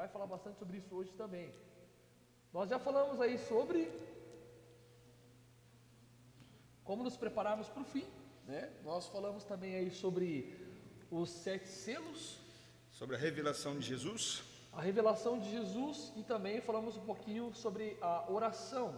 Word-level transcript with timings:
vai 0.00 0.08
falar 0.08 0.26
bastante 0.26 0.58
sobre 0.58 0.78
isso 0.78 0.94
hoje 0.94 1.12
também. 1.12 1.52
Nós 2.54 2.70
já 2.70 2.78
falamos 2.78 3.20
aí 3.20 3.36
sobre 3.36 3.80
como 6.82 7.02
nos 7.04 7.18
prepararmos 7.18 7.68
para 7.68 7.82
o 7.82 7.84
fim, 7.84 8.06
né? 8.46 8.70
Nós 8.82 9.06
falamos 9.08 9.44
também 9.44 9.74
aí 9.74 9.90
sobre 9.90 10.56
os 11.10 11.28
sete 11.28 11.68
selos, 11.68 12.38
Sobre 12.90 13.14
a 13.14 13.18
revelação 13.18 13.78
de 13.78 13.86
Jesus. 13.86 14.42
a 14.72 14.80
revelação 14.80 15.38
de 15.38 15.50
Jesus 15.50 16.12
e 16.16 16.22
também 16.22 16.62
falamos 16.62 16.96
um 16.96 17.04
pouquinho 17.04 17.52
sobre 17.54 17.98
a 18.00 18.24
oração, 18.32 18.96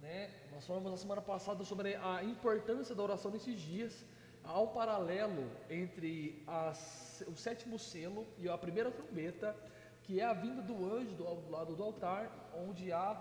né? 0.00 0.34
Nós 0.52 0.66
falamos 0.66 0.90
na 0.90 0.96
semana 0.96 1.22
passada 1.22 1.62
sobre 1.62 1.94
a 1.94 2.24
importância 2.24 2.96
da 2.96 3.02
oração 3.04 3.30
nesses 3.30 3.60
dias. 3.60 4.04
Há 4.42 4.60
um 4.60 4.66
paralelo 4.80 5.48
entre 5.70 6.42
as- 6.48 7.22
o 7.28 7.36
sétimo 7.36 7.78
selo 7.78 8.26
e 8.38 8.48
a 8.48 8.58
primeira 8.58 8.90
trombeta, 8.90 9.54
que 10.06 10.20
é 10.20 10.24
a 10.24 10.32
vinda 10.32 10.62
do 10.62 10.76
anjo 10.96 11.14
do, 11.16 11.24
do 11.24 11.50
lado 11.50 11.74
do 11.74 11.82
altar, 11.82 12.30
onde 12.66 12.92
há 12.92 13.20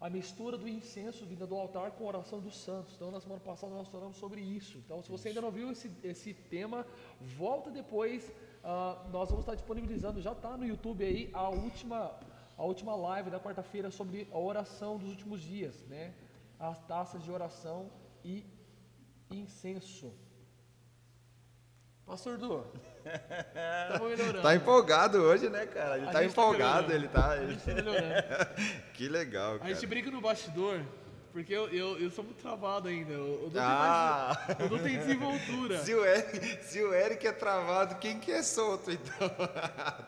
a 0.00 0.08
mistura 0.08 0.56
do 0.56 0.66
incenso 0.66 1.26
vinda 1.26 1.46
do 1.46 1.54
altar 1.54 1.90
com 1.90 2.04
a 2.04 2.08
oração 2.08 2.40
dos 2.40 2.56
santos. 2.58 2.94
Então, 2.94 3.10
na 3.10 3.20
semana 3.20 3.40
passada 3.40 3.74
nós 3.74 3.88
falamos 3.88 4.16
sobre 4.16 4.40
isso. 4.40 4.78
Então, 4.78 5.02
se 5.02 5.10
você 5.10 5.28
ainda 5.28 5.42
não 5.42 5.50
viu 5.50 5.70
esse, 5.70 5.90
esse 6.02 6.32
tema, 6.32 6.86
volta 7.20 7.70
depois. 7.70 8.32
ah, 8.64 9.06
nós 9.12 9.28
vamos 9.28 9.44
estar 9.44 9.54
disponibilizando, 9.54 10.22
já 10.22 10.32
está 10.32 10.56
no 10.56 10.66
YouTube 10.66 11.04
aí, 11.04 11.30
a 11.34 11.50
última, 11.50 12.18
a 12.56 12.64
última 12.64 12.96
live 12.96 13.28
da 13.30 13.38
quarta-feira 13.38 13.90
sobre 13.90 14.26
a 14.32 14.38
oração 14.38 14.96
dos 14.96 15.10
últimos 15.10 15.42
dias, 15.42 15.84
né? 15.86 16.14
As 16.58 16.78
taças 16.86 17.22
de 17.22 17.30
oração 17.30 17.90
e 18.24 18.44
incenso. 19.30 20.10
Pastor 22.10 22.36
Du, 22.38 22.64
estamos 23.86 24.10
melhorando. 24.10 24.42
Tá 24.42 24.54
empolgado 24.56 25.18
hoje, 25.18 25.48
né, 25.48 25.64
cara? 25.66 25.96
Ele 25.96 26.04
A 26.06 26.06
tá 26.06 26.12
tá 26.14 26.24
empolgado, 26.24 26.88
melhorando. 26.88 26.92
ele 26.94 27.08
tá. 27.08 27.28
A 27.30 27.46
gente 27.46 27.62
tá 27.64 27.74
melhorando. 27.74 28.14
que 28.94 29.08
legal, 29.08 29.54
A 29.54 29.58
cara. 29.60 29.74
gente 29.74 29.86
brinca 29.86 30.10
no 30.10 30.20
bastidor, 30.20 30.80
porque 31.32 31.52
eu, 31.52 31.68
eu, 31.68 31.98
eu 32.00 32.10
sou 32.10 32.24
muito 32.24 32.38
travado 32.42 32.88
ainda. 32.88 33.12
Eu, 33.12 33.42
eu 33.44 33.50
não 33.54 33.60
Ah. 33.62 34.36
tenho 34.48 34.58
eu 34.60 34.70
não 34.76 34.82
tenho 34.82 34.98
desenvoltura. 34.98 35.78
Se 35.84 35.94
o, 35.94 36.04
Eric, 36.04 36.64
se 36.64 36.82
o 36.82 36.92
Eric 36.92 37.24
é 37.28 37.32
travado, 37.32 37.94
quem 38.00 38.18
que 38.18 38.32
é 38.32 38.42
solto, 38.42 38.90
então? 38.90 39.28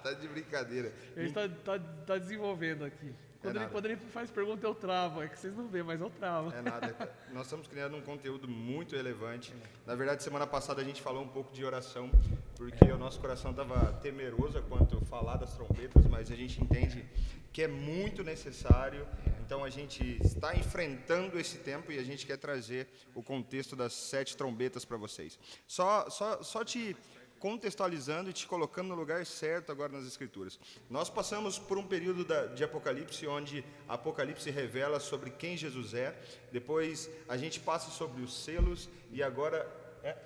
tá 0.02 0.12
de 0.12 0.26
brincadeira. 0.26 0.92
Ele 1.16 1.28
está 1.28 1.48
tá, 1.48 1.78
tá 2.04 2.18
desenvolvendo 2.18 2.84
aqui. 2.84 3.14
Quando, 3.42 3.56
ele, 3.56 3.58
nada. 3.58 3.72
quando 3.72 3.86
ele 3.86 3.96
faz 3.96 4.30
pergunta, 4.30 4.64
eu 4.64 4.74
travo. 4.74 5.20
É 5.20 5.26
que 5.26 5.36
vocês 5.36 5.54
não 5.56 5.66
veem, 5.66 5.82
mas 5.82 6.00
eu 6.00 6.08
travo. 6.08 6.54
É 6.54 6.62
nada. 6.62 7.12
Nós 7.32 7.46
estamos 7.46 7.66
criando 7.66 7.96
um 7.96 8.00
conteúdo 8.00 8.46
muito 8.46 8.94
relevante. 8.94 9.52
Na 9.84 9.96
verdade, 9.96 10.22
semana 10.22 10.46
passada 10.46 10.80
a 10.80 10.84
gente 10.84 11.02
falou 11.02 11.24
um 11.24 11.28
pouco 11.28 11.52
de 11.52 11.64
oração, 11.64 12.08
porque 12.56 12.84
o 12.84 12.96
nosso 12.96 13.18
coração 13.18 13.50
estava 13.50 13.92
temeroso 13.94 14.62
quanto 14.68 15.04
falar 15.06 15.38
das 15.38 15.54
trombetas, 15.54 16.06
mas 16.06 16.30
a 16.30 16.36
gente 16.36 16.62
entende 16.62 17.04
que 17.52 17.62
é 17.62 17.68
muito 17.68 18.22
necessário. 18.22 19.04
Então 19.44 19.64
a 19.64 19.70
gente 19.70 20.18
está 20.22 20.54
enfrentando 20.54 21.36
esse 21.36 21.58
tempo 21.58 21.90
e 21.90 21.98
a 21.98 22.04
gente 22.04 22.24
quer 22.24 22.38
trazer 22.38 22.86
o 23.12 23.24
contexto 23.24 23.74
das 23.74 23.92
sete 23.92 24.36
trombetas 24.36 24.84
para 24.84 24.96
vocês. 24.96 25.36
Só, 25.66 26.08
só, 26.08 26.44
só 26.44 26.64
te 26.64 26.96
contextualizando 27.42 28.30
e 28.30 28.32
te 28.32 28.46
colocando 28.46 28.90
no 28.90 28.94
lugar 28.94 29.26
certo 29.26 29.72
agora 29.72 29.92
nas 29.92 30.06
Escrituras. 30.06 30.60
Nós 30.88 31.10
passamos 31.10 31.58
por 31.58 31.76
um 31.76 31.84
período 31.84 32.24
da- 32.24 32.46
de 32.46 32.62
Apocalipse, 32.62 33.26
onde 33.26 33.64
Apocalipse 33.88 34.48
revela 34.48 35.00
sobre 35.00 35.28
quem 35.30 35.56
Jesus 35.56 35.92
é, 35.92 36.16
depois 36.52 37.10
a 37.28 37.36
gente 37.36 37.58
passa 37.58 37.90
sobre 37.90 38.22
os 38.22 38.44
selos, 38.44 38.88
e 39.10 39.24
agora, 39.24 39.58
é, 40.04 40.16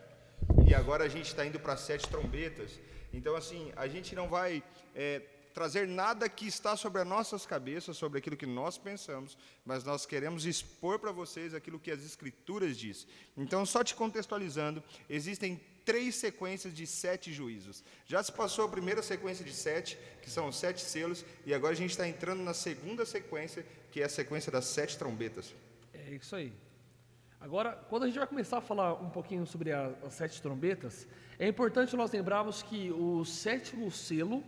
e 0.69 0.75
agora 0.75 1.05
a 1.05 1.09
gente 1.09 1.29
está 1.29 1.47
indo 1.47 1.59
para 1.59 1.75
sete 1.79 2.07
trombetas. 2.07 2.79
Então, 3.15 3.35
assim, 3.35 3.73
a 3.77 3.89
gente 3.89 4.15
não 4.15 4.29
vai 4.29 4.63
é, 4.95 5.23
trazer 5.55 5.89
nada 5.89 6.29
que 6.29 6.47
está 6.47 6.77
sobre 6.77 7.01
as 7.01 7.09
nossas 7.09 7.47
cabeças, 7.47 7.97
sobre 7.97 8.19
aquilo 8.19 8.37
que 8.37 8.45
nós 8.45 8.77
pensamos, 8.77 9.39
mas 9.65 9.85
nós 9.85 10.05
queremos 10.05 10.45
expor 10.45 10.99
para 10.99 11.13
vocês 11.13 11.55
aquilo 11.55 11.79
que 11.81 11.91
as 11.91 12.05
Escrituras 12.05 12.77
diz. 12.77 13.07
Então, 13.35 13.65
só 13.65 13.83
te 13.83 13.95
contextualizando, 13.95 14.85
existem 15.09 15.59
três 15.87 16.17
sequências 16.17 16.75
de 16.75 16.87
sete 16.87 17.33
juízos. 17.33 17.83
Já 18.07 18.23
se 18.23 18.33
passou 18.33 18.65
a 18.67 18.69
primeira 18.69 19.03
sequência 19.03 19.45
de 19.45 19.53
sete, 19.55 19.97
que 20.21 20.29
são 20.29 20.49
os 20.49 20.57
sete 20.57 20.83
selos, 20.83 21.25
e 21.47 21.55
agora 21.55 21.73
a 21.73 21.77
gente 21.77 21.93
está 21.93 22.07
entrando 22.07 22.43
na 22.43 22.53
segunda 22.53 23.07
sequência, 23.07 23.65
que 23.93 24.03
é 24.03 24.05
a 24.05 24.09
sequência 24.09 24.51
das 24.53 24.67
sete 24.67 24.99
trombetas. 24.99 25.55
É 25.95 26.11
isso 26.11 26.35
aí. 26.37 26.53
Agora, 27.41 27.73
quando 27.89 28.03
a 28.03 28.07
gente 28.07 28.19
vai 28.19 28.27
começar 28.27 28.59
a 28.59 28.61
falar 28.61 28.95
um 28.95 29.11
pouquinho 29.11 29.47
sobre 29.47 29.71
a- 29.73 29.93
as 30.05 30.15
sete 30.15 30.43
trombetas, 30.43 31.07
é 31.39 31.47
importante 31.47 31.95
nós 31.95 32.11
lembrarmos 32.11 32.63
que 32.63 32.91
o 32.91 33.25
sétimo 33.25 33.91
selo 33.91 34.43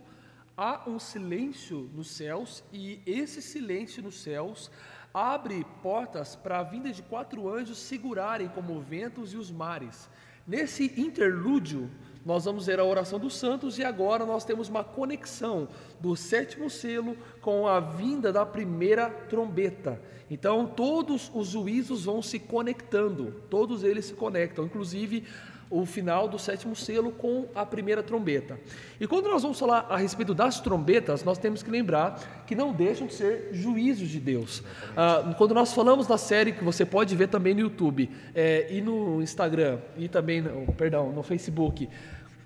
há 0.57 0.89
um 0.89 0.99
silêncio 0.99 1.89
nos 1.93 2.11
céus 2.11 2.63
e 2.73 3.01
esse 3.05 3.41
silêncio 3.41 4.03
nos 4.03 4.19
céus 4.21 4.69
abre 5.13 5.65
portas 5.81 6.35
para 6.35 6.59
a 6.59 6.63
vinda 6.63 6.91
de 6.91 7.01
quatro 7.01 7.47
anjos 7.47 7.77
segurarem 7.77 8.49
como 8.49 8.81
ventos 8.81 9.33
e 9.33 9.37
os 9.37 9.49
mares. 9.49 10.09
Nesse 10.47 10.93
interlúdio, 10.97 11.89
nós 12.25 12.45
vamos 12.45 12.65
ver 12.65 12.79
a 12.79 12.83
oração 12.83 13.17
dos 13.17 13.37
santos 13.37 13.77
e 13.77 13.83
agora 13.83 14.25
nós 14.25 14.43
temos 14.43 14.69
uma 14.69 14.83
conexão 14.83 15.67
do 15.99 16.15
sétimo 16.15 16.69
selo 16.69 17.17
com 17.41 17.67
a 17.67 17.79
vinda 17.79 18.31
da 18.31 18.45
primeira 18.45 19.09
trombeta. 19.09 20.01
Então, 20.29 20.67
todos 20.67 21.31
os 21.33 21.47
juízos 21.47 22.05
vão 22.05 22.21
se 22.21 22.37
conectando, 22.37 23.33
todos 23.49 23.83
eles 23.83 24.05
se 24.05 24.13
conectam, 24.13 24.65
inclusive 24.65 25.25
o 25.69 25.85
final 25.85 26.27
do 26.27 26.39
sétimo 26.39 26.75
selo 26.75 27.11
com 27.11 27.47
a 27.53 27.65
primeira 27.65 28.01
trombeta. 28.01 28.59
E 28.99 29.05
quando 29.05 29.29
nós 29.29 29.43
vamos 29.43 29.59
falar 29.59 29.85
a 29.89 29.97
respeito 29.97 30.33
das 30.33 30.59
trombetas, 30.59 31.23
nós 31.23 31.37
temos 31.37 31.61
que 31.61 31.69
lembrar 31.69 32.43
que 32.47 32.55
não 32.55 32.73
deixam 32.73 33.05
de 33.05 33.13
ser 33.13 33.49
juízos 33.51 34.09
de 34.09 34.19
Deus. 34.19 34.63
Ah, 34.97 35.33
quando 35.37 35.53
nós 35.53 35.73
falamos 35.73 36.07
na 36.07 36.17
série, 36.17 36.53
que 36.53 36.63
você 36.63 36.85
pode 36.85 37.15
ver 37.15 37.27
também 37.27 37.53
no 37.53 37.61
YouTube 37.61 38.09
eh, 38.33 38.67
e 38.71 38.81
no 38.81 39.21
Instagram, 39.21 39.79
e 39.95 40.07
também, 40.07 40.41
no, 40.41 40.73
perdão, 40.73 41.11
no 41.11 41.21
Facebook, 41.21 41.87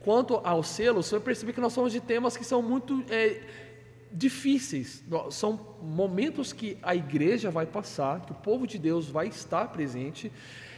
quanto 0.01 0.41
aos 0.43 0.67
selos, 0.67 1.05
você 1.05 1.15
vai 1.15 1.23
perceber 1.23 1.53
que 1.53 1.61
nós 1.61 1.73
falamos 1.73 1.93
de 1.93 2.01
temas 2.01 2.35
que 2.35 2.43
são 2.43 2.61
muito 2.61 3.05
eh, 3.09 3.39
difíceis. 4.11 5.03
São 5.31 5.59
momentos 5.81 6.53
que 6.53 6.77
a 6.83 6.93
igreja 6.93 7.49
vai 7.49 7.65
passar, 7.65 8.21
que 8.21 8.31
o 8.31 8.35
povo 8.35 8.67
de 8.67 8.77
Deus 8.77 9.09
vai 9.09 9.27
estar 9.27 9.67
presente, 9.69 10.31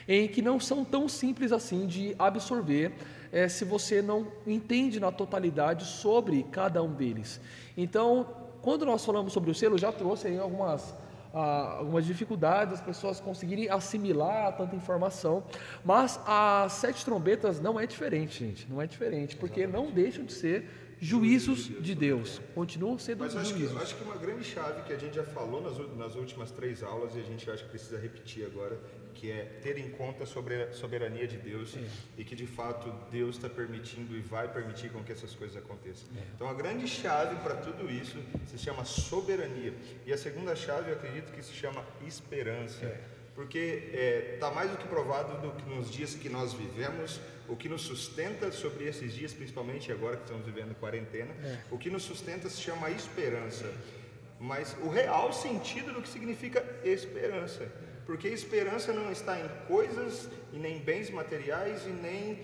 em 0.07 0.27
que 0.27 0.41
não 0.41 0.59
são 0.59 0.83
tão 0.83 1.07
simples 1.07 1.51
assim 1.51 1.85
de 1.87 2.15
absorver 2.17 2.93
eh, 3.31 3.47
se 3.47 3.65
você 3.65 4.01
não 4.01 4.27
entende 4.45 4.99
na 4.99 5.11
totalidade 5.11 5.85
sobre 5.85 6.43
cada 6.43 6.81
um 6.81 6.93
deles. 6.93 7.39
Então, 7.75 8.27
quando 8.61 8.85
nós 8.85 9.03
falamos 9.05 9.33
sobre 9.33 9.51
o 9.51 9.55
selo, 9.55 9.77
já 9.77 9.91
trouxe 9.91 10.27
aí 10.27 10.39
algumas 10.39 10.93
ah, 11.37 11.79
algumas 11.79 12.05
dificuldades, 12.05 12.75
as 12.75 12.81
pessoas 12.81 13.19
conseguirem 13.19 13.69
assimilar 13.69 14.55
tanta 14.55 14.73
informação, 14.73 15.43
mas 15.83 16.17
as 16.25 16.71
sete 16.71 17.03
trombetas 17.03 17.59
não 17.59 17.77
é 17.77 17.85
diferente, 17.85 18.39
gente, 18.39 18.71
não 18.71 18.81
é 18.81 18.87
diferente, 18.87 19.35
porque 19.35 19.67
não 19.67 19.91
deixam 19.91 20.23
de 20.23 20.31
ser 20.31 20.65
juízos 20.97 21.65
de 21.81 21.93
Deus, 21.93 22.39
continuam 22.55 22.97
sendo 22.97 23.19
Mas 23.19 23.33
eu 23.33 23.41
acho 23.41 23.53
que, 23.53 23.59
juízos. 23.59 23.81
acho 23.81 23.95
que 23.95 24.03
uma 24.05 24.15
grande 24.15 24.45
chave 24.45 24.83
que 24.83 24.93
a 24.93 24.97
gente 24.97 25.15
já 25.15 25.25
falou 25.25 25.61
nas, 25.61 25.77
nas 25.97 26.15
últimas 26.15 26.51
três 26.51 26.81
aulas 26.81 27.13
e 27.17 27.19
a 27.19 27.23
gente 27.23 27.51
acho 27.51 27.65
que 27.65 27.69
precisa 27.69 27.99
repetir 27.99 28.45
agora, 28.45 28.79
que 29.15 29.31
é 29.31 29.43
ter 29.63 29.77
em 29.77 29.89
conta 29.89 30.23
a 30.23 30.27
sobre- 30.27 30.71
soberania 30.73 31.27
de 31.27 31.37
Deus 31.37 31.75
e 32.17 32.23
que 32.23 32.35
de 32.35 32.45
fato 32.45 32.93
Deus 33.09 33.37
está 33.37 33.49
permitindo 33.49 34.15
e 34.15 34.19
vai 34.19 34.47
permitir 34.51 34.89
com 34.91 35.03
que 35.03 35.11
essas 35.11 35.33
coisas 35.33 35.55
aconteçam. 35.57 36.07
Então 36.35 36.47
a 36.47 36.53
grande 36.53 36.87
chave 36.87 37.35
para 37.37 37.55
tudo 37.55 37.89
isso 37.91 38.17
se 38.45 38.57
chama 38.57 38.83
soberania 38.85 39.73
e 40.05 40.13
a 40.13 40.17
segunda 40.17 40.55
chave 40.55 40.91
eu 40.91 40.95
acredito 40.97 41.31
que 41.31 41.41
se 41.41 41.53
chama 41.53 41.83
esperança. 42.05 42.85
Porque 43.33 43.89
está 44.35 44.49
mais 44.51 44.71
do 44.71 44.77
que 44.77 44.87
provado 44.87 45.41
do 45.41 45.51
que 45.57 45.69
nos 45.69 45.91
dias 45.91 46.13
que 46.15 46.29
nós 46.29 46.53
vivemos, 46.53 47.19
o 47.49 47.55
que 47.57 47.67
nos 47.67 47.81
sustenta 47.81 48.49
sobre 48.49 48.85
esses 48.85 49.13
dias, 49.13 49.33
principalmente 49.33 49.91
agora 49.91 50.15
que 50.15 50.23
estamos 50.23 50.45
vivendo 50.45 50.73
quarentena, 50.75 51.33
o 51.69 51.77
que 51.77 51.89
nos 51.89 52.03
sustenta 52.03 52.49
se 52.49 52.61
chama 52.61 52.89
esperança. 52.91 53.69
Mas 54.39 54.75
o 54.81 54.89
real 54.89 55.33
sentido 55.33 55.91
do 55.93 56.01
que 56.01 56.07
significa 56.07 56.63
esperança. 56.85 57.69
Porque 58.05 58.27
esperança 58.27 58.93
não 58.93 59.11
está 59.11 59.39
em 59.39 59.49
coisas 59.67 60.29
e 60.53 60.57
nem 60.57 60.79
bens 60.79 61.09
materiais 61.09 61.85
e 61.85 61.89
nem. 61.89 62.39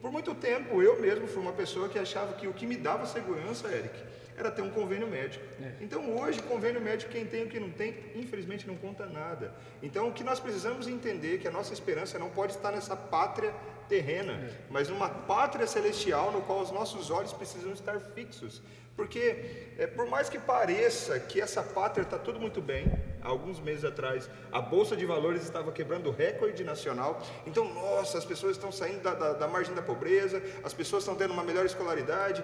Por 0.00 0.12
muito 0.12 0.34
tempo 0.34 0.82
eu 0.82 1.00
mesmo 1.00 1.26
fui 1.26 1.42
uma 1.42 1.52
pessoa 1.52 1.88
que 1.88 1.98
achava 1.98 2.34
que 2.34 2.46
o 2.46 2.52
que 2.52 2.66
me 2.66 2.76
dava 2.76 3.06
segurança, 3.06 3.68
Eric, 3.68 3.94
era 4.36 4.50
ter 4.50 4.60
um 4.60 4.70
convênio 4.70 5.08
médico. 5.08 5.42
Então 5.80 6.16
hoje, 6.18 6.42
convênio 6.42 6.80
médico, 6.80 7.10
quem 7.10 7.24
tem 7.24 7.44
e 7.44 7.48
quem 7.48 7.60
não 7.60 7.70
tem, 7.70 7.94
infelizmente 8.14 8.66
não 8.66 8.76
conta 8.76 9.06
nada. 9.06 9.54
Então 9.82 10.08
o 10.08 10.12
que 10.12 10.22
nós 10.22 10.38
precisamos 10.38 10.86
entender 10.86 11.36
é 11.36 11.38
que 11.38 11.48
a 11.48 11.50
nossa 11.50 11.72
esperança 11.72 12.18
não 12.18 12.28
pode 12.28 12.52
estar 12.52 12.70
nessa 12.70 12.94
pátria 12.94 13.54
terrena, 13.88 14.50
mas 14.68 14.88
numa 14.88 15.08
pátria 15.08 15.66
celestial 15.66 16.30
no 16.30 16.42
qual 16.42 16.60
os 16.60 16.70
nossos 16.70 17.10
olhos 17.10 17.32
precisam 17.32 17.72
estar 17.72 17.98
fixos. 18.00 18.62
Porque 18.96 19.66
é, 19.78 19.86
por 19.86 20.06
mais 20.06 20.28
que 20.28 20.38
pareça 20.38 21.20
que 21.20 21.40
essa 21.40 21.62
pátria 21.62 22.02
está 22.02 22.18
tudo 22.18 22.40
muito 22.40 22.62
bem, 22.62 22.90
alguns 23.22 23.60
meses 23.60 23.84
atrás, 23.84 24.30
a 24.50 24.60
Bolsa 24.60 24.96
de 24.96 25.04
Valores 25.04 25.42
estava 25.42 25.70
quebrando 25.70 26.10
recorde 26.10 26.64
nacional. 26.64 27.20
Então, 27.46 27.72
nossa, 27.74 28.16
as 28.16 28.24
pessoas 28.24 28.52
estão 28.52 28.72
saindo 28.72 29.02
da, 29.02 29.12
da, 29.12 29.32
da 29.34 29.48
margem 29.48 29.74
da 29.74 29.82
pobreza, 29.82 30.42
as 30.64 30.72
pessoas 30.72 31.02
estão 31.02 31.14
tendo 31.14 31.32
uma 31.32 31.42
melhor 31.42 31.66
escolaridade, 31.66 32.42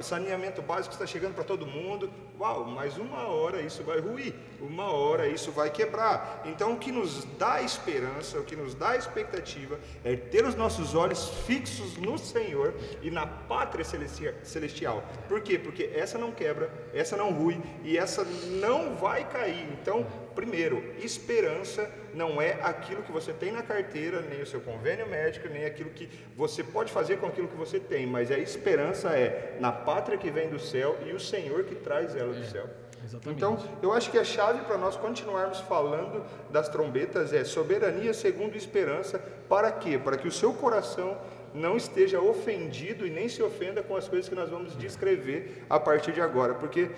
saneamento 0.00 0.60
básico 0.60 0.92
está 0.92 1.06
chegando 1.06 1.34
para 1.34 1.44
todo 1.44 1.66
mundo. 1.66 2.12
Uau, 2.38 2.64
mas 2.64 2.98
uma 2.98 3.28
hora 3.28 3.62
isso 3.62 3.82
vai 3.82 4.00
ruir, 4.00 4.34
uma 4.60 4.90
hora 4.90 5.28
isso 5.28 5.52
vai 5.52 5.70
quebrar. 5.70 6.42
Então, 6.44 6.72
o 6.72 6.78
que 6.78 6.92
nos 6.92 7.24
dá 7.38 7.62
esperança, 7.62 8.38
o 8.38 8.44
que 8.44 8.56
nos 8.56 8.74
dá 8.74 8.96
expectativa 8.96 9.78
é 10.04 10.16
ter 10.16 10.44
os 10.44 10.54
nossos 10.54 10.94
olhos 10.94 11.30
fixos 11.46 11.96
no 11.96 12.18
Senhor 12.18 12.74
e 13.00 13.10
na 13.10 13.26
pátria 13.26 13.84
celestial. 13.84 15.02
Por 15.28 15.40
quê? 15.40 15.61
Porque 15.62 15.90
essa 15.94 16.18
não 16.18 16.32
quebra, 16.32 16.70
essa 16.94 17.16
não 17.16 17.32
rui 17.32 17.60
e 17.82 17.96
essa 17.96 18.24
não 18.24 18.94
vai 18.94 19.28
cair. 19.28 19.66
Então, 19.72 20.06
primeiro, 20.34 20.82
esperança 20.98 21.90
não 22.14 22.40
é 22.40 22.58
aquilo 22.62 23.02
que 23.02 23.12
você 23.12 23.32
tem 23.32 23.52
na 23.52 23.62
carteira, 23.62 24.20
nem 24.20 24.42
o 24.42 24.46
seu 24.46 24.60
convênio 24.60 25.08
médico, 25.08 25.48
nem 25.48 25.64
aquilo 25.64 25.90
que 25.90 26.08
você 26.36 26.62
pode 26.62 26.92
fazer 26.92 27.18
com 27.18 27.26
aquilo 27.26 27.48
que 27.48 27.56
você 27.56 27.80
tem, 27.80 28.06
mas 28.06 28.30
a 28.30 28.38
esperança 28.38 29.10
é 29.10 29.56
na 29.60 29.72
pátria 29.72 30.18
que 30.18 30.30
vem 30.30 30.48
do 30.48 30.58
céu 30.58 30.98
e 31.06 31.12
o 31.12 31.20
Senhor 31.20 31.64
que 31.64 31.74
traz 31.74 32.14
ela 32.14 32.32
do 32.32 32.42
é, 32.42 32.46
céu. 32.46 32.68
Exatamente. 33.04 33.36
Então, 33.36 33.58
eu 33.82 33.92
acho 33.92 34.10
que 34.10 34.18
a 34.18 34.24
chave 34.24 34.64
para 34.64 34.78
nós 34.78 34.96
continuarmos 34.96 35.60
falando 35.60 36.24
das 36.50 36.68
trombetas 36.68 37.32
é 37.32 37.44
soberania 37.44 38.14
segundo 38.14 38.56
esperança. 38.56 39.18
Para 39.48 39.72
quê? 39.72 39.98
Para 39.98 40.16
que 40.16 40.28
o 40.28 40.32
seu 40.32 40.52
coração 40.52 41.18
não 41.54 41.76
esteja 41.76 42.20
ofendido 42.20 43.06
e 43.06 43.10
nem 43.10 43.28
se 43.28 43.42
ofenda 43.42 43.82
com 43.82 43.96
as 43.96 44.08
coisas 44.08 44.28
que 44.28 44.34
nós 44.34 44.48
vamos 44.48 44.76
descrever 44.76 45.64
a 45.68 45.78
partir 45.78 46.12
de 46.12 46.20
agora, 46.20 46.54
porque 46.54 46.90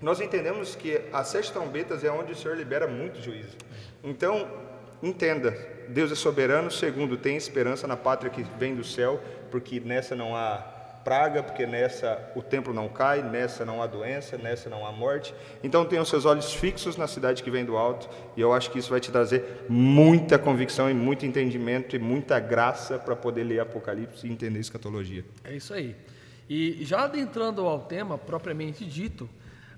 nós 0.00 0.20
entendemos 0.20 0.74
que 0.74 1.00
as 1.12 1.28
sete 1.28 1.52
trombetas 1.52 2.02
é 2.02 2.10
onde 2.10 2.32
o 2.32 2.36
Senhor 2.36 2.56
libera 2.56 2.86
muito 2.86 3.20
juízo. 3.20 3.56
Então, 4.02 4.48
entenda, 5.02 5.56
Deus 5.88 6.10
é 6.10 6.14
soberano, 6.14 6.70
segundo, 6.70 7.16
tem 7.16 7.36
esperança 7.36 7.86
na 7.86 7.96
pátria 7.96 8.30
que 8.30 8.42
vem 8.58 8.74
do 8.74 8.84
céu, 8.84 9.20
porque 9.50 9.78
nessa 9.78 10.16
não 10.16 10.34
há 10.34 10.71
praga, 11.04 11.42
porque 11.42 11.66
nessa 11.66 12.30
o 12.34 12.42
templo 12.42 12.72
não 12.72 12.88
cai, 12.88 13.22
nessa 13.22 13.64
não 13.64 13.82
há 13.82 13.86
doença, 13.86 14.36
nessa 14.38 14.68
não 14.68 14.86
há 14.86 14.92
morte. 14.92 15.34
Então 15.62 15.84
tenha 15.84 16.02
os 16.02 16.08
seus 16.08 16.24
olhos 16.24 16.52
fixos 16.52 16.96
na 16.96 17.06
cidade 17.06 17.42
que 17.42 17.50
vem 17.50 17.64
do 17.64 17.76
alto, 17.76 18.08
e 18.36 18.40
eu 18.40 18.52
acho 18.52 18.70
que 18.70 18.78
isso 18.78 18.90
vai 18.90 19.00
te 19.00 19.10
trazer 19.10 19.64
muita 19.68 20.38
convicção 20.38 20.90
e 20.90 20.94
muito 20.94 21.26
entendimento 21.26 21.96
e 21.96 21.98
muita 21.98 22.38
graça 22.40 22.98
para 22.98 23.16
poder 23.16 23.44
ler 23.44 23.60
Apocalipse 23.60 24.26
e 24.26 24.32
entender 24.32 24.58
escatologia. 24.58 25.24
É 25.44 25.54
isso 25.54 25.74
aí. 25.74 25.96
E 26.48 26.84
já 26.84 27.04
adentrando 27.04 27.66
ao 27.66 27.80
tema 27.80 28.18
propriamente 28.18 28.84
dito, 28.84 29.28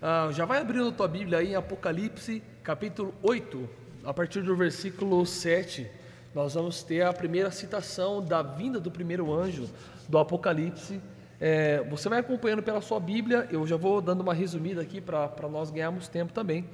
uh, 0.00 0.32
já 0.32 0.44
vai 0.44 0.60
abrindo 0.60 0.88
a 0.88 0.92
tua 0.92 1.08
Bíblia 1.08 1.38
aí 1.38 1.52
em 1.52 1.54
Apocalipse, 1.54 2.42
capítulo 2.62 3.14
8, 3.22 3.68
a 4.04 4.12
partir 4.12 4.42
do 4.42 4.56
versículo 4.56 5.24
7. 5.24 5.86
Nós 6.34 6.54
vamos 6.54 6.82
ter 6.82 7.02
a 7.02 7.12
primeira 7.12 7.50
citação 7.50 8.24
da 8.24 8.42
vinda 8.42 8.80
do 8.80 8.90
primeiro 8.90 9.32
anjo 9.32 9.70
do 10.08 10.18
Apocalipse 10.18 11.00
é, 11.46 11.84
você 11.90 12.08
vai 12.08 12.20
acompanhando 12.20 12.62
pela 12.62 12.80
sua 12.80 12.98
Bíblia, 12.98 13.46
eu 13.50 13.66
já 13.66 13.76
vou 13.76 14.00
dando 14.00 14.22
uma 14.22 14.32
resumida 14.32 14.80
aqui 14.80 14.98
para 14.98 15.46
nós 15.46 15.70
ganharmos 15.70 16.08
tempo 16.08 16.32
também. 16.32 16.64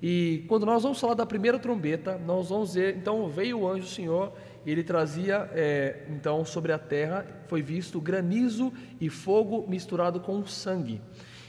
E 0.00 0.44
quando 0.46 0.64
nós 0.64 0.84
vamos 0.84 1.00
falar 1.00 1.14
da 1.14 1.26
primeira 1.26 1.58
trombeta, 1.58 2.16
nós 2.16 2.48
vamos 2.48 2.74
ver, 2.74 2.96
então 2.96 3.28
veio 3.28 3.58
o 3.58 3.68
anjo 3.68 3.80
do 3.80 3.88
Senhor, 3.88 4.32
e 4.64 4.70
ele 4.70 4.84
trazia, 4.84 5.50
é, 5.52 6.04
então, 6.10 6.44
sobre 6.44 6.70
a 6.70 6.78
terra, 6.78 7.26
foi 7.48 7.60
visto 7.60 8.00
granizo 8.00 8.72
e 9.00 9.10
fogo 9.10 9.64
misturado 9.68 10.20
com 10.20 10.46
sangue. 10.46 11.02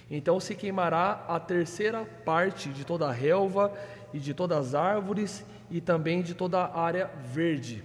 Então 0.10 0.40
se 0.40 0.56
queimará 0.56 1.24
a 1.28 1.40
terceira 1.40 2.04
parte 2.26 2.70
de 2.70 2.84
toda 2.84 3.08
a 3.08 3.12
relva 3.12 3.72
e 4.12 4.18
de 4.18 4.34
todas 4.34 4.70
as 4.70 4.74
árvores 4.74 5.46
e 5.70 5.80
também 5.80 6.24
de 6.24 6.34
toda 6.34 6.62
a 6.62 6.80
área 6.80 7.12
verde. 7.32 7.84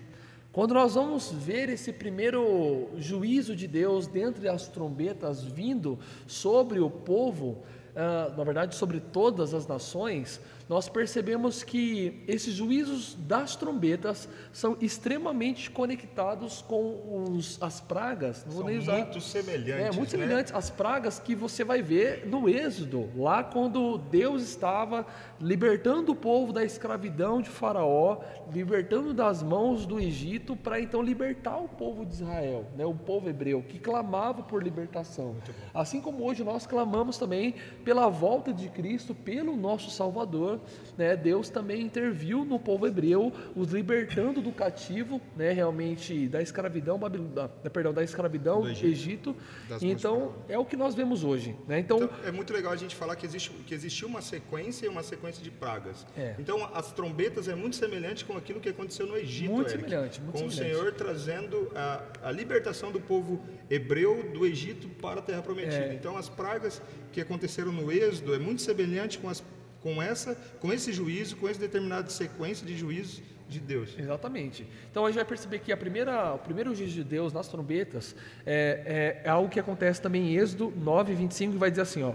Quando 0.61 0.75
nós 0.75 0.95
vamos 0.95 1.33
ver 1.33 1.71
esse 1.71 1.91
primeiro 1.91 2.91
juízo 2.99 3.57
de 3.57 3.67
Deus 3.67 4.07
dentre 4.07 4.47
as 4.47 4.69
trombetas 4.69 5.43
vindo 5.43 5.99
sobre 6.27 6.79
o 6.81 6.91
povo, 6.91 7.63
uh, 7.97 8.37
na 8.37 8.45
verdade 8.45 8.75
sobre 8.75 9.01
todas 9.01 9.55
as 9.55 9.67
nações, 9.67 10.39
nós 10.71 10.89
percebemos 10.89 11.65
que 11.65 12.23
esses 12.29 12.55
juízos 12.55 13.17
das 13.27 13.57
trombetas 13.57 14.29
são 14.53 14.77
extremamente 14.81 15.69
conectados 15.69 16.63
com 16.63 17.35
os, 17.35 17.61
as 17.61 17.81
pragas. 17.81 18.47
São 18.49 18.63
muito 18.63 19.21
semelhantes. 19.21 19.85
É, 19.85 19.91
muito 19.91 20.17
né? 20.17 20.23
semelhantes 20.23 20.55
às 20.55 20.71
pragas 20.71 21.19
que 21.19 21.35
você 21.35 21.65
vai 21.65 21.83
ver 21.83 22.25
no 22.25 22.49
Êxodo, 22.49 23.11
lá 23.17 23.43
quando 23.43 23.99
Deus 23.99 24.45
estava 24.45 25.05
libertando 25.41 26.13
o 26.13 26.15
povo 26.15 26.53
da 26.53 26.63
escravidão 26.63 27.43
de 27.43 27.49
Faraó, 27.49 28.21
libertando 28.53 29.13
das 29.13 29.43
mãos 29.43 29.85
do 29.85 29.99
Egito, 29.99 30.55
para 30.55 30.81
então 30.81 31.03
libertar 31.03 31.59
o 31.59 31.69
povo 31.69 32.07
de 32.07 32.13
Israel, 32.13 32.65
né, 32.77 32.87
o 32.87 32.95
povo 32.95 33.29
hebreu, 33.29 33.65
que 33.69 33.81
clamava 33.81 34.45
por 34.45 34.63
libertação. 34.63 35.35
Assim 35.75 36.01
como 36.01 36.25
hoje 36.25 36.45
nós 36.45 36.65
clamamos 36.65 37.19
também 37.19 37.57
pela 37.85 38.09
volta 38.09 38.53
de 38.53 38.69
Cristo, 38.69 39.17
pelo 39.17 39.57
nosso 39.57 39.91
Salvador 39.91 40.60
né, 40.97 41.17
Deus 41.17 41.49
também 41.49 41.83
interviu 41.83 42.45
no 42.45 42.59
povo 42.59 42.87
hebreu, 42.87 43.33
os 43.55 43.73
libertando 43.73 44.41
do 44.41 44.53
cativo, 44.53 45.21
né, 45.37 45.53
realmente 45.53 46.29
da 46.29 46.43
escravidão, 46.43 46.99
da, 46.99 47.49
perdão, 47.49 47.93
da 47.93 48.03
escravidão 48.03 48.63
do 48.63 48.69
Egito. 48.69 48.87
Egito. 48.87 49.37
Então 49.83 50.35
é 50.49 50.59
o 50.59 50.65
que 50.65 50.77
nós 50.77 50.95
vemos 50.95 51.25
hoje. 51.25 51.57
Né? 51.67 51.79
Então, 51.79 51.99
então, 51.99 52.11
é 52.25 52.31
muito 52.31 52.53
legal 52.53 52.73
a 52.73 52.77
gente 52.77 52.95
falar 52.95 53.17
que, 53.17 53.27
existe, 53.27 53.51
que 53.67 53.75
existiu 53.75 54.09
uma 54.09 54.23
sequência 54.23 54.87
e 54.87 54.89
uma 54.89 55.03
sequência 55.03 55.43
de 55.43 55.51
pragas. 55.51 56.07
É. 56.17 56.35
Então 56.39 56.69
as 56.75 56.93
trombetas 56.93 57.49
é 57.49 57.55
muito 57.55 57.77
semelhante 57.77 58.25
com 58.25 58.37
aquilo 58.37 58.61
que 58.61 58.69
aconteceu 58.69 59.07
no 59.07 59.17
Egito, 59.17 59.51
muito 59.53 59.71
Eric, 59.71 59.85
semelhante, 59.85 60.21
muito 60.21 60.33
com 60.33 60.51
semelhante. 60.51 60.77
o 60.77 60.79
Senhor 60.79 60.93
trazendo 60.93 61.71
a, 61.75 62.03
a 62.25 62.31
libertação 62.31 62.93
do 62.93 63.01
povo 63.01 63.41
hebreu 63.69 64.31
do 64.33 64.47
Egito 64.47 64.89
para 64.89 65.21
a 65.21 65.23
Terra 65.23 65.43
Prometida. 65.43 65.87
É. 65.87 65.95
Então 65.95 66.17
as 66.17 66.29
pragas 66.29 66.83
que 67.13 67.21
aconteceram 67.21 67.73
no 67.73 67.91
Êxodo 67.91 68.35
é 68.35 68.39
muito 68.39 68.63
semelhante 68.63 69.19
com 69.19 69.29
as 69.29 69.43
com, 69.83 70.03
essa, 70.03 70.37
com 70.61 70.73
esse 70.73 70.93
juízo, 70.93 71.37
com 71.37 71.49
essa 71.49 71.61
determinada 71.61 72.09
sequência 72.11 72.67
de 72.67 72.77
juízos 72.77 73.23
de 73.49 73.59
Deus. 73.59 73.97
Exatamente. 73.99 74.67
Então 74.91 75.05
a 75.05 75.09
gente 75.09 75.17
vai 75.17 75.25
perceber 75.25 75.59
que 75.59 75.73
a 75.73 75.77
primeira, 75.77 76.35
o 76.35 76.39
primeiro 76.39 76.75
juízo 76.75 76.95
de 76.95 77.05
Deus 77.05 77.33
nas 77.33 77.49
trombetas 77.49 78.15
é, 78.47 79.21
é, 79.25 79.29
é 79.29 79.31
algo 79.31 79.49
que 79.49 79.59
acontece 79.59 80.01
também 80.01 80.33
em 80.33 80.37
Êxodo 80.37 80.73
9, 80.77 81.15
25, 81.15 81.53
que 81.53 81.59
vai 81.59 81.71
dizer 81.71 81.83
assim: 81.83 82.03
ó, 82.03 82.15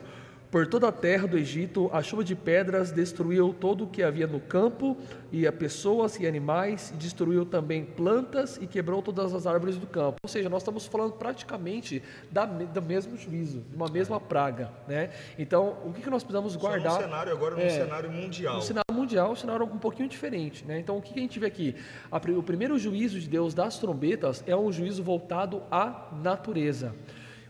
por 0.55 0.65
toda 0.65 0.87
a 0.87 0.91
terra 0.93 1.27
do 1.27 1.37
Egito, 1.37 1.89
a 1.91 2.01
chuva 2.01 2.23
de 2.23 2.33
pedras 2.33 2.89
destruiu 2.89 3.53
todo 3.53 3.83
o 3.83 3.87
que 3.87 4.01
havia 4.01 4.25
no 4.25 4.39
campo, 4.39 4.95
e 5.29 5.45
a 5.45 5.51
pessoas 5.51 6.17
e 6.17 6.25
animais, 6.25 6.91
e 6.91 6.93
destruiu 6.95 7.45
também 7.45 7.83
plantas 7.83 8.55
e 8.61 8.65
quebrou 8.65 9.01
todas 9.01 9.33
as 9.33 9.45
árvores 9.45 9.75
do 9.75 9.85
campo. 9.85 10.15
Ou 10.23 10.29
seja, 10.29 10.47
nós 10.47 10.61
estamos 10.61 10.85
falando 10.85 11.11
praticamente 11.11 12.01
da, 12.31 12.45
do 12.45 12.81
mesmo 12.81 13.17
juízo, 13.17 13.65
de 13.69 13.75
uma 13.75 13.89
mesma 13.89 14.17
praga. 14.17 14.71
Né? 14.87 15.09
Então, 15.37 15.75
o 15.83 15.91
que, 15.91 16.01
que 16.01 16.09
nós 16.09 16.23
precisamos 16.23 16.55
guardar? 16.55 16.89
Só 16.93 16.99
um 16.99 17.01
cenário 17.01 17.33
agora, 17.33 17.61
é, 17.61 17.69
cenário 17.71 18.09
mundial. 18.09 18.57
Um 18.57 18.61
cenário 18.61 18.93
mundial, 18.93 19.31
um 19.33 19.35
cenário 19.35 19.65
um 19.65 19.77
pouquinho 19.77 20.07
diferente. 20.07 20.63
Né? 20.63 20.79
Então, 20.79 20.95
o 20.95 21.01
que, 21.01 21.11
que 21.11 21.19
a 21.19 21.21
gente 21.21 21.37
vê 21.37 21.47
aqui? 21.47 21.75
O 22.09 22.41
primeiro 22.43 22.79
juízo 22.79 23.19
de 23.19 23.27
Deus 23.27 23.53
das 23.53 23.77
trombetas 23.77 24.41
é 24.47 24.55
um 24.55 24.71
juízo 24.71 25.03
voltado 25.03 25.63
à 25.69 26.11
natureza. 26.13 26.95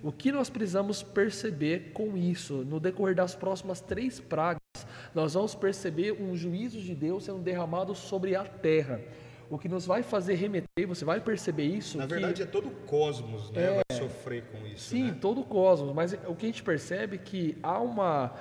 O 0.06 0.12
que 0.12 0.32
nós 0.32 0.52
precisamos 0.52 1.02
perceber 1.02 1.92
com 1.92 2.16
isso? 2.16 2.58
No 2.58 2.80
decorrer 2.80 3.16
das 3.16 3.34
próximas 3.34 3.82
três 3.82 4.20
pragas, 4.20 4.62
nós 5.16 5.34
vamos 5.34 5.56
perceber 5.56 6.12
um 6.22 6.36
juízo 6.36 6.80
de 6.80 6.94
Deus 6.94 7.24
sendo 7.24 7.40
derramado 7.40 7.96
sobre 7.96 8.36
a 8.36 8.44
terra. 8.44 9.02
O 9.50 9.58
que 9.58 9.68
nos 9.68 9.84
vai 9.88 10.04
fazer 10.04 10.36
remeter, 10.36 10.88
você 10.88 11.04
vai 11.04 11.20
perceber 11.20 11.66
isso. 11.66 11.98
Na 11.98 12.06
verdade, 12.06 12.44
é 12.44 12.46
todo 12.46 12.68
o 12.68 12.72
cosmos, 12.86 13.50
né? 13.50 13.64
É, 13.64 13.82
vai 13.90 13.98
sofrer 13.98 14.44
com 14.44 14.68
isso. 14.68 14.90
Sim, 14.90 15.06
né? 15.06 15.18
todo 15.20 15.42
o 15.42 15.44
cosmos. 15.44 15.92
Mas 15.96 16.14
o 16.28 16.36
que 16.36 16.46
a 16.46 16.50
gente 16.50 16.62
percebe 16.62 17.16
é 17.16 17.20
que 17.20 17.58
há 17.64 17.80
uma 17.80 18.32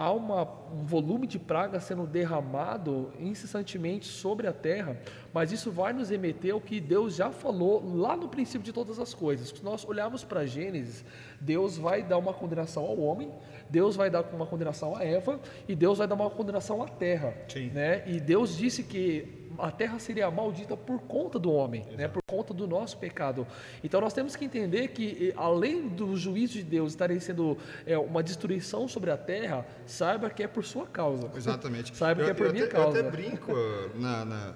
há 0.00 0.10
uma, 0.10 0.48
um 0.72 0.82
volume 0.82 1.26
de 1.26 1.38
praga 1.38 1.78
sendo 1.78 2.06
derramado 2.06 3.12
incessantemente 3.20 4.06
sobre 4.06 4.46
a 4.46 4.52
terra, 4.52 4.96
mas 5.30 5.52
isso 5.52 5.70
vai 5.70 5.92
nos 5.92 6.08
remeter 6.08 6.54
ao 6.54 6.60
que 6.60 6.80
Deus 6.80 7.14
já 7.14 7.30
falou 7.30 7.84
lá 7.96 8.16
no 8.16 8.26
princípio 8.26 8.64
de 8.64 8.72
todas 8.72 8.98
as 8.98 9.12
coisas. 9.12 9.50
Se 9.50 9.62
nós 9.62 9.84
olharmos 9.84 10.24
para 10.24 10.46
Gênesis, 10.46 11.04
Deus 11.38 11.76
vai 11.76 12.02
dar 12.02 12.16
uma 12.16 12.32
condenação 12.32 12.82
ao 12.82 12.98
homem, 12.98 13.30
Deus 13.68 13.94
vai 13.94 14.08
dar 14.08 14.22
uma 14.32 14.46
condenação 14.46 14.96
a 14.96 15.04
Eva 15.04 15.38
e 15.68 15.76
Deus 15.76 15.98
vai 15.98 16.08
dar 16.08 16.14
uma 16.14 16.30
condenação 16.30 16.82
à 16.82 16.88
terra. 16.88 17.34
Sim. 17.46 17.68
Né? 17.68 18.02
E 18.06 18.18
Deus 18.18 18.56
disse 18.56 18.82
que 18.82 19.39
a 19.58 19.70
terra 19.70 19.98
seria 19.98 20.30
maldita 20.30 20.76
por 20.76 21.00
conta 21.00 21.38
do 21.38 21.52
homem, 21.52 21.84
né? 21.96 22.08
por 22.08 22.22
conta 22.22 22.54
do 22.54 22.66
nosso 22.66 22.98
pecado. 22.98 23.46
Então 23.82 24.00
nós 24.00 24.12
temos 24.12 24.36
que 24.36 24.44
entender 24.44 24.88
que, 24.88 25.32
além 25.36 25.88
do 25.88 26.16
juízo 26.16 26.54
de 26.54 26.62
Deus 26.62 26.92
estarem 26.92 27.18
sendo 27.20 27.58
é, 27.86 27.98
uma 27.98 28.22
destruição 28.22 28.86
sobre 28.86 29.10
a 29.10 29.16
terra, 29.16 29.66
saiba 29.86 30.30
que 30.30 30.42
é 30.42 30.48
por 30.48 30.64
sua 30.64 30.86
causa. 30.86 31.30
Exatamente. 31.34 31.96
saiba 31.96 32.22
eu, 32.22 32.24
que 32.26 32.30
é 32.30 32.34
por 32.34 32.46
eu 32.46 32.52
minha 32.52 32.64
até, 32.64 32.74
causa. 32.74 32.98
Eu 32.98 33.08
até 33.08 33.10
brinco 33.10 33.52
na, 33.94 34.24
na, 34.24 34.54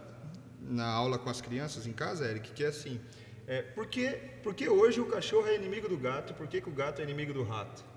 na, 0.60 0.86
aula 0.86 1.18
com 1.18 1.30
as 1.30 1.40
crianças 1.40 1.86
em 1.86 1.92
casa, 1.92 2.28
Eric, 2.28 2.52
que 2.52 2.64
é 2.64 2.68
assim: 2.68 3.00
é, 3.46 3.62
por, 3.62 3.86
que, 3.86 4.10
por 4.42 4.54
que 4.54 4.68
hoje 4.68 5.00
o 5.00 5.06
cachorro 5.06 5.46
é 5.48 5.56
inimigo 5.56 5.88
do 5.88 5.98
gato? 5.98 6.34
Por 6.34 6.46
que, 6.46 6.60
que 6.60 6.68
o 6.68 6.72
gato 6.72 7.00
é 7.00 7.04
inimigo 7.04 7.32
do 7.32 7.42
rato? 7.42 7.93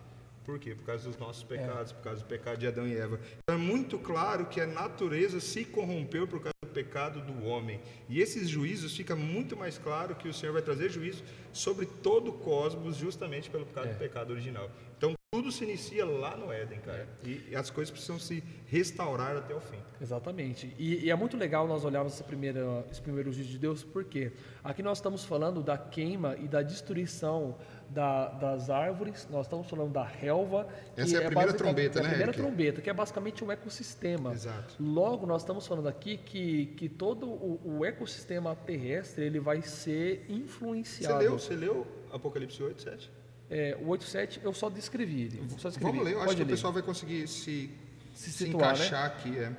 Por 0.48 0.58
quê? 0.58 0.74
Por 0.74 0.86
causa 0.86 1.10
dos 1.10 1.18
nossos 1.18 1.44
pecados, 1.44 1.92
é. 1.92 1.96
por 1.96 2.04
causa 2.04 2.22
do 2.22 2.26
pecado 2.26 2.58
de 2.58 2.66
Adão 2.66 2.88
e 2.88 2.96
Eva. 2.96 3.20
Então 3.44 3.54
é 3.54 3.60
muito 3.60 4.00
claro 4.00 4.46
que 4.46 4.62
a 4.62 4.66
natureza 4.66 5.42
se 5.42 5.66
corrompeu 5.66 6.26
por 6.26 6.40
causa 6.40 6.56
do 6.62 6.70
pecado 6.70 7.20
do 7.20 7.44
homem. 7.44 7.82
E 8.08 8.22
esses 8.22 8.48
juízos 8.48 8.96
fica 8.96 9.14
muito 9.14 9.58
mais 9.58 9.78
claro 9.78 10.16
que 10.16 10.30
o 10.30 10.34
Senhor 10.34 10.54
vai 10.54 10.62
trazer 10.62 10.90
juízo 10.90 11.22
sobre 11.58 11.86
todo 11.86 12.30
o 12.30 12.34
cosmos 12.34 12.98
justamente 12.98 13.50
pelo 13.50 13.68
é. 13.76 13.88
do 13.88 13.98
pecado 13.98 14.32
original. 14.32 14.70
Então 14.98 15.18
tudo 15.32 15.52
se 15.52 15.64
inicia 15.66 16.06
lá 16.06 16.38
no 16.38 16.52
Éden, 16.52 16.80
cara. 16.80 17.08
É. 17.24 17.28
E, 17.28 17.50
e, 17.52 17.56
as 17.56 17.70
coisas 17.70 17.92
precisam 17.92 18.18
se 18.18 18.42
restaurar 18.66 19.36
até 19.36 19.54
o 19.54 19.60
fim. 19.60 19.78
Exatamente. 20.00 20.74
E, 20.78 21.06
e 21.06 21.12
é 21.12 21.16
muito 21.16 21.36
legal 21.36 21.68
nós 21.68 21.84
olharmos 21.84 22.14
esse 22.14 22.24
primeiro, 22.24 22.84
esse 22.90 23.02
primeiro 23.02 23.32
juízo 23.34 23.50
de 23.50 23.60
Deus, 23.60 23.84
porque 23.84 24.32
aqui 24.64 24.82
nós 24.82 25.00
estamos 25.00 25.26
falando 25.26 25.62
da 25.62 25.78
queima 25.78 26.38
e 26.38 26.48
da 26.48 26.62
destruição 26.62 27.58
da, 27.90 28.30
das 28.30 28.70
árvores, 28.70 29.28
nós 29.30 29.46
estamos 29.46 29.70
falando 29.70 29.92
da 29.92 30.04
relva. 30.04 30.68
Essa 30.96 31.18
é 31.18 31.20
a 31.20 31.24
é 31.24 31.26
primeira 31.28 31.54
trombeta, 31.54 32.00
é 32.00 32.02
né? 32.02 32.08
A 32.08 32.12
primeira 32.12 32.34
trombeta, 32.34 32.82
que 32.82 32.90
é 32.90 32.94
basicamente 32.94 33.44
um 33.44 33.52
ecossistema. 33.52 34.34
Exato. 34.34 34.76
Logo, 34.80 35.26
nós 35.26 35.42
estamos 35.42 35.66
falando 35.66 35.88
aqui 35.88 36.18
que, 36.18 36.68
que 36.78 36.90
todo 36.90 37.28
o, 37.28 37.80
o 37.80 37.86
ecossistema 37.86 38.56
terrestre 38.56 39.26
ele 39.26 39.40
vai 39.40 39.62
ser 39.62 40.26
influenciado. 40.30 41.24
Você 41.24 41.30
leu, 41.30 41.40
você 41.48 41.56
leu 41.56 41.88
Apocalipse 42.12 42.62
8, 42.62 42.82
7? 42.82 43.12
É, 43.50 43.78
o 43.82 43.88
8.7 43.88 44.40
eu 44.44 44.54
só 44.54 44.70
descrevi 44.70 45.42
Só 45.58 45.70
descrevi. 45.70 45.92
Vamos 45.92 46.06
ler, 46.06 46.14
eu 46.14 46.22
acho 46.22 46.36
que 46.36 46.40
ler. 46.42 46.46
o 46.46 46.48
pessoal 46.48 46.74
vai 46.74 46.82
conseguir 46.82 47.28
se, 47.28 47.70
se, 48.14 48.32
se 48.32 48.46
situar, 48.46 48.78
né? 48.78 48.86
encaixar 48.86 49.10
né? 49.10 49.16
aqui. 49.16 49.38
É. 49.38 49.52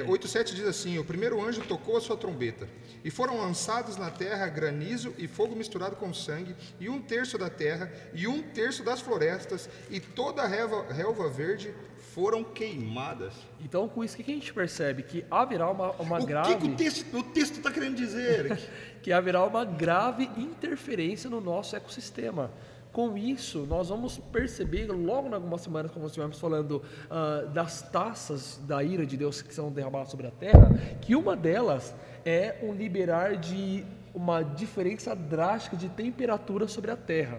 É, 0.00 0.02
8,7 0.02 0.54
diz 0.54 0.66
assim: 0.66 0.98
O 0.98 1.04
primeiro 1.04 1.42
anjo 1.42 1.62
tocou 1.62 1.96
a 1.96 2.00
sua 2.00 2.16
trombeta, 2.16 2.68
e 3.02 3.10
foram 3.10 3.38
lançados 3.38 3.96
na 3.96 4.10
terra 4.10 4.46
granizo 4.46 5.14
e 5.16 5.26
fogo 5.26 5.56
misturado 5.56 5.96
com 5.96 6.12
sangue, 6.12 6.54
e 6.78 6.90
um 6.90 7.00
terço 7.00 7.38
da 7.38 7.48
terra, 7.48 7.90
e 8.12 8.28
um 8.28 8.42
terço 8.42 8.82
das 8.82 9.00
florestas, 9.00 9.68
e 9.88 9.98
toda 9.98 10.42
a 10.42 10.46
relva, 10.46 10.92
relva 10.92 11.30
verde 11.30 11.72
foram 12.18 12.42
queimadas. 12.42 13.32
Então, 13.60 13.88
com 13.88 14.02
isso, 14.02 14.14
o 14.14 14.24
que 14.24 14.28
a 14.28 14.34
gente 14.34 14.52
percebe? 14.52 15.04
Que 15.04 15.24
haverá 15.30 15.70
uma, 15.70 15.92
uma 15.92 16.18
o 16.18 16.26
grave. 16.26 16.54
O 16.54 16.58
que, 16.58 17.16
o 17.16 17.22
texto 17.22 17.58
está 17.58 17.70
querendo 17.70 17.94
dizer? 17.94 18.58
que 19.00 19.12
haverá 19.12 19.44
uma 19.44 19.64
grave 19.64 20.28
interferência 20.36 21.30
no 21.30 21.40
nosso 21.40 21.76
ecossistema. 21.76 22.50
Com 22.90 23.16
isso, 23.16 23.66
nós 23.66 23.90
vamos 23.90 24.18
perceber 24.18 24.86
logo 24.90 25.28
em 25.28 25.34
algumas 25.34 25.60
semanas, 25.60 25.92
como 25.92 26.06
estivemos 26.06 26.40
falando 26.40 26.82
uh, 27.08 27.48
das 27.50 27.82
taças 27.82 28.60
da 28.66 28.82
ira 28.82 29.06
de 29.06 29.16
Deus 29.16 29.40
que 29.40 29.54
são 29.54 29.70
derramadas 29.70 30.10
sobre 30.10 30.26
a 30.26 30.32
terra, 30.32 30.70
que 31.00 31.14
uma 31.14 31.36
delas 31.36 31.94
é 32.24 32.56
um 32.64 32.74
liberar 32.74 33.36
de 33.36 33.84
uma 34.14 34.42
diferença 34.42 35.14
drástica 35.14 35.76
de 35.76 35.88
temperatura 35.88 36.66
sobre 36.66 36.90
a 36.90 36.96
Terra. 36.96 37.38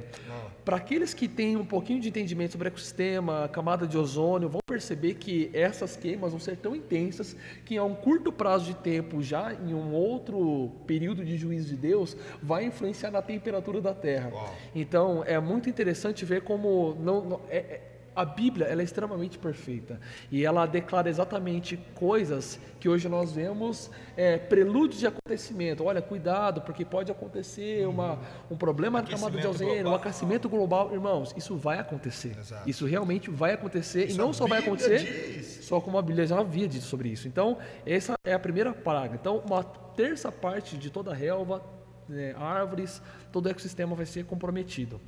Para 0.63 0.77
aqueles 0.77 1.13
que 1.13 1.27
têm 1.27 1.57
um 1.57 1.65
pouquinho 1.65 1.99
de 1.99 2.09
entendimento 2.09 2.51
sobre 2.51 2.67
o 2.67 2.69
ecossistema, 2.69 3.49
camada 3.51 3.87
de 3.87 3.97
ozônio, 3.97 4.49
vão 4.49 4.61
perceber 4.65 5.15
que 5.15 5.49
essas 5.53 5.95
queimas 5.95 6.31
vão 6.31 6.39
ser 6.39 6.57
tão 6.57 6.75
intensas 6.75 7.35
que 7.65 7.77
a 7.77 7.83
um 7.83 7.95
curto 7.95 8.31
prazo 8.31 8.65
de 8.65 8.75
tempo, 8.75 9.21
já 9.21 9.53
em 9.53 9.73
um 9.73 9.93
outro 9.93 10.71
período 10.85 11.25
de 11.25 11.37
juízo 11.37 11.69
de 11.69 11.75
Deus, 11.75 12.15
vai 12.41 12.65
influenciar 12.65 13.11
na 13.11 13.21
temperatura 13.21 13.81
da 13.81 13.93
Terra. 13.93 14.31
Então, 14.75 15.23
é 15.25 15.39
muito 15.39 15.69
interessante 15.69 16.23
ver 16.23 16.41
como 16.41 16.95
não, 16.99 17.25
não 17.25 17.41
é, 17.49 17.57
é 17.57 17.88
a 18.15 18.25
Bíblia 18.25 18.67
ela 18.67 18.81
é 18.81 18.83
extremamente 18.83 19.37
perfeita 19.37 19.99
e 20.31 20.45
ela 20.45 20.65
declara 20.65 21.09
exatamente 21.09 21.77
coisas 21.95 22.59
que 22.79 22.87
hoje 22.87 23.07
nós 23.07 23.31
vemos 23.31 23.89
é, 24.15 24.37
prelúdios 24.37 24.99
de 24.99 25.07
acontecimento. 25.07 25.83
Olha, 25.83 26.01
cuidado, 26.01 26.61
porque 26.61 26.83
pode 26.85 27.11
acontecer 27.11 27.87
uma, 27.87 28.19
um 28.49 28.55
problema 28.55 29.01
na 29.01 29.07
camada 29.07 29.37
de 29.37 29.47
ozônio, 29.47 29.89
um 29.89 29.95
aquecimento 29.95 30.49
global. 30.49 30.93
Irmãos, 30.93 31.33
isso 31.35 31.55
vai 31.55 31.79
acontecer. 31.79 32.35
Exato. 32.37 32.69
Isso 32.69 32.85
realmente 32.85 33.29
vai 33.29 33.53
acontecer 33.53 34.05
isso 34.05 34.15
e 34.15 34.17
não 34.17 34.33
só 34.33 34.47
vai 34.47 34.59
acontecer, 34.59 34.99
diz. 35.37 35.65
só 35.65 35.79
como 35.79 35.97
a 35.97 36.01
Bíblia 36.01 36.25
já 36.25 36.39
havia 36.39 36.67
dito 36.67 36.85
sobre 36.85 37.09
isso. 37.09 37.27
Então, 37.27 37.57
essa 37.85 38.15
é 38.23 38.33
a 38.33 38.39
primeira 38.39 38.73
praga. 38.73 39.15
Então, 39.15 39.43
uma 39.45 39.63
terça 39.63 40.31
parte 40.31 40.77
de 40.77 40.89
toda 40.89 41.11
a 41.11 41.13
relva, 41.13 41.63
é, 42.11 42.33
árvores, 42.37 43.01
todo 43.31 43.45
o 43.45 43.49
ecossistema 43.49 43.95
vai 43.95 44.05
ser 44.05 44.25
comprometido. 44.25 44.99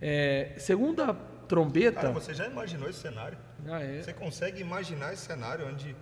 É, 0.00 0.54
segunda 0.58 1.16
trombeta. 1.46 2.00
Cara, 2.00 2.12
você 2.12 2.34
já 2.34 2.46
imaginou 2.46 2.88
esse 2.88 3.00
cenário? 3.00 3.38
Ah, 3.66 3.82
é? 3.82 4.02
Você 4.02 4.12
consegue 4.12 4.60
imaginar 4.60 5.12
esse 5.12 5.22
cenário 5.22 5.66
onde 5.66 5.96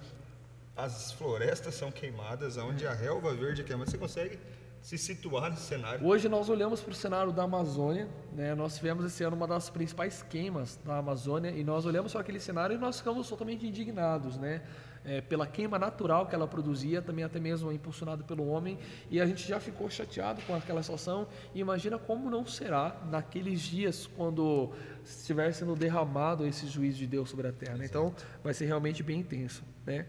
as 0.76 1.12
florestas 1.12 1.74
são 1.74 1.90
queimadas, 1.90 2.56
onde 2.56 2.86
a 2.86 2.92
relva 2.92 3.32
verde 3.34 3.62
é 3.62 3.64
queimada? 3.64 3.90
Você 3.90 3.98
consegue 3.98 4.38
se 4.80 4.98
situar 4.98 5.50
nesse 5.50 5.62
cenário? 5.62 6.06
Hoje 6.06 6.28
nós 6.28 6.48
olhamos 6.48 6.80
para 6.80 6.92
o 6.92 6.94
cenário 6.94 7.32
da 7.32 7.44
Amazônia, 7.44 8.08
né? 8.32 8.54
nós 8.54 8.76
tivemos 8.76 9.04
esse 9.04 9.24
ano 9.24 9.36
uma 9.36 9.46
das 9.46 9.70
principais 9.70 10.22
queimas 10.22 10.78
da 10.84 10.98
Amazônia 10.98 11.50
e 11.50 11.64
nós 11.64 11.86
olhamos 11.86 12.12
para 12.12 12.20
aquele 12.20 12.40
cenário 12.40 12.76
e 12.76 12.78
nós 12.78 12.98
ficamos 12.98 13.28
totalmente 13.28 13.66
indignados, 13.66 14.36
né? 14.36 14.62
é, 15.04 15.20
pela 15.20 15.46
queima 15.46 15.78
natural 15.78 16.26
que 16.26 16.34
ela 16.34 16.46
produzia, 16.46 17.02
também 17.02 17.24
até 17.24 17.38
mesmo 17.38 17.70
impulsionado 17.70 18.24
pelo 18.24 18.46
homem, 18.48 18.78
e 19.10 19.20
a 19.20 19.26
gente 19.26 19.46
já 19.46 19.60
ficou 19.60 19.88
chateado 19.90 20.40
com 20.42 20.54
aquela 20.54 20.82
situação. 20.82 21.26
E 21.54 21.60
imagina 21.60 21.98
como 21.98 22.30
não 22.30 22.46
será 22.46 22.96
naqueles 23.10 23.60
dias 23.60 24.06
quando 24.06 24.72
estiver 25.04 25.52
sendo 25.52 25.74
derramado 25.74 26.46
esse 26.46 26.66
juízo 26.66 26.98
de 26.98 27.06
Deus 27.06 27.30
sobre 27.30 27.48
a 27.48 27.52
terra. 27.52 27.76
Né? 27.76 27.86
Então, 27.86 28.14
vai 28.42 28.54
ser 28.54 28.66
realmente 28.66 29.02
bem 29.02 29.20
intenso, 29.20 29.62
né? 29.84 30.06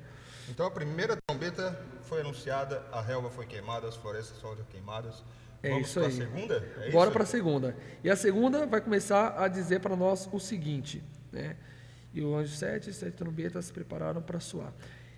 Então, 0.50 0.66
a 0.66 0.72
primeira 0.72 1.18
trombeta 1.28 1.80
foi 2.04 2.22
anunciada, 2.22 2.84
a 2.92 3.02
relva 3.02 3.30
foi 3.30 3.46
queimada, 3.46 3.88
as 3.88 3.96
florestas 3.96 4.40
foram 4.40 4.64
queimadas. 4.66 5.24
É 5.64 5.70
Vamos 5.70 5.90
isso 5.90 6.00
aí. 6.00 6.12
segunda? 6.12 6.64
É 6.82 6.92
Bora 6.92 7.10
para 7.10 7.24
a 7.24 7.26
segunda. 7.26 7.76
E 8.04 8.10
a 8.10 8.16
segunda 8.16 8.68
vai 8.68 8.80
começar 8.82 9.42
a 9.42 9.48
dizer 9.48 9.80
para 9.80 9.96
nós 9.96 10.30
o 10.32 10.40
seguinte, 10.40 11.04
né? 11.32 11.56
E 12.14 12.22
o 12.22 12.36
anjo 12.36 12.56
sete, 12.56 12.94
sete 12.94 13.14
trombetas 13.14 13.66
se 13.66 13.74
prepararam 13.74 14.22
para 14.22 14.40
soar. 14.40 14.72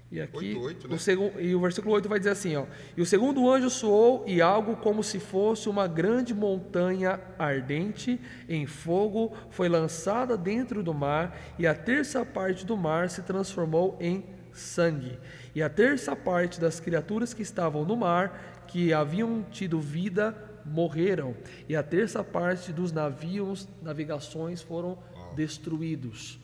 E 0.09 0.21
aqui 0.21 0.55
8, 0.55 0.59
8, 0.61 0.87
né? 0.87 0.95
o 0.95 0.99
segundo, 0.99 1.41
e 1.41 1.53
o 1.53 1.59
versículo 1.59 1.93
8 1.93 2.07
vai 2.07 2.17
dizer 2.17 2.31
assim, 2.31 2.55
ó: 2.55 2.65
"E 2.95 3.01
o 3.01 3.05
segundo 3.05 3.49
anjo 3.51 3.69
soou 3.69 4.23
e 4.25 4.41
algo 4.41 4.77
como 4.77 5.03
se 5.03 5.19
fosse 5.19 5.67
uma 5.67 5.85
grande 5.85 6.33
montanha 6.33 7.19
ardente 7.37 8.19
em 8.47 8.65
fogo 8.65 9.35
foi 9.49 9.67
lançada 9.67 10.37
dentro 10.37 10.81
do 10.81 10.93
mar, 10.93 11.37
e 11.59 11.67
a 11.67 11.75
terça 11.75 12.25
parte 12.25 12.65
do 12.65 12.77
mar 12.77 13.09
se 13.09 13.21
transformou 13.21 13.97
em 13.99 14.23
sangue. 14.53 15.19
E 15.53 15.61
a 15.61 15.69
terça 15.69 16.15
parte 16.15 16.59
das 16.59 16.79
criaturas 16.79 17.33
que 17.33 17.41
estavam 17.41 17.83
no 17.83 17.97
mar, 17.97 18.63
que 18.65 18.93
haviam 18.93 19.43
tido 19.51 19.79
vida, 19.81 20.35
morreram, 20.63 21.35
e 21.67 21.75
a 21.75 21.83
terça 21.83 22.23
parte 22.23 22.71
dos 22.71 22.93
navios, 22.93 23.67
navegações 23.81 24.61
foram 24.61 24.97
destruídos." 25.35 26.39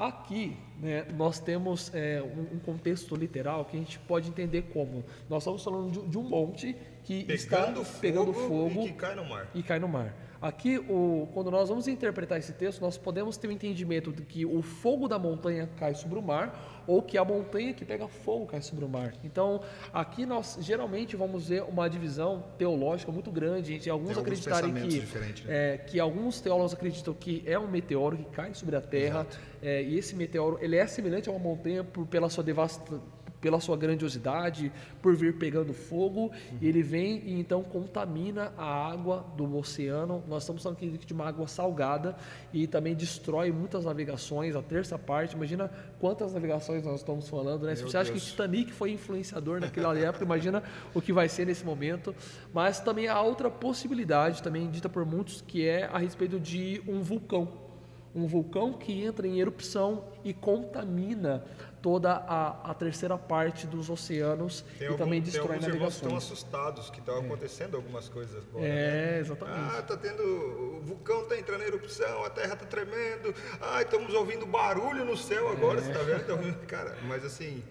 Aqui, 0.00 0.56
né, 0.80 1.04
nós 1.14 1.38
temos 1.40 1.94
é, 1.94 2.22
um, 2.22 2.56
um, 2.56 2.58
contexto 2.58 3.14
literal 3.14 3.66
que 3.66 3.76
a 3.76 3.80
gente 3.80 3.98
pode 3.98 4.30
entender 4.30 4.62
como 4.72 5.04
nós 5.28 5.42
estamos 5.42 5.62
falando 5.62 5.90
de, 5.90 6.08
de 6.08 6.16
um 6.16 6.22
monte 6.22 6.74
que 7.04 7.24
pegando 7.24 7.34
está 7.34 7.66
fogo 7.66 8.00
pegando 8.00 8.32
fogo 8.32 8.86
e 8.86 8.92
cai 8.94 9.14
no 9.14 9.26
mar. 9.26 9.50
E 9.54 9.62
cai 9.62 9.78
no 9.78 9.86
mar. 9.86 10.14
Aqui, 10.40 10.78
o, 10.78 11.28
quando 11.34 11.50
nós 11.50 11.68
vamos 11.68 11.86
interpretar 11.86 12.38
esse 12.38 12.54
texto, 12.54 12.80
nós 12.80 12.96
podemos 12.96 13.36
ter 13.36 13.46
o 13.46 13.50
um 13.50 13.52
entendimento 13.52 14.10
de 14.10 14.22
que 14.22 14.46
o 14.46 14.62
fogo 14.62 15.06
da 15.06 15.18
montanha 15.18 15.68
cai 15.76 15.94
sobre 15.94 16.18
o 16.18 16.22
mar, 16.22 16.82
ou 16.86 17.02
que 17.02 17.18
a 17.18 17.24
montanha 17.24 17.74
que 17.74 17.84
pega 17.84 18.08
fogo 18.08 18.46
cai 18.46 18.62
sobre 18.62 18.82
o 18.86 18.88
mar. 18.88 19.12
Então, 19.22 19.60
aqui 19.92 20.24
nós 20.24 20.56
geralmente 20.62 21.14
vamos 21.14 21.48
ver 21.48 21.62
uma 21.64 21.90
divisão 21.90 22.42
teológica 22.56 23.12
muito 23.12 23.30
grande. 23.30 23.74
Gente, 23.74 23.90
alguns, 23.90 24.16
alguns 24.16 24.22
acreditarem 24.22 24.72
que, 24.72 24.98
né? 25.18 25.34
é, 25.46 25.78
que 25.78 26.00
alguns 26.00 26.40
teólogos 26.40 26.72
acreditam 26.72 27.12
que 27.12 27.42
é 27.44 27.58
um 27.58 27.68
meteoro 27.68 28.16
que 28.16 28.24
cai 28.24 28.54
sobre 28.54 28.76
a 28.76 28.80
Terra, 28.80 29.26
é, 29.62 29.82
e 29.82 29.98
esse 29.98 30.16
meteoro 30.16 30.58
ele 30.62 30.76
é 30.76 30.86
semelhante 30.86 31.28
a 31.28 31.32
uma 31.32 31.38
montanha 31.38 31.84
por, 31.84 32.06
pela 32.06 32.30
sua 32.30 32.42
devastação 32.42 33.19
pela 33.40 33.60
sua 33.60 33.76
grandiosidade, 33.76 34.70
por 35.00 35.14
vir 35.16 35.38
pegando 35.38 35.72
fogo, 35.72 36.24
uhum. 36.24 36.58
e 36.60 36.68
ele 36.68 36.82
vem 36.82 37.22
e 37.24 37.40
então 37.40 37.62
contamina 37.62 38.52
a 38.56 38.90
água 38.90 39.24
do 39.36 39.56
oceano. 39.56 40.22
Nós 40.28 40.42
estamos 40.42 40.62
falando 40.62 40.76
aqui 40.76 41.06
de 41.06 41.12
uma 41.12 41.26
água 41.26 41.46
salgada 41.48 42.16
e 42.52 42.66
também 42.66 42.94
destrói 42.94 43.50
muitas 43.50 43.84
navegações, 43.84 44.54
a 44.54 44.62
terça 44.62 44.98
parte. 44.98 45.34
Imagina 45.34 45.70
quantas 45.98 46.32
navegações 46.32 46.84
nós 46.84 47.00
estamos 47.00 47.28
falando, 47.28 47.66
né? 47.66 47.74
Se 47.74 47.82
você 47.82 47.96
acha 47.96 48.12
que 48.12 48.20
Titanic 48.20 48.72
foi 48.72 48.92
influenciador 48.92 49.60
naquela 49.60 49.96
época, 49.98 50.24
imagina 50.24 50.62
o 50.94 51.00
que 51.00 51.12
vai 51.12 51.28
ser 51.28 51.46
nesse 51.46 51.64
momento. 51.64 52.14
Mas 52.52 52.80
também 52.80 53.08
há 53.08 53.20
outra 53.20 53.50
possibilidade, 53.50 54.42
também 54.42 54.70
dita 54.70 54.88
por 54.88 55.04
muitos, 55.04 55.40
que 55.40 55.66
é 55.66 55.84
a 55.84 55.98
respeito 55.98 56.38
de 56.38 56.82
um 56.86 57.00
vulcão 57.00 57.70
um 58.14 58.26
vulcão 58.26 58.72
que 58.72 59.04
entra 59.04 59.26
em 59.26 59.38
erupção 59.38 60.04
e 60.24 60.34
contamina 60.34 61.44
toda 61.82 62.12
a, 62.12 62.70
a 62.70 62.74
terceira 62.74 63.16
parte 63.16 63.66
dos 63.66 63.88
oceanos 63.88 64.64
tem 64.78 64.86
e 64.86 64.90
algum, 64.90 65.04
também 65.04 65.20
destrói 65.20 65.58
tem 65.58 65.68
navegações. 65.68 65.94
estão 65.94 66.16
assustados 66.16 66.90
que 66.90 66.98
estão 66.98 67.16
é. 67.16 67.20
acontecendo 67.20 67.76
algumas 67.76 68.08
coisas 68.08 68.44
agora. 68.48 68.66
É, 68.66 69.12
né? 69.12 69.18
exatamente. 69.20 69.76
Ah, 69.76 69.82
tá 69.82 69.96
tendo 69.96 70.22
o 70.22 70.80
vulcão 70.82 71.22
está 71.22 71.38
entrando 71.38 71.62
em 71.62 71.66
erupção, 71.66 72.24
a 72.24 72.30
Terra 72.30 72.54
está 72.54 72.66
tremendo. 72.66 73.34
Ah, 73.60 73.82
estamos 73.82 74.12
ouvindo 74.14 74.46
barulho 74.46 75.04
no 75.04 75.16
céu 75.16 75.48
agora, 75.48 75.80
é. 75.80 75.82
você 75.82 75.90
está 75.90 76.02
vendo? 76.02 76.66
Cara, 76.66 76.96
mas 77.04 77.24
assim, 77.24 77.62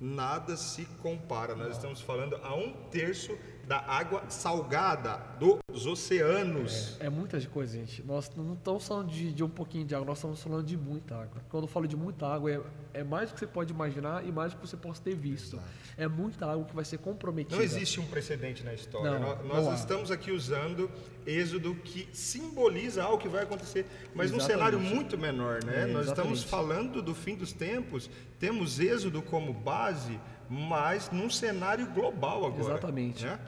nada 0.00 0.56
se 0.56 0.84
compara. 1.02 1.54
Nós 1.54 1.72
estamos 1.72 2.00
falando 2.00 2.36
a 2.42 2.54
um 2.54 2.72
terço 2.90 3.36
da 3.66 3.80
água 3.80 4.22
salgada 4.28 5.20
dos 5.38 5.86
oceanos. 5.86 6.96
É, 7.00 7.06
é 7.06 7.10
muita 7.10 7.40
coisa, 7.46 7.76
gente. 7.76 8.02
Nós 8.04 8.30
não 8.36 8.54
estamos 8.54 8.86
falando 8.86 9.10
de, 9.10 9.32
de, 9.32 9.42
um 9.42 9.48
pouquinho 9.48 9.84
de 9.84 9.94
água, 9.94 10.06
nós 10.06 10.18
estamos 10.18 10.40
falando 10.40 10.64
de 10.64 10.76
muita 10.76 11.16
água. 11.16 11.42
Quando 11.48 11.64
eu 11.64 11.68
falo 11.68 11.88
de 11.88 11.96
muita 11.96 12.26
água, 12.28 12.50
é, 12.50 12.60
é 13.00 13.04
mais 13.04 13.30
do 13.30 13.34
que 13.34 13.40
você 13.40 13.46
pode 13.46 13.72
imaginar 13.72 14.24
e 14.24 14.30
mais 14.30 14.52
do 14.52 14.60
que 14.60 14.66
você 14.66 14.76
possa 14.76 15.02
ter 15.02 15.16
visto. 15.16 15.56
Exato. 15.56 15.68
É 15.98 16.06
muita 16.06 16.46
água 16.46 16.64
que 16.64 16.74
vai 16.74 16.84
ser 16.84 16.98
comprometida. 16.98 17.56
Não 17.56 17.62
existe 17.62 17.98
um 17.98 18.06
precedente 18.06 18.62
na 18.62 18.72
história. 18.72 19.18
Não, 19.18 19.44
nós, 19.44 19.64
nós 19.64 19.80
estamos 19.80 20.12
aqui 20.12 20.30
usando 20.30 20.88
Êxodo 21.26 21.74
que 21.74 22.08
simboliza 22.12 23.02
algo 23.02 23.18
que 23.18 23.28
vai 23.28 23.42
acontecer, 23.42 23.84
mas 24.14 24.30
exatamente. 24.30 24.32
num 24.32 24.40
cenário 24.40 24.80
muito 24.80 25.18
menor, 25.18 25.64
né? 25.64 25.82
É, 25.82 25.86
nós 25.86 26.06
estamos 26.06 26.44
falando 26.44 27.02
do 27.02 27.14
fim 27.14 27.34
dos 27.34 27.52
tempos, 27.52 28.08
temos 28.38 28.78
Êxodo 28.78 29.20
como 29.22 29.52
base, 29.52 30.20
mas 30.48 31.10
num 31.10 31.28
cenário 31.30 31.86
global 31.86 32.46
agora. 32.46 32.74
Exatamente. 32.74 33.24
Né? 33.24 33.38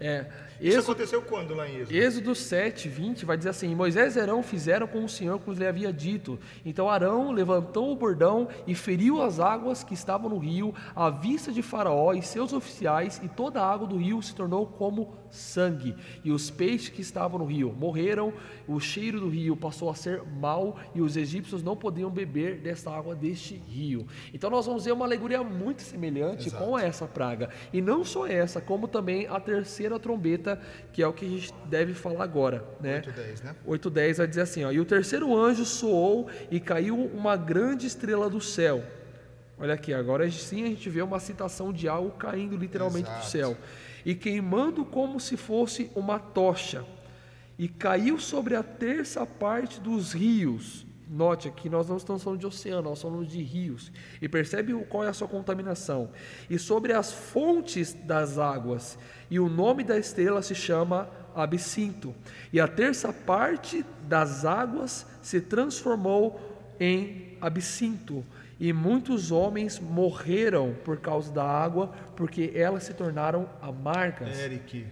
É, 0.00 0.26
Isso 0.60 0.80
aconteceu 0.80 1.22
quando 1.22 1.54
lá 1.54 1.68
em 1.68 1.76
Êxodo? 1.76 1.96
Êxodo 1.96 2.34
7, 2.34 2.88
20 2.88 3.24
vai 3.24 3.36
dizer 3.36 3.50
assim: 3.50 3.74
Moisés 3.74 4.16
e 4.16 4.20
Arão 4.20 4.42
fizeram 4.42 4.86
como 4.86 5.06
o 5.06 5.08
Senhor 5.08 5.38
que 5.38 5.50
lhe 5.52 5.66
havia 5.66 5.92
dito. 5.92 6.38
Então 6.64 6.88
Arão 6.88 7.32
levantou 7.32 7.92
o 7.92 7.96
bordão 7.96 8.48
e 8.66 8.74
feriu 8.74 9.22
as 9.22 9.40
águas 9.40 9.84
que 9.84 9.94
estavam 9.94 10.28
no 10.30 10.38
rio, 10.38 10.74
à 10.94 11.10
vista 11.10 11.52
de 11.52 11.62
Faraó 11.62 12.12
e 12.12 12.22
seus 12.22 12.52
oficiais, 12.52 13.20
e 13.22 13.28
toda 13.28 13.60
a 13.60 13.70
água 13.70 13.86
do 13.86 13.96
rio 13.96 14.20
se 14.22 14.34
tornou 14.34 14.66
como 14.66 15.14
sangue. 15.30 15.94
E 16.24 16.30
os 16.30 16.50
peixes 16.50 16.88
que 16.88 17.00
estavam 17.00 17.38
no 17.38 17.44
rio 17.44 17.72
morreram, 17.72 18.32
o 18.66 18.78
cheiro 18.80 19.20
do 19.20 19.28
rio 19.28 19.56
passou 19.56 19.90
a 19.90 19.94
ser 19.94 20.22
mau, 20.22 20.78
e 20.94 21.00
os 21.00 21.16
egípcios 21.16 21.62
não 21.62 21.76
podiam 21.76 22.10
beber 22.10 22.60
desta 22.60 22.90
água 22.90 23.14
deste 23.14 23.54
rio. 23.54 24.06
Então 24.32 24.48
nós 24.48 24.66
vamos 24.66 24.84
ver 24.84 24.92
uma 24.92 25.04
alegoria 25.04 25.42
muito 25.42 25.82
semelhante 25.82 26.48
Exato. 26.48 26.64
com 26.64 26.78
essa 26.78 27.06
praga. 27.06 27.50
E 27.72 27.80
não 27.80 28.04
só 28.04 28.26
essa, 28.26 28.60
como 28.60 28.86
também 28.86 29.26
a 29.26 29.40
terceira 29.40 29.83
trombeta, 29.98 30.60
que 30.92 31.02
é 31.02 31.06
o 31.06 31.12
que 31.12 31.24
a 31.24 31.28
gente 31.28 31.54
deve 31.66 31.94
falar 31.94 32.24
agora. 32.24 32.64
Né? 32.80 33.02
8.10, 33.02 33.44
né? 33.44 33.56
8.10 33.66 34.16
vai 34.16 34.26
dizer 34.26 34.40
assim, 34.40 34.64
ó, 34.64 34.72
e 34.72 34.80
o 34.80 34.84
terceiro 34.84 35.36
anjo 35.36 35.64
soou 35.64 36.28
e 36.50 36.58
caiu 36.60 36.96
uma 37.14 37.36
grande 37.36 37.86
estrela 37.86 38.28
do 38.28 38.40
céu. 38.40 38.82
Olha 39.58 39.74
aqui, 39.74 39.94
agora 39.94 40.28
sim 40.30 40.64
a 40.64 40.66
gente 40.66 40.90
vê 40.90 41.00
uma 41.00 41.20
citação 41.20 41.72
de 41.72 41.88
algo 41.88 42.10
caindo 42.12 42.56
literalmente 42.56 43.08
Exato. 43.08 43.24
do 43.24 43.30
céu 43.30 43.56
e 44.04 44.14
queimando 44.14 44.84
como 44.84 45.18
se 45.18 45.36
fosse 45.36 45.90
uma 45.94 46.18
tocha, 46.18 46.84
e 47.58 47.68
caiu 47.68 48.18
sobre 48.18 48.54
a 48.54 48.62
terça 48.62 49.24
parte 49.24 49.80
dos 49.80 50.12
rios. 50.12 50.84
Note 51.14 51.46
aqui, 51.46 51.70
nós 51.70 51.88
não 51.88 51.96
estamos 51.96 52.24
falando 52.24 52.40
de 52.40 52.46
oceano, 52.46 52.90
nós 52.90 53.00
falando 53.00 53.24
de 53.24 53.40
rios. 53.40 53.92
E 54.20 54.28
percebe 54.28 54.74
qual 54.86 55.04
é 55.04 55.08
a 55.08 55.12
sua 55.12 55.28
contaminação. 55.28 56.10
E 56.50 56.58
sobre 56.58 56.92
as 56.92 57.12
fontes 57.12 57.92
das 57.92 58.36
águas. 58.36 58.98
E 59.30 59.38
o 59.38 59.48
nome 59.48 59.84
da 59.84 59.96
estrela 59.96 60.42
se 60.42 60.56
chama 60.56 61.08
Absinto. 61.32 62.12
E 62.52 62.60
a 62.60 62.66
terça 62.66 63.12
parte 63.12 63.84
das 64.08 64.44
águas 64.44 65.06
se 65.22 65.40
transformou 65.40 66.40
em 66.80 67.38
absinto 67.40 68.24
e 68.58 68.72
muitos 68.72 69.30
homens 69.30 69.78
morreram 69.78 70.74
por 70.84 70.98
causa 70.98 71.32
da 71.32 71.44
água, 71.44 71.92
porque 72.16 72.52
elas 72.54 72.84
se 72.84 72.94
tornaram 72.94 73.48
amargas. 73.60 74.38
Eric, 74.38 74.86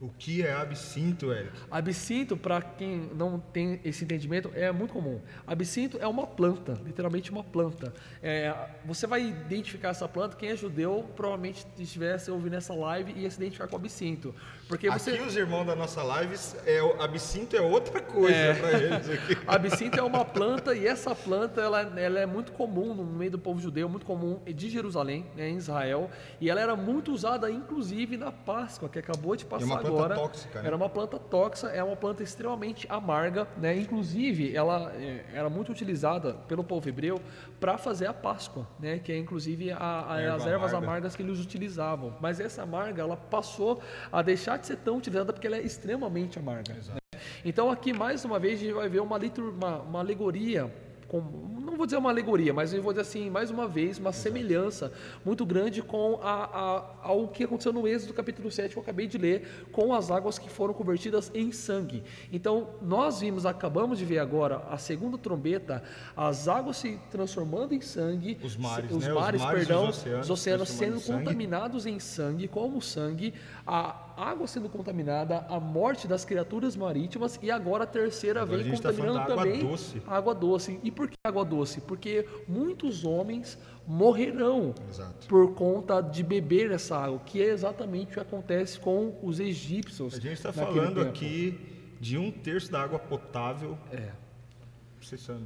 o 0.00 0.08
que 0.10 0.42
é 0.42 0.52
absinto, 0.52 1.32
Eric? 1.32 1.50
Absinto, 1.68 2.36
para 2.36 2.62
quem 2.62 3.10
não 3.14 3.40
tem 3.40 3.80
esse 3.84 4.04
entendimento, 4.04 4.50
é 4.54 4.70
muito 4.70 4.92
comum. 4.92 5.20
Absinto 5.44 5.98
é 6.00 6.06
uma 6.06 6.24
planta, 6.24 6.80
literalmente 6.84 7.32
uma 7.32 7.42
planta. 7.42 7.92
É, 8.22 8.54
você 8.84 9.08
vai 9.08 9.26
identificar 9.26 9.88
essa 9.88 10.08
planta, 10.08 10.36
quem 10.36 10.50
é 10.50 10.56
judeu 10.56 11.04
provavelmente 11.16 11.66
estivesse 11.76 12.30
ouvindo 12.30 12.54
essa 12.54 12.72
live 12.74 13.12
e 13.12 13.22
ia 13.22 13.30
se 13.30 13.38
identificar 13.38 13.66
com 13.66 13.74
absinto. 13.74 14.32
Porque 14.68 14.90
você... 14.90 15.12
Aqui 15.12 15.22
os 15.22 15.36
irmãos 15.36 15.64
da 15.64 15.74
nossa 15.74 16.02
live, 16.02 16.34
é, 16.66 17.02
absinto 17.02 17.56
é 17.56 17.60
outra 17.60 18.00
coisa 18.00 18.36
é. 18.36 18.54
para 18.54 18.72
eles 18.78 19.10
aqui. 19.10 19.38
absinto 19.46 19.98
é 19.98 20.02
uma 20.02 20.24
planta 20.24 20.74
e 20.74 20.86
essa 20.86 21.14
planta 21.14 21.60
ela, 21.60 21.80
ela 21.98 22.20
é 22.20 22.26
muito 22.26 22.52
comum 22.52 22.94
no 22.94 23.04
meio 23.04 23.32
do 23.32 23.38
povo 23.38 23.60
judeu, 23.60 23.88
muito 23.88 24.06
comum 24.06 24.40
de 24.46 24.70
Jerusalém, 24.70 25.26
né, 25.34 25.48
em 25.48 25.56
Israel, 25.56 26.10
e 26.40 26.48
ela 26.48 26.60
era 26.60 26.76
muito 26.76 27.12
usada 27.12 27.50
inclusive 27.50 28.16
na 28.16 28.30
Páscoa, 28.30 28.88
que 28.88 28.98
acabou 28.98 29.34
de 29.36 29.44
passar 29.44 29.78
agora 29.78 29.98
agora. 29.98 30.14
Tóxica, 30.14 30.60
né? 30.60 30.66
Era 30.66 30.76
uma 30.76 30.88
planta 30.88 31.18
tóxica, 31.18 31.68
é 31.68 31.82
uma 31.82 31.96
planta 31.96 32.22
extremamente 32.22 32.86
amarga, 32.88 33.46
né? 33.56 33.76
Inclusive, 33.76 34.54
ela 34.54 34.92
é, 34.94 35.24
era 35.32 35.48
muito 35.48 35.72
utilizada 35.72 36.34
pelo 36.46 36.62
povo 36.62 36.88
hebreu 36.88 37.20
para 37.60 37.76
fazer 37.76 38.06
a 38.06 38.14
Páscoa, 38.14 38.66
né? 38.78 38.98
Que 38.98 39.12
é 39.12 39.18
inclusive 39.18 39.70
a, 39.72 40.06
a, 40.08 40.20
Erva 40.20 40.36
as 40.36 40.46
ervas 40.46 40.70
amarga. 40.70 40.86
amargas 40.86 41.16
que 41.16 41.22
eles 41.22 41.38
utilizavam. 41.38 42.16
Mas 42.20 42.40
essa 42.40 42.62
amarga, 42.62 43.02
ela 43.02 43.16
passou 43.16 43.80
a 44.12 44.22
deixar 44.22 44.57
de 44.58 44.66
ser 44.66 44.76
tão 44.76 44.98
utilizada 44.98 45.32
porque 45.32 45.46
ela 45.46 45.56
é 45.56 45.62
extremamente 45.62 46.38
amarga. 46.38 46.74
Né? 46.74 46.98
Então 47.44 47.70
aqui 47.70 47.92
mais 47.92 48.24
uma 48.24 48.38
vez 48.38 48.60
a 48.60 48.64
gente 48.64 48.74
vai 48.74 48.88
ver 48.88 49.00
uma, 49.00 49.18
uma, 49.18 49.80
uma 49.80 49.98
alegoria 50.00 50.72
com, 51.08 51.20
não 51.20 51.76
vou 51.76 51.86
dizer 51.86 51.96
uma 51.96 52.10
alegoria, 52.10 52.52
mas 52.52 52.72
eu 52.74 52.82
vou 52.82 52.92
dizer 52.92 53.02
assim, 53.02 53.30
mais 53.30 53.50
uma 53.50 53.66
vez, 53.66 53.98
uma 53.98 54.10
Exato. 54.10 54.22
semelhança 54.22 54.92
muito 55.24 55.44
grande 55.46 55.82
com 55.82 56.20
a, 56.22 56.44
a, 56.44 56.84
ao 57.02 57.28
que 57.28 57.44
aconteceu 57.44 57.72
no 57.72 57.88
Êxodo 57.88 58.12
capítulo 58.12 58.50
7, 58.50 58.72
que 58.72 58.78
eu 58.78 58.82
acabei 58.82 59.06
de 59.06 59.16
ler, 59.16 59.66
com 59.72 59.94
as 59.94 60.10
águas 60.10 60.38
que 60.38 60.50
foram 60.50 60.74
convertidas 60.74 61.30
em 61.34 61.50
sangue. 61.50 62.04
Então, 62.30 62.68
nós 62.82 63.20
vimos, 63.20 63.46
acabamos 63.46 63.98
de 63.98 64.04
ver 64.04 64.18
agora, 64.18 64.62
a 64.70 64.76
segunda 64.76 65.16
trombeta, 65.16 65.82
as 66.14 66.46
águas 66.46 66.76
se 66.76 67.00
transformando 67.10 67.74
em 67.74 67.80
sangue, 67.80 68.38
os 68.42 68.56
mares, 68.56 68.92
os 68.92 69.04
né? 69.04 69.12
mares, 69.12 69.40
os 69.40 69.46
mares 69.46 69.60
perdão, 69.60 69.88
os 69.88 69.98
oceanos, 69.98 70.24
os 70.24 70.30
oceanos 70.30 70.68
sendo 70.68 71.00
contaminados 71.00 71.86
em 71.86 71.98
sangue, 71.98 72.46
como 72.46 72.82
sangue, 72.82 73.32
a 73.66 74.08
água 74.18 74.46
sendo 74.46 74.68
contaminada, 74.68 75.46
a 75.48 75.60
morte 75.60 76.08
das 76.08 76.24
criaturas 76.24 76.76
marítimas 76.76 77.38
e 77.40 77.50
agora 77.50 77.84
a 77.84 77.86
terceira 77.86 78.42
agora 78.42 78.62
vem 78.62 78.72
a 78.72 78.76
tá 78.76 78.88
contaminando 78.88 79.18
tá 79.18 79.26
também 79.26 79.60
água 79.60 79.70
doce. 79.70 80.02
água 80.06 80.34
doce. 80.34 80.80
E 80.82 80.90
por 80.98 81.08
que 81.08 81.16
água 81.22 81.44
doce? 81.44 81.80
Porque 81.80 82.26
muitos 82.48 83.04
homens 83.04 83.56
morrerão 83.86 84.74
Exato. 84.90 85.28
por 85.28 85.54
conta 85.54 86.00
de 86.00 86.24
beber 86.24 86.72
essa 86.72 86.98
água, 86.98 87.20
que 87.24 87.40
é 87.40 87.50
exatamente 87.50 88.10
o 88.10 88.14
que 88.14 88.20
acontece 88.20 88.80
com 88.80 89.16
os 89.22 89.38
egípcios. 89.38 90.14
A 90.14 90.18
gente 90.18 90.32
está 90.32 90.52
falando 90.52 90.96
tempo. 90.96 91.08
aqui 91.08 91.56
de 92.00 92.18
um 92.18 92.32
terço 92.32 92.72
da 92.72 92.82
água 92.82 92.98
potável. 92.98 93.78
É. 93.92 94.10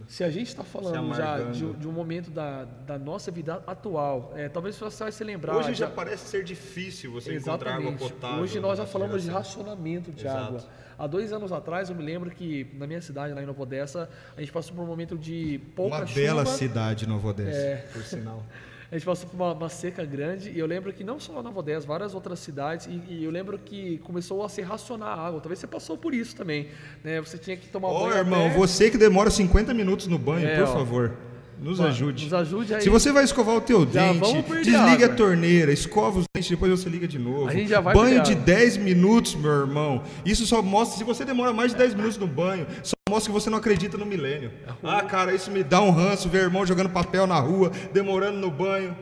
Se 0.09 0.25
a 0.25 0.31
gente 0.31 0.49
está 0.49 0.65
falando 0.65 1.15
já 1.15 1.39
de, 1.51 1.75
de, 1.75 1.87
um 1.87 1.93
momento 1.93 2.31
da, 2.31 2.65
da 2.65 2.99
nossa 2.99 3.31
vida 3.31 3.63
atual, 3.67 4.33
é, 4.35 4.49
talvez 4.49 4.79
você 4.79 5.05
vai 5.05 5.13
se 5.13 5.23
lembrar. 5.23 5.55
Hoje 5.57 5.75
já, 5.75 5.87
já 5.87 5.91
parece 5.91 6.31
ser 6.31 6.43
difícil 6.43 7.13
você 7.13 7.37
encontrar 7.37 7.75
água 7.75 7.93
potável. 7.93 8.43
Hoje 8.43 8.59
nós 8.59 8.79
já 8.79 8.87
falamos 8.87 9.23
de 9.23 9.31
racionamento 9.31 10.11
de 10.11 10.23
Exato. 10.23 10.45
água. 10.47 10.65
Há 10.99 11.07
dois 11.07 11.33
anos 11.33 11.53
atrás, 11.53 11.89
eu 11.91 11.97
me 11.97 12.03
lembro 12.03 12.31
que 12.31 12.67
na 12.75 12.87
minha 12.87 13.01
cidade, 13.01 13.35
lá 13.35 13.43
em 13.43 13.47
Novo 13.47 13.63
Odessa, 13.63 14.09
a 14.37 14.41
gente 14.41 14.53
passou 14.53 14.75
por 14.75 14.83
um 14.83 14.87
momento 14.87 15.17
de 15.17 15.61
pouca 15.75 15.97
Uma 15.97 16.07
chuva. 16.07 16.21
Uma 16.21 16.27
bela 16.27 16.47
cidade, 16.47 17.09
Novo 17.09 17.29
Odessa, 17.29 17.59
é, 17.59 17.77
por 17.93 18.03
sinal. 18.03 18.43
a 18.93 18.95
gente 18.95 19.07
passou 19.07 19.27
por 19.27 19.37
uma, 19.37 19.53
uma, 19.55 19.69
seca 19.71 20.05
grande 20.05 20.51
e 20.51 20.59
eu 20.59 20.67
lembro 20.67 20.93
que 20.93 21.03
não 21.03 21.19
só 21.19 21.43
na 21.43 21.49
Vodés, 21.49 21.83
várias 21.83 22.15
outras 22.15 22.39
cidades 22.41 22.87
e, 22.87 23.03
e, 23.09 23.25
eu 23.25 23.31
lembro 23.31 23.59
que 23.59 23.97
começou 24.05 24.45
a 24.45 24.51
se 24.51 24.61
racionar 24.61 25.19
a 25.19 25.29
água. 25.29 25.41
Talvez 25.41 25.61
você 25.61 25.67
passou 25.67 25.97
por 25.97 26.13
isso 26.13 26.37
também, 26.37 26.69
né? 27.03 27.19
Você 27.23 27.39
tinha 27.39 27.57
que 27.57 27.69
tomar 27.69 27.89
Ô, 27.89 28.01
banho. 28.01 28.19
irmão, 28.19 28.47
até... 28.49 28.55
você 28.55 28.91
que 28.91 28.99
demora 28.99 29.31
50 29.31 29.73
minutos 29.73 30.09
no 30.09 30.19
banho, 30.19 30.47
é, 30.47 30.57
por 30.57 30.65
ó, 30.65 30.73
favor. 30.75 31.17
Nos 31.63 31.81
ajude. 31.81 32.25
Nos 32.25 32.35
ajude 32.35 32.75
aí. 32.75 32.83
Se 32.83 32.89
você 32.89 33.13
vai 33.13 33.23
escovar 33.23 33.55
o 33.55 33.61
teu 33.61 33.87
dente, 33.87 34.43
desliga 34.65 35.07
a, 35.07 35.09
a, 35.09 35.15
torneira, 35.15 35.73
escova 35.73 36.19
os 36.19 36.25
dentes, 36.35 36.51
depois 36.51 36.73
você 36.73 36.89
liga 36.89 37.07
de 37.07 37.19
novo. 37.19 37.49
A 37.49 37.53
gente 37.53 37.69
já 37.69 37.81
vai 37.81 37.95
banho 37.95 38.23
de 38.23 38.35
10 38.35 38.79
minutos, 38.79 39.37
meu 39.37 39.53
irmão. 39.53 40.03
Isso 40.25 40.45
só 40.45 40.61
mostra, 40.61 40.99
se 40.99 41.05
você 41.05 41.25
demora 41.25 41.53
mais 41.53 41.71
de 41.71 41.79
10 41.79 41.95
minutos 41.95 42.19
no 42.19 42.27
banho, 42.27 42.67
só 42.83 42.95
mostra 43.09 43.33
que 43.33 43.41
você 43.41 43.49
não 43.49 43.59
acredita 43.59 43.97
no 43.97 44.05
milênio. 44.05 44.51
Ah, 44.83 45.03
cara, 45.03 45.33
isso 45.33 45.51
me 45.51 45.63
dá 45.63 45.81
um 45.81 45.91
ranço 45.91 46.29
ver 46.29 46.43
irmão 46.43 46.67
jogando 46.67 46.91
papel 46.91 47.27
na 47.27 47.39
rua, 47.39 47.71
demorando 47.93 48.39
no 48.39 48.51
banho. 48.51 48.97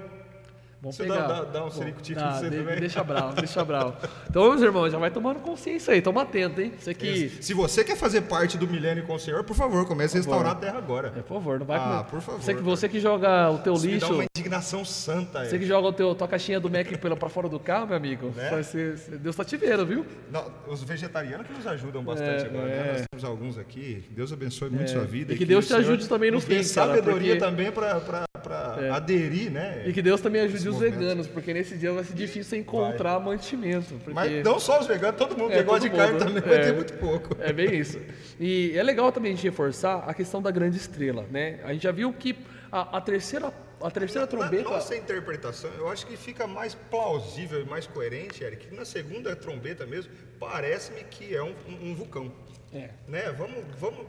Vamos 0.83 0.97
Você 0.97 1.03
pegar. 1.03 1.27
Dá, 1.27 1.45
dá, 1.45 1.65
um 1.67 1.71
ciricutico 1.71 2.19
dá, 2.19 2.33
você 2.33 2.49
de, 2.49 2.57
também? 2.57 2.81
Deixa 2.81 3.05
bravo, 3.05 3.35
deixa 3.35 3.63
bravo. 3.63 3.95
Então, 4.29 4.49
meus 4.49 4.63
irmãos, 4.63 4.91
já 4.91 4.99
vai 4.99 5.11
tomando 5.11 5.41
consciência 5.41 5.93
aí, 5.93 6.01
toma 6.01 6.23
atento, 6.23 6.59
hein? 6.59 6.73
Você 6.79 6.95
que... 6.95 7.29
Se 7.41 7.53
você 7.53 7.85
quer 7.85 7.97
fazer 7.97 8.23
parte 8.23 8.57
do 8.57 8.67
milênio 8.67 9.05
com 9.05 9.15
o 9.15 9.19
Senhor, 9.19 9.45
por 9.45 9.55
favor, 9.55 9.87
comece 9.87 10.17
a 10.17 10.21
restaurar 10.21 10.53
a 10.53 10.55
terra 10.55 10.79
agora. 10.79 11.13
É, 11.15 11.21
por 11.21 11.35
favor, 11.35 11.59
não 11.59 11.67
vai 11.67 11.79
Ah, 11.79 12.07
por 12.09 12.23
favor. 12.23 12.41
Você 12.41 12.55
que, 12.55 12.63
você 12.63 12.89
que 12.89 12.99
joga 12.99 13.51
o 13.51 13.59
teu 13.59 13.75
Isso 13.75 13.87
lixo... 13.87 14.07
Me 14.07 14.11
dá 14.11 14.15
uma 14.15 14.25
indignação 14.25 14.83
santa. 14.83 15.45
Você 15.45 15.59
que 15.59 15.67
joga 15.67 15.89
o 15.89 15.93
teu, 15.93 16.15
tua 16.15 16.27
caixinha 16.27 16.59
do 16.59 16.71
Mac 16.71 16.87
para 16.99 17.29
fora 17.29 17.49
do 17.49 17.61
carro, 17.61 17.89
meu 17.89 17.97
amigo, 17.97 18.33
né? 18.35 18.63
ser, 18.63 18.97
Deus 19.19 19.35
está 19.35 19.45
te 19.45 19.59
vendo, 19.59 19.85
viu? 19.85 20.07
Não, 20.31 20.51
os 20.67 20.83
vegetarianos 20.83 21.47
que 21.47 21.53
nos 21.53 21.67
ajudam 21.67 22.03
bastante 22.03 22.45
é, 22.45 22.47
agora, 22.47 22.67
né? 22.67 22.73
é. 22.73 22.77
né? 22.77 22.93
Nós 22.93 23.07
temos 23.11 23.25
alguns 23.25 23.59
aqui. 23.59 24.05
Deus 24.13 24.33
abençoe 24.33 24.71
muito 24.71 24.85
é. 24.85 24.95
sua 24.95 25.05
vida. 25.05 25.35
E 25.35 25.37
que, 25.37 25.43
e 25.43 25.47
que 25.47 25.53
Deus 25.53 25.67
te 25.67 25.75
ajude 25.75 26.09
também 26.09 26.31
no 26.31 26.41
fim, 26.41 26.63
sabedoria 26.63 27.37
porque... 27.37 27.45
também 27.45 27.71
para 27.71 28.79
é. 28.81 28.91
aderir, 28.91 29.51
né? 29.51 29.83
E 29.87 29.93
que 29.93 30.01
Deus 30.01 30.21
também 30.21 30.41
ajude 30.41 30.70
os 30.71 30.79
veganos, 30.79 31.27
porque 31.27 31.53
nesse 31.53 31.77
dia 31.77 31.93
vai 31.93 32.05
ser 32.05 32.15
difícil 32.15 32.59
encontrar 32.59 33.19
vai. 33.19 33.35
mantimento. 33.35 33.95
Porque... 33.95 34.13
Mas 34.13 34.45
não 34.45 34.59
só 34.59 34.81
os 34.81 34.87
veganos, 34.87 35.19
todo 35.19 35.37
mundo 35.37 35.53
é, 35.53 35.59
que 35.59 35.63
gosta 35.63 35.89
de 35.89 35.95
carne 35.95 36.19
também 36.19 36.43
vai 36.43 36.61
ter 36.61 36.75
muito 36.75 36.93
pouco. 36.95 37.37
É 37.41 37.53
bem 37.53 37.77
isso. 37.77 38.01
E 38.39 38.77
é 38.77 38.83
legal 38.83 39.13
também 39.13 39.33
a 39.33 39.35
gente 39.35 39.45
reforçar 39.45 40.05
a 40.07 40.15
questão 40.15 40.41
da 40.41 40.51
grande 40.51 40.77
estrela, 40.77 41.27
né? 41.31 41.61
A 41.65 41.73
gente 41.73 41.83
já 41.83 41.93
viu 41.93 42.13
que 42.13 42.37
a, 42.71 42.99
a 42.99 43.01
terceira 43.01 43.53
a 43.83 43.91
terceira 43.91 44.27
trombeta. 44.27 44.65
Na 44.65 44.71
nossa 44.71 44.95
interpretação, 44.95 45.71
eu 45.79 45.89
acho 45.89 46.07
que 46.07 46.17
fica 46.17 46.47
mais 46.47 46.75
plausível 46.75 47.63
e 47.63 47.65
mais 47.65 47.87
coerente, 47.87 48.45
Eric, 48.45 48.75
na 48.75 48.85
segunda 48.85 49.35
trombeta 49.35 49.87
mesmo, 49.87 50.13
parece-me 50.39 51.03
que 51.05 51.35
é 51.35 51.43
um, 51.43 51.55
um, 51.67 51.91
um 51.91 51.95
vulcão. 51.95 52.31
É. 52.73 52.91
Né? 53.09 53.33
Vamos, 53.33 53.65
vamos, 53.79 54.07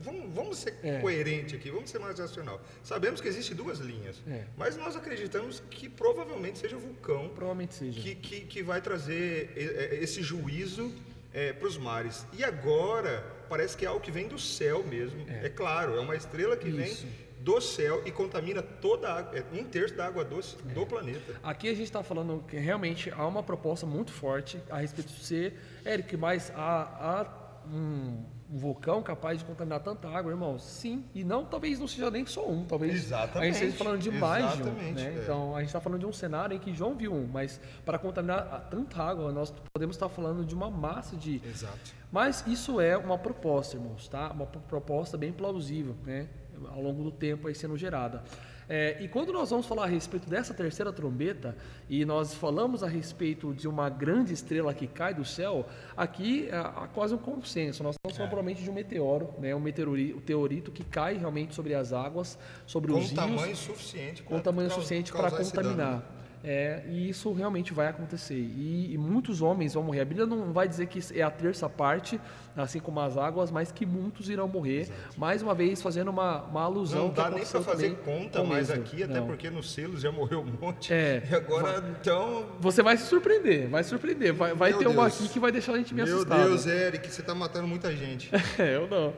vamos, 0.00 0.34
vamos 0.34 0.58
ser 0.58 0.76
é. 0.82 1.00
coerente 1.00 1.56
aqui, 1.56 1.70
vamos 1.70 1.90
ser 1.90 1.98
mais 1.98 2.18
racional. 2.18 2.60
Sabemos 2.82 3.20
que 3.20 3.28
existem 3.28 3.56
duas 3.56 3.78
linhas, 3.78 4.20
é. 4.26 4.44
mas 4.56 4.76
nós 4.76 4.96
acreditamos 4.96 5.62
que 5.70 5.88
provavelmente 5.88 6.58
seja 6.58 6.76
o 6.76 6.80
vulcão 6.80 7.28
provavelmente 7.28 7.74
seja. 7.74 8.00
Que, 8.00 8.14
que, 8.14 8.40
que 8.40 8.62
vai 8.62 8.80
trazer 8.80 9.52
esse 10.00 10.22
juízo 10.22 10.92
é, 11.32 11.52
para 11.52 11.66
os 11.66 11.76
mares. 11.76 12.26
E 12.32 12.44
agora 12.44 13.24
parece 13.48 13.76
que 13.76 13.84
é 13.84 13.88
algo 13.88 14.00
que 14.00 14.10
vem 14.10 14.28
do 14.28 14.38
céu 14.38 14.84
mesmo. 14.84 15.24
É, 15.28 15.46
é 15.46 15.48
claro, 15.48 15.96
é 15.96 16.00
uma 16.00 16.14
estrela 16.14 16.56
que 16.56 16.68
Isso. 16.68 16.76
vem 17.04 17.24
do 17.40 17.60
céu 17.60 18.02
e 18.06 18.10
contamina 18.10 18.62
toda 18.62 19.06
a 19.06 19.18
água, 19.18 19.38
é 19.38 19.44
um 19.52 19.64
terço 19.64 19.94
da 19.94 20.06
água 20.06 20.24
doce 20.24 20.56
é. 20.66 20.72
do 20.72 20.86
planeta. 20.86 21.38
Aqui 21.42 21.68
a 21.68 21.74
gente 21.74 21.84
está 21.84 22.02
falando 22.02 22.42
que 22.48 22.56
realmente 22.56 23.10
há 23.10 23.26
uma 23.26 23.42
proposta 23.42 23.84
muito 23.84 24.12
forte 24.12 24.58
a 24.70 24.78
respeito 24.78 25.12
de 25.12 25.22
ser, 25.22 25.60
Eric, 25.84 26.16
mas 26.16 26.50
há, 26.54 26.82
há 26.82 27.66
um, 27.68 28.24
um, 28.54 28.58
vulcão 28.58 29.02
capaz 29.02 29.38
de 29.38 29.44
contaminar 29.44 29.80
tanta 29.80 30.08
água, 30.08 30.30
irmão? 30.30 30.58
Sim, 30.58 31.04
e 31.14 31.24
não 31.24 31.44
talvez 31.44 31.78
não 31.78 31.88
seja 31.88 32.10
nem 32.10 32.24
só 32.24 32.48
um, 32.48 32.64
talvez 32.64 32.94
Exatamente. 32.94 33.38
a 33.38 33.44
gente 33.44 33.54
esteja 33.54 33.84
falando 33.84 34.00
de 34.00 34.10
mais 34.10 34.56
de 34.56 34.62
um. 34.62 34.72
Né? 34.72 34.94
É. 34.96 35.22
Então 35.22 35.56
a 35.56 35.60
gente 35.60 35.68
está 35.68 35.80
falando 35.80 36.00
de 36.00 36.06
um 36.06 36.12
cenário 36.12 36.56
em 36.56 36.60
que 36.60 36.72
João 36.74 36.94
viu 36.94 37.12
um, 37.12 37.26
mas 37.26 37.60
para 37.84 37.98
contaminar 37.98 38.68
tanta 38.70 39.02
água, 39.02 39.32
nós 39.32 39.52
podemos 39.72 39.96
estar 39.96 40.08
falando 40.08 40.44
de 40.44 40.54
uma 40.54 40.70
massa 40.70 41.16
de. 41.16 41.40
Exato. 41.44 41.92
Mas 42.12 42.44
isso 42.46 42.80
é 42.80 42.96
uma 42.96 43.18
proposta, 43.18 43.76
irmãos, 43.76 44.08
tá? 44.08 44.30
Uma 44.30 44.46
proposta 44.46 45.18
bem 45.18 45.32
plausível, 45.32 45.96
né? 46.04 46.28
ao 46.68 46.80
longo 46.80 47.02
do 47.02 47.10
tempo 47.10 47.48
aí 47.48 47.54
sendo 47.54 47.76
gerada. 47.76 48.22
É, 48.68 48.96
e 49.00 49.08
quando 49.08 49.32
nós 49.32 49.50
vamos 49.50 49.66
falar 49.66 49.84
a 49.84 49.86
respeito 49.86 50.28
dessa 50.28 50.54
terceira 50.54 50.92
trombeta, 50.92 51.56
e 51.88 52.04
nós 52.04 52.34
falamos 52.34 52.82
a 52.82 52.88
respeito 52.88 53.52
de 53.52 53.68
uma 53.68 53.88
grande 53.88 54.32
estrela 54.32 54.72
que 54.72 54.86
cai 54.86 55.14
do 55.14 55.24
céu, 55.24 55.66
aqui 55.96 56.48
é, 56.48 56.56
há 56.56 56.88
quase 56.92 57.14
um 57.14 57.18
consenso. 57.18 57.82
Nós 57.82 57.94
estamos 57.94 58.16
falando 58.16 58.28
é. 58.28 58.30
provavelmente 58.30 58.62
de 58.62 58.70
um 58.70 58.74
meteoro, 58.74 59.34
né, 59.38 59.54
um 59.54 59.60
meteorito, 59.60 60.70
que 60.72 60.84
cai 60.84 61.16
realmente 61.16 61.54
sobre 61.54 61.74
as 61.74 61.92
águas, 61.92 62.38
sobre 62.66 62.92
com 62.92 62.98
os 62.98 63.10
rios. 63.10 63.14
Tamanho 63.14 63.56
suficiente 63.56 64.22
com 64.22 64.40
tamanho 64.40 64.70
suficiente 64.70 65.12
para 65.12 65.30
contaminar. 65.30 66.23
É, 66.44 66.82
e 66.86 67.08
isso 67.08 67.32
realmente 67.32 67.72
vai 67.72 67.88
acontecer. 67.88 68.34
E, 68.34 68.92
e, 68.92 68.98
muitos 68.98 69.40
homens 69.40 69.72
vão 69.72 69.82
morrer. 69.82 70.00
A 70.00 70.04
Bíblia 70.04 70.26
não 70.26 70.52
vai 70.52 70.68
dizer 70.68 70.86
que 70.86 71.00
é 71.18 71.22
a 71.22 71.30
terça 71.30 71.70
parte, 71.70 72.20
assim 72.54 72.78
como 72.78 73.00
as 73.00 73.16
águas, 73.16 73.50
mas 73.50 73.72
que 73.72 73.86
muitos 73.86 74.28
irão 74.28 74.46
morrer. 74.46 74.82
Exato. 74.82 75.18
Mais 75.18 75.40
uma 75.40 75.54
vez, 75.54 75.80
fazendo 75.80 76.10
uma, 76.10 76.42
uma 76.42 76.62
alusão. 76.62 77.06
Não 77.06 77.14
dá 77.14 77.30
nem 77.30 77.46
para 77.46 77.62
fazer 77.62 77.96
conta 78.04 78.44
mais 78.44 78.70
aqui, 78.70 79.02
até 79.02 79.20
não. 79.20 79.26
porque 79.26 79.48
nos 79.48 79.72
selos 79.72 80.02
já 80.02 80.12
morreu 80.12 80.40
um 80.40 80.52
monte. 80.60 80.92
É, 80.92 81.22
e 81.30 81.34
agora, 81.34 81.80
vai, 81.80 81.90
então. 81.98 82.44
Você 82.60 82.82
vai 82.82 82.98
se 82.98 83.06
surpreender, 83.06 83.70
vai 83.70 83.82
surpreender. 83.82 84.34
Vai, 84.34 84.54
vai 84.54 84.72
ter 84.74 84.80
Deus. 84.80 84.92
uma 84.92 85.06
aqui 85.06 85.26
que 85.28 85.40
vai 85.40 85.50
deixar 85.50 85.72
a 85.72 85.78
gente 85.78 85.94
meio 85.94 86.06
Meu 86.06 86.16
assustado. 86.16 86.40
Meu 86.40 86.48
Deus, 86.50 86.66
Eric, 86.66 87.10
você 87.10 87.22
está 87.22 87.34
matando 87.34 87.66
muita 87.66 87.90
gente. 87.96 88.30
é, 88.58 88.76
eu 88.76 88.86
não. 88.86 89.14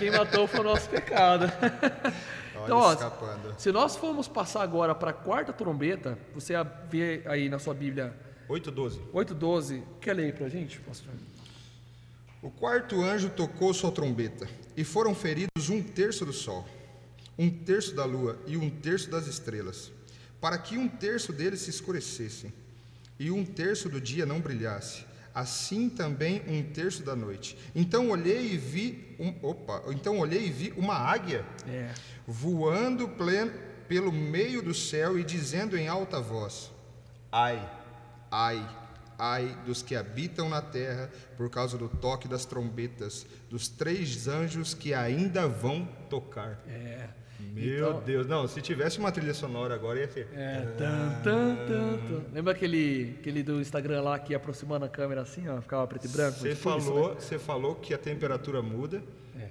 Quem 0.00 0.10
matou 0.10 0.48
foi 0.48 0.58
o 0.58 0.64
nosso 0.64 0.88
pecado. 0.88 1.46
Então, 2.64 2.78
ó, 2.78 2.96
se 3.56 3.72
nós 3.72 3.96
formos 3.96 4.28
passar 4.28 4.62
agora 4.62 4.94
para 4.94 5.10
a 5.10 5.14
quarta 5.14 5.52
trombeta, 5.52 6.18
você 6.34 6.54
vê 6.90 7.22
aí 7.26 7.48
na 7.48 7.58
sua 7.58 7.74
Bíblia 7.74 8.14
8:12. 8.48 9.00
8:12. 9.12 9.82
Quer 10.00 10.14
ler 10.14 10.34
para 10.34 10.46
a 10.46 10.48
gente, 10.48 10.80
pastor? 10.80 11.12
O 12.42 12.50
quarto 12.50 13.02
anjo 13.02 13.30
tocou 13.30 13.74
sua 13.74 13.90
trombeta, 13.90 14.48
e 14.76 14.84
foram 14.84 15.14
feridos 15.14 15.68
um 15.68 15.82
terço 15.82 16.24
do 16.24 16.32
sol, 16.32 16.64
um 17.36 17.50
terço 17.50 17.94
da 17.94 18.04
lua 18.04 18.38
e 18.46 18.56
um 18.56 18.70
terço 18.70 19.10
das 19.10 19.26
estrelas, 19.26 19.90
para 20.40 20.56
que 20.56 20.78
um 20.78 20.88
terço 20.88 21.32
deles 21.32 21.60
se 21.60 21.70
escurecessem, 21.70 22.52
e 23.18 23.30
um 23.30 23.44
terço 23.44 23.88
do 23.88 24.00
dia 24.00 24.24
não 24.24 24.40
brilhasse, 24.40 25.04
assim 25.34 25.88
também 25.88 26.42
um 26.46 26.62
terço 26.62 27.02
da 27.02 27.16
noite. 27.16 27.58
Então 27.74 28.08
olhei 28.10 28.52
e 28.52 28.56
vi 28.56 29.16
um, 29.18 29.34
opa, 29.42 29.82
então 29.88 30.20
olhei 30.20 30.46
e 30.46 30.50
vi 30.50 30.72
uma 30.76 30.94
águia 30.94 31.44
é. 31.66 31.92
Voando 32.28 33.08
plen, 33.08 33.50
pelo 33.88 34.12
meio 34.12 34.60
do 34.60 34.74
céu 34.74 35.18
e 35.18 35.24
dizendo 35.24 35.78
em 35.78 35.88
alta 35.88 36.20
voz: 36.20 36.70
Ai, 37.32 37.58
ai, 38.30 38.68
ai 39.18 39.58
dos 39.64 39.80
que 39.80 39.96
habitam 39.96 40.46
na 40.46 40.60
terra 40.60 41.10
por 41.38 41.48
causa 41.48 41.78
do 41.78 41.88
toque 41.88 42.28
das 42.28 42.44
trombetas 42.44 43.26
dos 43.48 43.66
três 43.66 44.28
anjos 44.28 44.74
que 44.74 44.92
ainda 44.92 45.48
vão 45.48 45.88
tocar. 46.10 46.62
É. 46.68 47.08
Meu 47.40 47.88
então, 47.88 48.02
Deus, 48.04 48.26
não, 48.26 48.46
se 48.46 48.60
tivesse 48.60 48.98
uma 48.98 49.12
trilha 49.12 49.32
sonora 49.32 49.74
agora 49.74 50.00
ia 50.00 50.08
ser. 50.08 50.28
É, 50.34 50.60
tan, 50.76 51.20
tan, 51.22 51.56
tan. 51.56 52.24
Lembra 52.32 52.52
aquele, 52.52 53.16
aquele 53.20 53.42
do 53.42 53.60
Instagram 53.60 54.02
lá 54.02 54.18
que 54.18 54.32
ia 54.32 54.36
aproximando 54.36 54.84
a 54.84 54.88
câmera 54.88 55.22
assim, 55.22 55.48
ó, 55.48 55.60
ficava 55.60 55.86
preto 55.86 56.06
e 56.06 56.08
branco? 56.08 56.38
Você 56.38 56.54
falou, 56.54 57.14
você 57.14 57.36
né? 57.36 57.40
falou 57.40 57.74
que 57.76 57.94
a 57.94 57.98
temperatura 57.98 58.60
muda. 58.60 59.02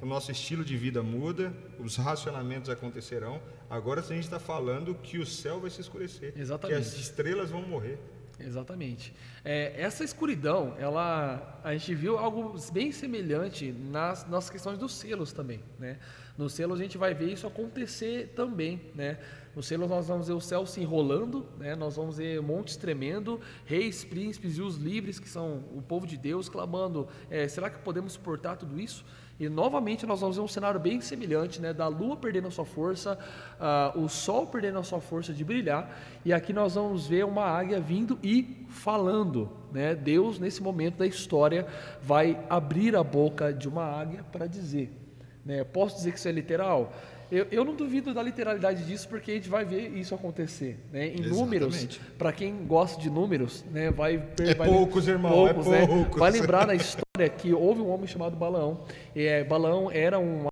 O 0.02 0.06
nosso 0.06 0.32
estilo 0.32 0.64
de 0.64 0.78
vida 0.78 1.02
muda, 1.02 1.54
os 1.80 1.96
racionamentos 1.96 2.70
acontecerão. 2.70 3.42
Agora 3.70 4.02
a 4.02 4.04
gente 4.04 4.24
está 4.24 4.40
falando 4.40 4.96
que 4.96 5.18
o 5.18 5.26
céu 5.26 5.60
vai 5.60 5.70
se 5.70 5.82
escurecer, 5.82 6.34
Exatamente. 6.36 6.76
que 6.76 6.88
as 6.88 6.98
estrelas 6.98 7.50
vão 7.50 7.62
morrer. 7.62 8.00
Exatamente. 8.40 9.14
É, 9.44 9.74
essa 9.76 10.04
escuridão, 10.04 10.76
ela, 10.78 11.60
a 11.64 11.74
gente 11.74 11.96
viu 11.96 12.18
algo 12.20 12.56
bem 12.72 12.92
semelhante 12.92 13.72
nas, 13.72 14.28
nas 14.28 14.50
questões 14.50 14.78
dos 14.78 14.94
selos 14.94 15.34
também, 15.34 15.60
né? 15.80 15.98
No 16.38 16.48
selo 16.50 16.76
a 16.76 16.78
gente 16.78 17.00
vai 17.00 17.16
ver 17.16 17.32
isso 17.32 17.48
acontecer 17.48 18.34
também, 18.36 18.80
né? 18.94 19.18
No 19.58 19.64
selo 19.64 19.88
nós 19.88 20.08
vamos 20.08 20.28
ver 20.28 20.36
o 20.36 20.40
céu 20.40 20.68
se 20.68 20.82
enrolando, 20.82 21.44
né? 21.58 21.76
Nós 21.76 21.96
vamos 21.96 22.18
ver 22.18 22.40
montes 22.44 22.78
tremendo, 22.78 23.42
reis, 23.66 24.04
príncipes 24.04 24.60
e 24.60 24.62
os 24.62 24.76
livres 24.76 25.18
que 25.18 25.28
são 25.28 25.64
o 25.76 25.82
povo 25.82 26.06
de 26.06 26.16
Deus 26.16 26.48
clamando: 26.48 27.08
é, 27.28 27.48
será 27.48 27.68
que 27.68 27.80
podemos 27.80 28.14
suportar 28.14 28.56
tudo 28.56 28.80
isso? 28.80 29.04
E 29.40 29.50
novamente 29.50 30.06
nós 30.06 30.22
vamos 30.22 30.36
ver 30.36 30.44
um 30.44 30.48
cenário 30.48 30.80
bem 30.80 31.02
semelhante, 31.02 31.60
né? 31.60 31.74
Da 31.74 31.88
lua 31.88 32.16
perdendo 32.16 32.50
a 32.50 32.52
sua 32.52 32.66
força, 32.66 33.18
uh, 33.60 34.00
o 34.00 34.08
sol 34.08 34.46
perdendo 34.46 34.78
a 34.78 34.84
sua 34.84 35.02
força 35.02 35.34
de 35.34 35.44
brilhar, 35.44 35.90
e 36.24 36.32
aqui 36.32 36.54
nós 36.54 36.76
vamos 36.76 37.08
ver 37.08 37.26
uma 37.26 37.46
águia 37.46 37.80
vindo 37.80 38.20
e 38.22 38.64
falando, 38.70 39.50
né? 39.72 39.96
Deus 39.96 40.38
nesse 40.38 40.62
momento 40.62 40.98
da 40.98 41.08
história 41.08 41.66
vai 42.00 42.40
abrir 42.48 42.96
a 42.96 43.04
boca 43.04 43.52
de 43.52 43.68
uma 43.68 43.86
águia 43.86 44.24
para 44.32 44.46
dizer 44.46 45.08
né? 45.48 45.64
Posso 45.64 45.96
dizer 45.96 46.12
que 46.12 46.20
isso 46.20 46.28
é 46.28 46.32
literal? 46.32 46.94
Eu, 47.32 47.46
eu, 47.52 47.66
não 47.66 47.76
duvido 47.76 48.14
da 48.14 48.24
literalidade 48.24 48.86
disso, 48.86 49.08
porque 49.10 49.32
a 49.32 49.34
gente 49.34 49.50
vai 49.50 49.66
ver 49.66 49.90
isso 49.90 50.16
acontecer. 50.16 50.80
Né? 50.92 51.08
Em 51.08 51.20
Exatamente. 51.20 51.36
números, 51.36 52.00
para 52.18 52.32
quem 52.32 52.66
gosta 52.66 53.02
de 53.02 53.10
números, 53.10 53.66
né, 53.72 53.92
vai, 53.92 54.24
é 54.40 54.54
vai 54.54 54.68
poucos, 54.68 55.08
irmão, 55.08 55.32
poucos, 55.32 55.68
é 55.68 55.86
poucos. 55.86 56.14
Né? 56.14 56.20
Vai 56.20 56.32
lembrar 56.32 56.66
na 56.66 56.76
história 56.76 57.30
que 57.38 57.54
houve 57.54 57.82
um 57.82 57.90
homem 57.90 58.08
chamado 58.08 58.36
Balaão. 58.36 58.86
É, 59.16 59.44
Balaão 59.44 59.92
era 59.92 60.18
um 60.18 60.48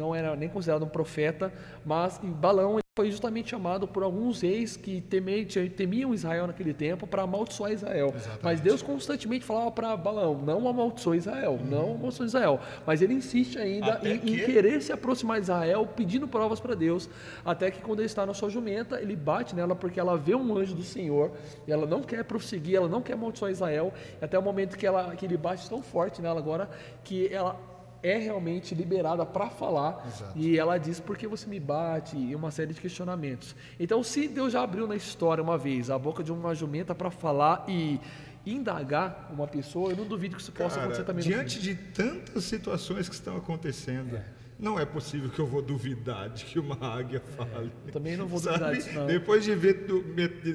não 0.00 0.14
era 0.14 0.34
nem 0.34 0.48
considerado 0.48 0.82
um 0.84 0.88
profeta, 0.88 1.52
mas 1.84 2.18
Balaão 2.18 2.80
foi 2.96 3.10
justamente 3.10 3.50
chamado 3.50 3.86
por 3.86 4.02
alguns 4.02 4.40
reis 4.40 4.76
que 4.76 5.00
temiam 5.00 6.12
Israel 6.12 6.46
naquele 6.46 6.74
tempo 6.74 7.06
para 7.06 7.22
amaldiçoar 7.22 7.72
Israel. 7.72 8.08
Exatamente. 8.08 8.40
Mas 8.42 8.60
Deus 8.60 8.82
constantemente 8.82 9.44
falava 9.44 9.70
para 9.70 9.96
Balaão: 9.96 10.34
não 10.42 10.66
amaldiçoe 10.66 11.16
Israel, 11.16 11.52
uhum. 11.52 11.66
não 11.66 11.94
amaldiçoe 11.94 12.26
Israel. 12.26 12.60
Mas 12.84 13.00
ele 13.00 13.14
insiste 13.14 13.58
ainda 13.58 14.00
em, 14.02 14.18
que... 14.18 14.30
em, 14.30 14.44
querer 14.44 14.82
se 14.82 14.92
aproximar 14.92 15.38
de 15.38 15.44
Israel, 15.44 15.86
pedindo 15.86 16.26
provas 16.26 16.58
para 16.58 16.74
Deus, 16.74 17.08
até 17.44 17.70
que 17.70 17.80
quando 17.80 18.00
ele 18.00 18.06
está 18.06 18.26
na 18.26 18.34
sua 18.34 18.50
jumenta, 18.50 19.00
ele 19.00 19.14
bate 19.14 19.54
nela 19.54 19.76
porque 19.76 20.00
ela 20.00 20.16
vê 20.16 20.34
um 20.34 20.56
anjo 20.56 20.74
do 20.74 20.82
Senhor 20.82 21.30
e 21.66 21.72
ela 21.72 21.86
não 21.86 22.02
quer 22.02 22.24
prosseguir, 22.24 22.76
ela 22.76 22.88
não 22.88 23.00
quer 23.00 23.12
amaldiçoar 23.12 23.52
Israel, 23.52 23.92
até 24.20 24.38
o 24.38 24.42
momento 24.42 24.76
que, 24.76 24.86
ela, 24.86 25.14
que 25.14 25.24
ele 25.24 25.36
bate 25.36 25.68
tão 25.68 25.80
forte 25.80 26.20
nela 26.20 26.40
agora 26.40 26.68
que 27.04 27.32
ela 27.32 27.69
é 28.02 28.18
realmente 28.18 28.74
liberada 28.74 29.24
para 29.26 29.50
falar 29.50 30.04
Exato. 30.06 30.38
e 30.38 30.58
ela 30.58 30.78
diz 30.78 31.00
por 31.00 31.16
que 31.16 31.26
você 31.26 31.48
me 31.48 31.60
bate 31.60 32.16
e 32.16 32.34
uma 32.34 32.50
série 32.50 32.72
de 32.72 32.80
questionamentos. 32.80 33.54
Então, 33.78 34.02
se 34.02 34.28
Deus 34.28 34.52
já 34.52 34.62
abriu 34.62 34.86
na 34.86 34.96
história 34.96 35.42
uma 35.42 35.58
vez 35.58 35.90
a 35.90 35.98
boca 35.98 36.22
de 36.22 36.32
uma 36.32 36.54
jumenta 36.54 36.94
para 36.94 37.10
falar 37.10 37.64
e 37.68 38.00
indagar 38.46 39.28
uma 39.32 39.46
pessoa, 39.46 39.90
eu 39.90 39.96
não 39.96 40.06
duvido 40.06 40.36
que 40.36 40.42
isso 40.42 40.52
possa 40.52 40.76
Cara, 40.76 40.86
acontecer 40.86 41.04
também. 41.04 41.22
Diante 41.22 41.60
de 41.60 41.74
tantas 41.74 42.44
situações 42.44 43.08
que 43.08 43.14
estão 43.14 43.36
acontecendo. 43.36 44.16
É 44.16 44.39
não 44.60 44.78
é 44.78 44.84
possível 44.84 45.30
que 45.30 45.38
eu 45.38 45.46
vou 45.46 45.62
duvidar 45.62 46.28
de 46.28 46.44
que 46.44 46.58
uma 46.58 46.76
águia 46.80 47.20
fale. 47.36 47.72
É, 47.86 47.90
também 47.90 48.16
não 48.16 48.26
vou 48.26 48.40
duvidar 48.40 48.74
disso, 48.74 48.92
não. 48.92 49.06
Depois 49.06 49.44
de 49.44 49.54
ver 49.54 49.86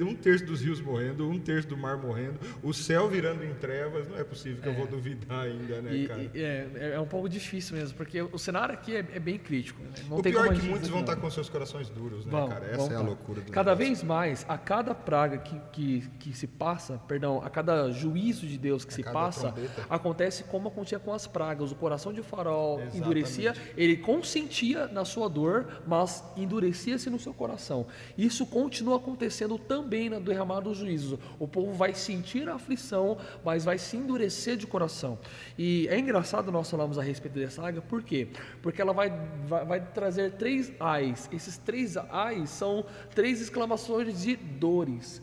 um 0.02 0.14
terço 0.14 0.44
dos 0.44 0.60
rios 0.62 0.80
morrendo, 0.80 1.28
um 1.28 1.38
terço 1.38 1.68
do 1.68 1.76
mar 1.76 1.96
morrendo, 1.96 2.38
o 2.62 2.72
céu 2.72 3.08
virando 3.08 3.44
em 3.44 3.54
trevas, 3.54 4.08
não 4.08 4.16
é 4.18 4.24
possível 4.24 4.62
que 4.62 4.68
é. 4.68 4.72
eu 4.72 4.76
vou 4.76 4.86
duvidar 4.86 5.40
ainda, 5.40 5.82
né, 5.82 5.94
e, 5.94 6.06
cara? 6.06 6.30
E, 6.34 6.42
é, 6.42 6.92
é 6.94 7.00
um 7.00 7.06
pouco 7.06 7.28
difícil 7.28 7.76
mesmo, 7.76 7.96
porque 7.96 8.22
o 8.22 8.38
cenário 8.38 8.74
aqui 8.74 8.94
é, 8.94 9.04
é 9.14 9.18
bem 9.18 9.38
crítico. 9.38 9.82
Né? 9.82 9.90
Não 10.08 10.18
o 10.18 10.22
pior 10.22 10.46
é 10.46 10.54
que 10.54 10.62
muitos 10.62 10.88
vão 10.88 11.00
estar 11.00 11.16
com 11.16 11.28
seus 11.30 11.48
corações 11.48 11.88
duros, 11.88 12.24
né, 12.24 12.32
cara? 12.48 12.66
Essa 12.66 12.92
é 12.92 12.96
a 12.96 13.00
loucura 13.00 13.40
do 13.40 13.50
Cada 13.50 13.72
negócio. 13.72 13.88
vez 13.88 14.02
mais, 14.02 14.46
a 14.48 14.56
cada 14.56 14.94
praga 14.94 15.38
que, 15.38 15.60
que, 15.72 16.08
que 16.20 16.32
se 16.32 16.46
passa, 16.46 16.98
perdão, 17.08 17.42
a 17.44 17.50
cada 17.50 17.90
juízo 17.90 18.46
de 18.46 18.58
Deus 18.58 18.84
que 18.84 18.92
a 18.92 18.96
se 18.96 19.02
passa, 19.02 19.52
trombeta. 19.52 19.86
acontece 19.88 20.44
como 20.44 20.68
acontecia 20.68 20.98
com 20.98 21.12
as 21.12 21.26
pragas. 21.26 21.72
O 21.72 21.74
coração 21.74 22.12
de 22.12 22.22
farol 22.22 22.74
Exatamente. 22.74 22.98
endurecia, 22.98 23.54
ele 23.76 23.95
ele 23.96 24.02
consentia 24.02 24.86
na 24.88 25.04
sua 25.04 25.28
dor, 25.28 25.82
mas 25.86 26.22
endurecia-se 26.36 27.08
no 27.08 27.18
seu 27.18 27.32
coração. 27.32 27.86
Isso 28.16 28.44
continua 28.44 28.96
acontecendo 28.96 29.58
também 29.58 30.10
na 30.10 30.18
derramada 30.18 30.62
dos 30.62 30.78
juízos. 30.78 31.18
O 31.38 31.48
povo 31.48 31.72
vai 31.72 31.94
sentir 31.94 32.48
a 32.48 32.54
aflição, 32.54 33.16
mas 33.44 33.64
vai 33.64 33.78
se 33.78 33.96
endurecer 33.96 34.56
de 34.56 34.66
coração. 34.66 35.18
E 35.58 35.88
é 35.88 35.98
engraçado 35.98 36.52
nós 36.52 36.70
falamos 36.70 36.98
a 36.98 37.02
respeito 37.02 37.34
dessa 37.34 37.66
águia, 37.66 37.80
por 37.80 38.02
quê? 38.02 38.28
Porque 38.62 38.80
ela 38.80 38.92
vai, 38.92 39.10
vai, 39.46 39.64
vai 39.64 39.80
trazer 39.80 40.32
três 40.32 40.72
ais. 40.78 41.28
Esses 41.32 41.56
três 41.56 41.96
ais 41.96 42.50
são 42.50 42.84
três 43.14 43.40
exclamações 43.40 44.22
de 44.22 44.36
dores 44.36 45.22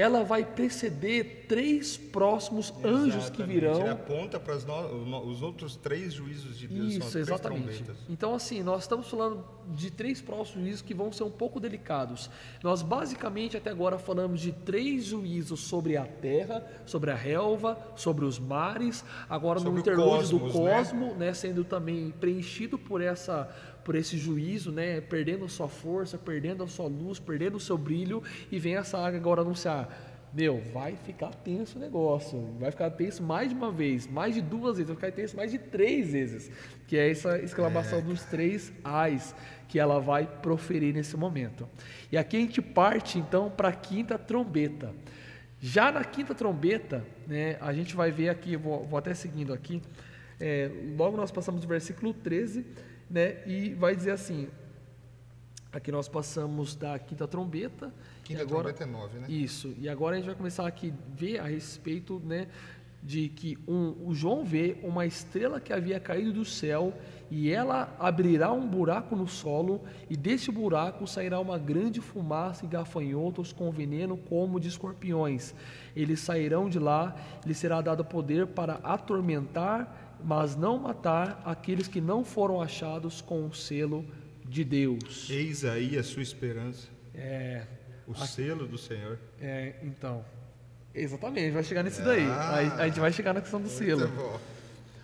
ela 0.00 0.24
vai 0.24 0.44
preceder 0.44 1.46
três 1.48 1.96
próximos 1.96 2.70
exatamente. 2.70 2.94
anjos 2.94 3.30
que 3.30 3.42
virão. 3.42 3.80
Ele 3.80 3.88
aponta 3.90 4.40
para 4.40 4.54
os 4.54 5.42
outros 5.42 5.76
três 5.76 6.12
juízos 6.12 6.58
de 6.58 6.68
Deus. 6.68 6.94
Isso, 6.94 7.18
exatamente. 7.18 7.84
Então, 8.08 8.34
assim, 8.34 8.62
nós 8.62 8.82
estamos 8.82 9.08
falando 9.08 9.44
de 9.74 9.90
três 9.90 10.20
próximos 10.20 10.64
juízos 10.64 10.82
que 10.82 10.94
vão 10.94 11.12
ser 11.12 11.24
um 11.24 11.30
pouco 11.30 11.60
delicados. 11.60 12.30
Nós, 12.62 12.82
basicamente, 12.82 13.56
até 13.56 13.70
agora 13.70 13.98
falamos 13.98 14.40
de 14.40 14.52
três 14.52 15.04
juízos 15.04 15.60
sobre 15.60 15.96
a 15.96 16.04
terra, 16.06 16.66
sobre 16.86 17.10
a 17.10 17.14
relva, 17.14 17.78
sobre 17.96 18.24
os 18.24 18.38
mares, 18.38 19.04
agora 19.28 19.58
sobre 19.58 19.74
no 19.74 19.80
interlúdio 19.80 20.38
do 20.38 20.50
cosmo, 20.50 21.14
né? 21.14 21.28
né, 21.28 21.34
sendo 21.34 21.64
também 21.64 22.10
preenchido 22.10 22.78
por 22.78 23.00
essa 23.00 23.48
por 23.88 23.94
esse 23.94 24.18
juízo, 24.18 24.70
né, 24.70 25.00
perdendo 25.00 25.46
a 25.46 25.48
sua 25.48 25.66
força, 25.66 26.18
perdendo 26.18 26.62
a 26.62 26.66
sua 26.66 26.86
luz, 26.86 27.18
perdendo 27.18 27.56
o 27.56 27.60
seu 27.60 27.78
brilho, 27.78 28.22
e 28.52 28.58
vem 28.58 28.76
essa 28.76 28.98
águia 28.98 29.18
agora 29.18 29.40
anunciar: 29.40 30.28
meu, 30.30 30.60
vai 30.74 30.94
ficar 30.94 31.30
tenso 31.30 31.78
o 31.78 31.80
negócio, 31.80 32.38
vai 32.60 32.70
ficar 32.70 32.90
tenso 32.90 33.22
mais 33.22 33.48
de 33.48 33.54
uma 33.54 33.72
vez, 33.72 34.06
mais 34.06 34.34
de 34.34 34.42
duas 34.42 34.76
vezes, 34.76 34.88
vai 34.88 34.96
ficar 34.96 35.10
tenso 35.10 35.34
mais 35.38 35.52
de 35.52 35.56
três 35.56 36.12
vezes, 36.12 36.50
que 36.86 36.98
é 36.98 37.10
essa 37.10 37.38
exclamação 37.38 38.00
é. 38.00 38.02
dos 38.02 38.22
três 38.24 38.70
ais 38.84 39.34
que 39.66 39.78
ela 39.78 39.98
vai 39.98 40.26
proferir 40.26 40.92
nesse 40.92 41.16
momento. 41.16 41.66
E 42.12 42.18
aqui 42.18 42.36
a 42.36 42.40
gente 42.40 42.60
parte 42.60 43.18
então 43.18 43.48
para 43.48 43.68
a 43.70 43.72
quinta 43.72 44.18
trombeta. 44.18 44.94
Já 45.62 45.90
na 45.90 46.04
quinta 46.04 46.34
trombeta, 46.34 47.06
né, 47.26 47.56
a 47.58 47.72
gente 47.72 47.96
vai 47.96 48.10
ver 48.10 48.28
aqui, 48.28 48.54
vou, 48.54 48.84
vou 48.84 48.98
até 48.98 49.14
seguindo 49.14 49.50
aqui, 49.50 49.80
é, 50.38 50.70
logo 50.94 51.16
nós 51.16 51.30
passamos 51.30 51.62
do 51.62 51.66
versículo 51.66 52.12
13 52.12 52.66
né? 53.08 53.42
E 53.46 53.74
vai 53.74 53.94
dizer 53.94 54.12
assim: 54.12 54.48
aqui 55.72 55.90
nós 55.90 56.08
passamos 56.08 56.74
da 56.74 56.98
quinta 56.98 57.26
trombeta. 57.26 57.92
Quinta 58.24 58.42
agora, 58.42 58.72
trombeta 58.72 58.84
é 58.84 58.86
nove, 58.86 59.18
né? 59.18 59.26
Isso. 59.28 59.74
E 59.78 59.88
agora 59.88 60.14
a 60.14 60.18
gente 60.18 60.26
vai 60.26 60.34
começar 60.34 60.66
aqui 60.66 60.92
a 60.92 61.16
ver 61.16 61.38
a 61.38 61.44
respeito, 61.44 62.20
né? 62.24 62.48
De 63.02 63.28
que 63.28 63.56
um, 63.66 63.94
o 64.06 64.14
João 64.14 64.44
vê 64.44 64.76
uma 64.82 65.06
estrela 65.06 65.60
que 65.60 65.72
havia 65.72 66.00
caído 66.00 66.32
do 66.32 66.44
céu 66.44 66.92
e 67.30 67.50
ela 67.50 67.94
abrirá 67.98 68.52
um 68.52 68.66
buraco 68.66 69.14
no 69.14 69.28
solo, 69.28 69.82
e 70.08 70.16
desse 70.16 70.50
buraco 70.50 71.06
sairá 71.06 71.38
uma 71.38 71.58
grande 71.58 72.00
fumaça 72.00 72.64
e 72.64 72.68
gafanhotos 72.68 73.52
com 73.52 73.70
veneno 73.70 74.16
como 74.16 74.58
de 74.58 74.68
escorpiões. 74.68 75.54
Eles 75.94 76.20
sairão 76.20 76.68
de 76.68 76.78
lá, 76.78 77.14
lhe 77.44 77.54
será 77.54 77.80
dado 77.80 78.04
poder 78.04 78.46
para 78.46 78.74
atormentar 78.82 80.07
mas 80.22 80.56
não 80.56 80.78
matar 80.78 81.42
aqueles 81.44 81.88
que 81.88 82.00
não 82.00 82.24
foram 82.24 82.60
achados 82.60 83.20
com 83.20 83.46
o 83.46 83.54
selo 83.54 84.04
de 84.44 84.64
Deus. 84.64 85.28
Eis 85.30 85.64
aí 85.64 85.96
a 85.98 86.02
sua 86.02 86.22
esperança. 86.22 86.88
É. 87.14 87.64
O 88.06 88.12
a, 88.12 88.26
selo 88.26 88.66
do 88.66 88.78
Senhor. 88.78 89.18
É, 89.40 89.74
então. 89.82 90.24
Exatamente, 90.94 91.50
vai 91.50 91.62
chegar 91.62 91.82
nisso 91.82 92.02
daí. 92.02 92.26
Ah, 92.26 92.54
a, 92.54 92.82
a, 92.82 92.86
gente 92.86 93.00
vai 93.00 93.12
chegar 93.12 93.34
na 93.34 93.40
questão 93.40 93.60
do 93.60 93.68
selo. 93.68 94.08
Bom. 94.08 94.40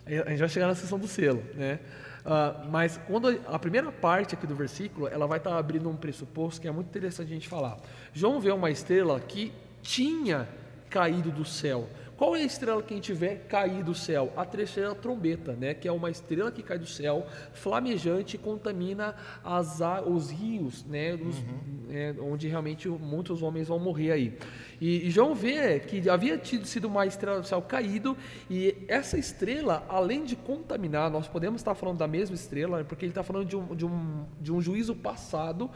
A 0.06 0.30
gente 0.30 0.38
vai 0.38 0.48
chegar 0.48 0.66
na 0.66 0.74
questão 0.74 0.98
do 0.98 1.06
selo, 1.06 1.42
né? 1.54 1.78
Uh, 2.24 2.70
mas 2.70 2.98
quando 3.06 3.28
a 3.46 3.58
primeira 3.58 3.92
parte 3.92 4.34
aqui 4.34 4.46
do 4.46 4.54
versículo, 4.54 5.06
ela 5.08 5.26
vai 5.26 5.38
estar 5.38 5.50
tá 5.50 5.58
abrindo 5.58 5.88
um 5.90 5.96
pressuposto 5.96 6.60
que 6.60 6.66
é 6.66 6.70
muito 6.70 6.88
interessante 6.88 7.30
a 7.30 7.34
gente 7.34 7.48
falar. 7.48 7.78
João 8.14 8.40
vê 8.40 8.50
uma 8.50 8.70
estrela 8.70 9.20
que 9.20 9.52
tinha 9.82 10.48
caído 10.88 11.30
do 11.30 11.44
céu. 11.44 11.88
Qual 12.24 12.34
é 12.34 12.40
a 12.40 12.44
estrela 12.46 12.82
que 12.82 12.94
a 12.94 12.96
gente 12.96 13.12
vê 13.12 13.36
cair 13.36 13.84
do 13.84 13.94
céu? 13.94 14.32
A 14.34 14.46
terceira 14.46 14.94
trombeta, 14.94 15.52
né? 15.52 15.74
que 15.74 15.86
é 15.86 15.92
uma 15.92 16.10
estrela 16.10 16.50
que 16.50 16.62
cai 16.62 16.78
do 16.78 16.86
céu, 16.86 17.26
flamejante 17.52 18.36
e 18.36 18.38
contamina 18.38 19.14
as, 19.44 19.78
os 20.06 20.30
rios, 20.30 20.82
né? 20.86 21.12
Os, 21.16 21.36
uhum. 21.36 21.84
é, 21.90 22.14
onde 22.18 22.48
realmente 22.48 22.88
muitos 22.88 23.42
homens 23.42 23.68
vão 23.68 23.78
morrer 23.78 24.12
aí. 24.12 24.38
E, 24.80 25.06
e 25.06 25.10
João 25.10 25.34
vê 25.34 25.78
que 25.80 26.08
havia 26.08 26.38
tido, 26.38 26.64
sido 26.64 26.86
uma 26.86 27.04
estrela 27.04 27.42
do 27.42 27.46
céu 27.46 27.60
caído, 27.60 28.16
e 28.48 28.74
essa 28.88 29.18
estrela, 29.18 29.84
além 29.86 30.24
de 30.24 30.34
contaminar, 30.34 31.10
nós 31.10 31.28
podemos 31.28 31.60
estar 31.60 31.74
falando 31.74 31.98
da 31.98 32.08
mesma 32.08 32.34
estrela, 32.34 32.78
né? 32.78 32.84
porque 32.84 33.04
ele 33.04 33.10
está 33.10 33.22
falando 33.22 33.44
de 33.44 33.54
um, 33.54 33.76
de, 33.76 33.84
um, 33.84 34.24
de 34.40 34.50
um 34.50 34.62
juízo 34.62 34.94
passado, 34.94 35.70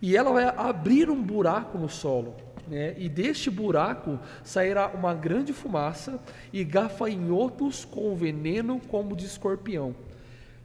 e 0.00 0.16
ela 0.16 0.30
vai 0.30 0.44
abrir 0.44 1.10
um 1.10 1.20
buraco 1.20 1.76
no 1.76 1.88
solo 1.88 2.51
né? 2.68 2.94
e 2.98 3.08
deste 3.08 3.50
buraco 3.50 4.18
sairá 4.44 4.88
uma 4.88 5.14
grande 5.14 5.52
fumaça 5.52 6.20
e 6.52 6.64
gafanhotos 6.64 7.84
com 7.84 8.14
veneno 8.14 8.80
como 8.88 9.16
de 9.16 9.26
escorpião. 9.26 9.94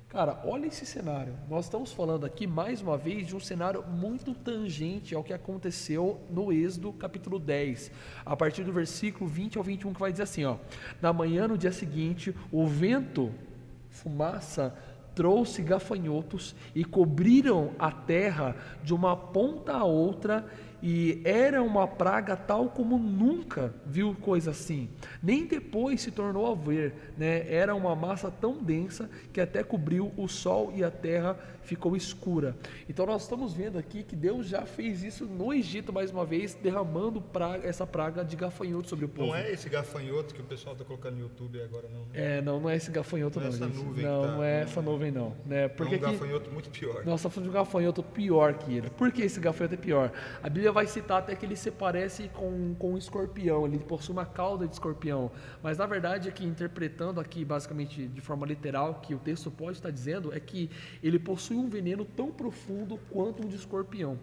Cara, 0.10 0.41
olha 0.45 0.67
esse 0.67 0.86
cenário. 0.86 1.33
Nós 1.49 1.65
estamos 1.65 1.91
falando 1.91 2.25
aqui 2.25 2.47
mais 2.47 2.81
uma 2.81 2.97
vez 2.97 3.27
de 3.27 3.36
um 3.36 3.41
cenário 3.41 3.83
muito 3.83 4.33
tangente 4.33 5.13
ao 5.13 5.23
que 5.23 5.33
aconteceu 5.33 6.21
no 6.29 6.51
Êxodo 6.51 6.93
capítulo 6.93 7.38
10, 7.38 7.91
a 8.25 8.36
partir 8.36 8.63
do 8.63 8.71
versículo 8.71 9.29
20 9.29 9.57
ao 9.57 9.63
21, 9.63 9.93
que 9.93 9.99
vai 9.99 10.12
dizer 10.12 10.23
assim: 10.23 10.45
ó, 10.45 10.55
Na 11.01 11.12
manhã, 11.12 11.45
no 11.45 11.57
dia 11.57 11.73
seguinte, 11.73 12.33
o 12.51 12.65
vento, 12.65 13.33
fumaça, 13.89 14.73
trouxe 15.13 15.62
gafanhotos 15.62 16.55
e 16.73 16.86
cobriram 16.86 17.71
a 17.77 17.91
terra 17.91 18.55
de 18.83 18.93
uma 18.93 19.17
ponta 19.17 19.73
a 19.73 19.83
outra 19.83 20.45
e 20.81 21.21
era 21.25 21.61
uma 21.63 21.87
praga 21.87 22.35
tal 22.35 22.69
como 22.69 22.97
nunca 22.97 23.73
viu 23.85 24.15
coisa 24.21 24.51
assim. 24.51 24.89
Nem 25.21 25.45
depois 25.45 26.01
se 26.01 26.11
tornou 26.11 26.51
a 26.51 26.55
ver, 26.55 26.93
né? 27.17 27.51
Era 27.51 27.73
uma 27.73 27.95
massa 27.95 28.29
tão 28.29 28.61
densa 28.61 29.09
que 29.33 29.41
até 29.41 29.63
cobriu 29.63 30.11
o 30.15 30.27
sol 30.27 30.71
e 30.75 30.83
a 30.83 30.91
terra 30.91 31.37
ficou 31.67 31.95
escura. 31.95 32.55
Então 32.87 33.05
nós 33.05 33.23
estamos 33.23 33.53
vendo 33.53 33.77
aqui 33.77 34.01
que 34.01 34.15
Deus 34.15 34.47
já 34.47 34.65
fez 34.65 35.03
isso 35.03 35.25
no 35.25 35.53
Egito 35.53 35.91
mais 35.91 36.11
uma 36.11 36.25
vez, 36.25 36.53
derramando 36.53 37.21
praga, 37.21 37.67
essa 37.67 37.85
praga 37.85 38.23
de 38.23 38.35
gafanhoto 38.35 38.87
sobre 38.87 39.05
o 39.05 39.09
povo. 39.09 39.27
Não 39.27 39.35
é 39.35 39.51
esse 39.51 39.67
gafanhoto 39.67 40.33
que 40.33 40.41
o 40.41 40.45
pessoal 40.45 40.73
está 40.73 40.85
colocando 40.85 41.15
no 41.15 41.21
YouTube 41.23 41.61
agora 41.61 41.87
não. 41.89 41.99
Né? 42.01 42.37
É, 42.37 42.41
não, 42.41 42.59
não 42.59 42.69
é 42.69 42.75
esse 42.77 42.89
gafanhoto 42.89 43.39
não. 43.39 43.47
não, 43.47 43.53
essa 43.53 43.67
nuvem 43.67 44.05
não, 44.05 44.21
tá, 44.21 44.31
não 44.31 44.43
é 44.43 44.61
essa 44.61 44.81
nuvem 44.81 45.11
não, 45.11 45.35
né? 45.45 45.67
Porque 45.67 45.95
é 45.95 45.97
um 45.97 46.01
gafanhoto 46.01 46.51
muito 46.51 46.69
pior. 46.69 47.03
Nós 47.05 47.19
estamos 47.19 47.35
falando 47.35 47.43
de 47.43 47.49
um 47.49 47.59
gafanhoto 47.59 48.03
pior 48.03 48.53
que 48.53 48.77
ele. 48.77 48.89
Por 48.91 49.11
que 49.11 49.23
esse 49.23 49.39
gafanhoto 49.39 49.73
é 49.73 49.77
pior? 49.77 50.11
A 50.41 50.49
Bíblia 50.49 50.66
vai 50.71 50.88
citar 50.88 51.19
até 51.19 51.36
que 51.36 51.45
ele 51.45 51.56
se 51.56 51.71
parece 51.71 52.30
com, 52.30 52.75
com 52.75 52.93
um 52.93 52.97
escorpião, 52.97 53.65
ele 53.65 53.80
possui 53.80 54.13
uma 54.13 54.25
cauda 54.25 54.67
de 54.67 54.73
escorpião, 54.73 55.32
mas 55.62 55.77
na 55.77 55.86
verdade 55.86 56.30
aqui 56.30 56.45
interpretando 56.45 57.19
aqui 57.19 57.43
basicamente 57.43 58.08
de 58.08 58.21
forma 58.21 58.45
literal 58.45 58.95
que 58.95 59.13
o 59.13 59.19
texto 59.19 59.51
pode 59.51 59.77
estar 59.77 59.91
dizendo 59.91 60.34
é 60.34 60.39
que 60.39 60.69
ele 61.03 61.19
possui 61.19 61.58
um 61.58 61.69
veneno 61.69 62.06
tão 62.06 62.32
profundo 62.32 62.99
quanto 63.10 63.45
um 63.45 63.47
de 63.47 63.56
escorpião. 63.56 64.17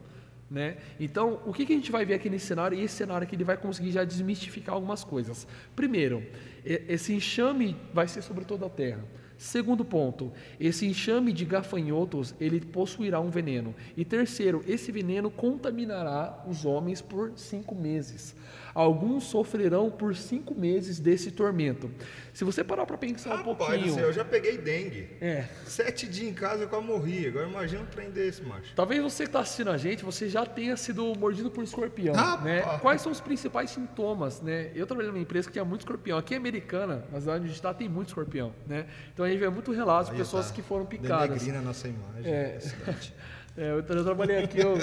Né? 0.50 0.76
Então, 1.00 1.40
o 1.46 1.52
que, 1.52 1.64
que 1.64 1.72
a 1.72 1.76
gente 1.76 1.90
vai 1.90 2.04
ver 2.04 2.14
aqui 2.14 2.28
nesse 2.28 2.46
cenário? 2.46 2.78
E 2.78 2.84
esse 2.84 2.94
cenário 2.94 3.26
aqui 3.26 3.34
ele 3.34 3.44
vai 3.44 3.56
conseguir 3.56 3.90
já 3.90 4.04
desmistificar 4.04 4.74
algumas 4.74 5.02
coisas. 5.02 5.48
Primeiro, 5.74 6.22
esse 6.64 7.12
enxame 7.14 7.76
vai 7.92 8.06
ser 8.06 8.22
sobre 8.22 8.44
toda 8.44 8.66
a 8.66 8.70
terra. 8.70 9.02
Segundo 9.36 9.84
ponto, 9.84 10.32
esse 10.60 10.86
enxame 10.86 11.32
de 11.32 11.44
gafanhotos, 11.44 12.34
ele 12.40 12.60
possuirá 12.60 13.20
um 13.20 13.30
veneno. 13.30 13.74
E 13.96 14.04
terceiro, 14.04 14.64
esse 14.66 14.92
veneno 14.92 15.30
contaminará 15.30 16.44
os 16.48 16.64
homens 16.64 17.00
por 17.00 17.32
cinco 17.36 17.74
meses. 17.74 18.34
Alguns 18.74 19.24
sofrerão 19.24 19.88
por 19.88 20.16
cinco 20.16 20.54
meses 20.54 20.98
desse 20.98 21.30
tormento. 21.30 21.88
Se 22.32 22.42
você 22.42 22.64
parar 22.64 22.84
para 22.84 22.98
pensar 22.98 23.36
um 23.36 23.42
pouquinho. 23.44 23.96
eu 24.00 24.12
já 24.12 24.24
peguei 24.24 24.58
dengue. 24.58 25.08
É. 25.20 25.44
Sete 25.64 26.08
dias 26.08 26.28
em 26.28 26.34
casa 26.34 26.64
eu 26.64 26.68
quase 26.68 26.84
morri. 26.84 27.28
Agora 27.28 27.46
imagina 27.46 27.82
um 27.82 27.86
trem 27.86 28.10
desse, 28.10 28.42
macho. 28.42 28.74
Talvez 28.74 29.00
você 29.00 29.22
que 29.22 29.28
está 29.28 29.40
assistindo 29.40 29.70
a 29.70 29.76
gente, 29.76 30.04
você 30.04 30.28
já 30.28 30.44
tenha 30.44 30.76
sido 30.76 31.14
mordido 31.16 31.48
por 31.50 31.62
escorpião. 31.62 32.14
Ah, 32.16 32.38
né? 32.38 32.62
Quais 32.82 33.00
são 33.00 33.12
os 33.12 33.20
principais 33.20 33.70
sintomas? 33.70 34.40
Né? 34.40 34.72
Eu 34.74 34.86
trabalhei 34.86 35.12
numa 35.12 35.22
empresa 35.22 35.46
que 35.46 35.52
tinha 35.52 35.64
muito 35.64 35.82
escorpião. 35.82 36.18
Aqui 36.18 36.34
é 36.34 36.36
americana, 36.36 37.04
mas 37.12 37.28
onde 37.28 37.44
a 37.44 37.46
gente 37.46 37.54
está 37.54 37.72
tem 37.72 37.88
muito 37.88 38.08
escorpião. 38.08 38.52
Né? 38.66 38.86
Então 39.12 39.24
a 39.24 39.28
gente 39.28 39.38
vê 39.38 39.48
muito 39.48 39.70
relatos 39.70 40.10
de 40.10 40.16
pessoas 40.16 40.48
tá. 40.48 40.54
que 40.54 40.62
foram 40.62 40.84
picadas. 40.84 41.28
Denegrina 41.28 41.58
a 41.58 41.62
nossa 41.62 41.86
imagem. 41.86 42.32
É. 42.32 42.58
é 43.56 43.70
eu, 43.70 43.84
eu 43.86 44.04
trabalhei 44.04 44.38
aqui, 44.42 44.58
eu, 44.58 44.76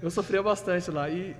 eu 0.00 0.10
sofria 0.12 0.40
bastante 0.40 0.88
lá. 0.92 1.08
E 1.10 1.34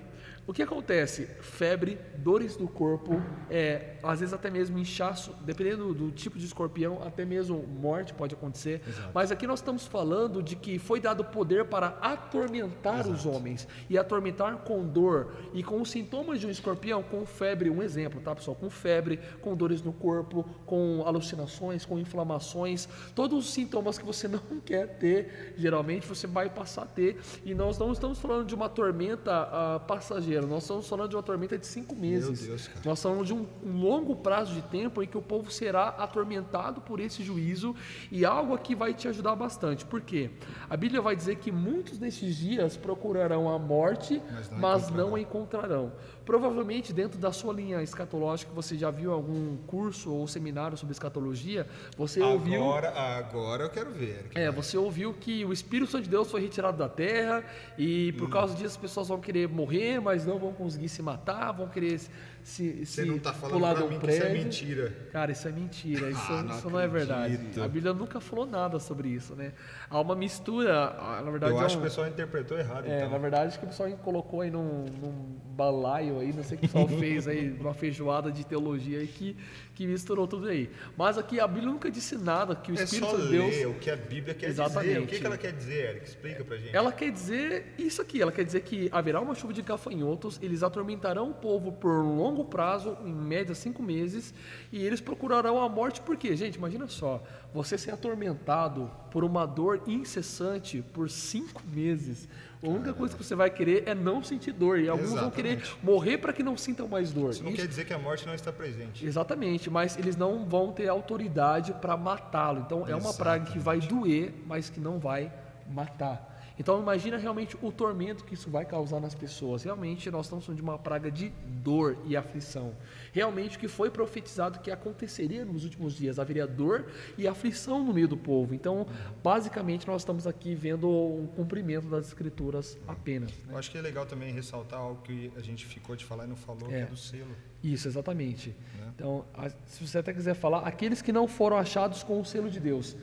O 0.45 0.51
que 0.51 0.61
acontece? 0.61 1.25
Febre, 1.39 1.97
dores 2.17 2.57
do 2.57 2.67
corpo, 2.67 3.21
é, 3.49 3.95
às 4.03 4.19
vezes 4.19 4.33
até 4.33 4.49
mesmo 4.49 4.77
inchaço, 4.77 5.33
dependendo 5.45 5.93
do 5.93 6.11
tipo 6.11 6.37
de 6.37 6.45
escorpião, 6.45 7.01
até 7.01 7.23
mesmo 7.23 7.65
morte 7.65 8.13
pode 8.13 8.35
acontecer. 8.35 8.81
Exato. 8.85 9.11
Mas 9.13 9.31
aqui 9.31 9.47
nós 9.47 9.59
estamos 9.59 9.87
falando 9.87 10.43
de 10.43 10.57
que 10.57 10.77
foi 10.77 10.99
dado 10.99 11.23
poder 11.23 11.65
para 11.65 11.97
atormentar 12.01 13.07
os 13.07 13.25
homens 13.25 13.67
e 13.89 13.97
atormentar 13.97 14.57
com 14.59 14.85
dor 14.85 15.33
e 15.53 15.63
com 15.63 15.81
os 15.81 15.89
sintomas 15.89 16.41
de 16.41 16.47
um 16.47 16.49
escorpião, 16.49 17.01
com 17.01 17.25
febre, 17.25 17.69
um 17.69 17.81
exemplo, 17.81 18.19
tá 18.19 18.35
pessoal? 18.35 18.55
Com 18.55 18.69
febre, 18.69 19.19
com 19.41 19.55
dores 19.55 19.81
no 19.81 19.93
corpo, 19.93 20.43
com 20.65 21.03
alucinações, 21.05 21.85
com 21.85 21.97
inflamações, 21.97 22.89
todos 23.15 23.45
os 23.45 23.53
sintomas 23.53 23.97
que 23.97 24.05
você 24.05 24.27
não 24.29 24.41
quer 24.65 24.97
ter, 24.97 25.53
geralmente 25.55 26.05
você 26.05 26.27
vai 26.27 26.49
passar 26.49 26.83
a 26.83 26.85
ter. 26.85 27.17
E 27.45 27.53
nós 27.53 27.77
não 27.77 27.93
estamos 27.93 28.19
falando 28.19 28.45
de 28.45 28.53
uma 28.53 28.67
tormenta 28.67 29.31
ah, 29.31 29.79
passageira, 29.79 30.32
nós 30.41 30.63
estamos 30.63 30.87
falando 30.87 31.09
de 31.09 31.15
uma 31.15 31.23
tormenta 31.23 31.57
de 31.57 31.65
cinco 31.65 31.95
meses. 31.95 32.45
Deus, 32.47 32.67
cara. 32.67 32.81
nós 32.85 33.01
falamos 33.01 33.27
de 33.27 33.33
um, 33.33 33.45
um 33.63 33.79
longo 33.81 34.15
prazo 34.15 34.53
de 34.53 34.61
tempo 34.63 35.01
em 35.03 35.07
que 35.07 35.17
o 35.17 35.21
povo 35.21 35.51
será 35.51 35.89
atormentado 35.89 36.81
por 36.81 36.99
esse 36.99 37.23
juízo 37.23 37.75
e 38.11 38.25
algo 38.25 38.53
aqui 38.53 38.75
vai 38.75 38.93
te 38.93 39.07
ajudar 39.07 39.35
bastante. 39.35 39.85
Por 39.85 40.01
quê? 40.01 40.29
A 40.69 40.75
Bíblia 40.77 41.01
vai 41.01 41.15
dizer 41.15 41.35
que 41.37 41.51
muitos 41.51 41.97
desses 41.97 42.35
dias 42.35 42.75
procurarão 42.77 43.49
a 43.49 43.57
morte, 43.59 44.21
Mas 44.31 44.49
não 44.51 44.59
mas 44.59 44.81
encontrarão. 44.83 45.07
não 45.09 45.15
a 45.15 45.19
encontrarão. 45.19 45.91
Provavelmente 46.25 46.93
dentro 46.93 47.19
da 47.19 47.31
sua 47.31 47.53
linha 47.53 47.81
escatológica, 47.83 48.51
você 48.53 48.77
já 48.77 48.89
viu 48.89 49.11
algum 49.11 49.57
curso 49.67 50.11
ou 50.11 50.27
seminário 50.27 50.77
sobre 50.77 50.93
escatologia, 50.93 51.67
você 51.97 52.21
ouviu 52.21 52.63
Agora, 52.63 52.89
agora 52.91 53.63
eu 53.65 53.69
quero 53.69 53.91
ver. 53.91 54.27
É, 54.33 54.49
você 54.49 54.77
ouviu 54.77 55.13
que 55.13 55.43
o 55.43 55.51
Espírito 55.51 55.91
Santo 55.91 56.03
de 56.05 56.09
Deus 56.09 56.31
foi 56.31 56.41
retirado 56.41 56.77
da 56.77 56.87
terra 56.87 57.43
e 57.77 58.13
Hum. 58.15 58.17
por 58.19 58.29
causa 58.29 58.53
disso 58.53 58.67
as 58.67 58.77
pessoas 58.77 59.07
vão 59.09 59.19
querer 59.19 59.47
morrer, 59.49 59.99
mas 59.99 60.25
não 60.25 60.39
vão 60.39 60.53
conseguir 60.53 60.87
se 60.89 61.01
matar, 61.01 61.51
vão 61.51 61.67
querer 61.67 61.99
se, 62.43 62.85
Você 62.85 63.01
se 63.03 63.05
não 63.05 63.17
tá 63.19 63.31
falando 63.33 63.55
pular 63.57 63.73
de 63.75 63.83
um 63.83 63.89
mim 63.89 63.99
que 63.99 64.05
isso 64.09 64.17
é 64.17 64.19
prédio. 64.25 64.43
mentira. 64.43 64.93
Cara, 65.11 65.31
isso 65.31 65.47
é 65.47 65.51
mentira, 65.51 66.09
isso, 66.09 66.21
Ah, 66.29 66.43
não 66.43 66.55
isso 66.57 66.69
não 66.69 66.79
é 66.79 66.87
verdade. 66.87 67.39
A 67.61 67.67
Bíblia 67.67 67.93
nunca 67.93 68.19
falou 68.19 68.45
nada 68.45 68.79
sobre 68.79 69.09
isso, 69.09 69.35
né? 69.35 69.53
Há 69.89 69.99
uma 70.01 70.15
mistura, 70.15 71.21
na 71.23 71.31
verdade, 71.31 71.53
Eu 71.53 71.61
é 71.61 71.65
acho 71.65 71.75
um- 71.75 71.79
que 71.81 71.85
o 71.85 71.89
pessoal 71.89 72.07
interpretou 72.07 72.57
errado, 72.59 72.85
é, 72.87 72.97
então. 72.97 73.09
na 73.11 73.17
verdade, 73.17 73.47
acho 73.47 73.59
que 73.59 73.65
o 73.65 73.69
pessoal 73.69 73.89
colocou 74.03 74.41
aí 74.41 74.51
num, 74.51 74.85
num 75.01 75.35
balaio 75.55 76.19
aí, 76.19 76.33
não 76.33 76.43
sei 76.43 76.57
o 76.57 76.59
que 76.59 76.65
o 76.65 76.69
pessoal 76.69 76.87
fez 76.99 77.27
aí, 77.27 77.51
uma 77.59 77.73
feijoada 77.73 78.31
de 78.31 78.43
teologia 78.45 78.99
aí 78.99 79.07
que, 79.07 79.37
que 79.75 79.85
misturou 79.87 80.27
tudo 80.27 80.47
aí. 80.47 80.69
Mas 80.97 81.17
aqui 81.17 81.39
a 81.39 81.47
Bíblia 81.47 81.71
nunca 81.71 81.89
disse 81.91 82.17
nada 82.17 82.55
que 82.55 82.71
o 82.71 82.79
É 82.79 82.83
Espírito 82.83 83.09
só 83.11 83.17
de 83.17 83.27
Deus. 83.29 83.55
ler 83.55 83.67
o 83.67 83.73
que 83.75 83.89
a 83.89 83.95
Bíblia 83.95 84.33
quer 84.33 84.47
dizer. 84.49 84.61
O 84.61 84.65
Exatamente. 84.65 85.07
que, 85.07 85.19
que 85.19 85.25
ela 85.25 85.37
quer 85.37 85.51
dizer, 85.53 85.89
Eric? 85.91 86.05
Explica 86.07 86.43
pra 86.43 86.57
gente. 86.57 86.75
Ela 86.75 86.91
quer 86.91 87.11
dizer 87.11 87.73
isso 87.77 88.01
aqui, 88.01 88.21
ela 88.21 88.31
quer 88.31 88.43
dizer 88.43 88.61
que 88.61 88.89
haverá 88.91 89.21
uma 89.21 89.35
chuva 89.35 89.53
de 89.53 89.61
gafanhotos, 89.61 90.39
eles 90.41 90.63
atormentarão 90.63 91.29
o 91.29 91.33
povo 91.33 91.71
por 91.71 92.03
longo 92.03 92.32
prazo, 92.45 92.97
em 93.03 93.13
média 93.13 93.53
cinco 93.53 93.83
meses, 93.83 94.33
e 94.71 94.81
eles 94.81 95.01
procurarão 95.01 95.61
a 95.61 95.67
morte, 95.67 95.99
por 95.99 96.15
quê? 96.15 96.33
Gente, 96.37 96.55
imagina 96.55 96.87
só, 96.87 97.21
você 97.53 97.77
ser 97.77 97.91
atormentado 97.91 98.89
por 99.11 99.25
uma 99.25 99.45
dor 99.45 99.81
incessante 99.85 100.81
por 100.93 101.09
cinco 101.09 101.61
meses. 101.67 102.29
A 102.63 102.69
única 102.69 102.93
coisa 102.93 103.13
que 103.17 103.21
você 103.21 103.35
vai 103.35 103.49
querer 103.49 103.83
é 103.85 103.93
não 103.93 104.23
sentir 104.23 104.53
dor, 104.53 104.79
e 104.79 104.87
alguns 104.87 105.11
vão 105.19 105.29
querer 105.29 105.57
Exatamente. 105.57 105.85
morrer 105.85 106.17
para 106.19 106.31
que 106.31 106.41
não 106.41 106.55
sintam 106.55 106.87
mais 106.87 107.11
dor. 107.11 107.31
Isso 107.31 107.43
não 107.43 107.49
Isso- 107.51 107.59
quer 107.61 107.67
dizer 107.67 107.83
que 107.85 107.93
a 107.93 107.99
morte 107.99 108.25
não 108.25 108.33
está 108.33 108.53
presente. 108.53 109.05
Exatamente, 109.05 109.69
mas 109.69 109.97
eles 109.97 110.15
não 110.15 110.45
vão 110.45 110.71
ter 110.71 110.87
autoridade 110.87 111.73
para 111.73 111.97
matá-lo. 111.97 112.61
Então 112.65 112.87
é 112.87 112.95
uma 112.95 113.13
praga 113.13 113.51
que 113.51 113.59
vai 113.59 113.79
doer, 113.81 114.33
mas 114.47 114.69
que 114.69 114.79
não 114.79 114.97
vai 114.97 115.29
matar. 115.69 116.29
Então 116.57 116.79
imagina 116.79 117.17
realmente 117.17 117.57
o 117.61 117.71
tormento 117.71 118.23
que 118.23 118.35
isso 118.35 118.49
vai 118.49 118.63
causar 118.63 118.99
nas 118.99 119.15
pessoas. 119.15 119.63
Realmente 119.63 120.09
nós 120.11 120.27
estamos 120.27 120.45
falando 120.45 120.57
de 120.57 120.61
uma 120.63 120.77
praga 120.77 121.09
de 121.09 121.29
dor 121.47 121.97
e 122.05 122.15
aflição. 122.15 122.75
Realmente 123.11 123.57
o 123.57 123.59
que 123.59 123.67
foi 123.67 123.89
profetizado 123.89 124.59
que 124.59 124.69
aconteceria 124.69 125.43
nos 125.45 125.63
últimos 125.63 125.95
dias, 125.95 126.19
haveria 126.19 126.45
dor 126.45 126.85
e 127.17 127.27
aflição 127.27 127.83
no 127.83 127.91
meio 127.93 128.07
do 128.07 128.17
povo. 128.17 128.53
Então, 128.53 128.85
basicamente 129.23 129.87
nós 129.87 130.01
estamos 130.01 130.27
aqui 130.27 130.53
vendo 130.53 130.87
um 130.89 131.25
cumprimento 131.27 131.87
das 131.87 132.07
escrituras 132.07 132.77
apenas. 132.87 133.31
né? 133.31 133.53
Eu 133.53 133.57
acho 133.57 133.71
que 133.71 133.77
é 133.77 133.81
legal 133.81 134.05
também 134.05 134.31
ressaltar 134.31 134.79
algo 134.79 135.01
que 135.01 135.31
a 135.35 135.41
gente 135.41 135.65
ficou 135.65 135.95
de 135.95 136.05
falar 136.05 136.25
e 136.25 136.27
não 136.27 136.35
falou, 136.35 136.67
que 136.69 136.75
É. 136.75 136.81
é 136.81 136.85
do 136.85 136.97
selo. 136.97 137.31
Isso, 137.63 137.87
exatamente. 137.87 138.49
Né? 138.77 138.91
Então, 138.95 139.25
se 139.65 139.87
você 139.87 139.97
até 139.99 140.13
quiser 140.13 140.33
falar, 140.35 140.59
aqueles 140.59 141.01
que 141.01 141.11
não 141.13 141.27
foram 141.27 141.57
achados 141.57 142.03
com 142.03 142.19
o 142.19 142.25
selo 142.25 142.49
de 142.49 142.59
Deus. 142.59 142.95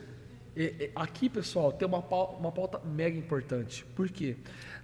Aqui, 0.95 1.29
pessoal, 1.29 1.71
tem 1.71 1.87
uma, 1.87 2.01
pau- 2.01 2.37
uma 2.39 2.51
pauta 2.51 2.79
mega 2.83 3.17
importante. 3.17 3.85
Por 3.95 4.09
quê? 4.09 4.35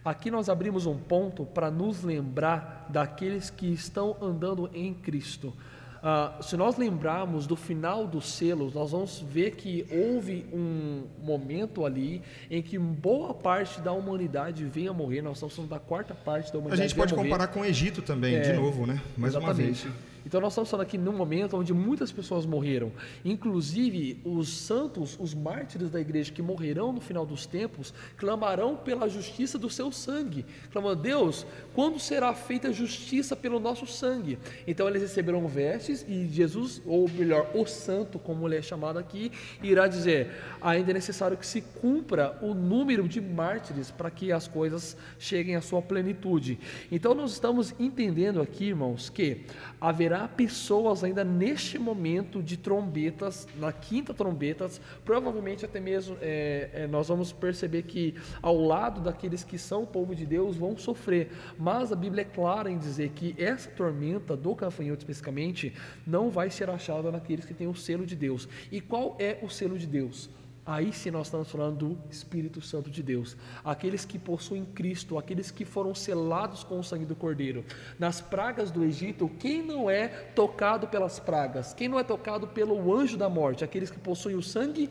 Aqui 0.06 0.32
nós 0.32 0.48
abrimos 0.50 0.86
um 0.86 0.98
ponto 0.98 1.46
para 1.46 1.70
nos 1.70 2.04
lembrar 2.04 2.88
daqueles 2.90 3.50
que 3.50 3.68
estão 3.74 4.16
andando 4.22 4.70
em 4.74 4.94
Cristo. 4.94 5.54
Ah, 6.02 6.38
se 6.42 6.56
nós 6.56 6.78
lembrarmos 6.78 7.48
do 7.48 7.56
final 7.56 8.08
dos 8.08 8.30
selos, 8.32 8.74
nós 8.74 8.92
vamos 8.92 9.20
ver 9.20 9.56
que 9.56 9.86
houve 9.92 10.46
um 10.54 11.04
momento 11.22 11.84
ali 11.86 12.22
em 12.50 12.62
que 12.62 12.78
boa 12.78 13.34
parte 13.34 13.82
da 13.82 13.92
humanidade 13.92 14.64
veio 14.64 14.92
a 14.92 14.94
morrer. 14.94 15.22
Nós 15.22 15.34
estamos 15.38 15.56
falando 15.56 15.72
da 15.72 15.80
quarta 15.80 16.14
parte 16.14 16.52
da 16.54 16.60
A 16.60 16.62
humanidade. 16.62 16.82
gente 16.90 16.96
veio 16.96 17.10
pode 17.10 17.22
comparar 17.22 17.48
com 17.48 17.62
o 17.62 17.66
Egito 17.66 18.02
também, 18.02 18.40
de 18.40 18.52
É, 18.52 18.54
novo, 18.54 18.86
né? 18.86 19.02
Mais 19.18 19.36
uma 19.36 19.54
vez. 19.54 19.86
Então 20.28 20.42
nós 20.42 20.52
estamos 20.52 20.70
falando 20.70 20.86
aqui 20.86 20.98
num 20.98 21.14
momento 21.14 21.56
onde 21.56 21.74
muitas 21.74 22.12
pessoas 22.12 22.46
morreram. 22.46 22.92
Inclusive 23.24 24.20
os 24.26 24.50
santos, 24.50 25.18
os 25.18 25.34
mártires 25.34 25.90
da 25.90 26.02
igreja 26.02 26.34
que 26.34 26.42
morrerão 26.42 26.92
no 26.92 27.00
final 27.00 27.26
dos 27.26 27.46
tempos, 27.46 27.94
clamarão 28.18 28.76
pela 28.76 29.08
justiça 29.08 29.58
do 29.58 29.70
seu 29.70 29.90
sangue. 29.90 30.46
Clamando, 30.70 31.02
Deus, 31.02 31.48
quando 31.74 31.98
será 31.98 32.34
feita 32.34 32.74
justiça 32.74 33.38
pelo 33.38 33.58
nosso 33.58 33.88
sangue? 33.88 34.38
Então 34.68 34.90
eles 34.90 35.02
receberão 35.02 35.48
vestes 35.48 36.06
e 36.06 36.28
Jesus, 36.28 36.82
ou 36.86 37.08
melhor, 37.08 37.50
o 37.54 37.66
santo, 37.66 38.20
como 38.20 38.46
ele 38.50 38.58
é 38.58 38.62
chamado 38.62 39.00
aqui, 39.00 39.32
irá 39.64 39.88
dizer: 39.88 40.32
ainda 40.62 40.92
é 40.92 40.94
necessário 40.94 41.38
que 41.38 41.48
se 41.48 41.62
cumpra 41.62 42.38
o 42.42 42.54
número 42.54 43.08
de 43.08 43.22
mártires 43.22 43.92
para 43.92 44.12
que 44.12 44.34
as 44.34 44.46
coisas 44.46 44.98
cheguem 45.18 45.56
à 45.56 45.62
sua 45.62 45.82
plenitude. 45.82 46.60
Então 46.92 47.14
nós 47.14 47.32
estamos 47.32 47.74
entendendo 47.80 48.42
aqui, 48.42 48.66
irmãos, 48.66 49.10
que 49.10 49.46
haverá 49.80 50.28
pessoas 50.28 51.04
ainda 51.04 51.24
neste 51.24 51.78
momento 51.78 52.42
de 52.42 52.58
trombetas, 52.58 53.48
na 53.58 53.72
quinta 53.72 54.14
trombetas, 54.14 54.82
provavelmente 55.06 55.66
até 55.66 55.80
mesmo 55.80 56.18
é, 56.22 56.70
é, 56.74 56.88
nós 56.88 57.08
vamos 57.08 57.32
perceber 57.32 57.84
que 57.84 58.16
ao 58.42 58.60
lado 58.60 59.02
daqueles 59.02 59.44
que 59.44 59.58
são 59.58 59.84
o 59.84 59.88
povo 59.88 60.16
de 60.16 60.26
Deus 60.26 60.56
vão 60.56 60.78
sofrer, 60.78 61.32
mas 61.58 61.92
a 61.92 61.96
Bíblia 61.96 62.22
é 62.22 62.26
clara 62.26 62.70
em 62.70 62.78
dizer 62.78 63.10
que 63.10 63.36
essa 63.38 63.70
tormenta 63.70 64.36
do 64.36 64.56
gafanhoto 64.56 65.00
especificamente 65.00 65.74
não 66.06 66.30
vai 66.30 66.50
ser 66.50 66.70
achada 66.70 67.12
naqueles 67.12 67.46
que 67.46 67.54
têm 67.54 67.68
o 67.68 67.76
selo 67.76 68.06
de 68.06 68.16
Deus. 68.16 68.48
E 68.72 68.82
qual 68.82 69.16
é 69.20 69.40
o 69.42 69.50
selo 69.50 69.78
de 69.78 69.86
Deus? 69.86 70.30
Aí 70.68 70.92
sim 70.92 71.12
nós 71.12 71.28
estamos 71.28 71.50
falando 71.50 71.78
do 71.78 71.98
Espírito 72.12 72.60
Santo 72.60 72.92
de 72.92 73.02
Deus. 73.02 73.38
Aqueles 73.64 74.04
que 74.04 74.20
possuem 74.20 74.66
Cristo, 74.66 75.18
aqueles 75.18 75.50
que 75.50 75.64
foram 75.64 75.96
selados 75.96 76.62
com 76.62 76.78
o 76.78 76.84
sangue 76.84 77.06
do 77.06 77.16
Cordeiro. 77.16 77.64
Nas 77.98 78.20
pragas 78.20 78.70
do 78.70 78.84
Egito, 78.84 79.32
quem 79.40 79.64
não 79.64 79.90
é 79.90 80.10
tocado 80.10 80.86
pelas 80.86 81.20
pragas? 81.20 81.74
Quem 81.74 81.88
não 81.88 81.98
é 81.98 82.04
tocado 82.04 82.48
pelo 82.48 82.94
anjo 82.94 83.16
da 83.18 83.30
morte? 83.30 83.64
Aqueles 83.64 83.90
que 83.90 83.98
possuem 83.98 84.36
o 84.36 84.44
sangue 84.44 84.90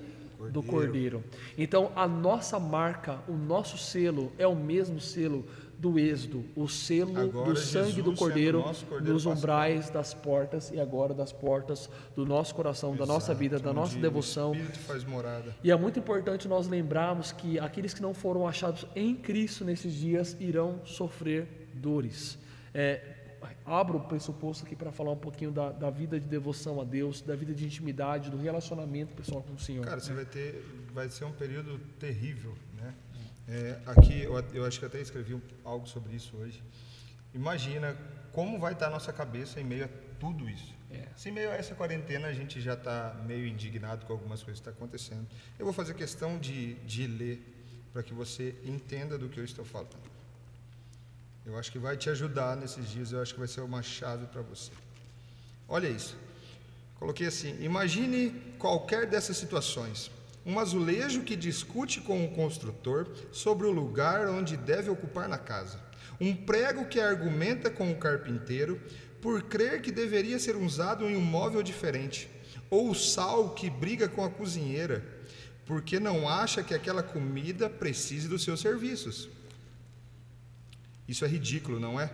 do 0.50 0.62
Cordeiro. 0.62 1.22
Então, 1.58 1.92
a 1.94 2.08
nossa 2.08 2.58
marca, 2.58 3.18
o 3.28 3.32
nosso 3.32 3.76
selo 3.76 4.32
é 4.38 4.46
o 4.46 4.56
mesmo 4.56 4.98
selo 4.98 5.44
do 5.78 5.98
Êxodo, 5.98 6.44
o 6.56 6.68
selo 6.68 7.18
Agora, 7.18 7.52
do 7.52 7.56
sangue 7.56 7.92
Jesus 7.92 8.04
do 8.04 8.14
Cordeiro 8.14 8.62
Cordeiro 8.62 9.12
nos 9.12 9.26
umbrais 9.26 9.90
das 9.90 10.14
portas 10.14 10.70
e 10.70 10.80
agora 10.80 11.12
das 11.12 11.32
portas 11.32 11.90
do 12.14 12.24
nosso 12.24 12.54
coração, 12.54 12.96
da 12.96 13.04
nossa 13.04 13.34
vida, 13.34 13.58
da 13.58 13.72
nossa 13.72 13.98
devoção. 13.98 14.54
E 15.62 15.70
é 15.70 15.76
muito 15.76 15.98
importante 15.98 16.48
nós 16.48 16.66
lembrarmos 16.66 17.32
que 17.32 17.58
aqueles 17.58 17.92
que 17.92 18.00
não 18.00 18.14
foram 18.14 18.46
achados 18.46 18.86
em 18.94 19.14
Cristo 19.14 19.64
nesses 19.64 19.92
dias 19.94 20.36
irão 20.40 20.80
sofrer 20.84 21.68
dores. 21.74 22.38
É, 22.72 23.16
abro 23.64 23.98
o 23.98 24.00
pressuposto 24.00 24.64
aqui 24.64 24.76
para 24.76 24.92
falar 24.92 25.12
um 25.12 25.16
pouquinho 25.16 25.50
da, 25.50 25.70
da 25.72 25.90
vida 25.90 26.18
de 26.18 26.26
devoção 26.26 26.80
a 26.80 26.84
Deus, 26.84 27.20
da 27.20 27.34
vida 27.34 27.52
de 27.54 27.64
intimidade, 27.64 28.30
do 28.30 28.36
relacionamento 28.36 29.14
pessoal 29.14 29.42
com 29.42 29.54
o 29.54 29.58
Senhor. 29.58 29.84
Cara, 29.84 30.00
você 30.00 30.12
vai 30.12 30.24
ter, 30.24 30.64
vai 30.92 31.08
ser 31.10 31.24
um 31.24 31.32
período 31.32 31.78
terrível? 31.98 32.54
É, 33.48 33.78
aqui, 33.86 34.22
eu, 34.22 34.38
eu 34.52 34.64
acho 34.64 34.78
que 34.78 34.86
até 34.86 35.00
escrevi 35.00 35.40
algo 35.64 35.86
sobre 35.86 36.14
isso 36.16 36.36
hoje. 36.36 36.62
Imagina 37.32 37.96
como 38.32 38.58
vai 38.58 38.72
estar 38.72 38.88
a 38.88 38.90
nossa 38.90 39.12
cabeça 39.12 39.60
em 39.60 39.64
meio 39.64 39.84
a 39.84 39.88
tudo 40.18 40.48
isso. 40.48 40.74
É. 40.90 41.08
Se 41.16 41.28
em 41.28 41.32
meio 41.32 41.50
a 41.50 41.54
essa 41.54 41.74
quarentena 41.74 42.28
a 42.28 42.32
gente 42.32 42.60
já 42.60 42.74
está 42.74 43.14
meio 43.26 43.46
indignado 43.46 44.04
com 44.06 44.12
algumas 44.12 44.42
coisas 44.42 44.60
que 44.60 44.68
estão 44.68 44.72
acontecendo, 44.72 45.26
eu 45.58 45.64
vou 45.64 45.72
fazer 45.72 45.94
questão 45.94 46.38
de, 46.38 46.74
de 46.84 47.06
ler 47.06 47.54
para 47.92 48.02
que 48.02 48.12
você 48.12 48.54
entenda 48.64 49.16
do 49.16 49.28
que 49.28 49.38
eu 49.38 49.44
estou 49.44 49.64
falando. 49.64 49.96
Eu 51.44 51.56
acho 51.56 51.70
que 51.70 51.78
vai 51.78 51.96
te 51.96 52.10
ajudar 52.10 52.56
nesses 52.56 52.90
dias, 52.90 53.12
eu 53.12 53.22
acho 53.22 53.32
que 53.32 53.38
vai 53.38 53.48
ser 53.48 53.60
uma 53.60 53.82
chave 53.82 54.26
para 54.26 54.42
você. 54.42 54.72
Olha 55.68 55.88
isso. 55.88 56.16
Coloquei 56.98 57.26
assim: 57.26 57.56
imagine 57.62 58.30
qualquer 58.58 59.06
dessas 59.06 59.36
situações. 59.36 60.10
Um 60.46 60.60
azulejo 60.60 61.22
que 61.22 61.34
discute 61.34 62.00
com 62.00 62.24
o 62.24 62.30
construtor 62.30 63.08
sobre 63.32 63.66
o 63.66 63.72
lugar 63.72 64.28
onde 64.28 64.56
deve 64.56 64.88
ocupar 64.88 65.28
na 65.28 65.36
casa. 65.36 65.84
um 66.20 66.34
prego 66.34 66.86
que 66.86 67.00
argumenta 67.00 67.68
com 67.68 67.90
o 67.90 67.96
carpinteiro, 67.96 68.80
por 69.20 69.42
crer 69.42 69.82
que 69.82 69.90
deveria 69.90 70.38
ser 70.38 70.56
usado 70.56 71.04
em 71.04 71.16
um 71.16 71.20
móvel 71.20 71.62
diferente, 71.62 72.30
ou 72.70 72.90
o 72.90 72.94
sal 72.94 73.50
que 73.50 73.68
briga 73.68 74.08
com 74.08 74.24
a 74.24 74.30
cozinheira, 74.30 75.04
porque 75.66 75.98
não 75.98 76.28
acha 76.28 76.62
que 76.62 76.72
aquela 76.72 77.02
comida 77.02 77.68
precise 77.68 78.28
dos 78.28 78.44
seus 78.44 78.60
serviços. 78.60 79.28
Isso 81.08 81.24
é 81.24 81.28
ridículo, 81.28 81.78
não 81.78 82.00
é? 82.00 82.10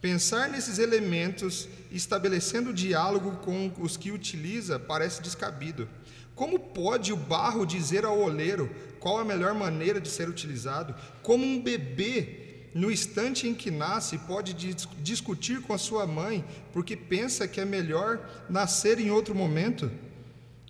Pensar 0.00 0.48
nesses 0.48 0.78
elementos, 0.78 1.68
estabelecendo 1.90 2.72
diálogo 2.72 3.38
com 3.38 3.72
os 3.80 3.96
que 3.96 4.12
utiliza, 4.12 4.78
parece 4.78 5.22
descabido. 5.22 5.88
Como 6.36 6.60
pode 6.60 7.14
o 7.14 7.16
barro 7.16 7.64
dizer 7.64 8.04
ao 8.04 8.20
oleiro 8.20 8.70
qual 9.00 9.18
a 9.18 9.24
melhor 9.24 9.54
maneira 9.54 9.98
de 9.98 10.10
ser 10.10 10.28
utilizado? 10.28 10.94
Como 11.22 11.44
um 11.44 11.60
bebê, 11.60 12.68
no 12.74 12.90
instante 12.90 13.48
em 13.48 13.54
que 13.54 13.70
nasce, 13.70 14.18
pode 14.18 14.52
dis 14.52 14.86
discutir 15.02 15.62
com 15.62 15.72
a 15.72 15.78
sua 15.78 16.06
mãe 16.06 16.44
porque 16.74 16.94
pensa 16.94 17.48
que 17.48 17.58
é 17.58 17.64
melhor 17.64 18.20
nascer 18.50 19.00
em 19.00 19.10
outro 19.10 19.34
momento? 19.34 19.90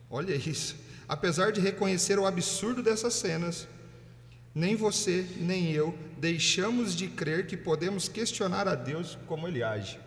Olha 0.09 0.37
isso. 0.37 0.77
Apesar 1.09 1.51
de 1.51 1.61
reconhecer 1.61 2.17
o 2.17 2.27
absurdo 2.27 2.81
dessas 2.81 3.15
cenas, 3.15 3.67
nem 4.55 4.77
você 4.77 5.27
nem 5.37 5.73
eu 5.73 5.99
deixamos 6.17 6.95
de 6.95 7.09
crer 7.09 7.49
que 7.49 7.57
podemos 7.57 8.09
questionar 8.09 8.69
a 8.69 8.77
Deus 8.77 9.19
como 9.27 9.49
Ele 9.49 9.65
age. 9.65 9.99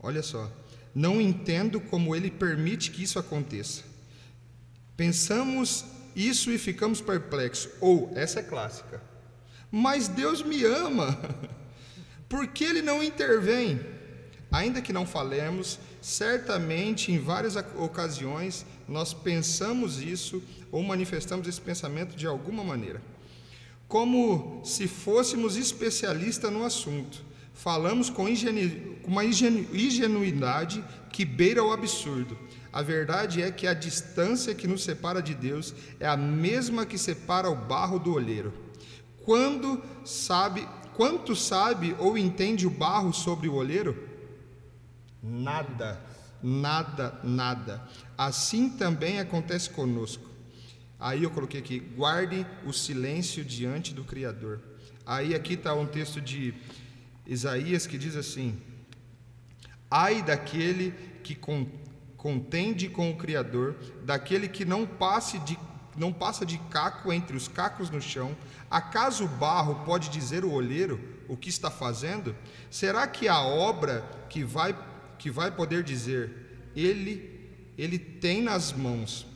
Olha 0.00 0.22
só. 0.22 0.50
Não 0.94 1.20
entendo 1.20 1.80
como 1.80 2.14
ele 2.14 2.30
permite 2.30 2.90
que 2.90 3.02
isso 3.02 3.18
aconteça. 3.18 3.82
Pensamos 4.96 5.84
isso 6.14 6.50
e 6.50 6.58
ficamos 6.58 7.00
perplexos. 7.00 7.72
Ou, 7.80 8.12
essa 8.14 8.40
é 8.40 8.42
clássica. 8.42 9.02
Mas 9.70 10.08
Deus 10.08 10.42
me 10.42 10.64
ama. 10.64 11.18
Por 12.28 12.46
que 12.48 12.64
ele 12.64 12.82
não 12.82 13.02
intervém? 13.02 13.80
Ainda 14.50 14.82
que 14.82 14.92
não 14.92 15.06
falemos, 15.06 15.78
certamente 16.00 17.10
em 17.10 17.18
várias 17.18 17.56
ocasiões 17.56 18.66
nós 18.86 19.14
pensamos 19.14 19.98
isso 19.98 20.42
ou 20.70 20.82
manifestamos 20.82 21.48
esse 21.48 21.60
pensamento 21.60 22.14
de 22.14 22.26
alguma 22.26 22.62
maneira. 22.62 23.00
Como 23.88 24.60
se 24.64 24.86
fôssemos 24.86 25.56
especialistas 25.56 26.52
no 26.52 26.64
assunto 26.64 27.24
falamos 27.54 28.10
com, 28.10 28.28
ingenu, 28.28 28.96
uma 29.04 29.24
ingenuidade 29.24 30.84
que 31.10 31.24
beira 31.24 31.62
o 31.62 31.72
absurdo. 31.72 32.38
A 32.72 32.80
verdade 32.80 33.42
é 33.42 33.50
que 33.50 33.66
a 33.66 33.74
distância 33.74 34.54
que 34.54 34.66
nos 34.66 34.82
separa 34.82 35.20
de 35.22 35.34
Deus 35.34 35.74
é 36.00 36.06
a 36.06 36.16
mesma 36.16 36.86
que 36.86 36.96
separa 36.96 37.50
o 37.50 37.56
barro 37.56 37.98
do 37.98 38.14
olheiro. 38.14 38.52
Quando 39.24 39.82
sabe, 40.04 40.66
quanto 40.94 41.36
sabe 41.36 41.94
ou 41.98 42.16
entende 42.16 42.66
o 42.66 42.70
barro 42.70 43.12
sobre 43.12 43.48
o 43.48 43.54
olheiro? 43.54 44.08
Nada, 45.22 46.00
nada, 46.42 47.20
nada. 47.22 47.86
Assim 48.16 48.70
também 48.70 49.20
acontece 49.20 49.70
conosco. 49.70 50.28
Aí 50.98 51.24
eu 51.24 51.30
coloquei 51.30 51.60
aqui: 51.60 51.78
guarde 51.78 52.46
o 52.64 52.72
silêncio 52.72 53.44
diante 53.44 53.92
do 53.92 54.02
Criador. 54.02 54.60
Aí 55.04 55.34
aqui 55.34 55.54
está 55.54 55.74
um 55.74 55.86
texto 55.86 56.20
de 56.20 56.54
Isaías 57.32 57.86
que 57.86 57.98
diz 57.98 58.16
assim: 58.16 58.60
Ai 59.90 60.22
daquele 60.22 60.92
que 61.22 61.36
contende 62.16 62.88
com 62.88 63.10
o 63.10 63.16
Criador, 63.16 63.76
daquele 64.04 64.48
que 64.48 64.64
não 64.64 64.86
passe 64.86 65.38
de 65.40 65.58
não 65.94 66.10
passa 66.10 66.46
de 66.46 66.56
caco 66.70 67.12
entre 67.12 67.36
os 67.36 67.48
cacos 67.48 67.90
no 67.90 68.00
chão. 68.00 68.34
Acaso 68.70 69.26
o 69.26 69.28
barro 69.28 69.84
pode 69.84 70.08
dizer 70.08 70.42
o 70.42 70.50
olheiro 70.50 70.98
o 71.28 71.36
que 71.36 71.50
está 71.50 71.70
fazendo? 71.70 72.34
Será 72.70 73.06
que 73.06 73.28
a 73.28 73.40
obra 73.40 74.02
que 74.30 74.42
vai 74.42 74.74
que 75.18 75.30
vai 75.30 75.50
poder 75.50 75.82
dizer 75.82 76.70
ele 76.74 77.30
ele 77.76 77.98
tem 77.98 78.42
nas 78.42 78.72
mãos? 78.72 79.26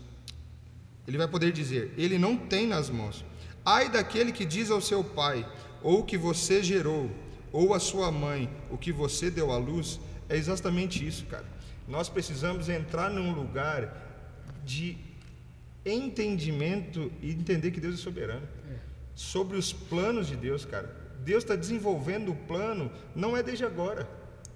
Ele 1.07 1.18
vai 1.18 1.28
poder 1.28 1.53
dizer, 1.53 1.94
ele 1.97 2.18
não 2.18 2.36
tem 2.36 2.66
nas 2.66 2.90
mãos. 2.90 3.24
Ai 3.64 3.88
daquele 3.88 4.32
que 4.32 4.44
diz 4.44 4.70
ao 4.70 4.80
seu 4.80 5.05
pai, 5.05 5.49
ou 5.82 6.03
que 6.03 6.18
você 6.18 6.62
gerou, 6.62 7.11
ou 7.57 7.72
a 7.72 7.80
sua 7.80 8.12
mãe, 8.12 8.50
o 8.70 8.76
que 8.76 8.92
você 8.92 9.30
deu 9.30 9.50
à 9.50 9.57
luz, 9.57 9.98
é 10.28 10.36
exatamente 10.36 11.07
isso, 11.07 11.24
cara. 11.24 11.46
Nós 11.88 12.07
precisamos 12.07 12.68
entrar 12.68 13.09
num 13.09 13.32
lugar 13.32 13.96
de 14.62 14.98
entendimento 15.86 17.11
e 17.22 17.30
entender 17.30 17.70
que 17.70 17.80
Deus 17.80 17.94
é 17.94 17.96
soberano. 17.96 18.46
Sobre 19.14 19.57
os 19.57 19.72
planos 19.72 20.26
de 20.26 20.36
Deus, 20.36 20.66
cara. 20.66 20.94
Deus 21.24 21.44
está 21.44 21.57
desenvolvendo 21.57 22.32
o 22.32 22.36
plano, 22.36 22.92
não 23.14 23.34
é 23.34 23.42
desde 23.42 23.64
agora, 23.64 24.07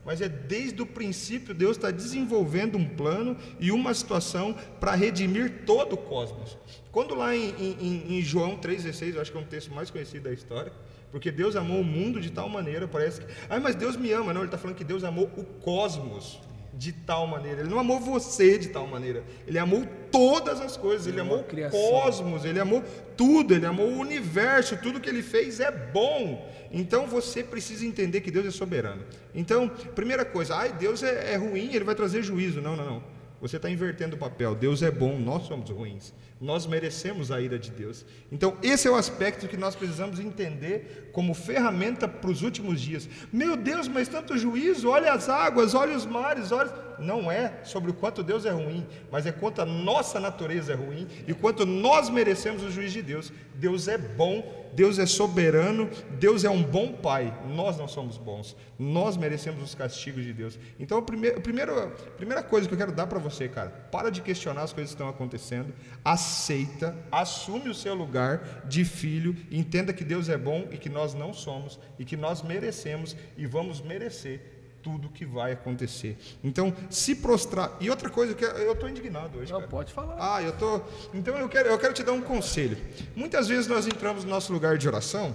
mas 0.04 0.20
é 0.20 0.28
desde 0.28 0.82
o 0.82 0.86
princípio. 0.86 1.54
Deus 1.54 1.78
está 1.78 1.90
desenvolvendo 1.90 2.76
um 2.76 2.86
plano 2.86 3.34
e 3.58 3.72
uma 3.72 3.94
situação 3.94 4.54
para 4.78 4.94
redimir 4.94 5.64
todo 5.64 5.94
o 5.94 5.96
cosmos. 5.96 6.58
Quando 6.92 7.14
lá 7.14 7.34
em, 7.34 7.48
em, 7.58 8.18
em 8.18 8.20
João 8.20 8.58
3,16, 8.58 9.14
eu 9.14 9.22
acho 9.22 9.32
que 9.32 9.38
é 9.38 9.40
um 9.40 9.44
texto 9.44 9.72
mais 9.72 9.88
conhecido 9.88 10.24
da 10.24 10.34
história, 10.34 10.70
porque 11.10 11.30
Deus 11.30 11.56
amou 11.56 11.80
o 11.80 11.84
mundo 11.84 12.20
de 12.20 12.30
tal 12.30 12.48
maneira, 12.48 12.86
parece 12.86 13.20
que. 13.20 13.26
Ah, 13.48 13.58
mas 13.58 13.74
Deus 13.74 13.96
me 13.96 14.12
ama. 14.12 14.32
Não, 14.32 14.42
ele 14.42 14.48
está 14.48 14.58
falando 14.58 14.76
que 14.76 14.84
Deus 14.84 15.02
amou 15.02 15.30
o 15.36 15.44
cosmos 15.44 16.40
de 16.72 16.92
tal 16.92 17.26
maneira. 17.26 17.60
Ele 17.60 17.68
não 17.68 17.78
amou 17.78 17.98
você 17.98 18.56
de 18.56 18.68
tal 18.68 18.86
maneira. 18.86 19.24
Ele 19.46 19.58
amou 19.58 19.86
todas 20.10 20.60
as 20.60 20.76
coisas. 20.76 21.06
Ele, 21.06 21.16
ele 21.16 21.22
amou 21.22 21.40
o 21.40 21.70
cosmos. 21.70 22.44
Ele 22.44 22.60
amou 22.60 22.82
tudo. 23.16 23.54
Ele 23.54 23.66
amou 23.66 23.88
o 23.88 23.98
universo. 23.98 24.76
Tudo 24.76 25.00
que 25.00 25.08
ele 25.08 25.22
fez 25.22 25.58
é 25.58 25.70
bom. 25.70 26.48
Então 26.70 27.06
você 27.06 27.42
precisa 27.42 27.84
entender 27.84 28.20
que 28.20 28.30
Deus 28.30 28.46
é 28.46 28.50
soberano. 28.50 29.02
Então, 29.34 29.68
primeira 29.68 30.24
coisa, 30.24 30.54
ai, 30.54 30.72
Deus 30.72 31.02
é, 31.02 31.34
é 31.34 31.36
ruim, 31.36 31.74
ele 31.74 31.84
vai 31.84 31.94
trazer 31.94 32.22
juízo. 32.22 32.60
Não, 32.60 32.76
não, 32.76 32.84
não. 32.84 33.19
Você 33.40 33.56
está 33.56 33.70
invertendo 33.70 34.16
o 34.16 34.18
papel. 34.18 34.54
Deus 34.54 34.82
é 34.82 34.90
bom, 34.90 35.18
nós 35.18 35.44
somos 35.44 35.70
ruins. 35.70 36.12
Nós 36.40 36.66
merecemos 36.66 37.30
a 37.30 37.40
ira 37.40 37.58
de 37.58 37.70
Deus. 37.70 38.04
Então, 38.30 38.56
esse 38.62 38.86
é 38.86 38.90
o 38.90 38.96
aspecto 38.96 39.48
que 39.48 39.56
nós 39.56 39.74
precisamos 39.74 40.20
entender 40.20 41.10
como 41.12 41.32
ferramenta 41.32 42.06
para 42.06 42.30
os 42.30 42.42
últimos 42.42 42.80
dias. 42.80 43.08
Meu 43.32 43.56
Deus, 43.56 43.88
mas 43.88 44.08
tanto 44.08 44.36
juízo, 44.36 44.90
olha 44.90 45.12
as 45.12 45.28
águas, 45.28 45.74
olha 45.74 45.96
os 45.96 46.04
mares, 46.04 46.52
olha. 46.52 46.90
Não 46.98 47.32
é 47.32 47.64
sobre 47.64 47.90
o 47.90 47.94
quanto 47.94 48.22
Deus 48.22 48.44
é 48.44 48.50
ruim, 48.50 48.86
mas 49.10 49.24
é 49.24 49.32
quanto 49.32 49.62
a 49.62 49.66
nossa 49.66 50.20
natureza 50.20 50.74
é 50.74 50.76
ruim 50.76 51.08
e 51.26 51.32
quanto 51.32 51.64
nós 51.64 52.10
merecemos 52.10 52.62
o 52.62 52.70
juízo 52.70 52.92
de 52.94 53.02
Deus. 53.02 53.32
Deus 53.54 53.88
é 53.88 53.96
bom 53.96 54.59
Deus 54.72 54.98
é 54.98 55.06
soberano, 55.06 55.88
Deus 56.18 56.44
é 56.44 56.50
um 56.50 56.62
bom 56.62 56.92
pai. 56.92 57.36
Nós 57.48 57.76
não 57.76 57.88
somos 57.88 58.16
bons, 58.16 58.56
nós 58.78 59.16
merecemos 59.16 59.62
os 59.62 59.74
castigos 59.74 60.24
de 60.24 60.32
Deus. 60.32 60.58
Então, 60.78 60.98
a 60.98 61.02
primeira, 61.02 61.38
a 61.38 61.40
primeira, 61.40 62.42
coisa 62.42 62.68
que 62.68 62.74
eu 62.74 62.78
quero 62.78 62.92
dar 62.92 63.06
para 63.06 63.18
você, 63.18 63.48
cara, 63.48 63.70
para 63.90 64.10
de 64.10 64.20
questionar 64.20 64.62
as 64.62 64.72
coisas 64.72 64.90
que 64.90 64.94
estão 64.94 65.08
acontecendo, 65.08 65.72
aceita, 66.04 66.96
assume 67.10 67.68
o 67.68 67.74
seu 67.74 67.94
lugar 67.94 68.62
de 68.66 68.84
filho, 68.84 69.36
entenda 69.50 69.92
que 69.92 70.04
Deus 70.04 70.28
é 70.28 70.36
bom 70.36 70.68
e 70.70 70.76
que 70.76 70.88
nós 70.88 71.14
não 71.14 71.32
somos, 71.32 71.78
e 71.98 72.04
que 72.04 72.16
nós 72.16 72.42
merecemos 72.42 73.16
e 73.36 73.46
vamos 73.46 73.80
merecer 73.80 74.59
tudo 74.82 75.08
que 75.08 75.24
vai 75.24 75.52
acontecer. 75.52 76.18
Então, 76.42 76.74
se 76.88 77.14
prostrar. 77.14 77.76
E 77.80 77.90
outra 77.90 78.10
coisa 78.10 78.34
que 78.34 78.44
eu 78.44 78.72
estou 78.72 78.88
indignado 78.88 79.38
hoje. 79.38 79.52
Não, 79.52 79.60
cara. 79.60 79.70
pode 79.70 79.92
falar. 79.92 80.16
Ah, 80.18 80.42
eu 80.42 80.52
tô. 80.52 80.80
Então 81.14 81.36
eu 81.36 81.48
quero, 81.48 81.68
eu 81.68 81.78
quero 81.78 81.94
te 81.94 82.02
dar 82.02 82.12
um 82.12 82.22
conselho. 82.22 82.76
Muitas 83.14 83.48
vezes 83.48 83.66
nós 83.66 83.86
entramos 83.86 84.24
no 84.24 84.30
nosso 84.30 84.52
lugar 84.52 84.78
de 84.78 84.88
oração 84.88 85.34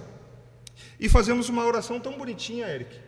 e 1.00 1.10
fazemos 1.10 1.50
uma 1.50 1.66
oração 1.66 2.00
tão 2.00 2.18
bonitinha, 2.18 2.68
Eric. 2.68 3.00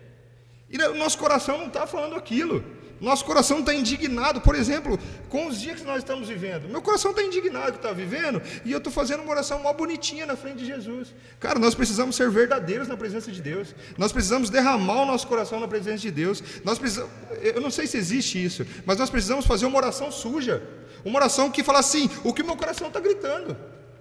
E 0.70 0.78
o 0.78 0.96
nosso 0.96 1.18
coração 1.18 1.58
não 1.58 1.68
está 1.68 1.88
falando 1.88 2.16
aquilo. 2.16 2.64
Nosso 3.00 3.24
coração 3.26 3.60
está 3.60 3.74
indignado, 3.74 4.42
por 4.42 4.56
exemplo, 4.56 5.00
com 5.30 5.48
os 5.48 5.60
dias 5.60 5.80
que 5.80 5.86
nós 5.86 6.00
estamos 6.00 6.28
vivendo. 6.28 6.68
Meu 6.68 6.82
coração 6.82 7.12
está 7.12 7.24
indignado 7.24 7.74
que 7.74 7.78
está 7.78 7.92
vivendo 7.92 8.42
e 8.66 8.72
eu 8.72 8.80
estou 8.80 8.92
fazendo 8.92 9.22
uma 9.22 9.32
oração 9.32 9.60
mó 9.60 9.72
bonitinha 9.74 10.26
na 10.26 10.36
frente 10.36 10.60
de 10.60 10.66
Jesus. 10.66 11.14
Cara, 11.40 11.60
nós 11.60 11.76
precisamos 11.76 12.16
ser 12.16 12.30
verdadeiros 12.30 12.88
na 12.88 12.98
presença 12.98 13.32
de 13.32 13.42
Deus. 13.42 13.76
Nós 13.98 14.12
precisamos 14.12 14.50
derramar 14.50 15.04
o 15.04 15.06
nosso 15.06 15.28
coração 15.28 15.60
na 15.60 15.68
presença 15.68 16.00
de 16.00 16.12
Deus. 16.12 16.44
Nós 16.64 16.80
precisamos, 16.80 17.12
eu 17.42 17.62
não 17.62 17.70
sei 17.70 17.86
se 17.86 17.98
existe 17.98 18.44
isso, 18.44 18.66
mas 18.86 18.98
nós 18.98 19.10
precisamos 19.10 19.46
fazer 19.46 19.66
uma 19.66 19.78
oração 19.78 20.12
suja. 20.12 20.64
Uma 21.06 21.20
oração 21.20 21.52
que 21.52 21.64
fala 21.64 21.80
assim: 21.80 22.10
o 22.24 22.34
que 22.34 22.44
meu 22.44 22.56
coração 22.56 22.88
está 22.88 23.00
gritando. 23.00 23.56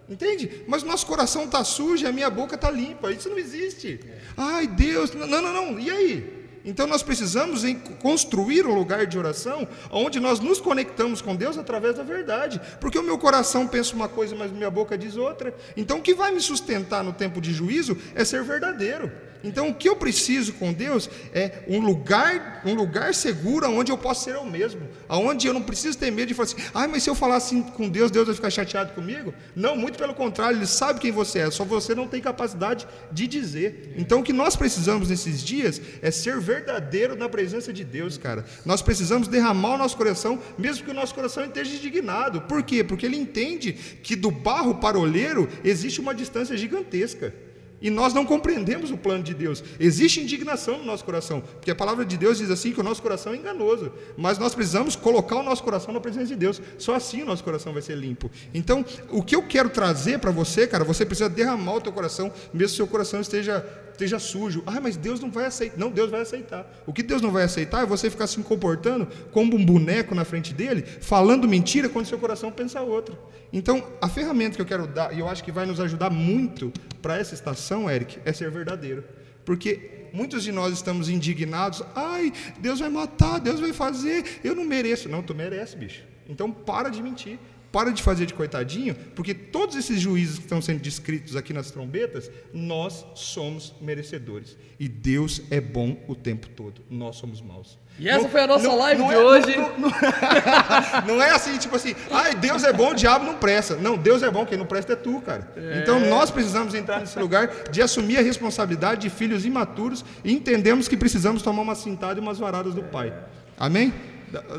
Entende? 0.08 0.62
Mas 0.68 0.82
o 0.82 0.86
nosso 0.86 1.04
coração 1.06 1.44
está 1.44 1.64
sujo 1.64 2.04
e 2.04 2.06
a 2.06 2.12
minha 2.12 2.30
boca 2.30 2.54
está 2.54 2.70
limpa. 2.70 3.10
Isso 3.10 3.28
não 3.28 3.38
existe. 3.38 4.00
Ai, 4.36 4.66
Deus, 4.66 5.12
não, 5.12 5.26
não, 5.26 5.52
não. 5.52 5.80
E 5.80 5.90
aí? 5.90 6.45
Então 6.66 6.86
nós 6.86 7.02
precisamos 7.02 7.62
construir 8.02 8.66
um 8.66 8.74
lugar 8.74 9.06
de 9.06 9.16
oração 9.16 9.66
onde 9.90 10.18
nós 10.18 10.40
nos 10.40 10.60
conectamos 10.60 11.22
com 11.22 11.36
Deus 11.36 11.56
através 11.56 11.94
da 11.94 12.02
verdade. 12.02 12.60
Porque 12.80 12.98
o 12.98 13.02
meu 13.02 13.16
coração 13.16 13.68
pensa 13.68 13.94
uma 13.94 14.08
coisa, 14.08 14.34
mas 14.34 14.50
minha 14.50 14.70
boca 14.70 14.98
diz 14.98 15.16
outra. 15.16 15.54
Então 15.76 15.98
o 15.98 16.02
que 16.02 16.12
vai 16.12 16.32
me 16.32 16.40
sustentar 16.40 17.04
no 17.04 17.12
tempo 17.12 17.40
de 17.40 17.52
juízo 17.52 17.96
é 18.14 18.24
ser 18.24 18.42
verdadeiro. 18.42 19.12
Então, 19.42 19.68
o 19.68 19.74
que 19.74 19.88
eu 19.88 19.96
preciso 19.96 20.52
com 20.54 20.72
Deus 20.72 21.08
é 21.32 21.62
um 21.68 21.80
lugar, 21.80 22.62
um 22.64 22.74
lugar 22.74 23.14
seguro 23.14 23.70
onde 23.70 23.90
eu 23.92 23.98
posso 23.98 24.24
ser 24.24 24.34
eu 24.34 24.44
mesmo, 24.44 24.88
aonde 25.08 25.46
eu 25.46 25.54
não 25.54 25.62
preciso 25.62 25.98
ter 25.98 26.10
medo 26.10 26.28
de 26.28 26.34
falar 26.34 26.44
assim, 26.44 26.56
ah, 26.74 26.88
mas 26.88 27.02
se 27.02 27.10
eu 27.10 27.14
falar 27.14 27.36
assim 27.36 27.62
com 27.62 27.88
Deus, 27.88 28.10
Deus 28.10 28.26
vai 28.26 28.34
ficar 28.34 28.50
chateado 28.50 28.92
comigo? 28.92 29.32
Não, 29.54 29.76
muito 29.76 29.98
pelo 29.98 30.14
contrário, 30.14 30.58
Ele 30.58 30.66
sabe 30.66 31.00
quem 31.00 31.10
você 31.10 31.40
é, 31.40 31.50
só 31.50 31.64
você 31.64 31.94
não 31.94 32.06
tem 32.06 32.20
capacidade 32.20 32.86
de 33.12 33.26
dizer. 33.26 33.94
Então, 33.96 34.20
o 34.20 34.22
que 34.22 34.32
nós 34.32 34.56
precisamos 34.56 35.08
nesses 35.08 35.42
dias 35.42 35.80
é 36.02 36.10
ser 36.10 36.40
verdadeiro 36.40 37.16
na 37.16 37.28
presença 37.28 37.72
de 37.72 37.84
Deus, 37.84 38.18
cara. 38.18 38.44
Nós 38.64 38.82
precisamos 38.82 39.28
derramar 39.28 39.74
o 39.74 39.78
nosso 39.78 39.96
coração, 39.96 40.40
mesmo 40.58 40.84
que 40.84 40.90
o 40.90 40.94
nosso 40.94 41.14
coração 41.14 41.44
esteja 41.44 41.74
indignado. 41.76 42.42
Por 42.42 42.62
quê? 42.62 42.82
Porque 42.82 43.06
Ele 43.06 43.16
entende 43.16 43.72
que 43.72 44.16
do 44.16 44.30
barro 44.30 44.76
para 44.76 44.98
o 44.98 45.02
olheiro 45.02 45.48
existe 45.64 46.00
uma 46.00 46.14
distância 46.14 46.56
gigantesca. 46.56 47.45
E 47.80 47.90
nós 47.90 48.14
não 48.14 48.24
compreendemos 48.24 48.90
o 48.90 48.96
plano 48.96 49.22
de 49.22 49.34
Deus. 49.34 49.62
Existe 49.78 50.20
indignação 50.20 50.78
no 50.78 50.84
nosso 50.84 51.04
coração, 51.04 51.40
porque 51.40 51.70
a 51.70 51.74
palavra 51.74 52.04
de 52.04 52.16
Deus 52.16 52.38
diz 52.38 52.50
assim 52.50 52.72
que 52.72 52.80
o 52.80 52.84
nosso 52.84 53.02
coração 53.02 53.32
é 53.32 53.36
enganoso. 53.36 53.92
Mas 54.16 54.38
nós 54.38 54.54
precisamos 54.54 54.96
colocar 54.96 55.36
o 55.36 55.42
nosso 55.42 55.62
coração 55.62 55.92
na 55.92 56.00
presença 56.00 56.28
de 56.28 56.36
Deus. 56.36 56.60
Só 56.78 56.94
assim 56.94 57.22
o 57.22 57.26
nosso 57.26 57.44
coração 57.44 57.72
vai 57.72 57.82
ser 57.82 57.96
limpo. 57.96 58.30
Então, 58.54 58.84
o 59.10 59.22
que 59.22 59.36
eu 59.36 59.42
quero 59.42 59.68
trazer 59.68 60.18
para 60.18 60.30
você, 60.30 60.66
cara, 60.66 60.84
você 60.84 61.04
precisa 61.04 61.28
derramar 61.28 61.74
o 61.74 61.80
teu 61.80 61.92
coração, 61.92 62.32
mesmo 62.52 62.74
o 62.74 62.76
seu 62.76 62.86
coração 62.86 63.20
esteja 63.20 63.64
esteja 63.96 64.18
sujo. 64.18 64.62
Ah, 64.66 64.80
mas 64.80 64.96
Deus 64.96 65.18
não 65.20 65.30
vai 65.30 65.46
aceitar. 65.46 65.78
Não, 65.78 65.90
Deus 65.90 66.10
vai 66.10 66.20
aceitar. 66.20 66.70
O 66.86 66.92
que 66.92 67.02
Deus 67.02 67.20
não 67.20 67.30
vai 67.30 67.44
aceitar 67.44 67.82
é 67.82 67.86
você 67.86 68.08
ficar 68.10 68.26
se 68.26 68.38
comportando 68.42 69.08
como 69.32 69.56
um 69.56 69.64
boneco 69.64 70.14
na 70.14 70.24
frente 70.24 70.54
dele, 70.54 70.82
falando 70.82 71.48
mentira 71.48 71.88
quando 71.88 72.06
seu 72.06 72.18
coração 72.18 72.52
pensa 72.52 72.80
outra. 72.82 73.18
Então, 73.52 73.82
a 74.00 74.08
ferramenta 74.08 74.56
que 74.56 74.62
eu 74.62 74.66
quero 74.66 74.86
dar, 74.86 75.14
e 75.14 75.20
eu 75.20 75.28
acho 75.28 75.42
que 75.42 75.50
vai 75.50 75.66
nos 75.66 75.80
ajudar 75.80 76.10
muito 76.10 76.72
para 77.00 77.18
essa 77.18 77.34
estação, 77.34 77.65
Eric, 77.90 78.20
é 78.24 78.32
ser 78.32 78.50
verdadeiro. 78.50 79.04
Porque 79.44 80.08
muitos 80.12 80.42
de 80.42 80.52
nós 80.52 80.72
estamos 80.72 81.08
indignados. 81.08 81.82
Ai, 81.94 82.32
Deus 82.58 82.80
vai 82.80 82.88
matar, 82.88 83.38
Deus 83.38 83.60
vai 83.60 83.72
fazer, 83.72 84.40
eu 84.42 84.54
não 84.54 84.64
mereço. 84.64 85.08
Não, 85.08 85.22
tu 85.22 85.34
merece, 85.34 85.76
bicho. 85.76 86.02
Então, 86.28 86.50
para 86.50 86.88
de 86.88 87.02
mentir 87.02 87.38
para 87.76 87.90
de 87.90 88.02
fazer 88.02 88.24
de 88.24 88.32
coitadinho, 88.32 88.94
porque 89.14 89.34
todos 89.34 89.76
esses 89.76 90.00
juízes 90.00 90.38
que 90.38 90.44
estão 90.44 90.62
sendo 90.62 90.80
descritos 90.80 91.36
aqui 91.36 91.52
nas 91.52 91.70
trombetas, 91.70 92.30
nós 92.50 93.04
somos 93.14 93.74
merecedores. 93.82 94.56
E 94.80 94.88
Deus 94.88 95.42
é 95.50 95.60
bom 95.60 95.94
o 96.08 96.14
tempo 96.14 96.48
todo, 96.48 96.80
nós 96.88 97.16
somos 97.16 97.42
maus. 97.42 97.78
E 97.98 98.08
essa 98.08 98.22
não, 98.22 98.30
foi 98.30 98.40
a 98.40 98.46
nossa 98.46 98.66
não, 98.66 98.78
live 98.78 99.02
não 99.02 99.08
de 99.08 99.14
é, 99.14 99.18
hoje. 99.18 99.56
Não, 101.06 101.22
é 101.22 101.30
assim, 101.30 101.58
tipo 101.58 101.76
assim, 101.76 101.94
ai, 102.10 102.34
Deus 102.34 102.64
é 102.64 102.72
bom, 102.72 102.92
o 102.92 102.94
diabo 102.94 103.24
não 103.26 103.34
presta. 103.34 103.76
Não, 103.76 103.96
Deus 103.96 104.22
é 104.22 104.30
bom, 104.30 104.44
quem 104.44 104.56
não 104.56 104.66
presta 104.66 104.92
é 104.94 104.96
tu, 104.96 105.20
cara. 105.20 105.50
É. 105.56 105.80
Então 105.82 106.00
nós 106.00 106.30
precisamos 106.30 106.74
entrar 106.74 107.00
nesse 107.00 107.18
lugar 107.18 107.48
de 107.70 107.82
assumir 107.82 108.18
a 108.18 108.22
responsabilidade 108.22 109.02
de 109.02 109.10
filhos 109.10 109.44
imaturos 109.44 110.04
e 110.24 110.32
entendemos 110.32 110.88
que 110.88 110.96
precisamos 110.96 111.42
tomar 111.42 111.62
uma 111.62 111.74
cintada 111.74 112.18
e 112.18 112.22
umas 112.22 112.38
varadas 112.38 112.74
do 112.74 112.82
Pai. 112.82 113.12
Amém? 113.58 113.92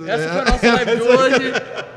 Essa 0.08 0.30
foi 0.30 0.42
a 0.42 0.46
nossa 0.46 0.74
live 0.74 0.96
de 0.96 1.02
hoje. 1.02 1.54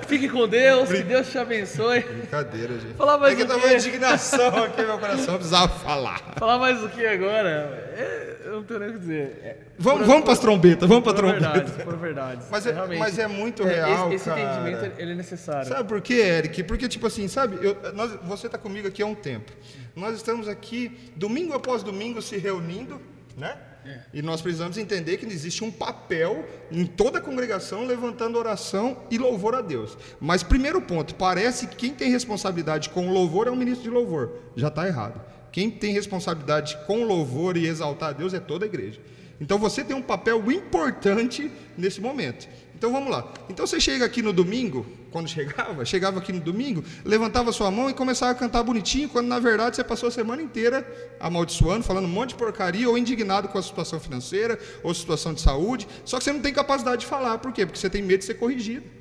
Fique 0.07 0.29
com 0.29 0.49
Deus, 0.49 0.89
que 0.89 1.03
Deus 1.03 1.31
te 1.31 1.39
abençoe. 1.39 2.01
Brincadeira, 2.01 2.79
gente. 2.79 2.95
Falar 2.95 3.17
mais 3.19 3.39
é 3.39 3.45
que 3.45 3.53
uma 3.53 3.73
indignação 3.73 4.65
aqui, 4.65 4.83
meu 4.83 4.99
coração 4.99 5.35
precisava 5.37 5.69
falar. 5.69 6.21
Falar 6.37 6.59
mais 6.59 6.83
o 6.83 6.89
que 6.89 7.07
agora? 7.07 7.49
É, 7.97 8.39
eu 8.47 8.53
não 8.55 8.65
tenho 8.65 8.81
nem 8.81 8.89
o 8.89 8.93
que 8.95 8.99
dizer. 8.99 9.41
É, 9.45 9.57
vamos, 9.79 10.07
vamos 10.07 10.25
para 10.25 10.33
as 10.33 10.41
trombetas, 10.41 10.89
vamos 10.89 11.05
para 11.05 11.15
trombeta. 11.15 11.49
Verdade, 11.51 11.85
por 11.85 11.97
verdade. 11.97 12.43
Mas 12.51 12.67
é, 12.67 12.99
mas 12.99 13.19
é 13.19 13.29
muito 13.29 13.63
é, 13.63 13.75
real, 13.75 14.13
Esse, 14.13 14.29
esse 14.29 14.41
entendimento 14.41 15.01
ele 15.01 15.13
é 15.13 15.15
necessário. 15.15 15.69
Sabe 15.69 15.89
por 15.89 16.01
quê, 16.01 16.15
Eric? 16.15 16.65
Porque, 16.65 16.89
tipo 16.89 17.07
assim, 17.07 17.29
sabe, 17.29 17.59
eu, 17.65 17.77
nós, 17.95 18.19
você 18.25 18.47
está 18.47 18.59
comigo 18.59 18.89
aqui 18.89 19.03
há 19.03 19.07
um 19.07 19.15
tempo. 19.15 19.53
Nós 19.95 20.17
estamos 20.17 20.49
aqui, 20.49 21.13
domingo 21.15 21.55
após 21.55 21.85
domingo, 21.85 22.21
se 22.21 22.37
reunindo, 22.37 23.01
né? 23.37 23.57
É. 23.85 24.01
E 24.13 24.23
nós 24.23 24.43
precisamos 24.43 24.77
entender 24.77 25.17
que 25.17 25.27
existe 25.27 25.65
um 25.65 25.71
papel 25.71 26.45
em 26.71 26.85
toda 26.85 27.19
a 27.19 27.21
congregação 27.21 27.87
levantando 27.87 28.39
oração 28.39 28.97
e 29.11 29.19
louvor 29.19 29.55
a 29.55 29.61
Deus. 29.61 29.97
Mas, 30.21 30.43
primeiro 30.43 30.81
ponto, 30.83 31.15
parece 31.15 31.67
que 31.67 31.77
quem 31.77 31.95
tem 31.95 32.11
responsabilidade 32.11 32.91
com 32.91 33.11
louvor 33.11 33.47
é 33.47 33.51
o 33.51 33.57
ministro 33.57 33.85
de 33.85 33.91
louvor. 33.91 34.33
Já 34.57 34.69
está 34.69 34.87
errado. 34.87 35.21
Quem 35.51 35.71
tem 35.71 35.93
responsabilidade 35.93 36.77
com 36.87 37.05
louvor 37.05 37.57
e 37.57 37.67
exaltar 37.67 38.11
a 38.11 38.13
Deus 38.13 38.35
é 38.35 38.41
toda 38.41 38.65
a 38.65 38.69
igreja. 38.69 39.01
Então 39.41 39.59
você 39.59 39.83
tem 39.83 39.97
um 39.97 40.03
papel 40.03 40.53
importante 40.53 41.51
nesse 41.77 42.01
momento. 42.01 42.47
Então 42.81 42.91
vamos 42.91 43.11
lá. 43.11 43.31
Então 43.51 43.67
você 43.67 43.79
chega 43.79 44.07
aqui 44.07 44.23
no 44.23 44.33
domingo, 44.33 44.87
quando 45.11 45.29
chegava, 45.29 45.85
chegava 45.85 46.19
aqui 46.19 46.33
no 46.33 46.41
domingo, 46.41 46.83
levantava 47.05 47.53
sua 47.53 47.71
mão 47.71 47.91
e 47.91 47.93
começava 47.93 48.33
a 48.33 48.35
cantar 48.35 48.63
bonitinho, 48.63 49.07
quando 49.07 49.27
na 49.27 49.39
verdade 49.39 49.77
você 49.77 49.85
passou 49.85 50.09
a 50.09 50.11
semana 50.11 50.41
inteira 50.41 50.91
amaldiçoando, 51.21 51.85
falando 51.85 52.07
um 52.07 52.09
monte 52.09 52.31
de 52.31 52.37
porcaria, 52.37 52.89
ou 52.89 52.97
indignado 52.97 53.49
com 53.49 53.59
a 53.59 53.63
situação 53.63 54.01
financeira, 54.01 54.59
ou 54.83 54.95
situação 54.95 55.35
de 55.35 55.43
saúde, 55.43 55.87
só 56.07 56.17
que 56.17 56.25
você 56.25 56.33
não 56.33 56.41
tem 56.41 56.55
capacidade 56.55 57.03
de 57.03 57.07
falar. 57.07 57.37
Por 57.37 57.53
quê? 57.53 57.67
Porque 57.67 57.79
você 57.79 57.91
tem 57.91 58.01
medo 58.01 58.21
de 58.21 58.25
ser 58.25 58.35
corrigido. 58.37 59.00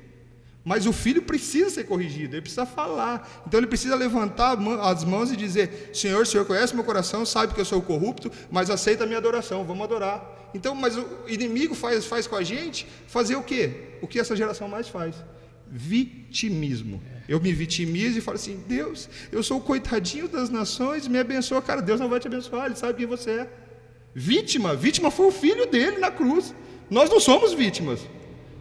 Mas 0.70 0.86
o 0.86 0.92
filho 0.92 1.20
precisa 1.22 1.68
ser 1.68 1.82
corrigido, 1.82 2.36
ele 2.36 2.42
precisa 2.42 2.64
falar. 2.64 3.42
Então 3.44 3.58
ele 3.58 3.66
precisa 3.66 3.96
levantar 3.96 4.56
as 4.82 5.02
mãos 5.02 5.32
e 5.32 5.36
dizer: 5.36 5.90
Senhor, 5.92 6.22
o 6.22 6.24
Senhor 6.24 6.44
conhece 6.46 6.76
meu 6.76 6.84
coração, 6.84 7.26
sabe 7.26 7.52
que 7.52 7.60
eu 7.60 7.64
sou 7.64 7.82
corrupto, 7.82 8.30
mas 8.52 8.70
aceita 8.70 9.02
a 9.02 9.06
minha 9.08 9.18
adoração, 9.18 9.64
vamos 9.64 9.82
adorar. 9.82 10.48
Então, 10.54 10.72
mas 10.72 10.96
o 10.96 11.04
inimigo 11.26 11.74
faz, 11.74 12.06
faz 12.06 12.28
com 12.28 12.36
a 12.36 12.44
gente 12.44 12.86
fazer 13.08 13.34
o 13.34 13.42
quê? 13.42 13.96
O 14.00 14.06
que 14.06 14.20
essa 14.20 14.36
geração 14.36 14.68
mais 14.68 14.86
faz? 14.86 15.16
Vitimismo. 15.68 17.02
Eu 17.28 17.40
me 17.40 17.52
vitimizo 17.52 18.18
e 18.18 18.20
falo 18.20 18.36
assim: 18.36 18.62
Deus, 18.68 19.08
eu 19.32 19.42
sou 19.42 19.58
o 19.58 19.60
coitadinho 19.60 20.28
das 20.28 20.50
nações, 20.50 21.08
me 21.08 21.18
abençoa. 21.18 21.60
Cara, 21.60 21.82
Deus 21.82 21.98
não 21.98 22.08
vai 22.08 22.20
te 22.20 22.28
abençoar, 22.28 22.66
Ele 22.66 22.76
sabe 22.76 22.94
quem 22.94 23.06
você 23.06 23.30
é. 23.32 23.52
Vítima, 24.14 24.76
vítima 24.76 25.10
foi 25.10 25.26
o 25.26 25.32
filho 25.32 25.66
dele 25.66 25.98
na 25.98 26.12
cruz. 26.12 26.54
Nós 26.88 27.10
não 27.10 27.18
somos 27.18 27.52
vítimas. 27.52 27.98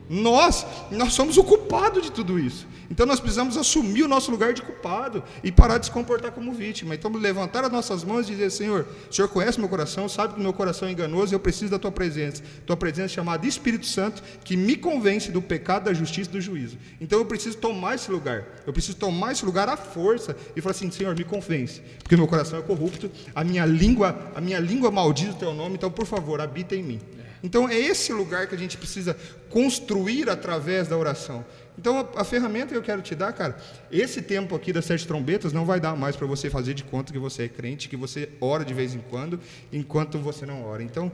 Nós, 0.10 0.66
nós 0.90 1.14
somos 1.14 1.38
o 1.38 1.44
culpado 1.44 2.02
de 2.02 2.12
tudo 2.12 2.40
isso. 2.40 2.68
Então 2.90 3.06
nós 3.06 3.20
precisamos 3.20 3.56
assumir 3.56 4.02
o 4.02 4.08
nosso 4.08 4.32
lugar 4.32 4.52
de 4.54 4.64
culpado 4.64 5.24
e 5.44 5.52
parar 5.52 5.78
de 5.78 5.86
se 5.86 5.92
comportar 5.92 6.32
como 6.32 6.52
vítima. 6.52 6.96
Então 6.96 7.12
levantar 7.12 7.64
as 7.64 7.72
nossas 7.72 8.04
mãos 8.04 8.28
e 8.28 8.32
dizer: 8.32 8.50
Senhor, 8.50 8.88
o 9.10 9.14
Senhor 9.14 9.28
conhece 9.28 9.60
meu 9.60 9.70
coração, 9.70 10.10
sabe 10.10 10.34
que 10.34 10.42
meu 10.42 10.52
coração 10.52 10.88
é 10.88 10.92
enganoso 10.92 11.34
e 11.34 11.36
eu 11.36 11.40
preciso 11.40 11.70
da 11.70 11.78
tua 11.78 11.92
presença. 11.92 12.42
Tua 12.66 12.76
presença 12.76 13.10
chamada 13.10 13.46
Espírito 13.46 13.86
Santo, 13.86 14.24
que 14.44 14.58
me 14.58 14.76
convence 14.76 15.32
do 15.32 15.42
pecado, 15.42 15.86
da 15.86 15.94
justiça 15.94 16.30
e 16.32 16.34
do 16.34 16.42
juízo. 16.42 16.78
Então 17.00 17.20
eu 17.20 17.26
preciso 17.26 17.58
tomar 17.58 17.94
esse 17.94 18.10
lugar. 18.10 18.44
Eu 18.66 18.74
preciso 18.74 18.98
tomar 18.98 19.34
esse 19.34 19.46
lugar 19.46 19.70
à 19.70 19.78
força 19.78 20.36
e 20.56 20.62
falar 20.62 20.72
assim: 20.72 20.90
Senhor, 20.90 21.16
me 21.16 21.24
convence, 21.24 21.82
porque 22.02 22.18
meu 22.18 22.28
coração 22.28 22.58
é 22.58 22.62
corrupto, 22.64 23.12
a 23.36 23.44
minha 23.44 23.66
língua, 23.66 24.32
a 24.34 24.42
minha 24.42 24.60
língua 24.60 24.90
maldiz 24.90 25.30
o 25.30 25.38
teu 25.38 25.54
nome, 25.54 25.76
então 25.76 25.92
por 25.92 26.08
favor, 26.08 26.42
habita 26.42 26.76
em 26.76 26.82
mim. 26.82 27.00
Então 27.44 27.70
é 27.70 27.78
esse 27.78 28.12
lugar 28.12 28.48
que 28.48 28.56
a 28.56 28.58
gente 28.58 28.78
precisa 28.78 29.16
construir 29.50 30.30
através 30.30 30.88
da 30.88 30.98
oração. 30.98 31.46
Então 31.78 31.98
a, 31.98 32.22
a, 32.22 32.24
ferramenta 32.24 32.68
que 32.68 32.78
eu 32.78 32.82
quero 32.82 33.02
te 33.02 33.16
dar, 33.16 33.32
cara, 33.32 33.58
esse 33.90 34.22
tempo 34.22 34.54
aqui 34.56 34.74
das 34.74 34.86
sete 34.86 35.08
trombetas 35.08 35.54
não 35.54 35.66
vai 35.66 35.80
dar 35.80 35.96
mais 35.96 36.16
para 36.16 36.28
você 36.28 36.50
fazer 36.50 36.74
de 36.74 36.84
conta 36.84 37.14
que 37.14 37.20
você 37.20 37.44
é 37.44 37.48
crente, 37.48 37.88
que 37.88 37.96
você 37.96 38.30
ora 38.42 38.66
de 38.66 38.74
vez 38.74 38.94
em 38.94 39.00
quando, 39.00 39.40
enquanto 39.72 40.20
você 40.20 40.46
não 40.46 40.64
ora. 40.64 40.84
Então, 40.84 41.12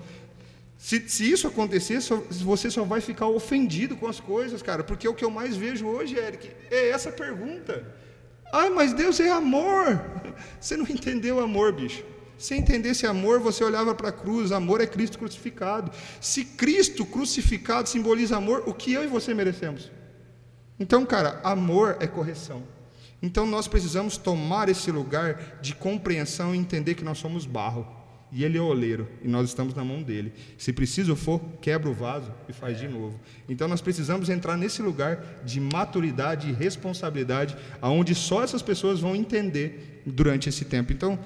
se, 0.77 1.07
se 1.07 1.31
isso 1.31 1.47
acontecer, 1.47 2.01
só, 2.01 2.21
você 2.29 2.69
só 2.69 2.83
vai 2.83 2.99
ficar 2.99 3.27
ofendido 3.27 3.95
com 3.95 4.07
as 4.07 4.19
coisas, 4.19 4.61
cara, 4.61 4.83
porque 4.83 5.07
o 5.07 5.13
que 5.13 5.23
eu 5.23 5.31
mais 5.31 5.55
vejo 5.55 5.85
hoje, 5.85 6.17
Eric, 6.17 6.49
é 6.71 6.89
essa 6.89 7.11
pergunta. 7.11 7.85
Ai, 8.51 8.69
mas 8.69 8.93
Deus 8.93 9.19
é 9.19 9.31
amor. 9.31 10.01
Você 10.59 10.77
não 10.77 10.85
entendeu 10.85 11.39
amor, 11.39 11.73
bicho. 11.73 12.03
Se 12.37 12.55
entendesse 12.55 13.05
amor, 13.05 13.39
você 13.39 13.63
olhava 13.63 13.95
para 13.95 14.09
a 14.09 14.11
cruz, 14.11 14.51
amor 14.51 14.81
é 14.81 14.87
Cristo 14.87 15.17
crucificado. 15.17 15.91
Se 16.19 16.43
Cristo 16.43 17.05
crucificado 17.05 17.87
simboliza 17.87 18.37
amor, 18.37 18.63
o 18.65 18.73
que 18.73 18.93
eu 18.93 19.03
e 19.03 19.07
você 19.07 19.33
merecemos? 19.33 19.91
Então, 20.79 21.05
cara, 21.05 21.39
amor 21.43 21.97
é 21.99 22.07
correção. 22.07 22.63
Então 23.21 23.45
nós 23.45 23.67
precisamos 23.67 24.17
tomar 24.17 24.69
esse 24.69 24.91
lugar 24.91 25.59
de 25.61 25.73
compreensão 25.73 26.53
e 26.53 26.57
entender 26.57 26.95
que 26.95 27.03
nós 27.03 27.17
somos 27.17 27.45
barro. 27.45 27.87
E 28.31 28.43
ele 28.43 28.57
é 28.57 28.61
oleiro, 28.61 29.07
e 29.23 29.27
nós 29.29 29.47
estamos 29.47 29.73
na 29.73 29.83
mão 29.83 30.03
dele. 30.03 30.33
Se 30.57 30.73
preciso 30.73 31.15
for, 31.15 31.39
quebra 31.61 31.89
o 31.89 31.93
vaso 31.93 32.33
e 32.49 32.53
faz 32.53 32.77
de 32.77 32.87
novo. 32.87 33.17
Então 33.47 33.67
nós 33.67 33.79
precisamos 33.79 34.29
entrar 34.29 34.57
nesse 34.57 34.81
lugar 34.81 35.41
de 35.45 35.61
maturidade 35.61 36.49
e 36.49 36.53
responsabilidade, 36.53 37.55
aonde 37.81 38.13
só 38.13 38.43
essas 38.43 38.61
pessoas 38.61 38.99
vão 38.99 39.15
entender 39.15 40.01
durante 40.05 40.49
esse 40.49 40.65
tempo. 40.65 40.91
Então, 40.91 41.17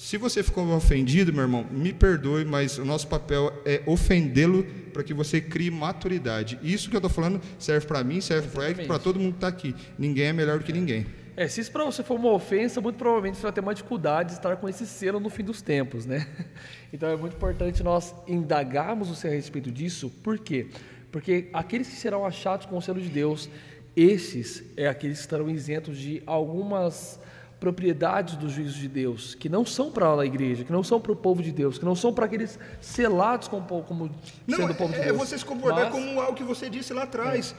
se 0.00 0.16
você 0.16 0.42
ficou 0.42 0.66
ofendido, 0.74 1.30
meu 1.30 1.42
irmão, 1.42 1.66
me 1.70 1.92
perdoe, 1.92 2.42
mas 2.42 2.78
o 2.78 2.86
nosso 2.86 3.06
papel 3.06 3.52
é 3.66 3.82
ofendê-lo 3.84 4.64
para 4.94 5.04
que 5.04 5.12
você 5.12 5.42
crie 5.42 5.70
maturidade. 5.70 6.58
Isso 6.62 6.88
que 6.88 6.96
eu 6.96 7.00
estou 7.00 7.10
falando 7.10 7.38
serve 7.58 7.86
para 7.86 8.02
mim, 8.02 8.18
serve 8.18 8.48
para 8.48 8.70
ele, 8.70 8.86
para 8.86 8.98
todo 8.98 9.20
mundo 9.20 9.32
que 9.32 9.36
está 9.36 9.48
aqui. 9.48 9.74
Ninguém 9.98 10.28
é 10.28 10.32
melhor 10.32 10.58
do 10.58 10.64
que 10.64 10.72
ninguém. 10.72 11.06
É, 11.36 11.46
se 11.46 11.60
isso 11.60 11.70
para 11.70 11.84
você 11.84 12.02
for 12.02 12.18
uma 12.18 12.32
ofensa, 12.32 12.80
muito 12.80 12.96
provavelmente 12.96 13.36
você 13.36 13.42
vai 13.42 13.52
ter 13.52 13.60
uma 13.60 13.74
dificuldade 13.74 14.30
de 14.30 14.36
estar 14.36 14.56
com 14.56 14.66
esse 14.70 14.86
selo 14.86 15.20
no 15.20 15.28
fim 15.28 15.44
dos 15.44 15.60
tempos, 15.60 16.06
né? 16.06 16.26
Então 16.90 17.06
é 17.10 17.16
muito 17.16 17.36
importante 17.36 17.82
nós 17.82 18.14
indagarmos 18.26 19.08
você 19.08 19.28
a 19.28 19.32
respeito 19.32 19.70
disso. 19.70 20.08
Por 20.24 20.38
quê? 20.38 20.68
Porque 21.12 21.50
aqueles 21.52 21.86
que 21.86 21.96
serão 21.96 22.24
achados 22.24 22.64
com 22.64 22.78
o 22.78 22.80
selo 22.80 23.02
de 23.02 23.10
Deus, 23.10 23.50
esses 23.94 24.64
é 24.78 24.88
aqueles 24.88 25.18
que 25.18 25.24
estarão 25.24 25.50
isentos 25.50 25.98
de 25.98 26.22
algumas 26.24 27.20
propriedades 27.60 28.36
dos 28.36 28.52
juízos 28.52 28.74
de 28.76 28.88
Deus, 28.88 29.34
que 29.34 29.48
não 29.48 29.66
são 29.66 29.92
para 29.92 30.10
a 30.18 30.24
igreja, 30.26 30.64
que 30.64 30.72
não 30.72 30.82
são 30.82 30.98
para 30.98 31.12
o 31.12 31.16
povo 31.16 31.42
de 31.42 31.52
Deus, 31.52 31.78
que 31.78 31.84
não 31.84 31.94
são 31.94 32.12
para 32.12 32.24
aqueles 32.24 32.58
selados 32.80 33.46
como, 33.46 33.82
como 33.82 34.10
Não, 34.46 34.56
sendo 34.56 34.72
o 34.72 34.74
povo 34.74 34.92
de 34.94 34.98
é, 34.98 35.02
é 35.02 35.04
Deus. 35.06 35.18
você 35.18 35.38
se 35.38 35.44
comportar 35.44 35.84
Mas- 35.84 35.92
como 35.92 36.20
algo 36.20 36.34
que 36.34 36.42
você 36.42 36.70
disse 36.70 36.92
lá 36.94 37.02
atrás. 37.02 37.54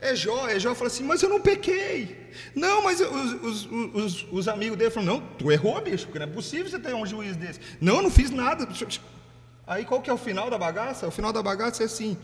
É 0.00 0.14
Jó, 0.14 0.48
é 0.48 0.58
Jó 0.58 0.74
fala 0.74 0.86
assim, 0.86 1.04
mas 1.04 1.22
eu 1.22 1.28
não 1.28 1.42
pequei. 1.42 2.30
Não, 2.54 2.82
mas 2.82 3.00
os, 3.00 3.42
os, 3.42 3.68
os, 3.94 4.26
os 4.32 4.48
amigos 4.48 4.78
dele 4.78 4.90
falam, 4.90 5.16
não, 5.16 5.20
tu 5.36 5.52
errou, 5.52 5.78
bicho, 5.82 6.06
porque 6.06 6.18
não 6.18 6.24
é 6.24 6.30
possível 6.30 6.70
você 6.70 6.78
ter 6.78 6.94
um 6.94 7.04
juiz 7.04 7.36
desse. 7.36 7.60
Não, 7.82 7.96
eu 7.96 8.02
não 8.02 8.10
fiz 8.10 8.30
nada. 8.30 8.66
Aí 9.66 9.84
qual 9.84 10.00
que 10.00 10.08
é 10.08 10.12
o 10.12 10.16
final 10.16 10.48
da 10.48 10.56
bagaça? 10.56 11.06
O 11.06 11.10
final 11.10 11.32
da 11.34 11.42
bagaça 11.42 11.82
é 11.82 11.86
assim, 11.86 12.16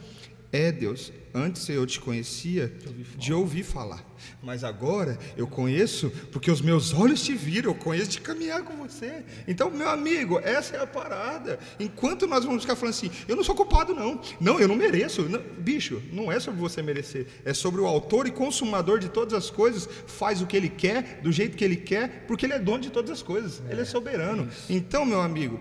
é 0.52 0.70
Deus, 0.70 1.12
antes 1.34 1.68
eu 1.68 1.84
te 1.86 2.00
conhecia 2.00 2.72
de 3.18 3.32
ouvir 3.32 3.62
falar, 3.62 4.04
mas 4.42 4.64
agora 4.64 5.18
eu 5.36 5.46
conheço 5.46 6.10
porque 6.32 6.50
os 6.50 6.60
meus 6.60 6.94
olhos 6.94 7.22
te 7.22 7.34
viram, 7.34 7.72
eu 7.72 7.74
conheço 7.74 8.10
de 8.10 8.20
caminhar 8.20 8.62
com 8.62 8.76
você. 8.76 9.24
Então, 9.46 9.70
meu 9.70 9.88
amigo, 9.88 10.38
essa 10.38 10.76
é 10.76 10.82
a 10.82 10.86
parada. 10.86 11.58
Enquanto 11.78 12.26
nós 12.26 12.44
vamos 12.44 12.62
ficar 12.62 12.76
falando 12.76 12.94
assim, 12.94 13.10
eu 13.28 13.36
não 13.36 13.44
sou 13.44 13.54
culpado, 13.54 13.94
não, 13.94 14.20
não, 14.40 14.58
eu 14.58 14.68
não 14.68 14.76
mereço. 14.76 15.22
Não, 15.28 15.42
bicho, 15.58 16.02
não 16.12 16.30
é 16.30 16.40
sobre 16.40 16.60
você 16.60 16.80
merecer, 16.80 17.26
é 17.44 17.52
sobre 17.52 17.80
o 17.80 17.86
autor 17.86 18.26
e 18.26 18.30
consumador 18.30 18.98
de 18.98 19.08
todas 19.08 19.34
as 19.34 19.50
coisas, 19.50 19.88
faz 20.06 20.40
o 20.40 20.46
que 20.46 20.56
ele 20.56 20.68
quer, 20.68 21.20
do 21.22 21.30
jeito 21.32 21.56
que 21.56 21.64
ele 21.64 21.76
quer, 21.76 22.24
porque 22.26 22.46
ele 22.46 22.54
é 22.54 22.58
dono 22.58 22.80
de 22.80 22.90
todas 22.90 23.10
as 23.10 23.22
coisas, 23.22 23.62
ele 23.68 23.80
é 23.80 23.84
soberano. 23.84 24.48
Então, 24.70 25.04
meu 25.04 25.20
amigo, 25.20 25.60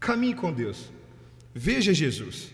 caminhe 0.00 0.34
com 0.34 0.52
Deus, 0.52 0.90
veja 1.52 1.92
Jesus, 1.92 2.53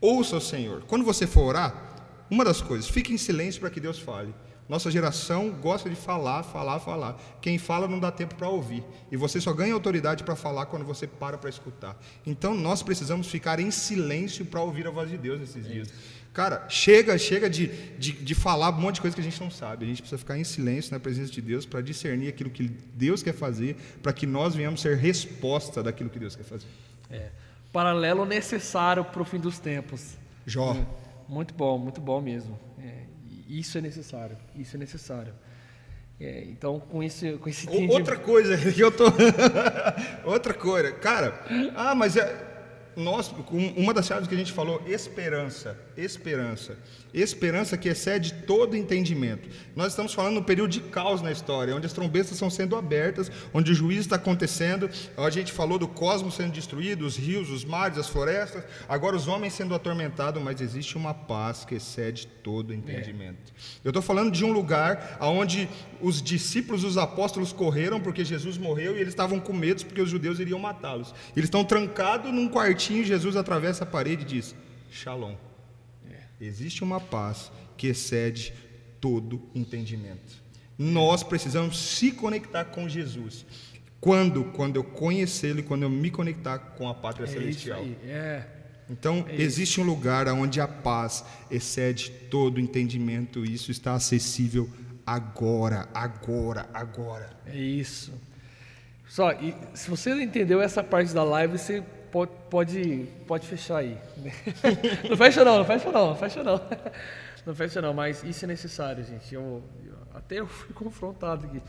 ouça 0.00 0.36
o 0.36 0.40
Senhor. 0.40 0.82
Quando 0.86 1.04
você 1.04 1.26
for 1.26 1.42
orar, 1.42 1.90
uma 2.30 2.44
das 2.44 2.60
coisas, 2.60 2.88
fique 2.88 3.12
em 3.12 3.18
silêncio 3.18 3.60
para 3.60 3.70
que 3.70 3.80
Deus 3.80 3.98
fale. 3.98 4.32
Nossa 4.68 4.88
geração 4.88 5.50
gosta 5.50 5.90
de 5.90 5.96
falar, 5.96 6.44
falar, 6.44 6.78
falar. 6.78 7.20
Quem 7.42 7.58
fala 7.58 7.88
não 7.88 7.98
dá 7.98 8.12
tempo 8.12 8.36
para 8.36 8.48
ouvir. 8.48 8.84
E 9.10 9.16
você 9.16 9.40
só 9.40 9.52
ganha 9.52 9.74
autoridade 9.74 10.22
para 10.22 10.36
falar 10.36 10.66
quando 10.66 10.84
você 10.84 11.08
para 11.08 11.36
para 11.36 11.50
escutar. 11.50 12.00
Então 12.24 12.54
nós 12.54 12.80
precisamos 12.80 13.26
ficar 13.26 13.58
em 13.58 13.72
silêncio 13.72 14.46
para 14.46 14.62
ouvir 14.62 14.86
a 14.86 14.90
voz 14.92 15.10
de 15.10 15.18
Deus 15.18 15.40
nesses 15.40 15.66
dias. 15.66 15.88
Cara, 16.32 16.68
chega, 16.68 17.18
chega 17.18 17.50
de, 17.50 17.66
de, 17.98 18.12
de 18.12 18.34
falar 18.36 18.70
um 18.70 18.80
monte 18.80 18.94
de 18.94 19.00
coisa 19.00 19.16
que 19.16 19.20
a 19.20 19.24
gente 19.24 19.40
não 19.40 19.50
sabe. 19.50 19.86
A 19.86 19.88
gente 19.88 20.02
precisa 20.02 20.18
ficar 20.18 20.38
em 20.38 20.44
silêncio 20.44 20.92
na 20.92 21.00
presença 21.00 21.32
de 21.32 21.42
Deus 21.42 21.66
para 21.66 21.80
discernir 21.80 22.28
aquilo 22.28 22.48
que 22.48 22.68
Deus 22.94 23.24
quer 23.24 23.34
fazer, 23.34 23.74
para 24.00 24.12
que 24.12 24.24
nós 24.24 24.54
venhamos 24.54 24.80
ser 24.80 24.96
resposta 24.96 25.82
daquilo 25.82 26.08
que 26.08 26.20
Deus 26.20 26.36
quer 26.36 26.44
fazer. 26.44 26.68
É. 27.10 27.30
Paralelo 27.72 28.24
necessário 28.24 29.04
para 29.04 29.22
o 29.22 29.24
fim 29.24 29.38
dos 29.38 29.58
tempos. 29.58 30.16
Jó. 30.46 30.76
Muito 31.28 31.54
bom, 31.54 31.78
muito 31.78 32.00
bom 32.00 32.20
mesmo. 32.20 32.58
É, 32.78 33.04
isso 33.48 33.78
é 33.78 33.80
necessário, 33.80 34.36
isso 34.56 34.76
é 34.76 34.78
necessário. 34.78 35.32
É, 36.20 36.44
então, 36.44 36.78
com 36.78 37.02
esse, 37.02 37.32
com 37.38 37.48
esse 37.48 37.66
Outra 37.88 38.16
coisa 38.16 38.56
que 38.72 38.80
eu 38.80 38.90
tô. 38.90 39.04
Outra 40.24 40.52
coisa, 40.52 40.92
cara. 40.92 41.40
Ah, 41.74 41.94
mas 41.94 42.16
é. 42.16 42.49
Nós, 42.96 43.32
um- 43.52 43.72
uma 43.82 43.94
das 43.94 44.06
chaves 44.06 44.26
que 44.28 44.34
a 44.34 44.38
gente 44.38 44.52
falou, 44.52 44.82
esperança, 44.86 45.78
esperança, 45.96 46.76
esperança 47.14 47.76
que 47.76 47.88
excede 47.88 48.32
todo 48.46 48.76
entendimento. 48.76 49.48
Nós 49.76 49.88
estamos 49.88 50.12
falando 50.14 50.34
no 50.34 50.44
período 50.44 50.70
de 50.70 50.80
caos 50.80 51.22
na 51.22 51.30
história, 51.32 51.74
onde 51.74 51.86
as 51.86 51.92
trombetas 51.92 52.32
estão 52.32 52.50
sendo 52.50 52.76
abertas, 52.76 53.30
onde 53.54 53.72
o 53.72 53.74
juízo 53.74 54.00
está 54.02 54.16
acontecendo. 54.16 54.88
A 55.16 55.30
gente 55.30 55.52
falou 55.52 55.78
do 55.78 55.88
cosmos 55.88 56.34
sendo 56.34 56.52
destruído, 56.52 57.06
os 57.06 57.16
rios, 57.16 57.50
os 57.50 57.64
mares, 57.64 57.98
as 57.98 58.08
florestas. 58.08 58.64
Agora 58.88 59.16
os 59.16 59.28
homens 59.28 59.52
sendo 59.54 59.74
atormentados, 59.74 60.42
mas 60.42 60.60
existe 60.60 60.96
uma 60.96 61.14
paz 61.14 61.64
que 61.64 61.74
excede 61.76 62.26
todo 62.42 62.72
entendimento. 62.74 63.52
Eu 63.84 63.90
estou 63.90 64.02
falando 64.02 64.30
de 64.30 64.44
um 64.44 64.52
lugar 64.52 65.16
onde 65.20 65.68
os 66.00 66.22
discípulos, 66.22 66.84
os 66.84 66.96
apóstolos 66.96 67.52
correram 67.52 68.00
porque 68.00 68.24
Jesus 68.24 68.56
morreu 68.58 68.96
e 68.96 69.00
eles 69.00 69.08
estavam 69.08 69.38
com 69.38 69.52
medo 69.52 69.84
porque 69.86 70.00
os 70.00 70.10
judeus 70.10 70.38
iriam 70.40 70.58
matá-los. 70.58 71.14
Eles 71.36 71.44
estão 71.46 71.64
trancados 71.64 72.32
num 72.32 72.48
quartinho, 72.48 72.79
Jesus 72.80 73.36
atravessa 73.36 73.84
a 73.84 73.86
parede 73.86 74.22
e 74.22 74.26
diz: 74.26 74.54
Shalom. 74.90 75.34
Existe 76.40 76.82
uma 76.82 76.98
paz 76.98 77.52
que 77.76 77.86
excede 77.88 78.54
todo 79.00 79.42
entendimento. 79.54 80.42
Nós 80.78 81.22
precisamos 81.22 81.78
se 81.78 82.10
conectar 82.12 82.64
com 82.64 82.88
Jesus. 82.88 83.44
Quando? 84.00 84.44
Quando 84.44 84.76
eu 84.76 84.84
conhecê-lo 84.84 85.60
e 85.60 85.62
quando 85.62 85.82
eu 85.82 85.90
me 85.90 86.10
conectar 86.10 86.58
com 86.58 86.88
a 86.88 86.94
pátria 86.94 87.24
é 87.24 87.26
isso 87.26 87.38
celestial. 87.38 87.84
É, 88.04 88.44
Então, 88.88 89.26
existe 89.28 89.80
um 89.80 89.84
lugar 89.84 90.26
onde 90.28 90.60
a 90.60 90.66
paz 90.66 91.22
excede 91.50 92.10
todo 92.30 92.58
entendimento 92.58 93.44
e 93.44 93.52
isso 93.52 93.70
está 93.70 93.92
acessível 93.92 94.70
agora, 95.06 95.86
agora, 95.92 96.68
agora. 96.72 97.30
é 97.46 97.58
isso. 97.58 98.12
Só, 99.06 99.32
e 99.32 99.54
se 99.74 99.90
você 99.90 100.14
não 100.14 100.20
entendeu 100.22 100.62
essa 100.62 100.82
parte 100.82 101.12
da 101.12 101.24
live, 101.24 101.58
você 101.58 101.82
pode, 102.10 102.30
pode, 102.50 103.06
pode 103.26 103.46
fechar 103.46 103.78
aí. 103.78 103.96
não 105.08 105.16
fecha 105.16 105.44
não, 105.44 105.58
não 105.58 105.64
fecha 105.64 105.90
não, 105.92 106.06
não 106.08 106.16
fecha 106.16 106.42
não. 106.42 106.60
Não 107.46 107.54
fecha 107.54 107.80
não, 107.80 107.94
mas 107.94 108.22
isso 108.22 108.44
é 108.44 108.48
necessário, 108.48 109.02
gente. 109.02 109.34
Eu, 109.34 109.62
eu- 109.82 109.94
até 110.14 110.40
eu 110.40 110.46
fui 110.46 110.74
confrontado 110.76 111.46
aqui. 111.46 111.62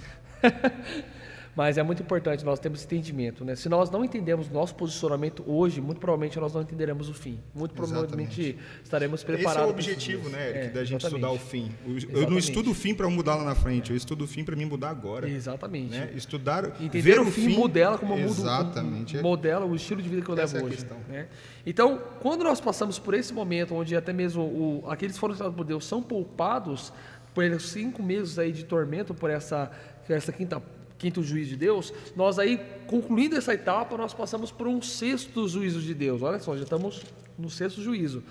Mas 1.55 1.77
é 1.77 1.83
muito 1.83 2.01
importante 2.01 2.45
nós 2.45 2.59
termos 2.59 2.83
entendimento, 2.85 3.43
né? 3.43 3.55
Se 3.57 3.67
nós 3.67 3.89
não 3.89 4.05
entendemos 4.05 4.49
nosso 4.49 4.73
posicionamento 4.73 5.43
hoje, 5.45 5.81
muito 5.81 5.99
provavelmente 5.99 6.39
nós 6.39 6.53
não 6.53 6.61
entenderemos 6.61 7.09
o 7.09 7.13
fim. 7.13 7.39
Muito 7.53 7.73
provavelmente 7.75 8.57
estaremos 8.83 9.21
preparados. 9.21 9.57
Esse 9.57 9.63
é 9.63 9.67
o 9.67 9.69
objetivo, 9.69 10.29
né, 10.29 10.49
Eric, 10.49 10.57
É, 10.59 10.69
da 10.69 10.83
gente 10.85 11.01
exatamente. 11.05 11.05
estudar 11.25 11.31
o 11.31 11.37
fim. 11.37 11.71
O- 11.85 11.89
Eu 11.89 11.93
não 11.93 11.97
Exatamente. 11.97 12.39
estudo 12.39 12.71
o 12.71 12.73
fim 12.73 12.95
para 12.95 13.09
mudar 13.09 13.35
lá 13.35 13.43
na 13.43 13.53
frente, 13.55 13.91
eu 13.91 13.97
estudo 13.97 14.23
o 14.23 14.27
fim 14.27 14.45
para 14.45 14.55
me 14.55 14.65
mudar 14.65 14.89
agora. 14.91 15.29
Exatamente. 15.29 15.91
Né? 15.91 16.11
Estudar, 16.15 16.67
Entender 16.81 17.01
ver 17.01 17.19
o 17.19 17.25
fim, 17.25 17.49
modela 17.57 17.97
como 17.97 18.13
eu 18.13 18.19
mudo, 18.19 18.31
Exatamente. 18.41 19.17
como 19.17 19.29
modela 19.29 19.65
o 19.65 19.75
estilo 19.75 20.01
de 20.01 20.07
vida 20.07 20.21
que 20.21 20.29
eu 20.29 20.39
Essa 20.39 20.55
levo 20.55 20.69
é 20.69 20.71
hoje. 20.71 20.85
né? 21.09 21.27
Então, 21.65 21.99
quando 22.21 22.43
nós 22.45 22.61
passamos 22.61 22.97
por 22.97 23.13
esse 23.13 23.33
momento, 23.33 23.75
onde 23.75 23.93
até 23.95 24.13
mesmo 24.13 24.41
o, 24.41 24.83
aqueles 24.89 25.15
que 25.15 25.19
foram 25.19 25.35
tratados 25.35 25.57
por 25.57 25.65
Deus 25.65 25.83
são 25.85 26.01
poupados 26.01 26.93
por 27.33 27.43
cinco 27.59 28.01
meses 28.01 28.39
aí 28.39 28.51
de 28.53 28.63
tormento, 28.63 29.13
por 29.13 29.29
essa, 29.29 29.69
essa 30.09 30.31
quinta 30.31 30.61
quinto 31.01 31.23
juízo 31.23 31.49
de 31.49 31.55
Deus, 31.57 31.91
nós 32.15 32.37
aí, 32.37 32.59
concluindo 32.85 33.35
essa 33.35 33.53
etapa, 33.53 33.97
nós 33.97 34.13
passamos 34.13 34.51
por 34.51 34.67
um 34.67 34.81
sexto 34.81 35.47
juízo 35.47 35.81
de 35.81 35.93
Deus. 35.95 36.21
Olha 36.21 36.39
só, 36.39 36.55
já 36.55 36.63
estamos 36.63 37.01
no 37.39 37.49
sexto 37.49 37.81
juízo. 37.81 38.23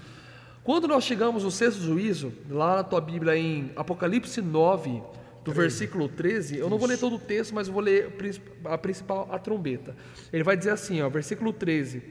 Quando 0.62 0.86
nós 0.86 1.02
chegamos 1.04 1.42
no 1.42 1.50
sexto 1.50 1.80
juízo, 1.80 2.32
lá 2.48 2.76
na 2.76 2.84
tua 2.84 3.00
Bíblia 3.00 3.36
em 3.36 3.72
Apocalipse 3.74 4.40
9, 4.40 5.02
do 5.42 5.52
versículo 5.52 6.06
13, 6.08 6.58
eu 6.58 6.68
não 6.70 6.78
vou 6.78 6.86
ler 6.86 6.98
todo 6.98 7.16
o 7.16 7.18
texto, 7.18 7.54
mas 7.54 7.66
eu 7.66 7.72
vou 7.72 7.82
ler 7.82 8.14
a 8.66 8.78
principal, 8.78 9.28
a 9.32 9.38
trombeta. 9.38 9.96
Ele 10.32 10.44
vai 10.44 10.56
dizer 10.56 10.70
assim, 10.70 11.00
ó, 11.02 11.08
versículo 11.08 11.52
13: 11.52 12.02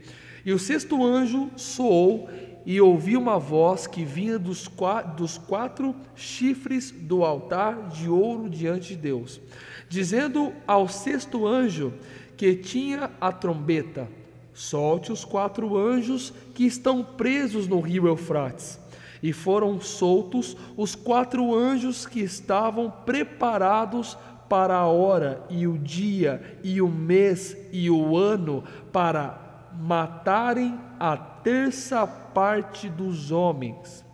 E 0.44 0.52
o 0.52 0.58
sexto 0.58 1.02
anjo 1.02 1.48
soou 1.56 2.28
e 2.66 2.78
ouvi 2.80 3.16
uma 3.16 3.38
voz 3.38 3.86
que 3.86 4.04
vinha 4.04 4.36
dos, 4.38 4.66
qua- 4.68 5.00
dos 5.02 5.38
quatro 5.38 5.94
chifres 6.16 6.90
do 6.90 7.24
altar 7.24 7.88
de 7.88 8.08
ouro 8.10 8.50
diante 8.50 8.88
de 8.88 8.96
Deus, 8.96 9.40
dizendo 9.90 10.52
ao 10.68 10.88
sexto 10.88 11.44
anjo 11.44 11.92
que 12.36 12.54
tinha 12.54 13.10
a 13.20 13.32
trombeta: 13.32 14.08
Solte 14.54 15.12
os 15.12 15.24
quatro 15.24 15.76
anjos 15.76 16.32
que 16.54 16.64
estão 16.64 17.02
presos 17.04 17.66
no 17.68 17.80
rio 17.80 18.06
Eufrates. 18.06 18.78
E 19.22 19.34
foram 19.34 19.78
soltos 19.80 20.56
os 20.78 20.94
quatro 20.94 21.54
anjos 21.54 22.06
que 22.06 22.20
estavam 22.20 22.90
preparados 23.04 24.16
para 24.48 24.76
a 24.76 24.86
hora 24.86 25.44
e 25.50 25.66
o 25.66 25.76
dia 25.76 26.58
e 26.62 26.80
o 26.80 26.88
mês 26.88 27.54
e 27.70 27.90
o 27.90 28.16
ano 28.16 28.64
para 28.90 29.68
matarem 29.78 30.78
a 30.98 31.16
terça 31.16 32.06
parte 32.06 32.88
dos 32.88 33.30
homens. 33.30 34.04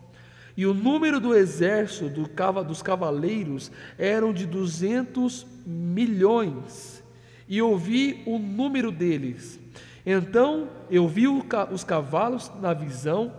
E 0.57 0.65
o 0.65 0.73
número 0.73 1.19
do 1.19 1.35
exército 1.35 2.09
do 2.09 2.63
dos 2.63 2.81
cavaleiros 2.81 3.71
eram 3.97 4.33
de 4.33 4.45
duzentos 4.45 5.45
milhões. 5.67 7.03
E 7.47 7.61
ouvi 7.61 8.23
o 8.25 8.39
número 8.39 8.91
deles. 8.91 9.59
Então 10.05 10.69
eu 10.89 11.07
vi 11.07 11.27
os 11.27 11.83
cavalos 11.83 12.49
na 12.61 12.73
visão, 12.73 13.33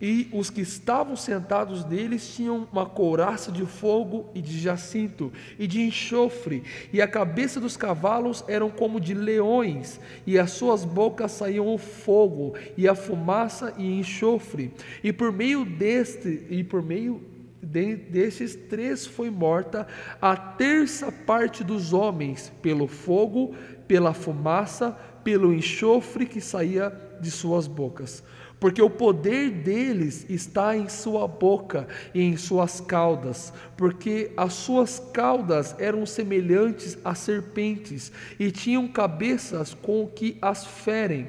e 0.00 0.28
os 0.32 0.48
que 0.48 0.62
estavam 0.62 1.14
sentados 1.14 1.84
neles 1.84 2.34
tinham 2.34 2.66
uma 2.72 2.86
couraça 2.86 3.52
de 3.52 3.66
fogo 3.66 4.30
e 4.34 4.40
de 4.40 4.58
jacinto 4.58 5.30
e 5.58 5.66
de 5.66 5.82
enxofre, 5.82 6.62
e 6.92 7.02
a 7.02 7.06
cabeça 7.06 7.60
dos 7.60 7.76
cavalos 7.76 8.42
eram 8.48 8.70
como 8.70 8.98
de 8.98 9.12
leões, 9.12 10.00
e 10.26 10.38
as 10.38 10.52
suas 10.52 10.84
bocas 10.84 11.32
saíam 11.32 11.68
o 11.68 11.76
fogo, 11.76 12.54
e 12.76 12.88
a 12.88 12.94
fumaça 12.94 13.74
e 13.76 14.00
enxofre, 14.00 14.72
e 15.04 15.12
por 15.12 15.30
meio 15.30 15.64
deste, 15.64 16.46
e 16.48 16.64
por 16.64 16.82
meio 16.82 17.20
de, 17.62 17.96
desses 17.96 18.54
três 18.54 19.06
foi 19.06 19.30
morta 19.30 19.86
a 20.20 20.36
terça 20.36 21.12
parte 21.12 21.62
dos 21.62 21.92
homens, 21.92 22.52
pelo 22.62 22.86
fogo, 22.86 23.54
pela 23.86 24.14
fumaça, 24.14 24.92
pelo 25.22 25.52
enxofre 25.52 26.26
que 26.26 26.40
saía 26.40 26.92
de 27.20 27.30
suas 27.30 27.66
bocas 27.66 28.22
porque 28.60 28.82
o 28.82 28.90
poder 28.90 29.50
deles 29.50 30.26
está 30.28 30.76
em 30.76 30.86
sua 30.88 31.26
boca 31.26 31.88
e 32.14 32.20
em 32.20 32.36
suas 32.36 32.78
caudas, 32.78 33.52
porque 33.74 34.30
as 34.36 34.52
suas 34.52 35.00
caudas 35.12 35.74
eram 35.78 36.04
semelhantes 36.04 36.98
a 37.02 37.14
serpentes 37.14 38.12
e 38.38 38.52
tinham 38.52 38.86
cabeças 38.86 39.72
com 39.72 40.06
que 40.06 40.36
as 40.42 40.66
ferem. 40.66 41.28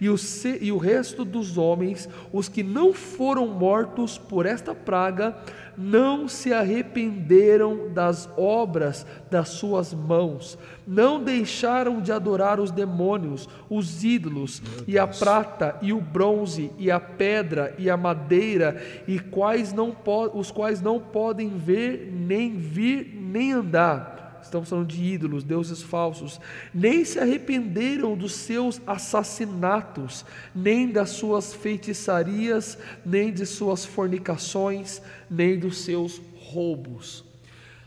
E 0.00 0.10
o, 0.10 0.16
e 0.60 0.72
o 0.72 0.76
resto 0.76 1.24
dos 1.24 1.56
homens, 1.56 2.08
os 2.32 2.48
que 2.48 2.64
não 2.64 2.92
foram 2.92 3.46
mortos 3.46 4.18
por 4.18 4.44
esta 4.44 4.74
praga, 4.74 5.38
não 5.76 6.28
se 6.28 6.52
arrependeram 6.52 7.88
das 7.92 8.28
obras 8.36 9.06
das 9.30 9.48
suas 9.48 9.92
mãos, 9.92 10.58
não 10.86 11.22
deixaram 11.22 12.00
de 12.00 12.12
adorar 12.12 12.60
os 12.60 12.70
demônios, 12.70 13.48
os 13.68 14.04
ídolos, 14.04 14.62
e 14.86 14.98
a 14.98 15.06
prata, 15.06 15.76
e 15.80 15.92
o 15.92 16.00
bronze, 16.00 16.70
e 16.78 16.90
a 16.90 17.00
pedra, 17.00 17.74
e 17.78 17.88
a 17.88 17.96
madeira, 17.96 18.82
e 19.06 19.18
quais 19.18 19.72
não 19.72 19.96
os 20.34 20.50
quais 20.50 20.80
não 20.80 21.00
podem 21.00 21.50
ver, 21.50 22.12
nem 22.12 22.56
vir, 22.56 23.14
nem 23.20 23.52
andar 23.52 24.21
estamos 24.42 24.68
falando 24.68 24.88
de 24.88 25.02
ídolos, 25.02 25.44
deuses 25.44 25.82
falsos, 25.82 26.40
nem 26.74 27.04
se 27.04 27.18
arrependeram 27.18 28.16
dos 28.16 28.32
seus 28.32 28.80
assassinatos, 28.86 30.24
nem 30.54 30.90
das 30.90 31.10
suas 31.10 31.54
feitiçarias, 31.54 32.76
nem 33.04 33.32
de 33.32 33.46
suas 33.46 33.84
fornicações, 33.84 35.00
nem 35.30 35.58
dos 35.58 35.78
seus 35.78 36.20
roubos. 36.38 37.24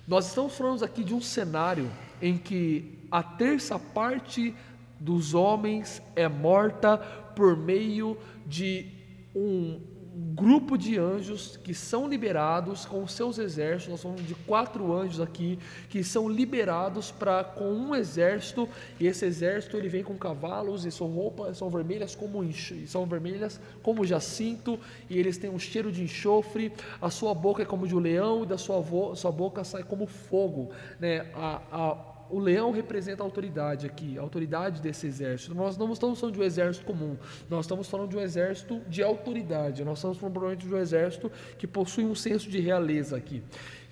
Nós 0.07 0.27
estamos 0.27 0.55
falando 0.55 0.83
aqui 0.83 1.03
de 1.03 1.13
um 1.13 1.21
cenário 1.21 1.89
em 2.21 2.37
que 2.37 2.99
a 3.11 3.23
terça 3.23 3.77
parte 3.77 4.53
dos 4.99 5.33
homens 5.33 6.01
é 6.15 6.27
morta 6.27 6.97
por 6.97 7.57
meio 7.57 8.17
de 8.45 8.87
um 9.35 9.79
grupo 10.15 10.77
de 10.77 10.97
anjos 10.97 11.57
que 11.57 11.73
são 11.73 12.07
liberados 12.07 12.85
com 12.85 13.05
seus 13.05 13.37
exércitos, 13.37 13.89
nós 13.89 14.01
falamos 14.01 14.25
de 14.25 14.33
quatro 14.33 14.93
anjos 14.93 15.19
aqui, 15.19 15.59
que 15.89 16.03
são 16.03 16.29
liberados 16.29 17.11
para 17.11 17.43
com 17.43 17.69
um 17.69 17.93
exército, 17.93 18.69
e 18.97 19.07
esse 19.07 19.25
exército 19.25 19.75
ele 19.75 19.89
vem 19.89 20.03
com 20.03 20.17
cavalos 20.17 20.85
e 20.85 20.91
são 20.91 21.07
roupas, 21.07 21.57
são 21.57 21.69
vermelhas 21.69 22.15
como 22.15 22.45
são 22.87 23.05
vermelhas 23.05 23.59
como 23.83 24.05
jacinto, 24.05 24.79
e 25.09 25.19
eles 25.19 25.37
têm 25.37 25.49
um 25.49 25.59
cheiro 25.59 25.91
de 25.91 26.03
enxofre, 26.03 26.71
a 27.01 27.09
sua 27.09 27.33
boca 27.33 27.63
é 27.63 27.65
como 27.65 27.85
de 27.85 27.95
um 27.95 27.99
leão, 27.99 28.43
e 28.43 28.45
da 28.45 28.57
sua, 28.57 28.83
sua 29.15 29.31
boca 29.31 29.63
sai 29.65 29.83
como 29.83 30.07
fogo, 30.07 30.71
né? 30.99 31.29
a, 31.35 31.61
a 31.71 32.14
o 32.29 32.39
leão 32.39 32.71
representa 32.71 33.23
a 33.23 33.25
autoridade 33.25 33.85
aqui, 33.85 34.17
a 34.17 34.21
autoridade 34.21 34.81
desse 34.81 35.07
exército. 35.07 35.53
Nós 35.53 35.77
não 35.77 35.91
estamos 35.91 36.19
falando 36.19 36.35
de 36.35 36.41
um 36.41 36.43
exército 36.43 36.85
comum, 36.85 37.17
nós 37.49 37.65
estamos 37.65 37.89
falando 37.89 38.09
de 38.09 38.17
um 38.17 38.21
exército 38.21 38.81
de 38.87 39.03
autoridade, 39.03 39.83
nós 39.83 39.99
estamos 39.99 40.17
falando 40.17 40.33
provavelmente 40.33 40.67
de 40.67 40.73
um 40.73 40.77
exército 40.77 41.31
que 41.57 41.67
possui 41.67 42.05
um 42.05 42.15
senso 42.15 42.49
de 42.49 42.59
realeza 42.59 43.15
aqui. 43.17 43.43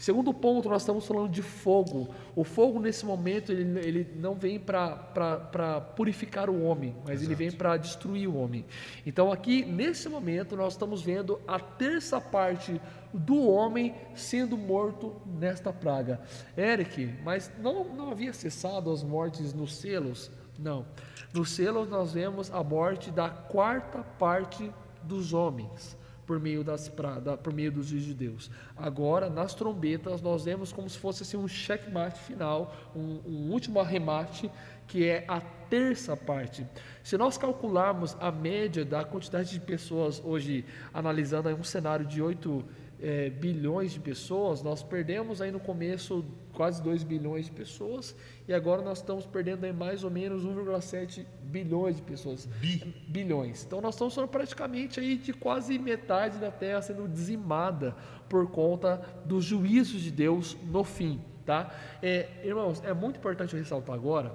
Segundo 0.04 0.34
ponto, 0.34 0.68
nós 0.68 0.82
estamos 0.82 1.08
falando 1.08 1.30
de 1.30 1.42
fogo. 1.42 2.14
O 2.36 2.44
fogo, 2.44 2.78
nesse 2.78 3.06
momento, 3.06 3.54
ele, 3.54 3.80
ele 3.80 4.14
não 4.18 4.36
vem 4.36 4.60
para 4.60 5.80
purificar 5.96 6.50
o 6.50 6.62
homem, 6.62 6.94
mas 7.06 7.22
Exato. 7.22 7.28
ele 7.28 7.36
vem 7.36 7.52
para 7.54 7.78
destruir 7.78 8.28
o 8.28 8.36
homem. 8.36 8.66
Então, 9.06 9.32
aqui, 9.32 9.64
nesse 9.64 10.10
momento, 10.10 10.58
nós 10.58 10.74
estamos 10.74 11.02
vendo 11.02 11.40
a 11.48 11.58
terça 11.58 12.20
parte 12.20 12.82
do 13.14 13.48
homem 13.48 13.96
sendo 14.14 14.58
morto 14.58 15.16
nesta 15.26 15.72
praga. 15.72 16.20
Eric, 16.58 17.16
mas 17.24 17.50
não, 17.58 17.86
não 17.86 18.12
havia 18.12 18.34
cessado 18.34 18.92
as 18.92 19.02
mortes 19.06 19.54
nos 19.54 19.74
selos? 19.74 20.30
Não. 20.60 20.86
Nos 21.34 21.52
selos 21.52 21.88
nós 21.88 22.12
vemos 22.12 22.52
a 22.52 22.62
morte 22.62 23.10
da 23.10 23.30
quarta 23.30 24.04
parte 24.20 24.70
dos 25.02 25.32
homens 25.32 25.96
por 26.26 26.40
meio, 26.40 26.64
das, 26.64 26.90
pra, 26.90 27.20
da, 27.20 27.38
por 27.38 27.54
meio 27.54 27.72
dos 27.72 27.88
juízes 27.88 28.08
de 28.08 28.14
Deus. 28.14 28.50
Agora, 28.76 29.30
nas 29.30 29.54
trombetas, 29.54 30.22
nós 30.22 30.46
vemos 30.46 30.72
como 30.72 30.90
se 30.90 30.98
fosse 30.98 31.24
assim, 31.24 31.38
um 31.38 31.48
checkmate 31.48 32.20
final, 32.20 32.74
um, 32.96 33.20
um 33.26 33.52
último 33.52 33.80
arremate, 33.80 34.50
que 34.88 35.06
é 35.08 35.26
a 35.28 35.42
terça 35.42 36.16
parte. 36.16 36.66
Se 37.04 37.18
nós 37.18 37.38
calcularmos 37.38 38.16
a 38.20 38.32
média 38.32 38.86
da 38.86 39.04
quantidade 39.04 39.52
de 39.52 39.60
pessoas 39.60 40.22
hoje, 40.24 40.66
analisando 40.94 41.50
um 41.50 41.64
cenário 41.64 42.06
de 42.06 42.22
8 42.22 42.64
é, 43.02 43.30
bilhões 43.30 43.92
de 43.92 44.00
pessoas, 44.00 44.64
nós 44.64 44.82
perdemos 44.82 45.42
aí 45.42 45.52
no 45.52 45.60
começo 45.60 46.26
quase 46.54 46.82
2 46.82 47.04
bilhões 47.04 47.46
de 47.46 47.52
pessoas 47.52 48.16
e 48.48 48.54
agora 48.54 48.82
nós 48.82 49.00
estamos 49.00 49.26
perdendo 49.26 49.66
aí 49.66 49.74
mais 49.74 50.04
ou 50.04 50.12
menos 50.12 50.46
1,7 50.46 51.26
bilhões 51.44 51.98
de 51.98 52.02
pessoas. 52.02 52.46
Bi. 52.46 52.94
Bilhões. 53.08 53.64
Então 53.66 53.82
nós 53.82 53.96
estamos 53.96 54.14
falando 54.14 54.30
praticamente 54.30 55.00
aí 55.00 55.18
de 55.18 55.34
quase 55.34 55.78
metade 55.78 56.38
da 56.38 56.52
Terra 56.52 56.82
sendo 56.82 57.08
dizimada 57.08 57.96
por 58.30 58.50
conta 58.50 59.02
dos 59.26 59.44
juízos 59.44 60.02
de 60.02 60.12
Deus 60.12 60.56
no 60.64 60.84
fim. 60.84 61.22
Tá? 61.46 61.72
É, 62.02 62.30
irmãos, 62.44 62.82
é 62.86 62.94
muito 62.94 63.18
importante 63.18 63.56
ressaltar 63.56 63.96
agora 63.96 64.34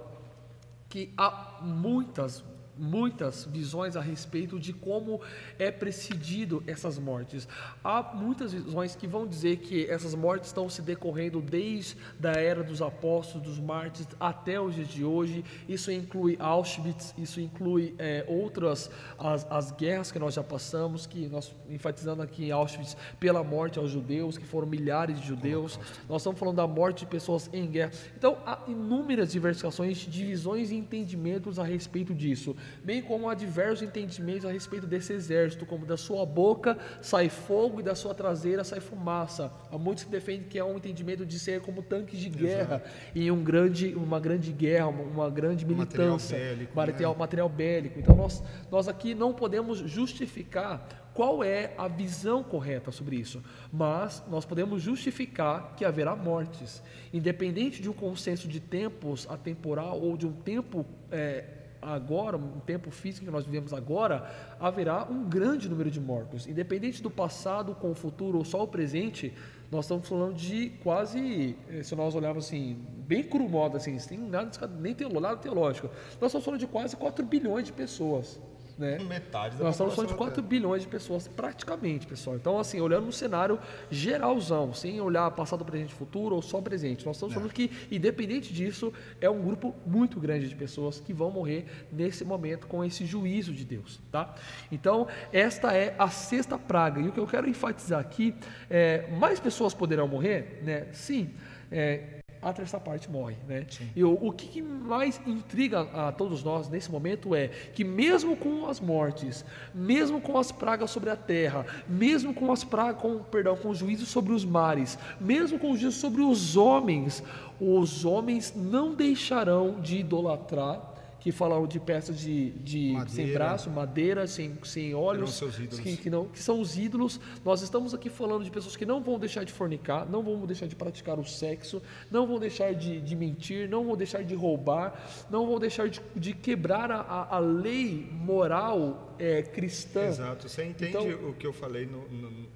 que 0.88 1.12
há 1.16 1.58
muitas, 1.62 2.44
muitas 2.78 3.44
visões 3.44 3.96
a 3.96 4.00
respeito 4.00 4.58
de 4.58 4.72
como 4.72 5.20
é 5.58 5.70
precedido 5.70 6.62
essas 6.66 6.98
mortes. 6.98 7.48
Há 7.82 8.02
muitas 8.14 8.52
visões 8.52 8.94
que 8.94 9.06
vão 9.06 9.26
dizer 9.26 9.56
que 9.58 9.86
essas 9.86 10.14
mortes 10.14 10.48
estão 10.48 10.68
se 10.68 10.80
decorrendo 10.80 11.40
desde 11.40 11.96
a 12.22 12.40
era 12.40 12.62
dos 12.62 12.80
apóstolos, 12.80 13.46
dos 13.46 13.58
mártires, 13.58 14.08
até 14.20 14.60
os 14.60 14.74
dias 14.74 14.88
de 14.88 15.04
hoje. 15.04 15.44
Isso 15.68 15.90
inclui 15.90 16.36
Auschwitz, 16.38 17.14
isso 17.18 17.40
inclui 17.40 17.94
é, 17.98 18.24
outras 18.28 18.90
as, 19.18 19.46
as 19.50 19.72
guerras 19.72 20.12
que 20.12 20.18
nós 20.18 20.34
já 20.34 20.44
passamos, 20.44 21.06
que 21.06 21.28
nós 21.28 21.54
enfatizando 21.68 22.22
aqui 22.22 22.46
em 22.46 22.50
Auschwitz 22.50 22.96
pela 23.18 23.42
morte 23.42 23.78
aos 23.78 23.90
judeus, 23.90 24.38
que 24.38 24.44
foram 24.44 24.66
milhares 24.66 25.20
de 25.20 25.26
judeus. 25.26 25.78
Nós 26.08 26.22
estamos 26.22 26.38
falando 26.38 26.56
da 26.56 26.66
morte 26.66 27.00
de 27.00 27.06
pessoas 27.06 27.50
em 27.52 27.66
guerra. 27.66 27.92
Então 28.16 28.38
há 28.46 28.62
inúmeras 28.68 29.32
diversificações, 29.32 29.98
divisões 29.98 30.70
e 30.70 30.76
entendimentos 30.76 31.58
a 31.58 31.64
respeito 31.64 32.14
disso 32.14 32.54
bem 32.84 33.02
como 33.02 33.28
há 33.28 33.34
diversos 33.34 33.86
entendimentos 33.86 34.44
a 34.44 34.52
respeito 34.52 34.86
desse 34.86 35.12
exército, 35.12 35.66
como 35.66 35.84
da 35.84 35.96
sua 35.96 36.24
boca 36.24 36.78
sai 37.00 37.28
fogo 37.28 37.80
e 37.80 37.82
da 37.82 37.94
sua 37.94 38.14
traseira 38.14 38.64
sai 38.64 38.80
fumaça. 38.80 39.52
Há 39.70 39.78
muitos 39.78 40.04
que 40.04 40.10
defendem 40.10 40.48
que 40.48 40.58
é 40.58 40.64
um 40.64 40.76
entendimento 40.76 41.24
de 41.24 41.38
ser 41.38 41.60
como 41.60 41.82
tanques 41.82 42.18
de 42.18 42.28
guerra 42.28 42.82
Exato. 42.84 42.90
em 43.14 43.30
um 43.30 43.42
grande, 43.42 43.94
uma 43.94 44.20
grande 44.20 44.52
guerra, 44.52 44.88
uma, 44.88 45.02
uma 45.02 45.30
grande 45.30 45.64
militância, 45.64 46.36
material 46.36 46.56
bélico, 46.56 46.76
material, 46.76 47.12
né? 47.12 47.18
material 47.18 47.48
bélico. 47.48 47.98
Então 47.98 48.16
nós, 48.16 48.42
nós 48.70 48.88
aqui 48.88 49.14
não 49.14 49.32
podemos 49.32 49.78
justificar 49.78 51.08
qual 51.18 51.42
é 51.42 51.74
a 51.76 51.88
visão 51.88 52.44
correta 52.44 52.92
sobre 52.92 53.16
isso, 53.16 53.42
mas 53.72 54.22
nós 54.30 54.44
podemos 54.44 54.80
justificar 54.80 55.74
que 55.74 55.84
haverá 55.84 56.14
mortes, 56.14 56.80
independente 57.12 57.82
de 57.82 57.90
um 57.90 57.92
consenso 57.92 58.46
de 58.46 58.60
tempos 58.60 59.26
atemporal 59.28 60.00
ou 60.00 60.16
de 60.16 60.28
um 60.28 60.32
tempo 60.32 60.86
é, 61.10 61.57
agora, 61.80 62.36
um 62.36 62.60
tempo 62.60 62.90
físico 62.90 63.26
que 63.26 63.30
nós 63.30 63.44
vivemos 63.44 63.72
agora, 63.72 64.30
haverá 64.58 65.04
um 65.04 65.28
grande 65.28 65.68
número 65.68 65.90
de 65.90 66.00
mortos. 66.00 66.46
Independente 66.46 67.02
do 67.02 67.10
passado 67.10 67.74
com 67.74 67.90
o 67.90 67.94
futuro 67.94 68.38
ou 68.38 68.44
só 68.44 68.62
o 68.62 68.68
presente, 68.68 69.32
nós 69.70 69.84
estamos 69.84 70.08
falando 70.08 70.34
de 70.34 70.70
quase, 70.82 71.56
eh, 71.68 71.82
se 71.82 71.94
nós 71.94 72.14
olharmos 72.14 72.46
assim, 72.46 72.76
bem 73.06 73.22
cru 73.22 73.48
modo, 73.48 73.76
assim, 73.76 73.98
sem 73.98 74.18
nada, 74.18 74.50
nem 74.80 74.94
teológico, 74.94 75.88
nós 76.20 76.30
estamos 76.30 76.44
falando 76.44 76.60
de 76.60 76.66
quase 76.66 76.96
4 76.96 77.24
bilhões 77.24 77.66
de 77.66 77.72
pessoas. 77.72 78.40
Né? 78.78 78.96
Metade 79.00 79.56
da 79.56 79.64
Nós 79.64 79.74
estamos 79.74 79.94
falando 79.94 80.10
de 80.10 80.16
4 80.16 80.40
bilhões 80.40 80.82
de 80.82 80.88
pessoas, 80.88 81.26
praticamente, 81.26 82.06
pessoal. 82.06 82.36
Então, 82.36 82.58
assim, 82.60 82.80
olhando 82.80 83.06
no 83.06 83.12
cenário 83.12 83.58
geralzão, 83.90 84.72
sem 84.72 85.00
olhar 85.00 85.28
passado, 85.32 85.64
presente, 85.64 85.92
futuro 85.92 86.36
ou 86.36 86.42
só 86.42 86.60
presente. 86.60 87.04
Nós 87.04 87.16
estamos 87.16 87.34
falando 87.34 87.50
é. 87.50 87.54
que, 87.54 87.70
independente 87.90 88.52
disso, 88.52 88.92
é 89.20 89.28
um 89.28 89.42
grupo 89.42 89.74
muito 89.84 90.20
grande 90.20 90.48
de 90.48 90.54
pessoas 90.54 91.00
que 91.00 91.12
vão 91.12 91.30
morrer 91.30 91.66
nesse 91.90 92.24
momento 92.24 92.68
com 92.68 92.84
esse 92.84 93.04
juízo 93.04 93.52
de 93.52 93.64
Deus, 93.64 94.00
tá? 94.12 94.32
Então, 94.70 95.08
esta 95.32 95.72
é 95.76 95.96
a 95.98 96.08
sexta 96.08 96.56
praga. 96.56 97.00
E 97.00 97.08
o 97.08 97.12
que 97.12 97.18
eu 97.18 97.26
quero 97.26 97.48
enfatizar 97.48 97.98
aqui 97.98 98.32
é, 98.70 99.08
mais 99.18 99.40
pessoas 99.40 99.74
poderão 99.74 100.06
morrer, 100.06 100.60
né? 100.62 100.86
Sim. 100.92 101.30
É, 101.70 102.18
a 102.42 102.52
terça 102.52 102.78
parte 102.78 103.10
morre. 103.10 103.36
Né? 103.46 103.66
E 103.94 104.04
o, 104.04 104.12
o 104.12 104.32
que 104.32 104.62
mais 104.62 105.20
intriga 105.26 105.80
a 105.80 106.12
todos 106.12 106.42
nós 106.42 106.68
nesse 106.68 106.90
momento 106.90 107.34
é 107.34 107.48
que, 107.48 107.84
mesmo 107.84 108.36
com 108.36 108.68
as 108.68 108.80
mortes, 108.80 109.44
mesmo 109.74 110.20
com 110.20 110.38
as 110.38 110.52
pragas 110.52 110.90
sobre 110.90 111.10
a 111.10 111.16
terra, 111.16 111.66
mesmo 111.88 112.32
com 112.34 112.52
as 112.52 112.64
pragas, 112.64 113.00
com, 113.00 113.18
perdão, 113.18 113.56
com 113.56 113.70
os 113.70 113.78
juízos 113.78 114.08
sobre 114.08 114.32
os 114.32 114.44
mares, 114.44 114.98
mesmo 115.20 115.58
com 115.58 115.72
os 115.72 115.80
juízos 115.80 116.00
sobre 116.00 116.22
os 116.22 116.56
homens, 116.56 117.22
os 117.60 118.04
homens 118.04 118.52
não 118.54 118.94
deixarão 118.94 119.80
de 119.80 119.98
idolatrar 119.98 120.97
que 121.28 121.32
falam 121.32 121.66
de 121.66 121.78
peças 121.78 122.18
de, 122.18 122.52
de 122.52 122.92
Madeira. 122.92 123.10
sem 123.10 123.32
braço, 123.34 123.70
madeira, 123.70 124.26
sem, 124.26 124.56
sem 124.64 124.94
olhos, 124.94 125.38
que, 125.82 125.94
que, 125.98 126.08
não, 126.08 126.26
que 126.26 126.42
são 126.42 126.58
os 126.58 126.78
ídolos. 126.78 127.20
Nós 127.44 127.60
estamos 127.60 127.92
aqui 127.92 128.08
falando 128.08 128.44
de 128.44 128.50
pessoas 128.50 128.74
que 128.76 128.86
não 128.86 129.02
vão 129.02 129.18
deixar 129.18 129.44
de 129.44 129.52
fornicar, 129.52 130.08
não 130.08 130.22
vão 130.22 130.46
deixar 130.46 130.66
de 130.66 130.74
praticar 130.74 131.18
o 131.18 131.24
sexo, 131.26 131.82
não 132.10 132.26
vão 132.26 132.38
deixar 132.38 132.72
de, 132.74 132.98
de 132.98 133.14
mentir, 133.14 133.68
não 133.68 133.84
vão 133.84 133.94
deixar 133.94 134.24
de 134.24 134.34
roubar, 134.34 134.98
não 135.28 135.46
vão 135.46 135.58
deixar 135.58 135.90
de, 135.90 136.00
de 136.16 136.32
quebrar 136.32 136.90
a, 136.90 137.36
a, 137.36 137.38
lei 137.38 138.08
moral 138.10 139.14
é, 139.18 139.42
cristã. 139.42 140.06
Exato. 140.06 140.48
Você 140.48 140.64
entende 140.64 140.96
Então- 140.96 141.28
o 141.28 141.34
que 141.34 141.46
eu 141.46 141.52
falei 141.52 141.84
no, 141.84 142.08
no- 142.08 142.48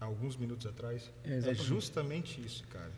alguns 0.00 0.36
minutos 0.36 0.66
atrás? 0.66 1.08
É, 1.22 1.50
É, 1.50 1.54
justamente 1.54 2.40
isso, 2.44 2.66
cara. 2.66 2.90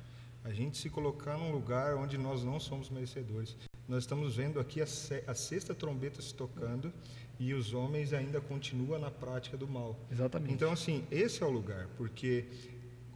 A 0.44 0.50
gente 0.54 0.78
se 0.78 0.88
colocar 0.88 1.36
num 1.36 1.52
lugar 1.52 1.94
onde 1.96 2.16
nós 2.16 2.42
não 2.42 2.58
somos 2.58 2.88
merecedores. 2.88 3.54
Nós 3.88 4.02
estamos 4.02 4.36
vendo 4.36 4.60
aqui 4.60 4.82
a, 4.82 4.86
a 5.26 5.34
sexta 5.34 5.74
trombeta 5.74 6.20
se 6.20 6.34
tocando 6.34 6.92
e 7.38 7.54
os 7.54 7.72
homens 7.72 8.12
ainda 8.12 8.38
continuam 8.38 9.00
na 9.00 9.10
prática 9.10 9.56
do 9.56 9.66
mal. 9.66 9.98
Exatamente. 10.12 10.52
Então, 10.52 10.70
assim, 10.70 11.06
esse 11.10 11.42
é 11.42 11.46
o 11.46 11.50
lugar, 11.50 11.88
porque 11.96 12.44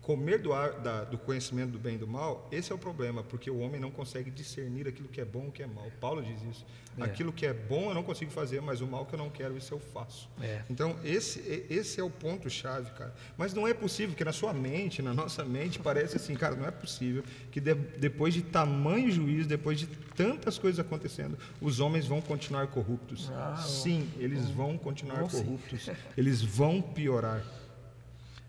comer 0.02 0.38
do, 0.38 0.52
ar, 0.52 0.72
da- 0.80 1.04
do 1.04 1.16
conhecimento 1.16 1.70
do 1.70 1.78
bem 1.78 1.94
e 1.94 1.98
do 1.98 2.08
mal, 2.08 2.48
esse 2.50 2.72
é 2.72 2.74
o 2.74 2.78
problema, 2.78 3.22
porque 3.22 3.48
o 3.48 3.60
homem 3.60 3.80
não 3.80 3.90
consegue 3.90 4.30
discernir 4.32 4.88
aquilo 4.88 5.08
que 5.08 5.20
é 5.20 5.24
bom 5.24 5.44
e 5.44 5.48
o 5.48 5.52
que 5.52 5.62
é 5.62 5.66
mal. 5.66 5.86
Paulo 6.00 6.20
diz 6.22 6.42
isso. 6.50 6.66
É. 6.98 7.04
Aquilo 7.04 7.32
que 7.32 7.46
é 7.46 7.54
bom 7.54 7.88
eu 7.88 7.94
não 7.94 8.02
consigo 8.02 8.30
fazer, 8.32 8.60
mas 8.60 8.80
o 8.80 8.86
mal 8.86 9.06
que 9.06 9.14
eu 9.14 9.18
não 9.18 9.30
quero, 9.30 9.56
isso 9.56 9.72
eu 9.72 9.78
faço. 9.78 10.28
É. 10.42 10.62
Então, 10.68 10.96
esse, 11.04 11.38
esse 11.70 12.00
é 12.00 12.02
o 12.04 12.10
ponto-chave, 12.10 12.90
cara. 12.90 13.14
Mas 13.38 13.54
não 13.54 13.66
é 13.66 13.72
possível 13.72 14.14
que 14.16 14.24
na 14.24 14.32
sua 14.32 14.52
mente, 14.52 15.00
na 15.00 15.14
nossa 15.14 15.44
mente, 15.44 15.78
parece 15.78 16.16
assim, 16.16 16.34
cara, 16.34 16.56
não 16.56 16.66
é 16.66 16.70
possível 16.72 17.22
que 17.52 17.60
de- 17.60 17.74
depois 17.74 18.34
de 18.34 18.42
tamanho 18.42 19.10
juízo, 19.10 19.48
depois 19.48 19.78
de 19.78 19.86
tantas 19.86 20.58
coisas 20.58 20.80
acontecendo, 20.80 21.38
os 21.60 21.78
homens 21.80 22.06
vão 22.06 22.20
continuar 22.20 22.66
corruptos. 22.66 23.30
Ah, 23.32 23.56
sim, 23.56 24.10
eles 24.18 24.50
vão 24.50 24.76
continuar 24.76 25.20
corruptos. 25.30 25.88
Eles 26.16 26.42
vão 26.42 26.82
piorar. 26.82 27.42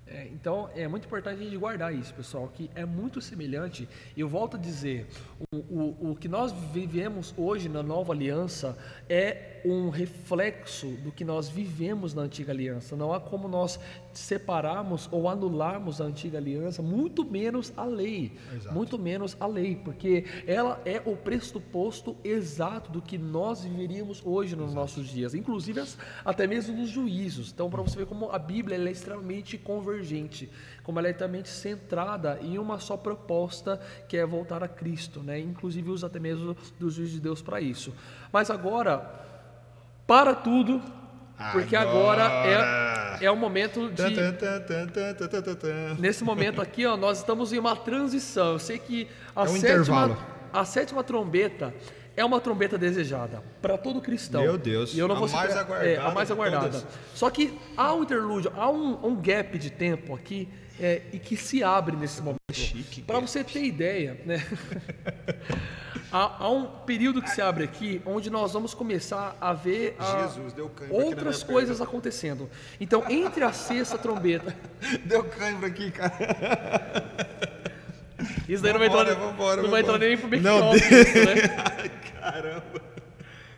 É, 0.05 0.27
então 0.33 0.69
é 0.75 0.87
muito 0.87 1.05
importante 1.05 1.39
a 1.39 1.43
gente 1.43 1.57
guardar 1.57 1.93
isso, 1.93 2.13
pessoal, 2.13 2.47
que 2.49 2.69
é 2.75 2.85
muito 2.85 3.21
semelhante. 3.21 3.87
Eu 4.17 4.27
volto 4.27 4.57
a 4.57 4.59
dizer, 4.59 5.07
o, 5.51 5.57
o, 5.57 6.11
o 6.11 6.15
que 6.15 6.27
nós 6.27 6.51
vivemos 6.73 7.33
hoje 7.37 7.69
na 7.69 7.81
nova 7.81 8.11
aliança 8.11 8.77
é 9.09 9.61
um 9.65 9.89
reflexo 9.89 10.87
do 10.97 11.11
que 11.11 11.23
nós 11.23 11.47
vivemos 11.47 12.13
na 12.13 12.23
antiga 12.23 12.51
aliança. 12.51 12.97
Não 12.97 13.13
há 13.13 13.19
como 13.19 13.47
nós 13.47 13.79
separarmos 14.19 15.07
ou 15.11 15.27
anularmos 15.29 15.99
a 16.01 16.05
antiga 16.05 16.37
aliança, 16.37 16.81
muito 16.81 17.23
menos 17.25 17.73
a 17.75 17.83
lei. 17.85 18.37
Exato. 18.55 18.73
Muito 18.75 18.99
menos 18.99 19.35
a 19.39 19.45
lei, 19.47 19.75
porque 19.75 20.25
ela 20.47 20.81
é 20.85 21.01
o 21.05 21.15
pressuposto 21.15 22.15
exato 22.23 22.91
do 22.91 23.01
que 23.01 23.17
nós 23.17 23.63
viveríamos 23.63 24.21
hoje 24.25 24.55
nos 24.55 24.73
nossos 24.73 25.07
dias, 25.07 25.33
inclusive 25.33 25.79
as- 25.79 25.97
até 26.23 26.45
mesmo 26.47 26.75
nos 26.77 26.89
juízos. 26.89 27.51
Então, 27.53 27.69
para 27.69 27.81
você 27.81 27.97
ver 27.97 28.05
como 28.05 28.29
a 28.31 28.39
Bíblia 28.39 28.77
é 28.77 28.91
extremamente 28.91 29.57
convergente, 29.57 30.49
como 30.83 30.99
ela 30.99 31.07
é 31.07 31.11
extremamente 31.11 31.49
centrada 31.49 32.39
em 32.41 32.57
uma 32.57 32.79
só 32.79 32.97
proposta, 32.97 33.79
que 34.07 34.17
é 34.17 34.25
voltar 34.25 34.63
a 34.63 34.67
Cristo, 34.67 35.21
né? 35.21 35.39
Inclusive 35.39 35.89
usa 35.89 36.07
até 36.07 36.19
mesmo 36.19 36.55
dos 36.79 36.93
juízos 36.95 37.15
de 37.15 37.21
Deus 37.21 37.41
para 37.41 37.61
isso. 37.61 37.93
Mas 38.31 38.49
agora, 38.49 39.21
para 40.05 40.35
tudo, 40.35 40.81
porque 41.51 41.75
agora, 41.75 42.23
é- 42.23 42.55
agora 42.55 43.17
é, 43.21 43.25
é 43.25 43.31
o 43.31 43.35
momento 43.35 43.89
de. 43.89 44.01
Nesse 45.99 46.23
momento 46.23 46.61
aqui, 46.61 46.85
ó, 46.85 46.95
nós 46.95 47.19
estamos 47.19 47.51
em 47.51 47.59
uma 47.59 47.75
transição. 47.75 48.53
Eu 48.53 48.59
sei 48.59 48.77
que 48.77 49.07
a, 49.35 49.41
é 49.41 49.49
um 49.49 49.59
sétima, 49.59 50.17
a 50.51 50.65
sétima 50.65 51.03
trombeta 51.03 51.73
é 52.15 52.23
uma 52.23 52.39
trombeta 52.39 52.77
desejada 52.77 53.41
para 53.61 53.77
todo 53.77 53.99
cristão. 53.99 54.41
Meu 54.41 54.57
Deus. 54.57 54.93
E 54.93 54.99
eu 54.99 55.07
não 55.07 55.15
vou 55.15 55.27
a, 55.27 55.31
mais 55.31 55.57
aguardada, 55.57 55.89
é, 55.89 55.97
a 55.97 56.11
mais 56.11 56.31
aguardada. 56.31 56.83
Só 57.13 57.29
que 57.29 57.57
há 57.75 57.93
um 57.93 58.03
interlúdio, 58.03 58.51
há 58.55 58.69
um, 58.69 59.07
um 59.07 59.15
gap 59.15 59.57
de 59.57 59.69
tempo 59.69 60.13
aqui 60.13 60.47
é, 60.79 61.01
e 61.11 61.19
que 61.19 61.35
se 61.35 61.63
abre 61.63 61.95
nesse 61.95 62.21
momento. 62.21 62.39
Para 63.07 63.19
você 63.19 63.43
ter 63.43 63.63
ideia, 63.63 64.21
né? 64.25 64.45
há, 66.13 66.43
há 66.45 66.49
um 66.49 66.65
período 66.65 67.21
que 67.21 67.29
se 67.29 67.41
abre 67.41 67.63
aqui 67.63 68.01
onde 68.05 68.29
nós 68.29 68.53
vamos 68.53 68.73
começar 68.73 69.35
a 69.41 69.51
ver 69.51 69.95
a- 69.99 70.25
aqui 70.25 70.43
na 70.87 70.93
outras 70.93 71.41
coisas 71.43 71.81
acontecendo. 71.81 72.49
Então, 72.79 73.03
entre 73.09 73.43
a 73.43 73.51
sexta 73.51 73.97
trombeta 73.97 74.55
Deu 75.03 75.23
cãibra 75.23 75.67
aqui, 75.67 75.89
cara. 75.91 76.13
Isso 78.47 78.61
daí 78.63 78.71
não 78.71 78.79
vai 78.79 78.87
Vambora, 78.89 79.11
entrar, 79.11 79.25
vambora, 79.25 79.61
não 79.61 79.69
vai 79.71 79.81
vambora. 79.81 79.97
entrar 79.97 80.07
nem 80.07 80.17
pro 80.17 80.27
back 80.29 80.43
Não, 80.43 80.69
office, 80.69 80.91
isso, 80.91 81.17
né? 81.25 81.89
Caramba. 82.21 82.92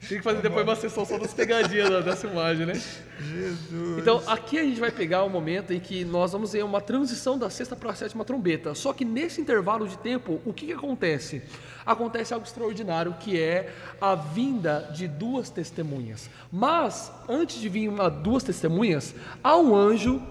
Tem 0.07 0.17
que 0.19 0.23
fazer 0.23 0.41
depois 0.41 0.63
uma 0.63 0.75
sessão 0.75 1.05
só 1.05 1.17
das 1.17 1.33
pegadinhas 1.33 1.89
da, 1.89 2.01
da 2.01 2.15
filmagem, 2.15 2.65
né? 2.65 2.73
Jesus. 3.19 3.97
Então, 3.97 4.21
aqui 4.27 4.59
a 4.59 4.63
gente 4.63 4.79
vai 4.79 4.91
pegar 4.91 5.23
o 5.23 5.29
momento 5.29 5.73
em 5.73 5.79
que 5.79 6.05
nós 6.05 6.31
vamos 6.31 6.53
ver 6.53 6.63
uma 6.63 6.79
transição 6.79 7.39
da 7.39 7.49
sexta 7.49 7.75
para 7.75 7.91
a 7.91 7.95
sétima 7.95 8.23
trombeta. 8.23 8.75
Só 8.75 8.93
que 8.93 9.03
nesse 9.03 9.41
intervalo 9.41 9.87
de 9.87 9.97
tempo, 9.97 10.39
o 10.45 10.53
que, 10.53 10.67
que 10.67 10.73
acontece? 10.73 11.41
Acontece 11.85 12.33
algo 12.33 12.45
extraordinário, 12.45 13.15
que 13.19 13.39
é 13.39 13.73
a 13.99 14.15
vinda 14.15 14.91
de 14.93 15.07
duas 15.07 15.49
testemunhas. 15.49 16.29
Mas, 16.51 17.11
antes 17.27 17.59
de 17.59 17.67
vir 17.67 17.89
uma, 17.89 18.09
duas 18.09 18.43
testemunhas, 18.43 19.15
há 19.43 19.57
um 19.57 19.75
anjo, 19.75 20.21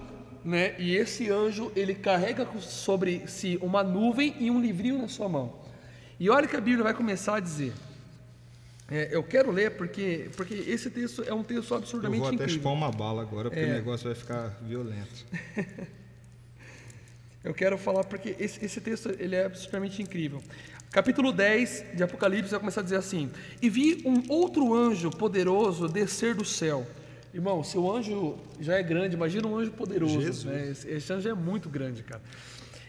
né? 0.43 0.75
E 0.77 0.95
esse 0.95 1.29
anjo, 1.29 1.71
ele 1.75 1.95
carrega 1.95 2.47
sobre 2.61 3.27
si 3.27 3.57
uma 3.61 3.83
nuvem 3.83 4.35
e 4.39 4.49
um 4.49 4.61
livrinho 4.61 4.99
na 4.99 5.07
sua 5.07 5.27
mão. 5.27 5.53
E 6.17 6.29
olha 6.29 6.47
que 6.47 6.55
a 6.55 6.61
Bíblia 6.61 6.83
vai 6.83 6.93
começar 6.93 7.35
a 7.35 7.39
dizer. 7.39 7.73
É, 8.89 9.09
eu 9.11 9.23
quero 9.23 9.51
ler 9.51 9.71
porque, 9.71 10.29
porque 10.37 10.53
esse 10.53 10.89
texto 10.91 11.23
é 11.23 11.33
um 11.33 11.43
texto 11.43 11.71
Eu 11.73 11.77
absurdamente 11.77 12.19
vou 12.19 12.27
até 12.27 12.35
incrível. 12.35 12.55
chupar 12.55 12.73
uma 12.73 12.91
bala 12.91 13.21
agora, 13.23 13.49
porque 13.49 13.63
É. 13.65 13.69
o 13.71 13.73
negócio 13.73 14.05
vai 14.05 14.15
ficar 14.15 14.49
violento. 14.61 15.25
Eu 17.43 17.53
quero 17.53 17.77
falar 17.77 18.03
porque 18.03 18.35
esse, 18.39 18.63
esse 18.65 18.81
texto 18.81 19.09
ele 19.19 19.35
é 19.35 19.45
absolutamente 19.45 20.01
incrível. 20.01 20.41
Capítulo 20.91 21.31
10 21.31 21.85
de 21.95 22.03
Apocalipse 22.03 22.49
vai 22.49 22.59
começar 22.59 22.81
a 22.81 22.83
dizer 22.83 22.95
assim: 22.97 23.29
E 23.61 23.69
vi 23.69 24.01
um 24.05 24.23
outro 24.31 24.73
anjo 24.73 25.11
poderoso 25.11 25.87
descer 25.87 26.33
do 26.33 26.43
céu. 26.45 26.87
Irmão, 27.33 27.63
se 27.63 27.77
o 27.77 27.91
anjo 27.91 28.37
já 28.59 28.77
é 28.77 28.83
grande, 28.83 29.15
imagina 29.15 29.47
um 29.47 29.57
anjo 29.57 29.71
poderoso. 29.71 30.21
Jesus. 30.21 30.45
Né? 30.45 30.69
Esse, 30.71 30.89
esse 30.89 31.13
anjo 31.13 31.27
é 31.29 31.33
muito 31.35 31.69
grande, 31.69 32.01
cara. 32.01 32.21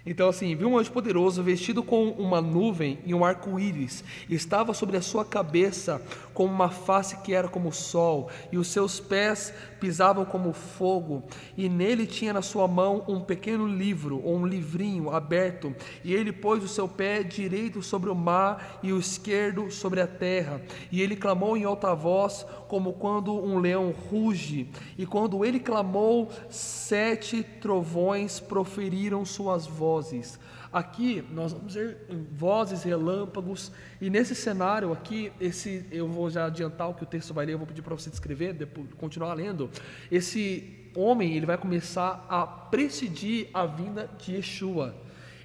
Então, 0.06 0.28
assim, 0.28 0.54
vi 0.54 0.64
um 0.64 0.78
anjo 0.78 0.92
poderoso 0.92 1.42
vestido 1.42 1.82
com 1.82 2.10
uma 2.10 2.40
nuvem 2.40 2.98
e 3.04 3.12
um 3.12 3.24
arco-íris. 3.24 4.04
Estava 4.30 4.72
sobre 4.72 4.96
a 4.96 5.02
sua 5.02 5.24
cabeça 5.24 6.00
com 6.36 6.44
uma 6.44 6.68
face 6.68 7.16
que 7.22 7.32
era 7.32 7.48
como 7.48 7.70
o 7.70 7.72
sol, 7.72 8.28
e 8.52 8.58
os 8.58 8.66
seus 8.66 9.00
pés 9.00 9.54
pisavam 9.80 10.22
como 10.22 10.52
fogo. 10.52 11.22
E 11.56 11.66
nele 11.66 12.06
tinha 12.06 12.30
na 12.30 12.42
sua 12.42 12.68
mão 12.68 13.02
um 13.08 13.22
pequeno 13.22 13.66
livro, 13.66 14.20
ou 14.22 14.36
um 14.36 14.46
livrinho 14.46 15.08
aberto. 15.08 15.74
E 16.04 16.12
ele 16.12 16.34
pôs 16.34 16.62
o 16.62 16.68
seu 16.68 16.86
pé 16.86 17.22
direito 17.22 17.82
sobre 17.82 18.10
o 18.10 18.14
mar 18.14 18.78
e 18.82 18.92
o 18.92 18.98
esquerdo 18.98 19.70
sobre 19.70 19.98
a 19.98 20.06
terra. 20.06 20.60
E 20.92 21.00
ele 21.00 21.16
clamou 21.16 21.56
em 21.56 21.64
alta 21.64 21.94
voz, 21.94 22.44
como 22.68 22.92
quando 22.92 23.32
um 23.32 23.58
leão 23.58 23.90
ruge. 24.10 24.68
E 24.98 25.06
quando 25.06 25.42
ele 25.42 25.58
clamou, 25.58 26.28
sete 26.50 27.42
trovões 27.42 28.40
proferiram 28.40 29.24
suas 29.24 29.66
vozes. 29.66 30.38
Aqui 30.76 31.24
nós 31.32 31.54
vamos 31.54 31.72
ver 31.72 31.96
vozes, 32.32 32.82
relâmpagos, 32.82 33.72
e 33.98 34.10
nesse 34.10 34.34
cenário 34.34 34.92
aqui, 34.92 35.32
esse 35.40 35.86
eu 35.90 36.06
vou 36.06 36.28
já 36.28 36.44
adiantar 36.44 36.90
o 36.90 36.92
que 36.92 37.02
o 37.02 37.06
texto 37.06 37.32
vai 37.32 37.46
ler, 37.46 37.54
eu 37.54 37.58
vou 37.58 37.66
pedir 37.66 37.80
para 37.80 37.94
você 37.94 38.10
descrever, 38.10 38.52
depois 38.52 38.86
continuar 38.98 39.32
lendo. 39.32 39.70
Esse 40.12 40.90
homem, 40.94 41.34
ele 41.34 41.46
vai 41.46 41.56
começar 41.56 42.26
a 42.28 42.46
presidir 42.46 43.48
a 43.54 43.64
vinda 43.64 44.06
de 44.18 44.32
Yeshua. 44.34 44.94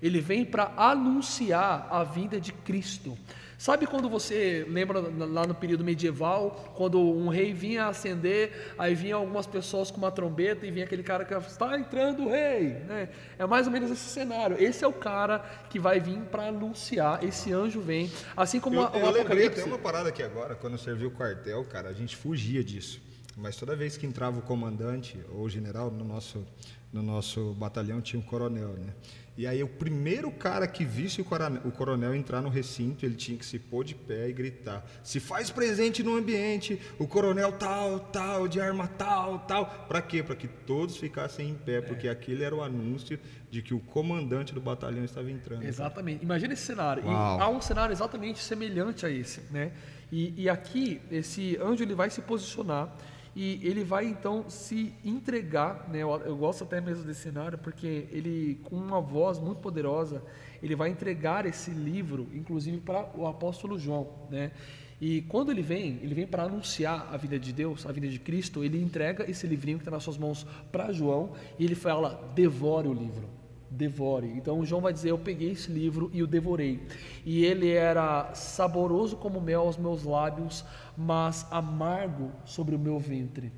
Ele 0.01 0.19
vem 0.19 0.43
para 0.43 0.73
anunciar 0.75 1.87
a 1.89 2.03
vinda 2.03 2.37
de 2.37 2.51
Cristo. 2.51 3.17
Sabe 3.61 3.85
quando 3.85 4.09
você 4.09 4.65
lembra 4.67 4.99
lá 4.99 5.45
no 5.45 5.53
período 5.53 5.83
medieval, 5.83 6.73
quando 6.75 6.99
um 6.99 7.27
rei 7.27 7.53
vinha 7.53 7.85
ascender, 7.85 8.73
aí 8.75 8.95
vinha 8.95 9.13
algumas 9.13 9.45
pessoas 9.45 9.91
com 9.91 9.97
uma 9.99 10.09
trombeta 10.09 10.65
e 10.65 10.71
vinha 10.71 10.83
aquele 10.83 11.03
cara 11.03 11.23
que 11.23 11.31
está 11.35 11.77
entrando 11.77 12.23
o 12.23 12.29
rei, 12.31 12.69
né? 12.87 13.09
É 13.37 13.45
mais 13.45 13.67
ou 13.67 13.71
menos 13.71 13.91
esse 13.91 14.09
cenário. 14.09 14.57
Esse 14.59 14.83
é 14.83 14.87
o 14.87 14.91
cara 14.91 15.45
que 15.69 15.77
vai 15.77 15.99
vir 15.99 16.17
para 16.21 16.47
anunciar. 16.47 17.23
Esse 17.23 17.53
anjo 17.53 17.81
vem, 17.81 18.11
assim 18.35 18.59
como 18.59 18.77
Eu, 18.77 18.81
a- 18.81 18.91
o 18.93 18.95
eu 18.95 19.05
lembrei 19.11 19.19
Apocalipse. 19.21 19.61
até 19.61 19.69
uma 19.69 19.77
parada 19.77 20.09
aqui 20.09 20.23
agora, 20.23 20.55
quando 20.55 20.73
eu 20.73 20.79
servi 20.79 21.05
o 21.05 21.11
quartel, 21.11 21.63
cara, 21.65 21.89
a 21.89 21.93
gente 21.93 22.15
fugia 22.15 22.63
disso. 22.63 22.99
Mas 23.37 23.55
toda 23.55 23.75
vez 23.75 23.97
que 23.97 24.05
entrava 24.05 24.39
o 24.39 24.41
comandante 24.41 25.19
ou 25.29 25.43
o 25.43 25.49
general 25.49 25.89
no 25.89 26.03
nosso, 26.03 26.45
no 26.91 27.01
nosso 27.01 27.53
batalhão 27.53 28.01
tinha 28.01 28.19
um 28.19 28.23
coronel, 28.23 28.73
né? 28.73 28.93
E 29.37 29.47
aí 29.47 29.63
o 29.63 29.67
primeiro 29.67 30.29
cara 30.29 30.67
que 30.67 30.83
visse 30.83 31.21
o 31.21 31.23
coronel, 31.23 31.61
o 31.63 31.71
coronel 31.71 32.13
entrar 32.13 32.41
no 32.41 32.49
recinto, 32.49 33.05
ele 33.05 33.15
tinha 33.15 33.37
que 33.37 33.45
se 33.45 33.57
pôr 33.57 33.83
de 33.85 33.95
pé 33.95 34.27
e 34.27 34.33
gritar: 34.33 34.85
"Se 35.03 35.21
faz 35.21 35.49
presente 35.49 36.03
no 36.03 36.17
ambiente, 36.17 36.79
o 36.99 37.07
coronel 37.07 37.53
tal, 37.53 37.99
tal, 37.99 38.47
de 38.47 38.59
arma 38.59 38.87
tal, 38.87 39.39
tal". 39.39 39.65
Para 39.87 40.01
quê? 40.01 40.21
Para 40.21 40.35
que 40.35 40.47
todos 40.47 40.97
ficassem 40.97 41.49
em 41.49 41.55
pé, 41.55 41.79
porque 41.79 42.09
aquele 42.09 42.43
era 42.43 42.53
o 42.53 42.61
anúncio 42.61 43.17
de 43.49 43.61
que 43.61 43.73
o 43.73 43.79
comandante 43.79 44.53
do 44.53 44.59
batalhão 44.59 45.05
estava 45.05 45.31
entrando. 45.31 45.63
Exatamente. 45.63 46.23
Imagina 46.23 46.53
esse 46.53 46.63
cenário. 46.63 47.09
Há 47.09 47.47
um 47.49 47.61
cenário 47.61 47.93
exatamente 47.93 48.39
semelhante 48.39 49.05
a 49.05 49.09
esse, 49.09 49.41
né? 49.49 49.71
E, 50.11 50.43
e 50.43 50.49
aqui, 50.49 51.01
esse 51.09 51.57
anjo 51.57 51.83
ele 51.83 51.95
vai 51.95 52.09
se 52.09 52.21
posicionar 52.21 52.93
e 53.35 53.59
ele 53.63 53.83
vai 53.83 54.05
então 54.05 54.49
se 54.49 54.93
entregar, 55.05 55.87
né? 55.89 55.99
Eu, 55.99 56.35
gosto 56.35 56.63
até 56.63 56.81
mesmo 56.81 57.05
desse 57.05 57.21
cenário 57.21 57.57
porque 57.57 58.07
ele 58.11 58.59
com 58.63 58.75
uma 58.75 58.99
voz 58.99 59.39
muito 59.39 59.59
poderosa, 59.59 60.21
ele 60.61 60.75
vai 60.75 60.89
entregar 60.89 61.45
esse 61.45 61.71
livro, 61.71 62.27
inclusive 62.33 62.79
para 62.79 63.09
o 63.15 63.25
apóstolo 63.25 63.79
João, 63.79 64.09
né? 64.29 64.51
E 64.99 65.23
quando 65.23 65.51
ele 65.51 65.63
vem, 65.63 65.99
ele 66.03 66.13
vem 66.13 66.27
para 66.27 66.43
anunciar 66.43 67.09
a 67.11 67.17
vida 67.17 67.39
de 67.39 67.51
Deus, 67.51 67.87
a 67.87 67.91
vida 67.91 68.07
de 68.07 68.19
Cristo, 68.19 68.63
ele 68.63 68.79
entrega 68.79 69.29
esse 69.29 69.47
livrinho 69.47 69.79
que 69.79 69.81
está 69.81 69.91
nas 69.91 70.03
suas 70.03 70.17
mãos 70.17 70.45
para 70.71 70.91
João 70.91 71.31
e 71.57 71.65
ele 71.65 71.73
fala: 71.73 72.31
devore 72.35 72.87
o 72.87 72.93
livro, 72.93 73.27
devore. 73.71 74.27
Então 74.27 74.63
João 74.65 74.81
vai 74.81 74.91
dizer: 74.91 75.11
Eu 75.11 75.17
peguei 75.17 75.51
esse 75.51 75.71
livro 75.71 76.11
e 76.13 76.21
o 76.21 76.27
devorei. 76.27 76.85
E 77.25 77.45
ele 77.45 77.69
era 77.71 78.33
saboroso 78.33 79.15
como 79.15 79.39
mel 79.39 79.61
aos 79.61 79.77
meus 79.77 80.03
lábios, 80.03 80.65
mas 80.97 81.47
amargo 81.49 82.31
sobre 82.45 82.75
o 82.75 82.79
meu 82.79 82.99
ventre. 82.99 83.51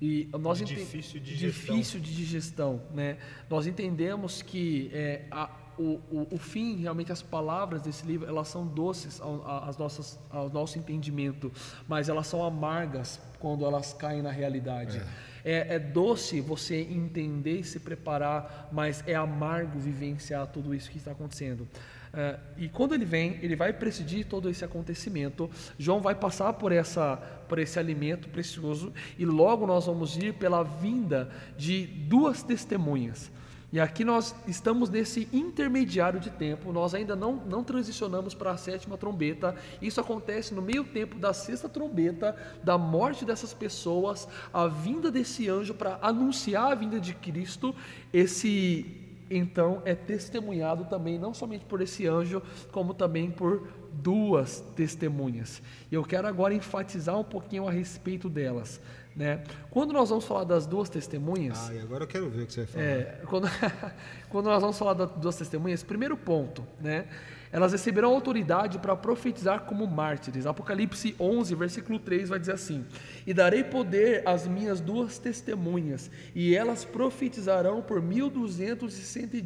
E 0.00 0.28
nós 0.38 0.58
difícil 0.58 1.20
de 1.20 1.34
digestão. 1.34 1.74
Difícil 1.74 2.00
de 2.00 2.14
digestão, 2.14 2.82
né? 2.92 3.16
Nós 3.48 3.66
entendemos 3.66 4.42
que 4.42 4.90
é, 4.92 5.24
a, 5.30 5.50
o, 5.78 6.00
o, 6.10 6.28
o, 6.32 6.38
fim, 6.38 6.76
realmente 6.76 7.10
as 7.10 7.22
palavras 7.22 7.80
desse 7.80 8.04
livro, 8.06 8.28
elas 8.28 8.48
são 8.48 8.66
doces 8.66 9.20
ao, 9.20 9.64
às 9.64 9.78
nossas, 9.78 10.18
ao 10.30 10.50
nosso 10.50 10.78
entendimento, 10.78 11.50
mas 11.88 12.08
elas 12.08 12.26
são 12.26 12.44
amargas 12.44 13.20
quando 13.38 13.64
elas 13.64 13.92
caem 13.94 14.20
na 14.20 14.30
realidade. 14.30 14.98
É. 14.98 15.33
É, 15.44 15.74
é 15.74 15.78
doce 15.78 16.40
você 16.40 16.76
entender 16.76 17.60
e 17.60 17.64
se 17.64 17.78
preparar, 17.78 18.68
mas 18.72 19.04
é 19.06 19.14
amargo 19.14 19.78
vivenciar 19.78 20.46
tudo 20.46 20.74
isso 20.74 20.90
que 20.90 20.98
está 20.98 21.12
acontecendo. 21.12 21.68
Uh, 22.14 22.38
e 22.56 22.68
quando 22.68 22.94
ele 22.94 23.04
vem, 23.04 23.40
ele 23.42 23.56
vai 23.56 23.72
presidir 23.72 24.24
todo 24.26 24.48
esse 24.48 24.64
acontecimento. 24.64 25.50
João 25.76 26.00
vai 26.00 26.14
passar 26.14 26.52
por, 26.52 26.70
essa, 26.70 27.16
por 27.48 27.58
esse 27.58 27.76
alimento 27.76 28.28
precioso 28.28 28.92
e 29.18 29.26
logo 29.26 29.66
nós 29.66 29.86
vamos 29.86 30.16
ir 30.16 30.34
pela 30.34 30.62
vinda 30.62 31.28
de 31.58 31.84
duas 31.84 32.42
testemunhas. 32.44 33.32
E 33.74 33.80
aqui 33.80 34.04
nós 34.04 34.32
estamos 34.46 34.88
nesse 34.88 35.28
intermediário 35.32 36.20
de 36.20 36.30
tempo, 36.30 36.72
nós 36.72 36.94
ainda 36.94 37.16
não, 37.16 37.34
não 37.44 37.64
transicionamos 37.64 38.32
para 38.32 38.52
a 38.52 38.56
sétima 38.56 38.96
trombeta. 38.96 39.56
Isso 39.82 40.00
acontece 40.00 40.54
no 40.54 40.62
meio 40.62 40.84
tempo 40.84 41.18
da 41.18 41.32
sexta 41.32 41.68
trombeta, 41.68 42.36
da 42.62 42.78
morte 42.78 43.24
dessas 43.24 43.52
pessoas, 43.52 44.28
a 44.52 44.68
vinda 44.68 45.10
desse 45.10 45.48
anjo 45.48 45.74
para 45.74 45.98
anunciar 46.00 46.70
a 46.70 46.74
vinda 46.76 47.00
de 47.00 47.14
Cristo. 47.14 47.74
Esse 48.12 49.00
então 49.28 49.82
é 49.84 49.92
testemunhado 49.92 50.84
também 50.84 51.18
não 51.18 51.34
somente 51.34 51.64
por 51.64 51.80
esse 51.80 52.06
anjo, 52.06 52.40
como 52.70 52.94
também 52.94 53.28
por 53.28 53.66
duas 53.92 54.60
testemunhas. 54.76 55.60
Eu 55.90 56.04
quero 56.04 56.28
agora 56.28 56.54
enfatizar 56.54 57.18
um 57.18 57.24
pouquinho 57.24 57.66
a 57.66 57.72
respeito 57.72 58.28
delas. 58.28 58.80
Né? 59.16 59.44
Quando 59.70 59.92
nós 59.92 60.08
vamos 60.08 60.24
falar 60.24 60.44
das 60.44 60.66
duas 60.66 60.88
testemunhas. 60.88 61.70
Ah, 61.70 61.74
e 61.74 61.78
agora 61.80 62.04
eu 62.04 62.08
quero 62.08 62.28
ver 62.28 62.42
o 62.42 62.46
que 62.46 62.52
você 62.52 62.64
vai 62.64 62.66
falar. 62.66 62.84
É, 62.84 63.20
quando, 63.26 63.48
quando 64.28 64.46
nós 64.46 64.60
vamos 64.60 64.78
falar 64.78 64.94
das 64.94 65.10
duas 65.12 65.36
testemunhas, 65.36 65.82
primeiro 65.82 66.16
ponto, 66.16 66.66
né? 66.80 67.06
Elas 67.54 67.70
receberão 67.70 68.12
autoridade 68.12 68.80
para 68.80 68.96
profetizar 68.96 69.60
como 69.60 69.86
mártires. 69.86 70.44
Apocalipse 70.44 71.14
11, 71.20 71.54
versículo 71.54 72.00
3 72.00 72.28
vai 72.28 72.40
dizer 72.40 72.54
assim: 72.54 72.84
E 73.24 73.32
darei 73.32 73.62
poder 73.62 74.26
às 74.26 74.44
minhas 74.48 74.80
duas 74.80 75.20
testemunhas, 75.20 76.10
e 76.34 76.52
elas 76.52 76.84
profetizarão 76.84 77.80
por 77.80 78.02
1260 78.02 79.40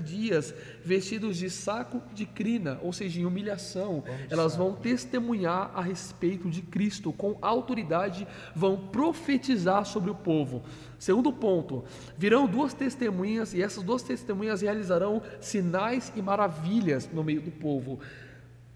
dias, 0.00 0.52
vestidos 0.84 1.36
de 1.36 1.48
saco 1.48 2.02
de 2.12 2.26
crina, 2.26 2.80
ou 2.82 2.92
seja, 2.92 3.20
em 3.20 3.24
humilhação. 3.24 4.02
Elas 4.28 4.56
vão 4.56 4.74
testemunhar 4.74 5.70
a 5.76 5.80
respeito 5.80 6.50
de 6.50 6.60
Cristo, 6.60 7.12
com 7.12 7.38
autoridade, 7.40 8.26
vão 8.52 8.88
profetizar 8.88 9.84
sobre 9.84 10.10
o 10.10 10.14
povo. 10.16 10.64
Segundo 10.98 11.32
ponto, 11.32 11.84
virão 12.16 12.46
duas 12.46 12.74
testemunhas 12.74 13.54
e 13.54 13.62
essas 13.62 13.84
duas 13.84 14.02
testemunhas 14.02 14.62
realizarão 14.62 15.22
sinais 15.40 16.12
e 16.16 16.20
maravilhas 16.20 17.08
no 17.12 17.22
meio 17.22 17.40
do 17.40 17.52
povo. 17.52 18.00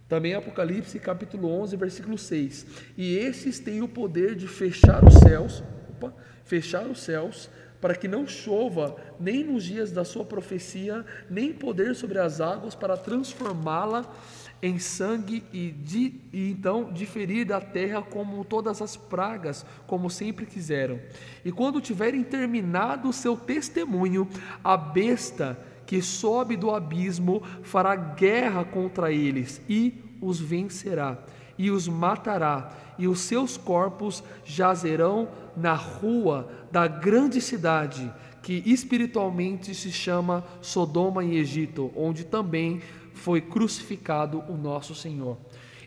Também 0.08 0.34
Apocalipse 0.34 0.98
capítulo 0.98 1.48
11, 1.48 1.76
versículo 1.76 2.16
6. 2.16 2.66
E 2.96 3.16
esses 3.16 3.58
têm 3.58 3.82
o 3.82 3.88
poder 3.88 4.36
de 4.36 4.46
fechar 4.46 5.04
os 5.04 5.14
céus, 5.14 5.64
opa, 5.90 6.14
fechar 6.44 6.86
os 6.86 7.00
céus, 7.00 7.50
para 7.80 7.96
que 7.96 8.06
não 8.06 8.28
chova 8.28 8.94
nem 9.18 9.42
nos 9.42 9.64
dias 9.64 9.90
da 9.90 10.04
sua 10.04 10.24
profecia, 10.24 11.04
nem 11.28 11.52
poder 11.52 11.96
sobre 11.96 12.20
as 12.20 12.40
águas 12.40 12.76
para 12.76 12.96
transformá-la 12.96 14.08
em 14.62 14.78
sangue 14.78 15.42
e, 15.52 15.72
de, 15.72 16.14
e 16.32 16.50
então 16.50 16.92
diferir 16.92 17.44
da 17.44 17.60
terra 17.60 18.00
como 18.00 18.44
todas 18.44 18.80
as 18.80 18.96
pragas, 18.96 19.66
como 19.86 20.08
sempre 20.08 20.46
quiseram. 20.46 21.00
E 21.44 21.50
quando 21.50 21.80
tiverem 21.80 22.22
terminado 22.22 23.08
o 23.08 23.12
seu 23.12 23.36
testemunho, 23.36 24.28
a 24.62 24.76
besta 24.76 25.58
que 25.84 26.00
sobe 26.00 26.56
do 26.56 26.70
abismo 26.70 27.42
fará 27.64 27.96
guerra 27.96 28.64
contra 28.64 29.10
eles 29.10 29.60
e 29.68 29.94
os 30.20 30.40
vencerá 30.40 31.18
e 31.58 31.70
os 31.70 31.86
matará, 31.88 32.72
e 32.98 33.06
os 33.06 33.20
seus 33.20 33.56
corpos 33.56 34.22
jazerão 34.44 35.28
na 35.56 35.74
rua 35.74 36.48
da 36.70 36.86
grande 36.86 37.40
cidade, 37.40 38.12
que 38.42 38.62
espiritualmente 38.66 39.74
se 39.74 39.92
chama 39.92 40.44
Sodoma 40.60 41.24
e 41.24 41.36
Egito, 41.36 41.92
onde 41.96 42.24
também 42.24 42.80
foi 43.22 43.40
crucificado 43.40 44.42
o 44.48 44.56
nosso 44.56 44.94
Senhor. 44.94 45.38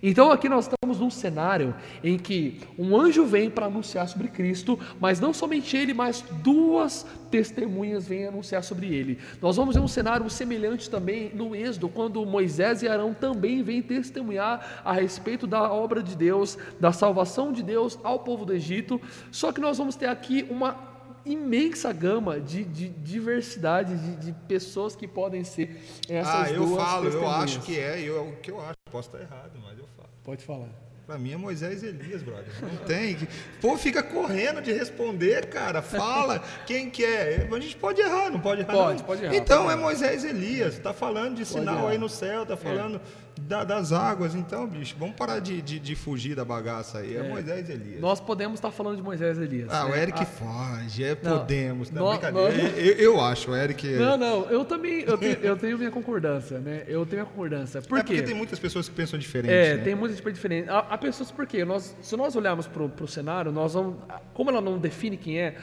Então 0.01 0.31
aqui 0.31 0.47
nós 0.47 0.69
estamos 0.69 0.99
num 0.99 1.09
cenário 1.09 1.73
em 2.03 2.17
que 2.17 2.61
um 2.77 2.95
anjo 2.95 3.25
vem 3.25 3.49
para 3.49 3.65
anunciar 3.65 4.07
sobre 4.07 4.27
Cristo, 4.27 4.79
mas 4.99 5.19
não 5.19 5.33
somente 5.33 5.75
ele, 5.75 5.93
mas 5.93 6.21
duas 6.43 7.05
testemunhas 7.31 8.07
vêm 8.07 8.27
anunciar 8.27 8.63
sobre 8.63 8.93
ele. 8.93 9.17
Nós 9.41 9.55
vamos 9.55 9.75
ver 9.75 9.81
um 9.81 9.87
cenário 9.87 10.29
semelhante 10.29 10.89
também 10.89 11.31
no 11.33 11.55
Êxodo, 11.55 11.89
quando 11.89 12.25
Moisés 12.25 12.83
e 12.83 12.87
Arão 12.87 13.13
também 13.13 13.63
vêm 13.63 13.81
testemunhar 13.81 14.81
a 14.85 14.93
respeito 14.93 15.47
da 15.47 15.71
obra 15.71 16.03
de 16.03 16.15
Deus, 16.15 16.57
da 16.79 16.91
salvação 16.91 17.51
de 17.51 17.63
Deus 17.63 17.99
ao 18.03 18.19
povo 18.19 18.45
do 18.45 18.53
Egito. 18.53 19.01
Só 19.31 19.51
que 19.51 19.59
nós 19.59 19.77
vamos 19.77 19.95
ter 19.95 20.07
aqui 20.07 20.45
uma 20.49 20.94
imensa 21.25 21.91
gama 21.91 22.39
de, 22.39 22.63
de 22.63 22.89
diversidade 22.89 23.97
de, 23.97 24.15
de, 24.17 24.33
pessoas 24.47 24.95
que 24.95 25.07
podem 25.07 25.43
ser 25.43 25.81
essas 26.07 26.33
Ah, 26.33 26.51
eu 26.51 26.65
duas 26.65 26.83
falo, 26.83 27.09
eu 27.09 27.27
acho 27.27 27.61
que 27.61 27.79
é, 27.79 27.99
eu, 28.01 28.29
o 28.29 28.35
que 28.37 28.51
eu 28.51 28.61
acho, 28.61 28.77
posso 28.91 29.09
estar 29.09 29.21
errado, 29.21 29.51
mas 29.63 29.77
eu 29.77 29.87
falo. 29.95 30.09
Pode 30.23 30.43
falar. 30.43 30.69
Pra 31.05 31.19
mim 31.19 31.33
é 31.33 31.37
Moisés 31.37 31.83
e 31.83 31.87
Elias, 31.87 32.23
brother. 32.23 32.51
Não 32.61 32.77
tem. 32.77 33.15
Pô, 33.61 33.77
fica 33.77 34.01
correndo 34.01 34.59
de 34.59 34.71
responder, 34.71 35.45
cara. 35.47 35.79
Fala 35.79 36.43
quem 36.65 36.89
que 36.89 37.05
é. 37.05 37.47
A 37.49 37.59
gente 37.59 37.77
pode 37.77 38.01
errar, 38.01 38.31
não 38.31 38.39
pode 38.39 38.61
errar? 38.61 38.73
Pode, 38.73 38.99
não. 38.99 39.05
pode 39.05 39.23
errar. 39.23 39.35
Então 39.35 39.65
pode 39.65 39.73
é 39.73 39.81
Moisés 39.81 40.23
e 40.23 40.29
Elias. 40.29 40.79
Tá 40.79 40.93
falando 40.93 41.35
de 41.35 41.45
sinal 41.45 41.87
aí 41.87 41.99
no 41.99 42.09
céu, 42.09 42.43
tá 42.43 42.57
falando. 42.57 42.95
É 42.95 43.24
da, 43.41 43.63
das 43.63 43.91
águas. 43.91 44.35
Então, 44.35 44.67
bicho, 44.67 44.95
vamos 44.97 45.15
parar 45.15 45.39
de, 45.39 45.61
de, 45.61 45.79
de 45.79 45.95
fugir 45.95 46.35
da 46.35 46.45
bagaça 46.45 46.99
aí. 46.99 47.15
É, 47.15 47.19
é, 47.19 47.29
Moisés 47.29 47.69
e 47.69 47.71
Elias. 47.73 48.01
Nós 48.01 48.19
podemos 48.19 48.57
estar 48.57 48.71
falando 48.71 48.97
de 48.97 49.01
Moisés 49.01 49.37
e 49.37 49.43
Elias. 49.43 49.69
Ah, 49.71 49.85
né? 49.85 49.91
o 49.91 49.95
Eric 49.95 50.21
a... 50.21 50.25
foge, 50.25 51.03
é 51.03 51.17
não, 51.21 51.39
podemos. 51.39 51.91
Não, 51.91 52.09
brincadeira. 52.09 52.63
Nós... 52.63 52.77
Eu, 52.77 52.93
eu, 52.93 53.21
acho, 53.21 53.51
o 53.51 53.55
Eric. 53.55 53.93
É- 53.93 53.97
não, 53.97 54.17
não, 54.17 54.45
eu 54.49 54.65
também 54.65 55.01
eu 55.01 55.17
tenho, 55.17 55.37
eu 55.41 55.57
tenho 55.57 55.77
minha 55.77 55.91
concordância, 55.91 56.59
né? 56.59 56.83
Eu 56.87 57.05
tenho 57.05 57.21
minha 57.21 57.31
concordância. 57.31 57.81
Por 57.81 57.97
é 57.97 58.03
quê? 58.03 58.15
porque 58.15 58.27
tem 58.27 58.35
muitas 58.35 58.59
pessoas 58.59 58.89
que 58.89 58.95
pensam 58.95 59.19
diferente. 59.19 59.53
É, 59.53 59.77
né? 59.77 59.83
tem 59.83 59.95
muitas 59.95 60.17
pessoas 60.17 60.35
diferentes. 60.35 60.69
Há, 60.69 60.79
há 60.79 60.97
pessoas, 60.97 61.31
por 61.31 61.45
quê? 61.45 61.65
Nós, 61.65 61.95
se 62.01 62.15
nós 62.15 62.35
olharmos 62.35 62.67
para 62.67 62.83
o 62.83 63.07
cenário, 63.07 63.51
nós 63.51 63.73
vamos. 63.73 63.97
Como 64.33 64.49
ela 64.49 64.61
não 64.61 64.77
define 64.77 65.17
quem 65.17 65.39
é, 65.39 65.55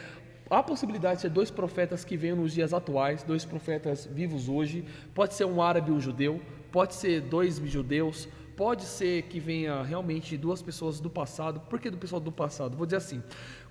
Há 0.52 0.62
possibilidade 0.62 1.16
de 1.16 1.22
ser 1.22 1.30
dois 1.30 1.50
profetas 1.50 2.04
que 2.04 2.14
venham 2.14 2.36
nos 2.36 2.52
dias 2.52 2.74
atuais, 2.74 3.22
dois 3.22 3.42
profetas 3.42 4.04
vivos 4.04 4.50
hoje. 4.50 4.84
Pode 5.14 5.32
ser 5.32 5.46
um 5.46 5.62
árabe 5.62 5.90
e 5.90 5.94
um 5.94 5.98
judeu, 5.98 6.42
pode 6.72 6.94
ser 6.94 7.20
dois 7.20 7.56
judeus, 7.58 8.28
Pode 8.56 8.84
ser 8.84 9.22
que 9.22 9.40
venha 9.40 9.82
realmente 9.82 10.36
duas 10.36 10.60
pessoas 10.60 11.00
do 11.00 11.08
passado. 11.08 11.60
Por 11.60 11.80
que 11.80 11.88
do 11.88 11.96
pessoal 11.96 12.20
do 12.20 12.30
passado? 12.30 12.76
Vou 12.76 12.84
dizer 12.84 12.98
assim: 12.98 13.22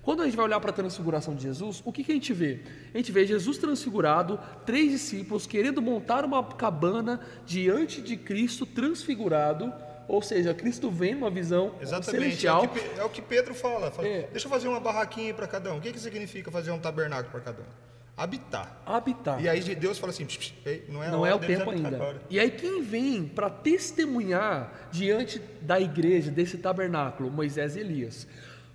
quando 0.02 0.22
a 0.22 0.24
gente 0.24 0.36
vai 0.36 0.44
olhar 0.44 0.58
para 0.58 0.70
a 0.70 0.72
transfiguração 0.72 1.34
de 1.34 1.42
Jesus, 1.42 1.80
o 1.84 1.92
que, 1.92 2.02
que 2.02 2.10
a 2.10 2.14
gente 2.14 2.32
vê? 2.32 2.60
A 2.92 2.98
gente 2.98 3.12
vê 3.12 3.24
Jesus 3.24 3.58
transfigurado, 3.58 4.40
três 4.66 4.90
discípulos 4.90 5.46
querendo 5.46 5.80
montar 5.80 6.24
uma 6.24 6.42
cabana 6.44 7.20
diante 7.46 8.02
de 8.02 8.16
Cristo 8.16 8.66
transfigurado. 8.66 9.72
Ou 10.08 10.20
seja, 10.20 10.52
Cristo 10.52 10.90
vem 10.90 11.14
numa 11.14 11.30
visão 11.30 11.76
Exatamente, 11.80 12.10
celestial. 12.10 12.64
É 12.64 12.66
o, 12.66 12.68
que, 12.68 13.00
é 13.00 13.04
o 13.04 13.08
que 13.08 13.22
Pedro 13.22 13.54
fala. 13.54 13.90
fala 13.90 14.06
é. 14.06 14.28
Deixa 14.32 14.46
eu 14.46 14.50
fazer 14.50 14.66
uma 14.66 14.80
barraquinha 14.80 15.32
para 15.32 15.46
cada 15.46 15.72
um. 15.72 15.78
O 15.78 15.80
que, 15.80 15.92
que 15.92 16.00
significa 16.00 16.50
fazer 16.50 16.72
um 16.72 16.78
tabernáculo 16.78 17.30
para 17.30 17.40
cada 17.40 17.62
um? 17.62 17.91
Habitar. 18.16 18.82
Habitar. 18.86 19.42
E 19.42 19.48
aí 19.48 19.60
Deus 19.74 19.98
fala 19.98 20.12
assim, 20.12 20.26
não 20.88 21.02
é, 21.02 21.10
não 21.10 21.26
é 21.26 21.34
o 21.34 21.38
tempo 21.38 21.70
ainda. 21.70 21.96
Agora. 21.96 22.22
E 22.28 22.38
aí 22.38 22.50
quem 22.50 22.82
vem 22.82 23.24
para 23.24 23.50
testemunhar 23.50 24.88
diante 24.92 25.40
da 25.60 25.80
igreja, 25.80 26.30
desse 26.30 26.58
tabernáculo? 26.58 27.30
Moisés 27.30 27.76
e 27.76 27.80
Elias. 27.80 28.26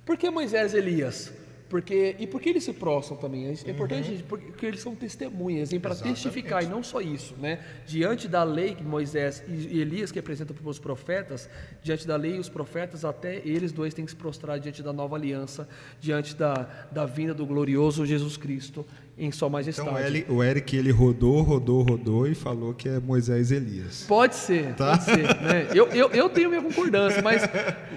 Por 0.05 0.17
que 0.17 0.29
Moisés 0.29 0.73
e 0.73 0.77
Elias? 0.77 1.33
Porque, 1.69 2.15
e 2.17 2.25
por 2.25 2.39
que 2.39 2.49
eles 2.49 2.63
se 2.63 2.71
prostram 2.71 3.17
também? 3.17 3.45
É 3.45 3.71
importante, 3.71 4.07
gente, 4.07 4.23
porque 4.23 4.65
eles 4.65 4.79
são 4.79 4.95
testemunhas, 4.95 5.69
para 5.73 5.93
testificar, 5.95 6.63
e 6.63 6.67
não 6.67 6.81
só 6.81 7.01
isso, 7.01 7.35
né? 7.35 7.59
Diante 7.85 8.27
da 8.27 8.41
lei 8.43 8.73
que 8.73 8.83
Moisés 8.83 9.43
e 9.47 9.79
Elias 9.81 10.09
que 10.09 10.17
apresentam 10.17 10.55
para 10.55 10.69
os 10.69 10.79
profetas, 10.79 11.49
diante 11.83 12.07
da 12.07 12.15
lei 12.15 12.35
e 12.35 12.39
os 12.39 12.47
profetas, 12.47 13.03
até 13.03 13.41
eles 13.43 13.73
dois 13.73 13.93
têm 13.93 14.05
que 14.05 14.11
se 14.11 14.17
prostrar 14.17 14.59
diante 14.59 14.81
da 14.81 14.93
nova 14.93 15.17
aliança, 15.17 15.67
diante 15.99 16.35
da, 16.35 16.87
da 16.89 17.05
vinda 17.05 17.33
do 17.33 17.45
glorioso 17.45 18.05
Jesus 18.05 18.37
Cristo 18.37 18.85
em 19.17 19.31
sua 19.31 19.49
majestade. 19.49 19.89
Então 19.89 19.99
ele, 19.99 20.25
o 20.29 20.43
Eric 20.43 20.75
ele 20.75 20.91
rodou, 20.91 21.41
rodou, 21.41 21.81
rodou 21.81 22.27
e 22.27 22.35
falou 22.35 22.73
que 22.73 22.87
é 22.87 22.99
Moisés 22.99 23.49
e 23.49 23.55
Elias. 23.55 24.05
Pode 24.07 24.35
ser, 24.35 24.75
tá? 24.75 24.91
pode 24.91 25.05
ser. 25.05 25.17
Né? 25.41 25.67
Eu, 25.73 25.87
eu, 25.87 26.09
eu 26.11 26.29
tenho 26.29 26.49
minha 26.49 26.61
concordância, 26.61 27.21
mas 27.21 27.41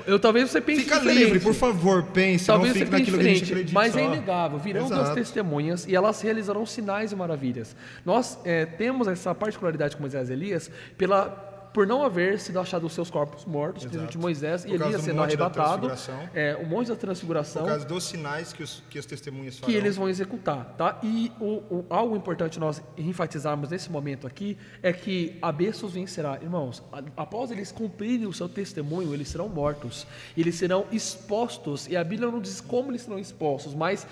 eu 0.06 0.18
talvez 0.18 0.50
você 0.50 0.60
pense 0.60 0.82
Fica 0.82 0.98
diferente. 0.98 1.24
livre, 1.24 1.40
por 1.40 1.54
favor, 1.54 2.04
pense, 2.04 2.46
talvez 2.46 2.74
não 2.74 2.80
fique 2.80 2.90
você 2.90 2.96
pense 2.96 3.10
naquilo 3.10 3.22
que 3.22 3.28
a 3.28 3.34
gente 3.34 3.52
acredita. 3.52 3.74
mas 3.74 3.96
é 3.96 4.04
inegável, 4.04 4.58
virão 4.58 4.88
duas 4.88 5.00
Exato. 5.00 5.14
testemunhas 5.14 5.86
e 5.86 5.94
elas 5.94 6.20
realizarão 6.22 6.64
sinais 6.64 7.12
e 7.12 7.16
maravilhas. 7.16 7.76
Nós 8.04 8.38
é, 8.44 8.64
temos 8.64 9.06
essa 9.06 9.34
particularidade 9.34 9.96
com 9.96 10.02
Moisés 10.02 10.30
e 10.30 10.32
Elias 10.32 10.70
pela 10.96 11.50
por 11.72 11.86
não 11.86 12.02
haver 12.04 12.40
sido 12.40 12.58
achado 12.58 12.86
os 12.86 12.92
seus 12.92 13.10
corpos 13.10 13.44
mortos, 13.44 13.84
principalmente 13.84 14.18
Moisés 14.18 14.64
e 14.64 14.68
Por 14.70 14.78
causa 14.78 14.84
Elias 14.94 15.02
do 15.02 15.06
sendo 15.06 15.22
arrebatado, 15.22 15.92
é, 16.34 16.56
o 16.56 16.66
monte 16.66 16.88
da 16.88 16.96
transfiguração, 16.96 17.62
Por 17.62 17.68
causa 17.68 17.84
dos 17.86 18.04
sinais 18.04 18.52
que, 18.52 18.62
os, 18.62 18.82
que 18.90 18.98
as 18.98 19.06
testemunhas 19.06 19.54
que 19.54 19.60
farão. 19.60 19.74
eles 19.76 19.96
vão 19.96 20.08
executar, 20.08 20.74
tá? 20.76 20.98
E 21.02 21.30
o, 21.40 21.62
o- 21.74 21.86
algo 21.88 22.16
importante 22.16 22.58
nós 22.58 22.82
enfatizarmos 22.98 23.70
nesse 23.70 23.90
momento 23.90 24.26
aqui 24.26 24.58
é 24.82 24.92
que 24.92 25.38
a 25.40 25.52
besta 25.52 25.86
os 25.86 25.92
vencerá. 25.94 26.38
Irmãos, 26.42 26.82
após 27.16 27.50
eles 27.50 27.70
cumprirem 27.70 28.26
o 28.26 28.32
seu 28.32 28.48
testemunho, 28.48 29.14
eles 29.14 29.28
serão 29.28 29.48
mortos. 29.48 30.06
Eles 30.36 30.56
serão 30.56 30.86
expostos, 30.90 31.86
e 31.88 31.96
a 31.96 32.02
Bíblia 32.02 32.30
não 32.30 32.40
diz 32.40 32.60
como 32.60 32.90
eles 32.90 33.02
serão 33.02 33.18
expostos, 33.18 33.74
mas 33.74 34.06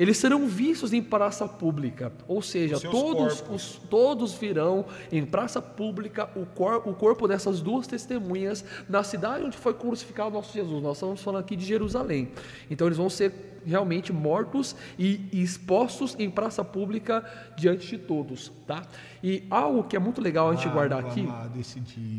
eles 0.00 0.16
serão 0.16 0.46
vistos 0.46 0.94
em 0.94 1.02
praça 1.02 1.46
pública, 1.46 2.10
ou 2.26 2.40
seja, 2.40 2.76
Os 2.76 2.82
todos, 2.82 3.44
os, 3.50 3.72
todos 3.90 4.32
virão 4.32 4.86
em 5.12 5.26
praça 5.26 5.60
pública 5.60 6.30
o, 6.34 6.46
cor, 6.46 6.88
o 6.88 6.94
corpo 6.94 7.28
dessas 7.28 7.60
duas 7.60 7.86
testemunhas 7.86 8.64
na 8.88 9.02
cidade 9.02 9.44
onde 9.44 9.58
foi 9.58 9.74
crucificado 9.74 10.30
o 10.30 10.32
nosso 10.32 10.54
Jesus. 10.54 10.82
Nós 10.82 10.96
estamos 10.96 11.22
falando 11.22 11.42
aqui 11.42 11.54
de 11.54 11.66
Jerusalém. 11.66 12.30
Então 12.70 12.86
eles 12.86 12.96
vão 12.96 13.10
ser 13.10 13.60
realmente 13.62 14.10
mortos 14.10 14.74
e 14.98 15.20
expostos 15.34 16.16
em 16.18 16.30
praça 16.30 16.64
pública 16.64 17.22
diante 17.54 17.86
de 17.86 17.98
todos, 17.98 18.50
tá? 18.66 18.80
E 19.22 19.44
algo 19.50 19.84
que 19.84 19.94
é 19.94 19.98
muito 19.98 20.22
legal 20.22 20.48
a 20.48 20.54
gente 20.54 20.66
Ah, 20.66 20.70
guardar 20.70 21.04
aqui. 21.04 21.28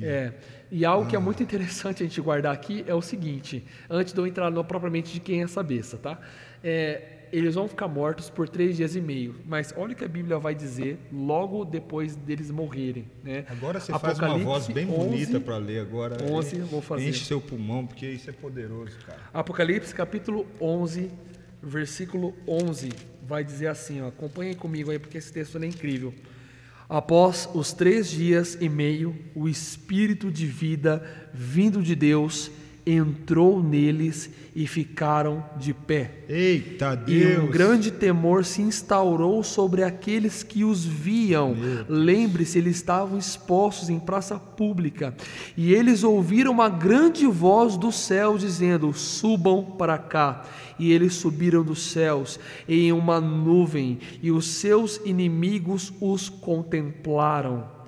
É, 0.04 0.34
e 0.72 0.86
algo 0.86 1.10
que 1.10 1.16
é 1.16 1.20
muito 1.20 1.42
interessante 1.42 2.04
a 2.04 2.06
gente 2.06 2.22
guardar 2.22 2.54
aqui 2.54 2.86
é 2.86 2.94
o 2.94 3.02
seguinte, 3.02 3.66
antes 3.90 4.14
de 4.14 4.20
eu 4.20 4.28
entrar 4.28 4.52
no, 4.52 4.64
propriamente 4.64 5.12
de 5.12 5.20
quem 5.20 5.42
é 5.42 5.46
essa 5.46 5.64
besta, 5.64 5.98
tá? 5.98 6.20
É, 6.64 7.21
eles 7.32 7.56
vão 7.56 7.68
ficar 7.68 7.88
mortos 7.88 8.30
por 8.30 8.48
três 8.50 8.76
dias 8.78 8.96
e 8.96 9.02
meio, 9.02 9.36
mas 9.46 9.74
olha 9.78 9.94
o 9.94 9.96
que 9.96 10.04
a 10.04 10.08
Bíblia 10.08 10.38
vai 10.38 10.54
dizer 10.54 10.98
logo 11.12 11.64
depois 11.66 12.16
deles 12.16 12.52
morrerem, 12.52 13.06
né? 13.24 13.46
Agora 13.50 13.80
você 13.80 13.92
faz 13.92 14.20
uma 14.20 14.28
Apocalipse 14.28 14.46
voz 14.46 14.68
bem 14.68 14.86
bonita 14.86 15.32
11, 15.38 15.40
para 15.40 15.58
ler 15.58 15.80
agora. 15.80 16.18
11, 16.24 16.56
En- 16.58 16.62
vou 16.62 16.82
fazer. 16.82 17.08
Enche 17.10 17.26
seu 17.26 17.40
pulmão, 17.40 17.86
porque 17.88 18.06
isso 18.08 18.30
é 18.30 18.34
poderoso, 18.34 18.98
cara. 19.06 19.20
Apocalipse 19.34 19.94
capítulo 19.96 20.46
11, 20.60 21.10
versículo 21.64 22.34
11, 22.48 22.90
vai 23.28 23.44
dizer 23.44 23.68
assim, 23.68 24.02
ó, 24.02 24.08
acompanhem 24.08 24.54
comigo 24.54 24.92
aí 24.92 25.00
porque 25.00 25.18
esse 25.18 25.32
texto 25.32 25.58
é 25.58 25.66
incrível. 25.66 26.14
Após 26.90 27.48
os 27.54 27.72
três 27.72 28.10
dias 28.10 28.58
e 28.60 28.68
meio, 28.68 29.16
o 29.34 29.48
Espírito 29.48 30.30
de 30.30 30.46
vida 30.46 31.02
vindo 31.34 31.82
de 31.82 31.96
Deus 31.96 32.52
entrou 32.86 33.62
neles 33.62 34.30
e 34.56 34.68
ficaram 34.68 35.44
de 35.58 35.74
pé. 35.74 36.26
Eita 36.28 37.02
E 37.08 37.20
Deus! 37.20 37.44
um 37.44 37.48
grande 37.48 37.92
temor 37.92 38.44
se 38.44 38.62
instaurou 38.62 39.44
sobre 39.44 39.84
aqueles 39.84 40.44
que 40.44 40.64
os 40.64 40.84
viam. 40.86 41.56
Lembre-se, 41.88 42.58
eles 42.58 42.78
estavam 42.78 43.18
expostos 43.18 43.90
em 43.90 44.00
praça 44.00 44.38
pública. 44.38 45.16
E 45.56 45.74
eles 45.74 46.04
ouviram 46.04 46.52
uma 46.52 46.70
grande 46.70 47.26
voz 47.28 47.78
do 47.78 47.92
céu 47.92 48.38
dizendo: 48.38 48.94
Subam 48.94 49.64
para 49.78 49.98
cá. 49.98 50.44
E 50.80 50.92
eles 50.92 51.14
subiram 51.14 51.64
dos 51.64 51.92
céus 51.92 52.40
em 52.68 52.92
uma 52.92 53.22
nuvem, 53.22 54.00
e 54.22 54.32
os 54.32 54.48
seus 54.48 55.00
inimigos 55.06 55.94
os 56.02 56.28
contemplaram. 56.28 57.81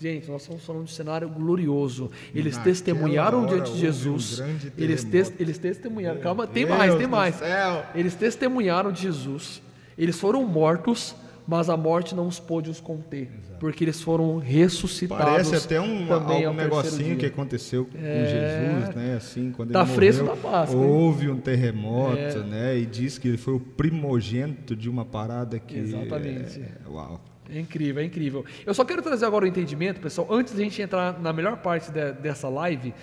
Gente, 0.00 0.28
nós 0.30 0.42
estamos 0.42 0.64
falando 0.64 0.84
de 0.84 0.90
um 0.90 0.94
cenário 0.94 1.28
glorioso. 1.28 2.10
Eles 2.34 2.54
Naquela 2.56 2.64
testemunharam 2.64 3.42
hora 3.42 3.48
diante 3.54 3.70
de 3.70 3.76
um 3.76 3.80
Jesus. 3.80 4.36
grande 4.38 4.72
eles, 4.76 5.04
tes- 5.04 5.32
eles 5.38 5.56
testemunharam. 5.58 6.20
Calma, 6.20 6.46
tem 6.46 6.66
Deus 6.66 6.76
mais, 6.78 6.94
tem 6.96 7.06
mais. 7.06 7.34
céu. 7.36 7.84
Eles 7.94 8.14
testemunharam 8.14 8.90
de 8.90 9.02
Jesus. 9.02 9.62
Eles 9.96 10.18
foram 10.18 10.44
mortos, 10.44 11.14
mas 11.46 11.70
a 11.70 11.76
morte 11.76 12.14
não 12.14 12.26
os 12.26 12.40
pôde 12.40 12.68
os 12.70 12.80
conter, 12.80 13.30
porque 13.60 13.84
eles 13.84 14.02
foram 14.02 14.38
ressuscitados. 14.38 15.24
Parece 15.24 15.54
até 15.54 15.80
um, 15.80 16.06
também 16.08 16.44
algum 16.44 16.58
negocinho 16.60 17.16
que 17.16 17.26
aconteceu 17.26 17.84
com 17.86 17.96
Jesus, 17.98 18.94
né? 18.96 19.14
Assim, 19.16 19.52
quando 19.52 19.70
Tá 19.72 19.82
ele 19.82 19.90
fresco 19.92 20.24
morreu, 20.24 20.42
da 20.42 20.50
Páscoa, 20.50 20.80
houve 20.80 21.30
um 21.30 21.36
terremoto, 21.38 22.16
É. 22.18 22.34
né? 22.42 22.78
E 22.78 22.84
diz 22.86 23.16
que 23.16 23.28
ele 23.28 23.36
foi 23.36 23.54
o 23.54 23.60
primogênito 23.60 24.74
de 24.74 24.90
uma 24.90 25.04
parada 25.04 25.58
que 25.60 25.78
Exatamente. 25.78 26.60
é, 26.60 26.88
uau. 26.90 27.20
É 27.52 27.58
incrível, 27.60 28.02
é 28.02 28.06
incrível. 28.06 28.44
Eu 28.64 28.72
só 28.72 28.84
quero 28.84 29.02
trazer 29.02 29.26
agora 29.26 29.44
o 29.44 29.48
entendimento, 29.48 30.00
pessoal, 30.00 30.26
antes 30.30 30.54
da 30.54 30.62
gente 30.62 30.80
entrar 30.80 31.20
na 31.20 31.32
melhor 31.32 31.58
parte 31.58 31.90
de- 31.90 32.12
dessa 32.12 32.48
live, 32.48 32.94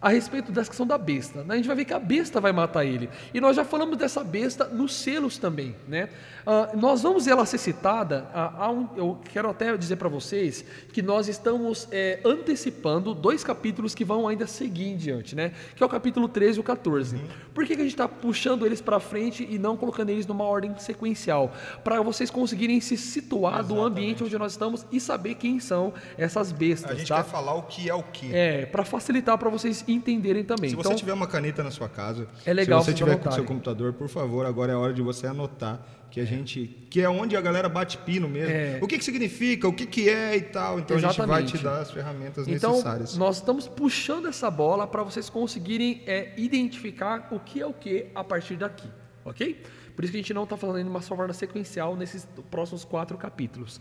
a 0.00 0.10
respeito 0.10 0.52
dessa 0.52 0.68
questão 0.68 0.86
da 0.86 0.98
besta. 0.98 1.42
né? 1.42 1.54
A 1.54 1.56
gente 1.56 1.66
vai 1.66 1.74
ver 1.76 1.84
que 1.86 1.94
a 1.94 1.98
besta 1.98 2.40
vai 2.40 2.52
matar 2.52 2.84
ele. 2.84 3.08
E 3.32 3.40
nós 3.40 3.56
já 3.56 3.64
falamos 3.64 3.96
dessa 3.96 4.22
besta 4.22 4.66
nos 4.66 4.94
selos 4.94 5.38
também. 5.38 5.74
Né? 5.88 6.10
Ah, 6.46 6.70
nós 6.74 7.02
vamos 7.02 7.24
ver 7.24 7.32
ela 7.32 7.46
ser 7.46 7.58
citada. 7.58 8.28
ah, 8.34 8.70
um- 8.70 8.88
eu 8.94 9.18
quero 9.32 9.48
até 9.48 9.74
dizer 9.76 9.96
para 9.96 10.08
vocês 10.08 10.64
que 10.92 11.00
nós 11.00 11.28
estamos 11.28 11.88
é, 11.90 12.20
antecipando 12.24 13.14
dois 13.14 13.42
capítulos 13.42 13.94
que 13.94 14.04
vão 14.04 14.28
ainda 14.28 14.46
seguir 14.46 14.88
em 14.88 14.96
diante, 14.96 15.34
né? 15.34 15.52
que 15.74 15.82
é 15.82 15.86
o 15.86 15.88
capítulo 15.88 16.28
13 16.28 16.58
e 16.58 16.60
o 16.60 16.64
14. 16.64 17.18
Por 17.54 17.64
que, 17.64 17.74
que 17.74 17.80
a 17.80 17.84
gente 17.84 17.94
está 17.94 18.06
puxando 18.06 18.66
eles 18.66 18.80
para 18.82 19.00
frente 19.00 19.46
e 19.50 19.58
não 19.58 19.76
colocando 19.76 20.10
eles 20.10 20.26
numa 20.26 20.44
ordem 20.44 20.76
sequencial? 20.78 21.52
Para 21.82 22.02
vocês 22.02 22.30
conseguirem 22.30 22.80
se 22.80 22.96
situar 22.98 23.64
do 23.64 23.82
ambiente 23.82 24.22
onde 24.22 24.36
nós 24.38 24.52
estamos 24.52 24.84
e 24.92 25.00
saber 25.00 25.36
quem 25.36 25.58
são 25.58 25.92
essas 26.18 26.52
bestas. 26.52 26.90
A 26.92 26.94
gente 26.94 27.08
tá? 27.08 27.22
quer 27.22 27.30
falar 27.30 27.54
o 27.54 27.62
que 27.62 27.88
é 27.88 27.94
o 27.94 28.02
que. 28.02 28.34
É, 28.34 28.66
para 28.66 28.84
facilitar 28.84 29.38
para 29.38 29.48
vocês 29.48 29.85
entenderem 29.86 30.44
também. 30.44 30.70
Se 30.70 30.76
você 30.76 30.88
então, 30.88 30.98
tiver 30.98 31.12
uma 31.12 31.26
caneta 31.26 31.62
na 31.62 31.70
sua 31.70 31.88
casa, 31.88 32.28
É 32.44 32.52
legal 32.52 32.80
Se 32.80 32.86
você 32.86 32.94
tiver 32.94 33.16
com 33.18 33.28
o 33.28 33.32
seu 33.32 33.44
computador, 33.44 33.92
por 33.92 34.08
favor, 34.08 34.46
agora 34.46 34.72
é 34.72 34.74
a 34.74 34.78
hora 34.78 34.92
de 34.92 35.02
você 35.02 35.26
anotar 35.26 35.80
que 36.10 36.20
a 36.20 36.24
gente, 36.24 36.86
que 36.88 37.00
é 37.00 37.08
onde 37.08 37.36
a 37.36 37.40
galera 37.40 37.68
bate 37.68 37.98
pino 37.98 38.28
mesmo. 38.28 38.50
É. 38.50 38.78
O 38.80 38.86
que, 38.86 38.96
que 38.96 39.04
significa, 39.04 39.68
o 39.68 39.72
que, 39.72 39.86
que 39.86 40.08
é 40.08 40.36
e 40.36 40.40
tal. 40.40 40.78
Então 40.78 40.96
a 40.96 41.00
gente 41.00 41.16
vai 41.18 41.42
Exatamente. 41.42 41.58
te 41.58 41.64
dar 41.64 41.80
as 41.80 41.90
ferramentas 41.90 42.48
então 42.48 42.70
necessárias. 42.70 43.16
nós 43.16 43.36
estamos 43.36 43.68
puxando 43.68 44.26
essa 44.26 44.50
bola 44.50 44.86
para 44.86 45.02
vocês 45.02 45.28
conseguirem 45.28 46.02
é, 46.06 46.32
identificar 46.36 47.28
o 47.30 47.40
que 47.40 47.60
é 47.60 47.66
o 47.66 47.72
que 47.72 48.06
a 48.14 48.24
partir 48.24 48.56
daqui, 48.56 48.88
ok? 49.24 49.62
Por 49.94 50.04
isso 50.04 50.12
que 50.12 50.18
a 50.18 50.20
gente 50.20 50.34
não 50.34 50.44
está 50.44 50.56
falando 50.56 50.82
de 50.82 50.88
uma 50.88 51.00
forma 51.00 51.32
sequencial 51.32 51.96
nesses 51.96 52.28
próximos 52.50 52.84
quatro 52.84 53.16
capítulos. 53.16 53.80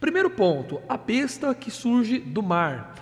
Primeiro 0.00 0.30
ponto, 0.30 0.80
a 0.88 0.96
besta 0.96 1.54
que 1.54 1.70
surge 1.70 2.18
do 2.18 2.42
mar. 2.42 2.94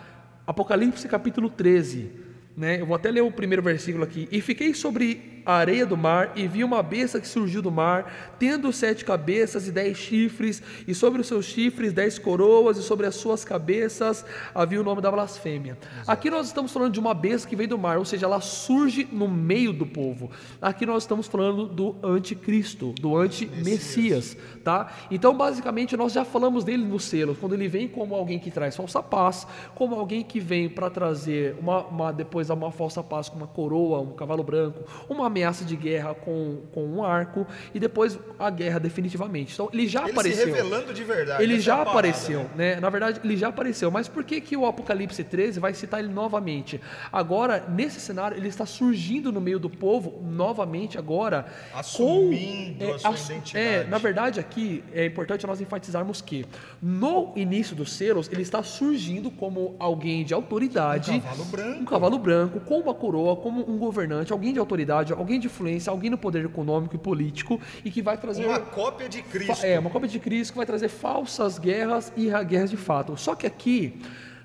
Apocalipse 0.46 1.09
capítulo 1.09 1.48
13. 1.48 2.20
Né? 2.57 2.80
Eu 2.80 2.86
vou 2.86 2.96
até 2.96 3.11
ler 3.11 3.22
o 3.22 3.30
primeiro 3.30 3.62
versículo 3.62 4.05
aqui. 4.05 4.28
E 4.30 4.40
fiquei 4.40 4.74
sobre 4.74 5.39
a 5.51 5.57
areia 5.57 5.84
do 5.84 5.96
mar 5.96 6.32
e 6.36 6.46
vi 6.46 6.62
uma 6.64 6.82
besta 6.82 7.20
que 7.20 7.26
surgiu 7.28 7.61
do 7.61 7.70
mar, 7.70 8.34
tendo 8.38 8.72
sete 8.72 9.05
cabeças 9.05 9.66
e 9.66 9.72
dez 9.72 9.98
chifres, 9.98 10.62
e 10.86 10.94
sobre 10.94 11.20
os 11.20 11.26
seus 11.26 11.44
chifres 11.44 11.92
dez 11.92 12.18
coroas, 12.18 12.76
e 12.78 12.82
sobre 12.82 13.07
as 13.07 13.14
suas 13.16 13.44
cabeças 13.44 14.24
havia 14.55 14.80
o 14.80 14.84
nome 14.84 15.03
da 15.03 15.11
blasfêmia. 15.11 15.76
Aqui 16.07 16.30
nós 16.30 16.46
estamos 16.46 16.72
falando 16.72 16.92
de 16.92 17.01
uma 17.01 17.14
besta 17.14 17.48
que 17.48 17.57
vem 17.57 17.66
do 17.68 17.78
mar, 17.78 17.98
ou 17.98 18.05
seja, 18.05 18.26
ela 18.26 18.40
surge 18.40 19.09
no 19.11 19.28
meio 19.28 19.72
do 19.72 19.84
povo. 19.86 20.30
Aqui 20.61 20.86
nós 20.86 21.03
estamos 21.03 21.26
falando 21.26 21.66
do 21.66 21.96
anticristo, 22.03 22.92
do 23.01 23.16
anti-messias, 23.16 24.36
tá? 24.62 24.92
Então, 25.11 25.36
basicamente, 25.36 25.96
nós 25.96 26.12
já 26.12 26.24
falamos 26.24 26.64
dele 26.64 26.84
no 26.84 26.98
selo, 27.01 27.34
quando 27.34 27.55
ele 27.55 27.68
vem 27.68 27.88
como 27.88 28.14
alguém 28.14 28.38
que 28.38 28.51
traz 28.51 28.76
falsa 28.76 29.03
paz, 29.03 29.46
como 29.74 29.94
alguém 29.94 30.22
que 30.22 30.38
vem 30.38 30.68
para 30.68 30.88
trazer 30.90 31.57
uma, 31.61 31.84
uma- 31.86 32.12
depois 32.12 32.48
uma 32.51 32.70
falsa 32.72 33.03
paz 33.03 33.28
com 33.28 33.36
uma 33.36 33.46
coroa, 33.46 34.01
um 34.01 34.12
cavalo 34.12 34.42
branco, 34.42 34.80
uma 35.09 35.28
ameaça 35.41 35.64
de 35.64 35.74
guerra 35.76 36.14
com, 36.14 36.59
com 36.72 36.84
um 36.84 37.03
arco 37.03 37.47
e 37.74 37.80
depois 37.80 38.18
a 38.38 38.51
guerra 38.51 38.78
definitivamente. 38.78 39.55
Então, 39.55 39.70
ele 39.72 39.86
já 39.88 40.03
Ele 40.03 40.11
apareceu. 40.12 40.45
se 40.47 40.51
revelando 40.53 40.93
de 40.93 41.05
verdade. 41.05 41.43
Ele 41.43 41.57
é 41.57 41.59
já 41.59 41.74
a 41.74 41.76
parada, 41.78 41.91
apareceu, 41.93 42.41
né? 42.55 42.74
né? 42.74 42.80
Na 42.80 42.91
verdade, 42.91 43.20
ele 43.24 43.36
já 43.36 43.49
apareceu. 43.49 43.91
Mas 43.91 44.07
por 44.09 44.22
que, 44.24 44.41
que 44.41 44.57
o 44.57 44.66
Apocalipse 44.66 45.24
13 45.24 45.59
vai 45.59 45.72
citar 45.74 46.01
ele 46.01 46.12
novamente? 46.12 46.80
Agora, 47.12 47.64
nesse 47.68 48.01
cenário, 48.01 48.36
ele 48.36 48.49
está 48.49 48.66
surgindo 48.66 49.32
no 49.32 49.41
meio 49.41 49.59
do 49.59 49.70
povo 49.70 50.22
novamente 50.22 50.99
agora. 50.99 51.47
Assumindo 51.74 52.86
com, 52.86 52.95
a 52.95 52.99
sua 52.99 53.11
assu- 53.11 53.32
identidade. 53.32 53.66
É, 53.66 53.84
na 53.84 53.99
verdade, 53.99 54.41
aqui 54.41 54.84
é 54.93 55.07
importante 55.07 55.47
nós 55.47 55.61
enfatizarmos 55.61 56.20
que 56.20 56.45
no 56.82 57.32
início 57.36 57.74
dos 57.74 57.93
selos, 57.93 58.28
ele 58.30 58.43
está 58.43 58.62
surgindo 58.62 59.30
como 59.30 59.74
alguém 59.78 60.24
de 60.24 60.34
autoridade. 60.34 61.11
Um 61.12 61.20
cavalo 61.20 61.45
branco. 61.47 61.80
Um 61.80 61.84
cavalo 61.84 62.18
branco, 62.18 62.61
com 62.61 62.78
uma 62.80 62.95
coroa, 62.95 63.36
como 63.36 63.68
um 63.70 63.78
governante, 63.78 64.32
alguém 64.32 64.53
de 64.53 64.59
autoridade, 64.59 65.12
alguém 65.21 65.39
de 65.39 65.47
influência, 65.47 65.91
alguém 65.91 66.11
no 66.11 66.18
poder 66.18 66.45
econômico 66.45 66.95
e 66.97 66.99
político 66.99 67.61
e 67.85 67.91
que 67.91 68.03
vai 68.03 68.16
trazer 68.18 68.47
Uma 68.47 68.61
cópia 68.61 69.09
de 69.09 69.23
Cristo. 69.23 69.64
é, 69.64 69.79
uma 69.79 69.91
cópia 69.91 70.09
de 70.09 70.18
Cristo 70.18 70.53
que 70.53 70.57
vai 70.57 70.66
trazer 70.66 70.89
falsas 70.89 71.59
guerras 71.59 72.12
e 72.16 72.29
guerras 72.45 72.71
de 72.71 72.77
fato. 72.77 73.16
Só 73.16 73.35
que 73.35 73.47
aqui 73.47 74.01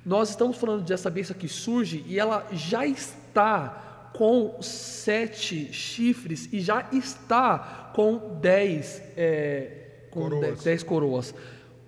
nós 0.06 0.30
estamos 0.30 0.58
falando 0.58 0.84
dessa 0.84 1.10
besta 1.10 1.34
que 1.34 1.48
surge 1.48 2.04
e 2.08 2.20
ela 2.20 2.46
já 2.52 2.86
está 2.86 4.10
com 4.14 4.62
sete 4.62 5.74
chifres 5.74 6.48
e 6.54 6.60
já 6.60 6.88
está 6.94 7.92
com 7.93 8.38
dez, 8.39 9.02
é, 9.18 9.72
com 10.12 10.22
Coroas. 10.22 10.42
dez- 10.42 10.64
dez 10.64 10.84
coroas. 10.84 11.36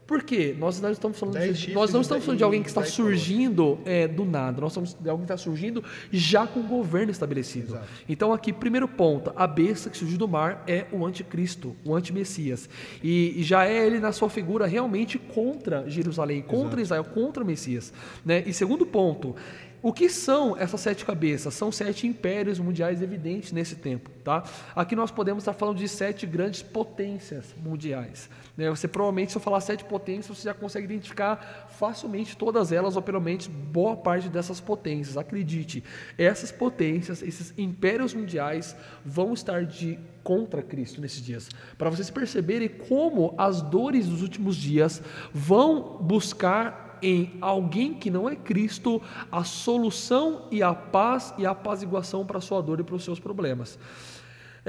Por 0.07 0.23
quê? 0.23 0.55
Nós 0.57 0.79
não 0.79 0.89
estamos 0.89 1.19
falando, 1.19 1.38
de, 1.38 1.53
chifres 1.53 1.75
nós 1.75 1.91
não 1.91 1.99
estamos 1.99 2.23
falando 2.23 2.38
de 2.38 2.43
alguém 2.43 2.63
que 2.63 2.69
está 2.69 2.84
surgindo 2.85 3.77
é, 3.84 4.07
do 4.07 4.23
nada. 4.23 4.61
Nós 4.61 4.71
estamos 4.71 4.93
de 4.93 5.09
alguém 5.09 5.25
que 5.25 5.34
está 5.34 5.43
surgindo 5.43 5.84
já 6.09 6.47
com 6.47 6.61
o 6.61 6.63
governo 6.63 7.11
estabelecido. 7.11 7.73
Exato. 7.73 7.88
Então 8.07 8.31
aqui, 8.31 8.53
primeiro 8.53 8.88
ponto, 8.88 9.34
a 9.35 9.45
besta 9.45 9.89
que 9.89 9.97
surgiu 9.97 10.17
do 10.17 10.27
mar 10.27 10.63
é 10.65 10.85
o 10.93 11.05
anticristo, 11.05 11.75
o 11.84 11.93
antimessias. 11.93 12.69
E, 13.03 13.34
e 13.38 13.43
já 13.43 13.65
é 13.65 13.85
ele 13.85 13.99
na 13.99 14.13
sua 14.13 14.29
figura 14.29 14.65
realmente 14.65 15.19
contra 15.19 15.88
Jerusalém, 15.89 16.41
contra 16.41 16.81
Israel, 16.81 17.03
contra 17.03 17.43
o 17.43 17.45
Messias. 17.45 17.91
Né? 18.25 18.43
E 18.47 18.53
segundo 18.53 18.85
ponto, 18.85 19.35
o 19.81 19.93
que 19.93 20.09
são 20.09 20.57
essas 20.57 20.81
sete 20.81 21.05
cabeças? 21.05 21.53
São 21.53 21.71
sete 21.71 22.07
impérios 22.07 22.59
mundiais 22.59 23.01
evidentes 23.01 23.51
nesse 23.51 23.75
tempo. 23.75 24.09
Tá? 24.23 24.43
Aqui 24.75 24.95
nós 24.95 25.11
podemos 25.11 25.43
estar 25.43 25.53
falando 25.53 25.77
de 25.77 25.88
sete 25.88 26.25
grandes 26.25 26.61
potências 26.61 27.53
mundiais. 27.61 28.29
Né? 28.57 28.69
Você 28.69 28.88
provavelmente, 28.88 29.31
se 29.31 29.38
eu 29.38 29.41
falar 29.41 29.61
sete 29.61 29.85
potências, 29.85 30.35
você 30.35 30.45
já 30.45 30.53
consegue 30.53 30.85
identificar 30.85 31.67
facilmente 31.69 32.35
todas 32.35 32.71
elas, 32.71 32.95
ou 32.95 33.01
pelo 33.01 33.21
menos 33.21 33.45
boa 33.45 33.95
parte 33.95 34.27
dessas 34.27 34.59
potências. 34.59 35.15
Acredite, 35.15 35.84
essas 36.17 36.51
potências, 36.51 37.21
esses 37.21 37.53
impérios 37.57 38.13
mundiais 38.13 38.75
vão 39.05 39.34
estar 39.34 39.63
de 39.63 39.99
contra 40.23 40.63
Cristo 40.63 40.99
nesses 40.99 41.21
dias. 41.21 41.49
Para 41.77 41.89
vocês 41.89 42.09
perceberem 42.09 42.67
como 42.67 43.35
as 43.38 43.61
dores 43.61 44.07
dos 44.07 44.23
últimos 44.23 44.57
dias 44.57 45.01
vão 45.31 45.99
buscar 46.01 46.88
em 47.01 47.38
alguém 47.39 47.93
que 47.93 48.09
não 48.09 48.27
é 48.27 48.35
Cristo 48.35 49.01
a 49.31 49.43
solução 49.43 50.47
e 50.51 50.63
a 50.63 50.73
paz 50.73 51.34
e 51.38 51.45
a 51.45 51.51
apaziguação 51.51 52.25
para 52.25 52.39
a 52.39 52.41
sua 52.41 52.61
dor 52.61 52.79
e 52.79 52.84
para 52.84 52.95
os 52.95 53.03
seus 53.03 53.19
problemas. 53.19 53.77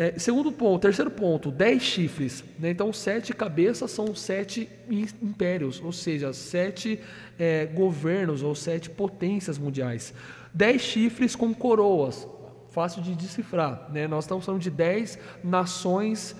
É, 0.00 0.16
segundo 0.16 0.52
ponto, 0.52 0.80
terceiro 0.82 1.10
ponto, 1.10 1.50
dez 1.50 1.82
chifres. 1.82 2.44
né? 2.56 2.70
Então, 2.70 2.92
sete 2.92 3.34
cabeças 3.34 3.90
são 3.90 4.14
sete 4.14 4.68
im- 4.88 5.08
impérios, 5.20 5.80
ou 5.82 5.90
seja, 5.90 6.32
sete 6.32 7.00
é, 7.36 7.66
governos 7.66 8.40
ou 8.44 8.54
sete 8.54 8.88
potências 8.88 9.58
mundiais. 9.58 10.14
Dez 10.54 10.82
chifres 10.82 11.34
com 11.34 11.52
coroas, 11.52 12.28
fácil 12.70 13.02
de 13.02 13.12
decifrar. 13.16 13.90
Né? 13.92 14.06
Nós 14.06 14.22
estamos 14.22 14.44
falando 14.44 14.60
de 14.62 14.70
dez 14.70 15.18
nações, 15.42 16.36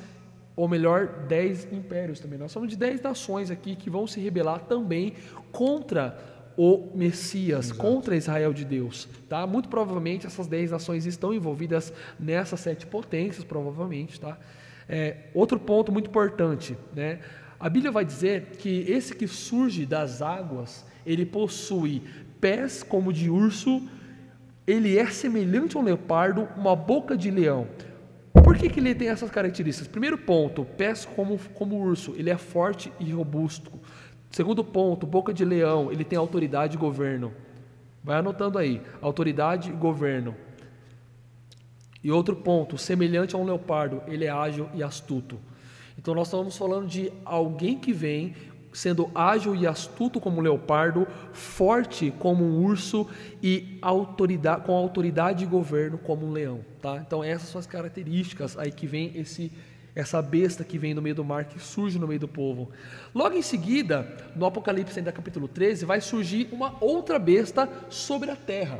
ou 0.54 0.68
melhor, 0.68 1.26
dez 1.26 1.66
impérios 1.72 2.20
também. 2.20 2.38
Nós 2.38 2.52
falamos 2.52 2.72
de 2.72 2.78
dez 2.78 3.00
nações 3.02 3.50
aqui 3.50 3.74
que 3.74 3.90
vão 3.90 4.06
se 4.06 4.20
rebelar 4.20 4.60
também 4.66 5.14
contra 5.50 6.16
o 6.58 6.90
Messias, 6.92 7.70
contra 7.70 8.16
Israel 8.16 8.52
de 8.52 8.64
Deus. 8.64 9.08
Tá? 9.28 9.46
Muito 9.46 9.68
provavelmente 9.68 10.26
essas 10.26 10.48
dez 10.48 10.72
nações 10.72 11.06
estão 11.06 11.32
envolvidas 11.32 11.92
nessas 12.18 12.58
sete 12.58 12.84
potências, 12.84 13.44
provavelmente. 13.44 14.18
Tá? 14.18 14.36
É, 14.88 15.28
outro 15.32 15.60
ponto 15.60 15.92
muito 15.92 16.10
importante, 16.10 16.76
né? 16.92 17.20
a 17.60 17.68
Bíblia 17.68 17.92
vai 17.92 18.04
dizer 18.04 18.56
que 18.58 18.84
esse 18.88 19.14
que 19.14 19.28
surge 19.28 19.86
das 19.86 20.20
águas, 20.20 20.84
ele 21.06 21.24
possui 21.24 22.02
pés 22.40 22.82
como 22.82 23.12
de 23.12 23.30
urso, 23.30 23.80
ele 24.66 24.98
é 24.98 25.06
semelhante 25.06 25.76
a 25.76 25.80
um 25.80 25.84
leopardo, 25.84 26.48
uma 26.56 26.74
boca 26.74 27.16
de 27.16 27.30
leão. 27.30 27.68
Por 28.32 28.56
que, 28.56 28.68
que 28.68 28.80
ele 28.80 28.94
tem 28.96 29.08
essas 29.08 29.30
características? 29.30 29.86
Primeiro 29.86 30.18
ponto, 30.18 30.64
pés 30.64 31.04
como, 31.04 31.38
como 31.54 31.76
urso, 31.76 32.14
ele 32.16 32.30
é 32.30 32.36
forte 32.36 32.92
e 32.98 33.12
robusto. 33.12 33.70
Segundo 34.30 34.62
ponto, 34.62 35.06
boca 35.06 35.32
de 35.32 35.44
leão, 35.44 35.90
ele 35.90 36.04
tem 36.04 36.18
autoridade 36.18 36.76
e 36.76 36.78
governo. 36.78 37.32
Vai 38.02 38.18
anotando 38.18 38.58
aí, 38.58 38.82
autoridade 39.00 39.70
e 39.70 39.72
governo. 39.72 40.34
E 42.02 42.12
outro 42.12 42.36
ponto, 42.36 42.78
semelhante 42.78 43.34
a 43.34 43.38
um 43.38 43.44
leopardo, 43.44 44.02
ele 44.06 44.24
é 44.24 44.30
ágil 44.30 44.68
e 44.74 44.82
astuto. 44.82 45.38
Então 45.98 46.14
nós 46.14 46.28
estamos 46.28 46.56
falando 46.56 46.86
de 46.86 47.12
alguém 47.24 47.78
que 47.78 47.92
vem 47.92 48.34
sendo 48.72 49.10
ágil 49.14 49.56
e 49.56 49.66
astuto 49.66 50.20
como 50.20 50.38
um 50.38 50.40
leopardo, 50.40 51.06
forte 51.32 52.12
como 52.18 52.44
um 52.44 52.62
urso 52.62 53.08
e 53.42 53.78
autoridade, 53.82 54.64
com 54.64 54.72
autoridade 54.76 55.44
e 55.44 55.46
governo 55.46 55.98
como 55.98 56.26
um 56.26 56.30
leão, 56.30 56.60
tá? 56.80 57.02
Então 57.04 57.24
essas 57.24 57.48
são 57.48 57.58
as 57.58 57.66
características 57.66 58.56
aí 58.56 58.70
que 58.70 58.86
vem 58.86 59.12
esse 59.16 59.50
essa 60.00 60.22
besta 60.22 60.62
que 60.62 60.78
vem 60.78 60.94
no 60.94 61.02
meio 61.02 61.16
do 61.16 61.24
mar, 61.24 61.44
que 61.44 61.58
surge 61.58 61.98
no 61.98 62.06
meio 62.06 62.20
do 62.20 62.28
povo. 62.28 62.70
Logo 63.12 63.34
em 63.34 63.42
seguida, 63.42 64.16
no 64.36 64.46
Apocalipse 64.46 64.96
ainda 64.96 65.10
capítulo 65.10 65.48
13, 65.48 65.84
vai 65.84 66.00
surgir 66.00 66.48
uma 66.52 66.76
outra 66.80 67.18
besta 67.18 67.68
sobre 67.90 68.30
a 68.30 68.36
terra. 68.36 68.78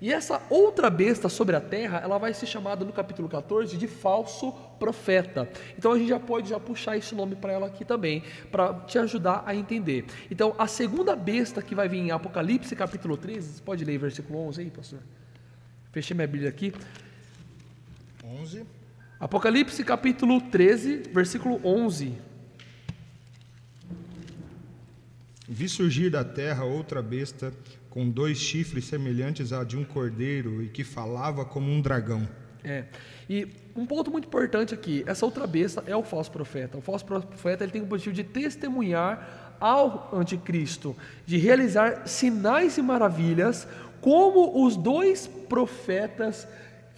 E 0.00 0.12
essa 0.12 0.40
outra 0.48 0.88
besta 0.88 1.28
sobre 1.28 1.56
a 1.56 1.60
terra, 1.60 1.98
ela 1.98 2.18
vai 2.18 2.32
ser 2.32 2.46
chamada 2.46 2.84
no 2.84 2.92
capítulo 2.92 3.28
14 3.28 3.76
de 3.76 3.88
falso 3.88 4.52
profeta. 4.78 5.48
Então 5.76 5.90
a 5.90 5.98
gente 5.98 6.08
já 6.08 6.20
pode 6.20 6.48
já 6.48 6.60
puxar 6.60 6.96
esse 6.96 7.16
nome 7.16 7.34
para 7.34 7.52
ela 7.52 7.66
aqui 7.66 7.84
também, 7.84 8.22
para 8.50 8.72
te 8.72 8.96
ajudar 8.96 9.42
a 9.44 9.54
entender. 9.54 10.06
Então 10.30 10.54
a 10.56 10.68
segunda 10.68 11.16
besta 11.16 11.60
que 11.60 11.74
vai 11.74 11.88
vir 11.88 11.98
em 11.98 12.10
Apocalipse 12.12 12.76
capítulo 12.76 13.16
13, 13.16 13.54
você 13.54 13.62
pode 13.62 13.84
ler 13.84 13.98
versículo 13.98 14.38
11 14.46 14.60
aí, 14.60 14.70
pastor? 14.70 15.00
Fechei 15.90 16.14
minha 16.14 16.28
Bíblia 16.28 16.48
aqui. 16.48 16.72
11. 18.24 18.79
Apocalipse 19.20 19.84
capítulo 19.84 20.40
13, 20.40 21.02
versículo 21.12 21.60
11. 21.62 22.14
Vi 25.46 25.68
surgir 25.68 26.08
da 26.08 26.24
terra 26.24 26.64
outra 26.64 27.02
besta 27.02 27.52
com 27.90 28.08
dois 28.08 28.38
chifres 28.38 28.86
semelhantes 28.86 29.52
a 29.52 29.62
de 29.62 29.76
um 29.76 29.84
cordeiro 29.84 30.62
e 30.62 30.70
que 30.70 30.82
falava 30.82 31.44
como 31.44 31.70
um 31.70 31.82
dragão. 31.82 32.26
É. 32.64 32.84
E 33.28 33.46
um 33.76 33.84
ponto 33.84 34.10
muito 34.10 34.26
importante 34.26 34.72
aqui, 34.72 35.04
essa 35.06 35.26
outra 35.26 35.46
besta 35.46 35.84
é 35.86 35.94
o 35.94 36.02
falso 36.02 36.30
profeta. 36.30 36.78
O 36.78 36.80
falso 36.80 37.04
profeta 37.04 37.62
ele 37.62 37.72
tem 37.72 37.82
o 37.82 37.84
objetivo 37.84 38.14
de 38.14 38.24
testemunhar 38.24 39.58
ao 39.60 40.08
anticristo, 40.14 40.96
de 41.26 41.36
realizar 41.36 42.08
sinais 42.08 42.78
e 42.78 42.82
maravilhas, 42.82 43.68
como 44.00 44.64
os 44.64 44.78
dois 44.78 45.26
profetas 45.26 46.48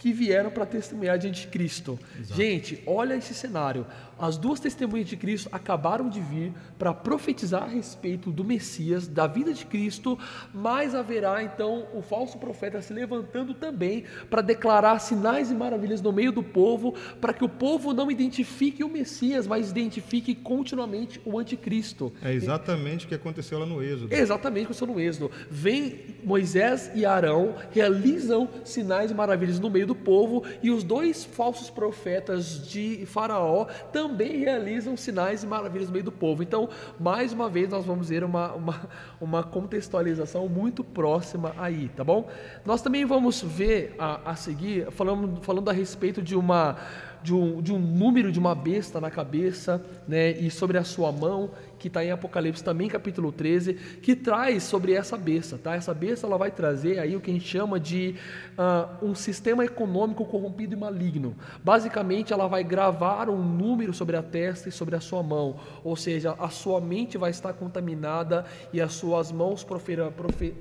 que 0.03 0.11
vieram 0.11 0.51
para 0.51 0.65
testemunhar 0.65 1.17
de 1.17 1.29
anticristo. 1.29 1.97
Gente, 2.35 2.83
olha 2.85 3.15
esse 3.15 3.33
cenário. 3.33 3.85
As 4.17 4.37
duas 4.37 4.59
testemunhas 4.59 5.07
de 5.07 5.17
Cristo 5.17 5.49
acabaram 5.51 6.07
de 6.07 6.21
vir 6.21 6.53
para 6.77 6.93
profetizar 6.93 7.63
a 7.63 7.67
respeito 7.67 8.31
do 8.31 8.43
Messias, 8.43 9.07
da 9.07 9.27
vida 9.27 9.53
de 9.53 9.65
Cristo, 9.65 10.17
mas 10.53 10.93
haverá 10.93 11.43
então 11.43 11.87
o 11.93 12.01
falso 12.01 12.37
profeta 12.37 12.81
se 12.81 12.93
levantando 12.93 13.53
também 13.53 14.03
para 14.29 14.41
declarar 14.41 14.99
sinais 14.99 15.49
e 15.51 15.55
maravilhas 15.55 16.01
no 16.01 16.11
meio 16.11 16.31
do 16.31 16.43
povo, 16.43 16.93
para 17.19 17.33
que 17.33 17.43
o 17.43 17.49
povo 17.49 17.93
não 17.93 18.11
identifique 18.11 18.83
o 18.83 18.89
Messias, 18.89 19.47
mas 19.47 19.71
identifique 19.71 20.35
continuamente 20.35 21.19
o 21.25 21.39
anticristo. 21.39 22.13
É 22.21 22.31
exatamente 22.31 23.05
o 23.05 23.09
que 23.09 23.15
aconteceu 23.15 23.59
lá 23.59 23.65
no 23.65 23.81
Êxodo. 23.81 24.13
Exatamente 24.13 24.67
como 24.67 24.93
no 24.93 24.99
Êxodo. 24.99 25.31
Vem 25.49 26.15
Moisés 26.23 26.91
e 26.93 27.05
Arão, 27.05 27.55
realizam 27.71 28.47
sinais 28.63 29.11
e 29.11 29.13
maravilhas 29.13 29.59
no 29.59 29.69
meio 29.69 29.87
do 29.87 29.95
povo, 29.95 30.43
e 30.61 30.69
os 30.69 30.83
dois 30.83 31.23
falsos 31.23 31.69
profetas 31.69 32.67
de 32.67 33.05
Faraó 33.05 33.65
também 33.91 34.02
realizam 34.43 34.95
sinais 34.97 35.43
e 35.43 35.47
maravilhas 35.47 35.87
no 35.87 35.93
meio 35.93 36.05
do 36.05 36.11
povo. 36.11 36.43
Então, 36.43 36.69
mais 36.99 37.33
uma 37.33 37.49
vez, 37.49 37.69
nós 37.69 37.85
vamos 37.85 38.09
ver 38.09 38.23
uma, 38.23 38.53
uma, 38.53 38.89
uma 39.19 39.43
contextualização 39.43 40.47
muito 40.47 40.83
próxima 40.83 41.53
aí, 41.57 41.89
tá 41.89 42.03
bom? 42.03 42.27
Nós 42.65 42.81
também 42.81 43.05
vamos 43.05 43.41
ver 43.41 43.95
a, 43.97 44.31
a 44.31 44.35
seguir, 44.35 44.91
falando, 44.91 45.41
falando 45.41 45.69
a 45.69 45.73
respeito 45.73 46.21
de 46.21 46.35
uma. 46.35 46.77
De 47.23 47.33
um, 47.33 47.61
de 47.61 47.71
um 47.71 47.79
número 47.79 48.31
de 48.31 48.39
uma 48.39 48.53
besta 48.53 48.99
na 48.99 49.09
cabeça, 49.09 49.83
né, 50.07 50.31
e 50.31 50.51
sobre 50.51 50.77
a 50.77 50.83
sua 50.83 51.11
mão, 51.11 51.51
que 51.83 51.89
está 51.89 52.03
em 52.03 52.11
Apocalipse 52.11 52.63
também, 52.63 52.87
capítulo 52.87 53.29
13, 53.29 53.73
que 54.01 54.15
traz 54.15 54.63
sobre 54.63 54.93
essa 54.93 55.17
besta, 55.17 55.57
tá? 55.57 55.75
Essa 55.75 55.93
besta 55.93 56.25
ela 56.25 56.37
vai 56.37 56.49
trazer 56.49 56.97
aí 56.97 57.13
o 57.13 57.19
que 57.19 57.29
a 57.29 57.33
gente 57.33 57.45
chama 57.45 57.77
de 57.77 58.15
ah, 58.57 58.87
um 59.01 59.13
sistema 59.13 59.65
econômico 59.65 60.23
corrompido 60.23 60.73
e 60.73 60.77
maligno. 60.77 61.35
Basicamente, 61.61 62.31
ela 62.31 62.47
vai 62.47 62.63
gravar 62.63 63.29
um 63.29 63.43
número 63.43 63.93
sobre 63.93 64.15
a 64.15 64.23
testa 64.23 64.69
e 64.69 64.71
sobre 64.71 64.95
a 64.95 65.01
sua 65.01 65.21
mão, 65.21 65.57
ou 65.83 65.97
seja, 65.97 66.35
a 66.39 66.47
sua 66.47 66.79
mente 66.79 67.17
vai 67.17 67.31
estar 67.31 67.51
contaminada 67.51 68.45
e 68.71 68.79
as 68.79 68.93
suas 68.93 69.29
mãos 69.29 69.61
proferirão, 69.65 70.13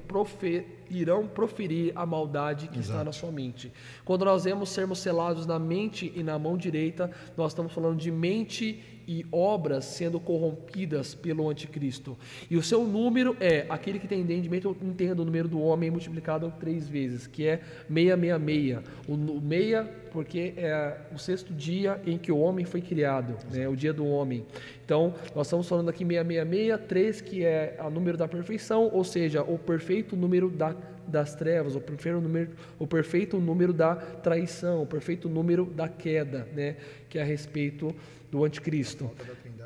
profe, 0.09 0.65
proferirão 0.93 1.27
proferir 1.27 1.93
a 1.97 2.05
maldade 2.05 2.69
que 2.69 2.79
está 2.79 3.03
na 3.03 3.13
sua 3.13 3.33
mente. 3.33 3.73
Quando 4.05 4.27
nós 4.27 4.45
vemos 4.45 4.69
sermos 4.69 4.99
selados 4.99 5.47
na 5.47 5.59
mente 5.59 6.13
e 6.15 6.23
na 6.23 6.39
mão 6.39 6.57
direita, 6.57 7.11
nós 7.35 7.53
estamos 7.53 7.73
falando 7.73 7.97
de 7.97 8.11
mente 8.11 9.02
e 9.07 9.25
obras 9.31 9.85
sendo 9.85 10.21
corrompidas 10.21 11.15
pelo 11.15 11.49
anticristo. 11.49 12.17
E 12.51 12.57
o 12.57 12.63
seu 12.63 12.85
número 12.85 13.37
é, 13.41 13.67
aquele 13.69 13.99
que 13.99 14.09
tem 14.09 14.21
entendimento, 14.21 14.77
entenda 14.83 15.23
o 15.23 15.25
número 15.25 15.49
do 15.49 15.61
homem 15.61 15.91
multiplicado 15.91 16.53
três 16.59 16.89
vezes, 16.89 17.27
que 17.27 17.47
é 17.47 17.61
666. 17.89 18.81
O 19.09 19.17
6 19.17 20.03
porque 20.13 20.53
é 20.59 20.99
o 21.13 21.19
sexto 21.19 21.55
dia 21.55 22.01
em 22.07 22.19
que 22.19 22.31
o 22.31 22.39
homem 22.39 22.67
foi 22.67 22.83
criado, 22.83 23.35
né, 23.51 23.67
o 23.67 23.75
dia 23.75 23.93
do 23.93 24.07
homem. 24.07 24.45
Então, 24.85 25.15
nós 25.35 25.47
estamos 25.47 25.67
falando 25.67 25.89
aqui 25.89 26.05
666, 26.05 26.87
3, 26.87 27.21
que 27.23 27.45
é 27.45 27.79
o 27.83 27.89
número 27.89 28.19
da 28.19 28.29
perfeição, 28.29 28.91
ou 28.93 29.03
seja, 29.03 29.43
o 29.43 29.59
perfeito 29.59 30.15
número 30.15 30.51
da, 30.51 30.77
das 31.07 31.35
trevas, 31.35 31.75
o 31.75 31.81
perfeito, 31.81 32.21
número, 32.21 32.51
o 32.79 32.87
perfeito 32.87 33.39
número 33.39 33.73
da 33.73 33.95
traição, 33.95 34.83
o 34.83 34.87
perfeito 34.87 35.29
número 35.29 35.65
da 35.65 35.89
queda, 35.89 36.49
né, 36.55 36.77
que 37.09 37.19
é 37.19 37.23
a 37.23 37.25
respeito 37.25 37.95
do 38.31 38.45
anticristo. 38.45 39.11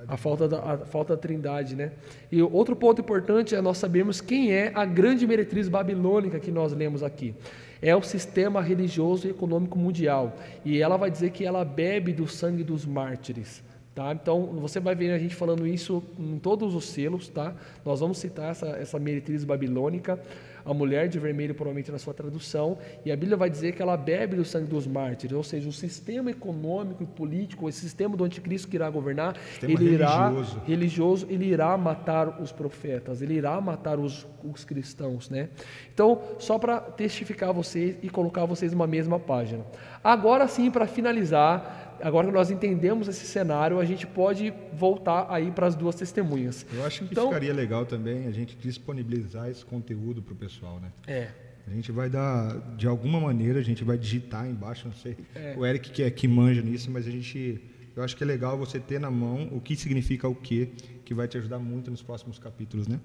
A 0.09 0.17
falta 0.17 0.49
da, 0.49 0.59
a 0.59 0.79
falta 0.79 1.17
da 1.17 1.21
trindade, 1.21 1.75
né? 1.75 1.93
E 2.31 2.41
outro 2.41 2.77
ponto 2.77 3.01
importante 3.01 3.55
é 3.55 3.61
nós 3.61 3.79
sabermos 3.79 4.21
quem 4.21 4.53
é 4.53 4.71
a 4.75 4.85
grande 4.85 5.27
meretriz 5.27 5.69
babilônica 5.69 6.39
que 6.39 6.51
nós 6.51 6.73
lemos 6.73 7.03
aqui 7.03 7.35
é 7.81 7.95
o 7.95 8.03
sistema 8.03 8.61
religioso 8.61 9.27
e 9.27 9.31
econômico 9.31 9.79
mundial. 9.79 10.37
E 10.65 10.81
ela 10.81 10.97
vai 10.97 11.11
dizer 11.11 11.31
que 11.31 11.45
ela 11.45 11.65
bebe 11.65 12.13
do 12.13 12.27
sangue 12.27 12.65
dos 12.65 12.85
mártires. 12.85 13.63
Tá? 13.95 14.13
Então, 14.13 14.47
você 14.61 14.79
vai 14.79 14.95
ver 14.95 15.13
a 15.13 15.19
gente 15.19 15.35
falando 15.35 15.67
isso 15.67 16.03
em 16.19 16.39
todos 16.39 16.75
os 16.75 16.85
selos. 16.87 17.29
Tá? 17.29 17.55
Nós 17.85 18.01
vamos 18.01 18.19
citar 18.19 18.51
essa, 18.51 18.67
essa 18.69 18.99
meretriz 18.99 19.45
babilônica 19.45 20.19
a 20.67 20.75
mulher 20.75 21.09
de 21.09 21.19
vermelho, 21.19 21.55
provavelmente 21.55 21.93
na 21.93 21.99
sua 21.99 22.13
tradução, 22.13 22.77
e 23.05 23.13
a 23.13 23.17
Bíblia 23.17 23.37
vai 23.37 23.49
dizer 23.49 23.73
que 23.73 23.81
ela 23.81 23.97
bebe 23.97 24.37
do 24.37 24.45
sangue 24.45 24.67
dos 24.67 24.87
mártires, 24.87 25.35
ou 25.35 25.43
seja, 25.43 25.69
o 25.69 25.73
sistema 25.73 26.31
econômico 26.31 27.03
e 27.03 27.07
político, 27.07 27.69
esse 27.69 27.81
sistema 27.81 28.17
do 28.17 28.25
anticristo 28.25 28.69
que 28.69 28.77
irá 28.77 28.91
governar, 28.91 29.37
sistema 29.37 29.73
ele 29.73 29.95
irá 29.95 30.29
religioso. 30.29 30.63
religioso, 30.67 31.27
ele 31.31 31.47
irá 31.47 31.77
matar 31.79 32.41
os 32.43 32.51
profetas, 32.51 33.23
ele 33.23 33.35
irá 33.35 33.61
matar 33.61 33.99
os, 33.99 34.27
os 34.43 34.65
cristãos, 34.65 35.31
né? 35.31 35.49
Então, 35.95 36.21
só 36.39 36.59
para 36.59 36.81
testificar 36.81 37.53
vocês 37.53 37.97
e 38.03 38.11
colocar 38.11 38.45
vocês 38.45 38.73
numa 38.73 38.87
mesma 38.87 39.19
página. 39.19 39.65
Agora 40.03 40.49
sim, 40.49 40.71
para 40.71 40.87
finalizar, 40.87 41.97
agora 42.03 42.27
que 42.27 42.33
nós 42.33 42.51
entendemos 42.51 43.09
esse 43.09 43.27
cenário, 43.27 43.79
a 43.79 43.85
gente 43.85 44.07
pode 44.07 44.53
voltar 44.73 45.27
aí 45.29 45.51
para 45.51 45.67
as 45.67 45.75
duas 45.75 45.95
testemunhas. 45.95 46.67
Eu 46.73 46.85
acho 46.85 47.05
que 47.05 47.13
então, 47.13 47.29
ficaria 47.29 47.53
legal 47.53 47.87
também 47.87 48.27
a 48.27 48.31
gente 48.31 48.57
disponibilizar 48.57 49.49
esse 49.49 49.65
conteúdo 49.65 50.23
para 50.23 50.33
o 50.33 50.37
pessoal, 50.37 50.56
né? 50.81 50.93
É. 51.07 51.29
A 51.67 51.71
gente 51.71 51.91
vai 51.91 52.09
dar, 52.09 52.59
de 52.77 52.87
alguma 52.87 53.21
maneira, 53.21 53.59
a 53.59 53.63
gente 53.63 53.83
vai 53.83 53.99
digitar 53.99 54.47
embaixo, 54.47 54.87
não 54.87 54.95
sei. 54.95 55.17
É. 55.35 55.55
O 55.57 55.67
Eric 55.67 55.91
que 55.91 56.03
é 56.03 56.11
que 56.11 56.29
manja 56.29 56.63
nisso, 56.63 56.91
mas 56.91 57.07
a 57.09 57.11
gente, 57.11 57.61
eu 57.97 58.05
acho 58.05 58.17
que 58.17 58.23
é 58.23 58.27
legal 58.27 58.57
você 58.57 58.79
ter 58.79 59.01
na 59.01 59.11
mão 59.11 59.49
o 59.51 59.61
que 59.61 59.75
significa 59.75 60.29
o 60.29 60.35
que, 60.35 60.67
que 61.05 61.13
vai 61.13 61.27
te 61.27 61.37
ajudar 61.39 61.59
muito 61.59 61.91
nos 61.91 62.03
próximos 62.03 62.39
capítulos, 62.39 62.87
né? 62.87 63.01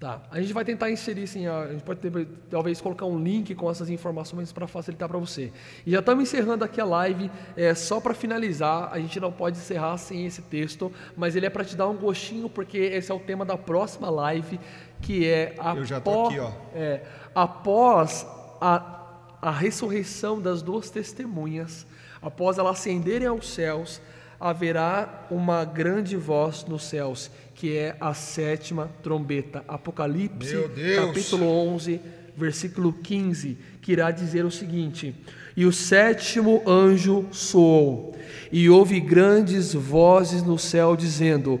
Tá. 0.00 0.22
A 0.30 0.40
gente 0.40 0.54
vai 0.54 0.64
tentar 0.64 0.90
inserir, 0.90 1.26
sim, 1.26 1.46
a 1.46 1.72
gente 1.72 1.82
pode 1.82 2.00
ter, 2.00 2.26
talvez 2.48 2.80
colocar 2.80 3.04
um 3.04 3.22
link 3.22 3.54
com 3.54 3.70
essas 3.70 3.90
informações 3.90 4.50
para 4.50 4.66
facilitar 4.66 5.06
para 5.06 5.18
você. 5.18 5.52
E 5.84 5.90
já 5.90 5.98
estamos 5.98 6.22
encerrando 6.22 6.64
aqui 6.64 6.80
a 6.80 6.86
live, 6.86 7.30
é, 7.54 7.74
só 7.74 8.00
para 8.00 8.14
finalizar, 8.14 8.88
a 8.90 8.98
gente 8.98 9.20
não 9.20 9.30
pode 9.30 9.58
encerrar 9.58 9.98
sem 9.98 10.24
esse 10.24 10.40
texto, 10.40 10.90
mas 11.14 11.36
ele 11.36 11.44
é 11.44 11.50
para 11.50 11.66
te 11.66 11.76
dar 11.76 11.86
um 11.86 11.98
gostinho, 11.98 12.48
porque 12.48 12.78
esse 12.78 13.12
é 13.12 13.14
o 13.14 13.20
tema 13.20 13.44
da 13.44 13.58
próxima 13.58 14.08
live, 14.08 14.58
que 15.00 15.26
é 15.26 15.54
após, 15.58 15.92
aqui. 15.92 16.54
É, 16.74 17.02
após 17.34 18.26
a, 18.60 19.00
a 19.40 19.50
ressurreição 19.50 20.40
das 20.40 20.62
duas 20.62 20.90
testemunhas, 20.90 21.86
após 22.20 22.58
elas 22.58 22.78
ascenderem 22.78 23.26
aos 23.26 23.48
céus, 23.48 24.00
haverá 24.38 25.26
uma 25.30 25.64
grande 25.64 26.16
voz 26.16 26.64
nos 26.64 26.84
céus 26.84 27.30
que 27.54 27.76
é 27.76 27.94
a 28.00 28.14
sétima 28.14 28.90
trombeta. 29.02 29.62
Apocalipse, 29.68 30.56
capítulo 30.96 31.46
11, 31.46 32.00
versículo 32.34 32.90
15, 32.90 33.58
que 33.82 33.92
irá 33.92 34.10
dizer 34.10 34.46
o 34.46 34.50
seguinte: 34.50 35.14
E 35.54 35.66
o 35.66 35.72
sétimo 35.72 36.62
anjo 36.66 37.26
soou, 37.30 38.16
e 38.50 38.70
houve 38.70 38.98
grandes 38.98 39.74
vozes 39.74 40.42
no 40.42 40.58
céu 40.58 40.96
dizendo: 40.96 41.60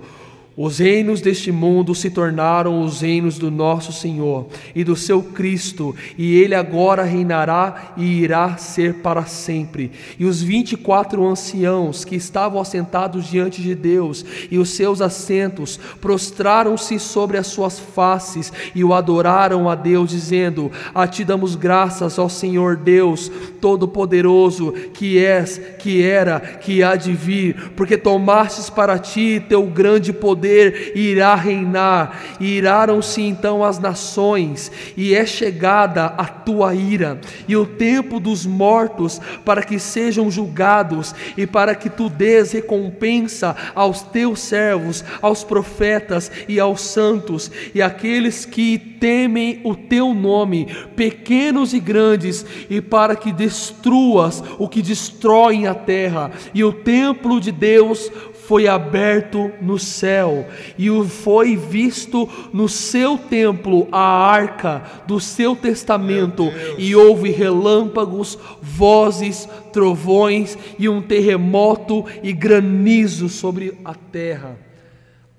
os 0.62 0.78
reinos 0.78 1.22
deste 1.22 1.50
mundo 1.50 1.94
se 1.94 2.10
tornaram 2.10 2.82
os 2.82 3.00
reinos 3.00 3.38
do 3.38 3.50
nosso 3.50 3.94
Senhor 3.94 4.46
e 4.74 4.84
do 4.84 4.94
seu 4.94 5.22
Cristo, 5.22 5.96
e 6.18 6.36
ele 6.36 6.54
agora 6.54 7.02
reinará 7.02 7.94
e 7.96 8.04
irá 8.04 8.58
ser 8.58 8.96
para 8.96 9.24
sempre. 9.24 9.90
E 10.18 10.26
os 10.26 10.42
vinte 10.42 10.72
e 10.72 10.76
quatro 10.76 11.26
anciãos 11.26 12.04
que 12.04 12.14
estavam 12.14 12.60
assentados 12.60 13.26
diante 13.26 13.62
de 13.62 13.74
Deus 13.74 14.22
e 14.50 14.58
os 14.58 14.68
seus 14.68 15.00
assentos 15.00 15.80
prostraram-se 15.98 16.98
sobre 16.98 17.38
as 17.38 17.46
suas 17.46 17.78
faces 17.78 18.52
e 18.74 18.84
o 18.84 18.92
adoraram 18.92 19.66
a 19.66 19.74
Deus, 19.74 20.10
dizendo: 20.10 20.70
A 20.94 21.08
ti 21.08 21.24
damos 21.24 21.54
graças, 21.54 22.18
ó 22.18 22.28
Senhor 22.28 22.76
Deus 22.76 23.32
Todo-Poderoso, 23.62 24.72
que 24.92 25.18
és, 25.24 25.58
que 25.78 26.02
era, 26.02 26.38
que 26.38 26.82
há 26.82 26.96
de 26.96 27.14
vir, 27.14 27.72
porque 27.74 27.96
tomastes 27.96 28.68
para 28.68 28.98
ti 28.98 29.42
teu 29.48 29.62
grande 29.62 30.12
poder 30.12 30.49
poder 30.50 30.92
irá 30.96 31.34
reinar, 31.34 32.20
e 32.40 32.56
iraram-se 32.56 33.22
então 33.22 33.62
as 33.62 33.78
nações, 33.78 34.70
e 34.96 35.14
é 35.14 35.24
chegada 35.24 36.06
a 36.06 36.24
tua 36.24 36.74
ira, 36.74 37.20
e 37.46 37.56
o 37.56 37.64
tempo 37.64 38.18
dos 38.18 38.44
mortos, 38.44 39.20
para 39.44 39.62
que 39.62 39.78
sejam 39.78 40.30
julgados, 40.30 41.14
e 41.36 41.46
para 41.46 41.74
que 41.74 41.88
tu 41.88 42.08
dês 42.08 42.52
recompensa 42.52 43.56
aos 43.74 44.02
teus 44.02 44.40
servos, 44.40 45.04
aos 45.22 45.44
profetas 45.44 46.30
e 46.48 46.58
aos 46.58 46.80
santos, 46.80 47.50
e 47.74 47.80
aqueles 47.80 48.44
que 48.44 48.78
temem 48.78 49.60
o 49.64 49.74
teu 49.74 50.12
nome, 50.12 50.66
pequenos 50.96 51.72
e 51.72 51.80
grandes, 51.80 52.44
e 52.68 52.80
para 52.80 53.14
que 53.14 53.32
destruas 53.32 54.42
o 54.58 54.68
que 54.68 54.82
destroem 54.82 55.66
a 55.66 55.74
terra, 55.74 56.30
e 56.52 56.64
o 56.64 56.72
templo 56.72 57.40
de 57.40 57.52
Deus 57.52 58.10
foi 58.50 58.66
aberto 58.66 59.52
no 59.62 59.78
céu 59.78 60.44
e 60.76 60.88
foi 61.04 61.54
visto 61.56 62.28
no 62.52 62.68
seu 62.68 63.16
templo 63.16 63.86
a 63.92 64.00
arca 64.00 64.82
do 65.06 65.20
seu 65.20 65.54
testamento 65.54 66.50
e 66.76 66.96
houve 66.96 67.30
relâmpagos, 67.30 68.36
vozes, 68.60 69.48
trovões 69.72 70.58
e 70.80 70.88
um 70.88 71.00
terremoto 71.00 72.04
e 72.24 72.32
granizo 72.32 73.28
sobre 73.28 73.78
a 73.84 73.94
terra. 73.94 74.58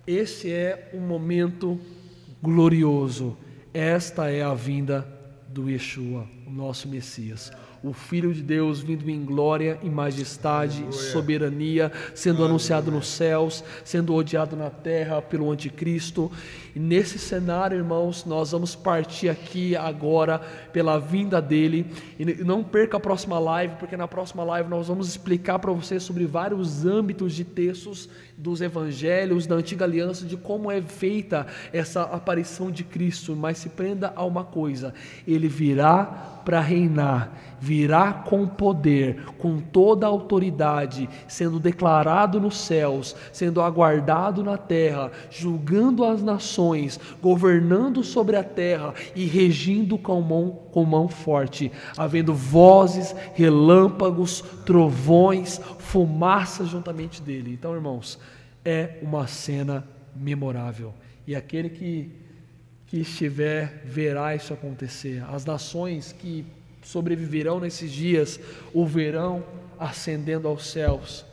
Esse 0.07 0.49
é 0.49 0.89
um 0.93 1.01
momento 1.01 1.77
glorioso. 2.41 3.35
Esta 3.73 4.31
é 4.31 4.41
a 4.41 4.53
vinda 4.53 5.05
do 5.49 5.69
Yeshua, 5.69 6.25
o 6.47 6.49
nosso 6.49 6.88
Messias 6.88 7.51
o 7.84 7.94
Filho 7.94 8.34
de 8.34 8.44
Deus 8.44 8.80
vindo 8.80 9.10
em 9.10 9.26
glória, 9.26 9.80
em 9.82 9.90
majestade, 9.90 10.86
soberania, 10.91 11.91
sendo 12.14 12.45
anunciado 12.45 12.91
nos 12.91 13.08
céus, 13.08 13.64
sendo 13.84 14.14
odiado 14.14 14.56
na 14.56 14.70
terra 14.70 15.22
pelo 15.22 15.49
anticristo. 15.52 16.32
E 16.76 16.80
nesse 16.80 17.18
cenário, 17.18 17.78
irmãos, 17.78 18.24
nós 18.24 18.52
vamos 18.52 18.76
partir 18.76 19.30
aqui 19.30 19.76
agora 19.76 20.40
pela 20.72 20.99
vinda 20.99 21.41
dele. 21.41 21.88
E 22.20 22.26
não 22.44 22.64
perca 22.64 22.98
a 22.98 22.99
próxima 22.99 23.40
live, 23.40 23.76
porque 23.78 23.98
na 23.98 24.08
próxima 24.08 24.44
live 24.44 24.70
nós 24.70 24.88
vamos 24.88 25.08
explicar 25.08 25.58
para 25.58 25.72
você 25.72 25.99
sobre 25.99 26.26
vários 26.26 26.86
âmbitos 26.86 27.34
de 27.34 27.44
textos 27.44 28.08
dos 28.41 28.59
evangelhos 28.59 29.45
da 29.45 29.55
antiga 29.55 29.85
aliança 29.85 30.26
de 30.26 30.35
como 30.35 30.72
é 30.72 30.81
feita 30.81 31.45
essa 31.72 32.01
aparição 32.01 32.72
de 32.72 32.84
Cristo, 32.84 33.35
mas 33.35 33.59
se 33.59 33.69
prenda 33.69 34.11
a 34.15 34.26
uma 34.26 34.43
coisa: 34.43 34.95
ele 35.27 35.47
virá 35.47 36.31
para 36.43 36.59
reinar, 36.59 37.31
virá 37.59 38.11
com 38.11 38.47
poder, 38.47 39.23
com 39.38 39.59
toda 39.59 40.07
a 40.07 40.09
autoridade, 40.09 41.07
sendo 41.27 41.59
declarado 41.59 42.39
nos 42.39 42.57
céus, 42.57 43.15
sendo 43.31 43.61
aguardado 43.61 44.43
na 44.43 44.57
terra, 44.57 45.11
julgando 45.30 46.03
as 46.03 46.23
nações, 46.23 46.99
governando 47.22 48.03
sobre 48.03 48.35
a 48.35 48.43
terra 48.43 48.95
e 49.15 49.26
regindo 49.26 49.99
com 49.99 50.19
mão, 50.19 50.57
com 50.72 50.84
mão 50.84 51.07
forte, 51.07 51.72
havendo 51.95 52.34
vozes, 52.34 53.15
relâmpagos, 53.35 54.43
trovões, 54.65 55.61
fumaça 55.91 56.63
juntamente 56.63 57.22
dele. 57.22 57.51
Então, 57.51 57.76
irmãos, 57.76 58.18
é 58.63 58.97
uma 59.01 59.27
cena 59.27 59.85
memorável. 60.15 60.93
E 61.27 61.35
aquele 61.35 61.69
que, 61.69 62.09
que 62.88 63.01
estiver 63.01 63.84
verá 63.84 64.34
isso 64.34 64.53
acontecer. 64.53 65.22
As 65.30 65.43
nações 65.43 66.13
que 66.13 66.45
sobreviverão 66.81 67.59
nesses 67.59 67.91
dias 67.91 68.39
o 68.73 68.85
verão 68.85 69.43
ascendendo 69.77 70.47
aos 70.47 70.65
céus. 70.72 71.26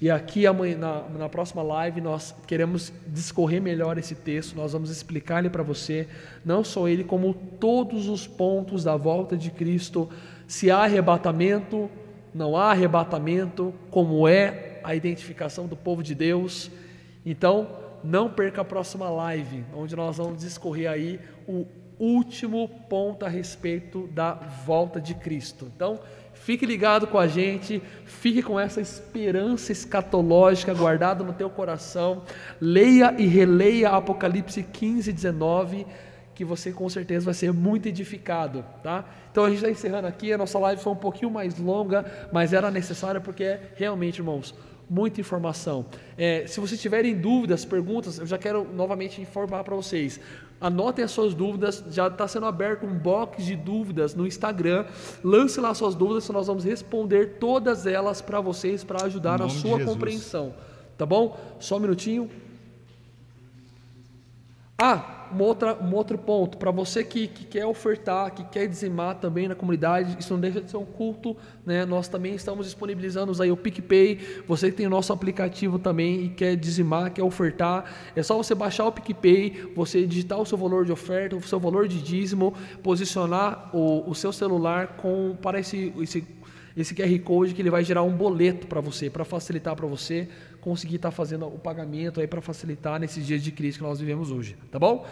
E 0.00 0.08
aqui 0.08 0.46
amanhã, 0.46 0.78
na, 0.78 1.02
na 1.08 1.28
próxima 1.28 1.60
live 1.60 2.00
nós 2.00 2.32
queremos 2.46 2.92
discorrer 3.08 3.60
melhor 3.60 3.98
esse 3.98 4.14
texto, 4.14 4.54
nós 4.54 4.74
vamos 4.74 4.90
explicar 4.90 5.40
ele 5.40 5.50
para 5.50 5.64
você, 5.64 6.06
não 6.44 6.62
só 6.62 6.86
ele, 6.86 7.02
como 7.02 7.34
todos 7.34 8.08
os 8.08 8.28
pontos 8.28 8.84
da 8.84 8.96
volta 8.96 9.36
de 9.36 9.50
Cristo, 9.50 10.08
se 10.46 10.70
há 10.70 10.84
arrebatamento, 10.84 11.90
não 12.34 12.56
há 12.56 12.70
arrebatamento, 12.70 13.74
como 13.90 14.26
é 14.28 14.80
a 14.84 14.94
identificação 14.94 15.66
do 15.66 15.76
povo 15.76 16.02
de 16.02 16.14
Deus. 16.14 16.70
Então, 17.24 17.68
não 18.02 18.30
perca 18.30 18.60
a 18.62 18.64
próxima 18.64 19.08
live, 19.10 19.64
onde 19.74 19.96
nós 19.96 20.16
vamos 20.16 20.40
discorrer 20.40 20.90
aí 20.90 21.20
o 21.46 21.66
último 21.98 22.68
ponto 22.88 23.26
a 23.26 23.28
respeito 23.28 24.06
da 24.08 24.34
volta 24.34 25.00
de 25.00 25.14
Cristo. 25.14 25.70
Então, 25.74 25.98
fique 26.32 26.64
ligado 26.64 27.06
com 27.06 27.18
a 27.18 27.26
gente, 27.26 27.82
fique 28.04 28.42
com 28.42 28.58
essa 28.58 28.80
esperança 28.80 29.72
escatológica 29.72 30.72
guardada 30.72 31.24
no 31.24 31.32
teu 31.32 31.50
coração. 31.50 32.22
Leia 32.60 33.14
e 33.18 33.26
releia 33.26 33.90
Apocalipse 33.90 34.62
15, 34.62 35.12
19 35.12 35.86
que 36.38 36.44
você 36.44 36.70
com 36.70 36.88
certeza 36.88 37.24
vai 37.24 37.34
ser 37.34 37.52
muito 37.52 37.88
edificado, 37.88 38.64
tá? 38.80 39.04
Então 39.32 39.44
a 39.44 39.48
gente 39.48 39.58
está 39.58 39.68
encerrando 39.68 40.06
aqui, 40.06 40.32
a 40.32 40.38
nossa 40.38 40.56
live 40.56 40.80
foi 40.80 40.92
um 40.92 40.96
pouquinho 40.96 41.32
mais 41.32 41.58
longa, 41.58 42.04
mas 42.32 42.52
era 42.52 42.70
necessária 42.70 43.20
porque 43.20 43.42
é 43.42 43.72
realmente, 43.74 44.18
irmãos, 44.18 44.54
muita 44.88 45.20
informação. 45.20 45.84
É, 46.16 46.46
se 46.46 46.60
vocês 46.60 46.80
tiverem 46.80 47.16
dúvidas, 47.16 47.64
perguntas, 47.64 48.20
eu 48.20 48.26
já 48.26 48.38
quero 48.38 48.64
novamente 48.72 49.20
informar 49.20 49.64
para 49.64 49.74
vocês. 49.74 50.20
Anotem 50.60 51.04
as 51.04 51.10
suas 51.10 51.34
dúvidas, 51.34 51.82
já 51.90 52.06
está 52.06 52.28
sendo 52.28 52.46
aberto 52.46 52.86
um 52.86 52.96
box 52.96 53.44
de 53.44 53.56
dúvidas 53.56 54.14
no 54.14 54.24
Instagram. 54.24 54.86
Lance 55.24 55.60
lá 55.60 55.74
suas 55.74 55.96
dúvidas, 55.96 56.24
que 56.24 56.32
nós 56.32 56.46
vamos 56.46 56.62
responder 56.62 57.38
todas 57.40 57.84
elas 57.84 58.22
para 58.22 58.40
vocês, 58.40 58.84
para 58.84 59.04
ajudar 59.06 59.40
na 59.40 59.48
sua 59.48 59.84
compreensão. 59.84 60.54
Tá 60.96 61.04
bom? 61.04 61.36
Só 61.58 61.78
um 61.78 61.80
minutinho. 61.80 62.30
Ah, 64.80 65.17
um, 65.32 65.42
outra, 65.42 65.76
um 65.80 65.94
outro 65.94 66.16
ponto, 66.18 66.58
para 66.58 66.70
você 66.70 67.04
que, 67.04 67.28
que 67.28 67.44
quer 67.44 67.66
ofertar, 67.66 68.32
que 68.32 68.44
quer 68.44 68.66
dizimar 68.66 69.16
também 69.16 69.48
na 69.48 69.54
comunidade, 69.54 70.16
isso 70.18 70.32
não 70.32 70.40
deixa 70.40 70.60
de 70.60 70.70
ser 70.70 70.76
um 70.76 70.84
culto, 70.84 71.36
né? 71.64 71.84
Nós 71.84 72.08
também 72.08 72.34
estamos 72.34 72.66
disponibilizando 72.66 73.40
aí 73.42 73.50
o 73.50 73.56
PicPay, 73.56 74.18
você 74.46 74.70
que 74.70 74.76
tem 74.76 74.86
o 74.86 74.90
nosso 74.90 75.12
aplicativo 75.12 75.78
também 75.78 76.24
e 76.24 76.28
quer 76.28 76.56
dizimar, 76.56 77.12
quer 77.12 77.22
ofertar, 77.22 77.84
é 78.14 78.22
só 78.22 78.36
você 78.36 78.54
baixar 78.54 78.86
o 78.86 78.92
PicPay, 78.92 79.72
você 79.74 80.06
digitar 80.06 80.40
o 80.40 80.46
seu 80.46 80.58
valor 80.58 80.84
de 80.84 80.92
oferta, 80.92 81.36
o 81.36 81.42
seu 81.42 81.60
valor 81.60 81.88
de 81.88 82.00
dízimo, 82.02 82.54
posicionar 82.82 83.70
o, 83.74 84.08
o 84.10 84.14
seu 84.14 84.32
celular 84.32 84.96
com, 84.96 85.36
para 85.40 85.60
esse, 85.60 85.92
esse 86.00 86.38
esse 86.80 86.94
QR 86.94 87.18
Code 87.24 87.54
que 87.54 87.60
ele 87.60 87.70
vai 87.70 87.82
gerar 87.82 88.04
um 88.04 88.12
boleto 88.12 88.68
para 88.68 88.80
você, 88.80 89.10
para 89.10 89.24
facilitar 89.24 89.74
para 89.74 89.86
você 89.86 90.28
conseguir 90.60 90.96
estar 90.96 91.10
tá 91.10 91.16
fazendo 91.16 91.46
o 91.46 91.58
pagamento 91.58 92.20
aí 92.20 92.26
para 92.26 92.40
facilitar 92.40 92.98
nesses 93.00 93.26
dias 93.26 93.42
de 93.42 93.52
crise 93.52 93.78
que 93.78 93.84
nós 93.84 94.00
vivemos 94.00 94.30
hoje, 94.30 94.56
tá 94.70 94.78
bom? 94.78 95.06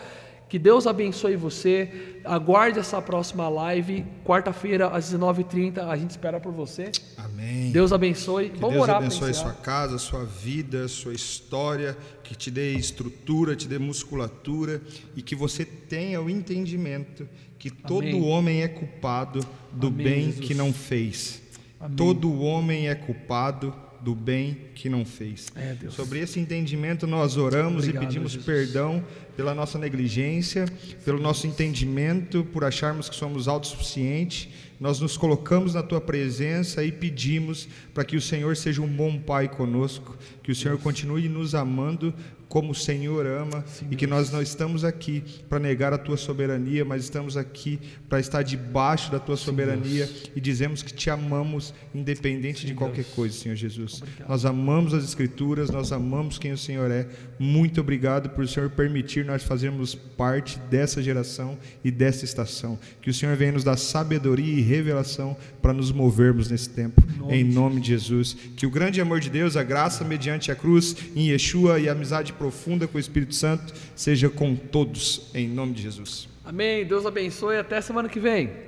Que 0.49 0.61
Deus 0.61 0.87
abençoe 0.87 1.35
você. 1.35 2.21
Aguarde 2.25 2.79
essa 2.79 3.03
próxima 3.03 3.49
live, 3.49 4.07
quarta-feira 4.25 4.87
às 4.89 5.13
19h30. 5.13 5.79
A 5.79 5.97
gente 5.97 6.11
espera 6.11 6.39
por 6.39 6.53
você. 6.53 6.93
Amém. 7.17 7.73
Deus 7.73 7.93
abençoe. 7.93 8.51
Que 8.51 8.61
Vamos 8.61 8.77
Deus 8.77 8.85
orar 8.85 8.97
abençoe 8.99 9.35
sua 9.35 9.53
casa, 9.53 9.99
sua 9.99 10.25
vida, 10.25 10.87
sua 10.87 11.15
história. 11.15 11.97
Que 12.23 12.37
te 12.37 12.49
dê 12.49 12.75
estrutura, 12.75 13.57
te 13.57 13.67
dê 13.67 13.77
musculatura. 13.77 14.81
E 15.17 15.23
que 15.23 15.35
você 15.35 15.65
tenha 15.65 16.23
o 16.23 16.31
entendimento 16.31 17.29
que 17.59 17.69
Amém. 17.69 17.83
todo 18.13 18.25
homem 18.27 18.63
é 18.63 18.69
culpado 18.69 19.41
do 19.73 19.89
Amém, 19.89 20.05
bem 20.05 20.25
Jesus. 20.27 20.47
que 20.47 20.55
não 20.55 20.73
fez. 20.73 21.43
Amém. 21.81 21.97
Todo 21.97 22.41
homem 22.41 22.89
é 22.89 22.95
culpado 22.95 23.75
do 24.07 24.15
bem 24.15 24.57
que 24.73 24.89
não 24.89 25.05
fez. 25.05 25.49
É, 25.57 25.77
Sobre 25.91 26.21
esse 26.21 26.39
entendimento, 26.39 27.09
nós 27.09 27.37
oramos 27.37 27.83
Obrigado, 27.83 28.05
e 28.05 28.07
pedimos 28.07 28.31
Jesus. 28.31 28.47
perdão 28.47 29.03
pela 29.37 29.53
nossa 29.53 29.81
negligência, 29.81 30.65
pelo 31.05 31.19
nosso 31.21 31.45
entendimento, 31.49 32.45
por 32.53 32.63
acharmos 32.63 33.09
que 33.09 33.17
somos 33.17 33.49
autossuficientes. 33.49 34.49
Nós 34.79 35.01
nos 35.01 35.17
colocamos 35.17 35.75
na 35.75 35.83
tua 35.83 36.01
presença 36.01 36.85
e 36.85 36.93
pedimos 36.93 37.69
para 37.93 38.05
que 38.05 38.15
o 38.17 38.21
Senhor 38.21 38.57
seja 38.57 38.81
um 38.81 38.87
bom 38.87 39.19
Pai 39.19 39.49
conosco, 39.49 40.17
que 40.41 40.53
o 40.53 40.55
Senhor 40.55 40.79
continue 40.79 41.29
nos 41.29 41.53
amando 41.53 42.15
como 42.49 42.73
o 42.73 42.75
Senhor 42.75 43.27
ama 43.27 43.65
Sim, 43.67 43.89
e 43.91 43.97
que 43.97 44.07
nós 44.07 44.31
não 44.31 44.41
estamos 44.41 44.85
aqui 44.85 45.23
para 45.49 45.59
negar 45.59 45.93
a 45.93 45.99
tua 45.99 46.17
soberania, 46.17 46.85
mas 46.85 47.03
estamos 47.05 47.37
aqui 47.37 47.79
para 48.09 48.21
estar 48.21 48.43
debaixo 48.43 49.11
da 49.11 49.19
tua 49.19 49.37
Sim, 49.37 49.45
soberania 49.45 50.07
Deus. 50.07 50.31
e 50.35 50.41
dizemos 50.41 50.83
que 50.83 50.93
te 50.93 51.11
amamos 51.11 51.75
independente 51.95 52.61
Sim, 52.61 52.69
de 52.69 52.75
qualquer 52.75 53.03
Deus. 53.03 53.15
coisa, 53.15 53.37
Senhor 53.37 53.57
Jesus. 53.57 54.01
Obrigado. 54.01 54.29
Nós 54.29 54.45
amamos 54.45 54.95
as 54.95 55.05
escrituras, 55.05 55.71
nós 55.71 55.91
amamos 55.93 56.39
quem 56.39 56.53
o 56.53 56.59
Senhor 56.59 56.91
é. 56.91 57.09
Muito 57.39 57.81
obrigado 57.81 58.31
por 58.31 58.45
o 58.45 58.49
Senhor 58.49 58.71
permitir 58.71 59.25
nós 59.25 59.43
fazermos 59.43 59.95
parte 59.95 60.59
dessa 60.71 61.03
geração 61.03 61.59
e 61.85 61.91
dessa 61.91 62.25
estação. 62.25 62.79
Que 63.03 63.11
o 63.11 63.15
Senhor 63.15 63.37
venha 63.37 63.53
nos 63.53 63.65
dar 63.65 63.77
sabedoria 63.77 64.55
e 64.59 64.61
revelação 64.61 65.37
para 65.61 65.73
nos 65.73 65.91
movermos 65.91 66.49
nesse 66.51 66.71
tempo. 66.71 67.03
Nome 67.19 67.37
em 67.37 67.45
nome 67.45 67.81
de 67.81 67.89
Jesus. 67.89 68.37
Que 68.57 68.67
o 68.67 68.71
grande 68.71 69.01
amor 69.01 69.21
de 69.21 69.31
Deus, 69.31 69.57
a 69.57 69.63
graça 69.63 70.05
mediante 70.05 70.53
a 70.53 70.55
cruz 70.55 70.97
em 71.15 71.31
Yeshua 71.31 71.81
e 71.81 71.89
a 71.89 71.93
amizade 71.93 72.33
profunda 72.37 72.87
com 72.87 72.97
o 72.97 73.01
Espírito 73.01 73.35
Santo 73.35 73.75
seja 73.95 74.29
com 74.29 74.55
todos, 74.55 75.31
em 75.35 75.49
nome 75.49 75.73
de 75.73 75.83
Jesus. 75.83 76.29
Amém. 76.45 76.85
Deus 76.85 77.05
abençoe. 77.05 77.59
Até 77.59 77.81
semana 77.81 78.09
que 78.09 78.21
vem. 78.21 78.66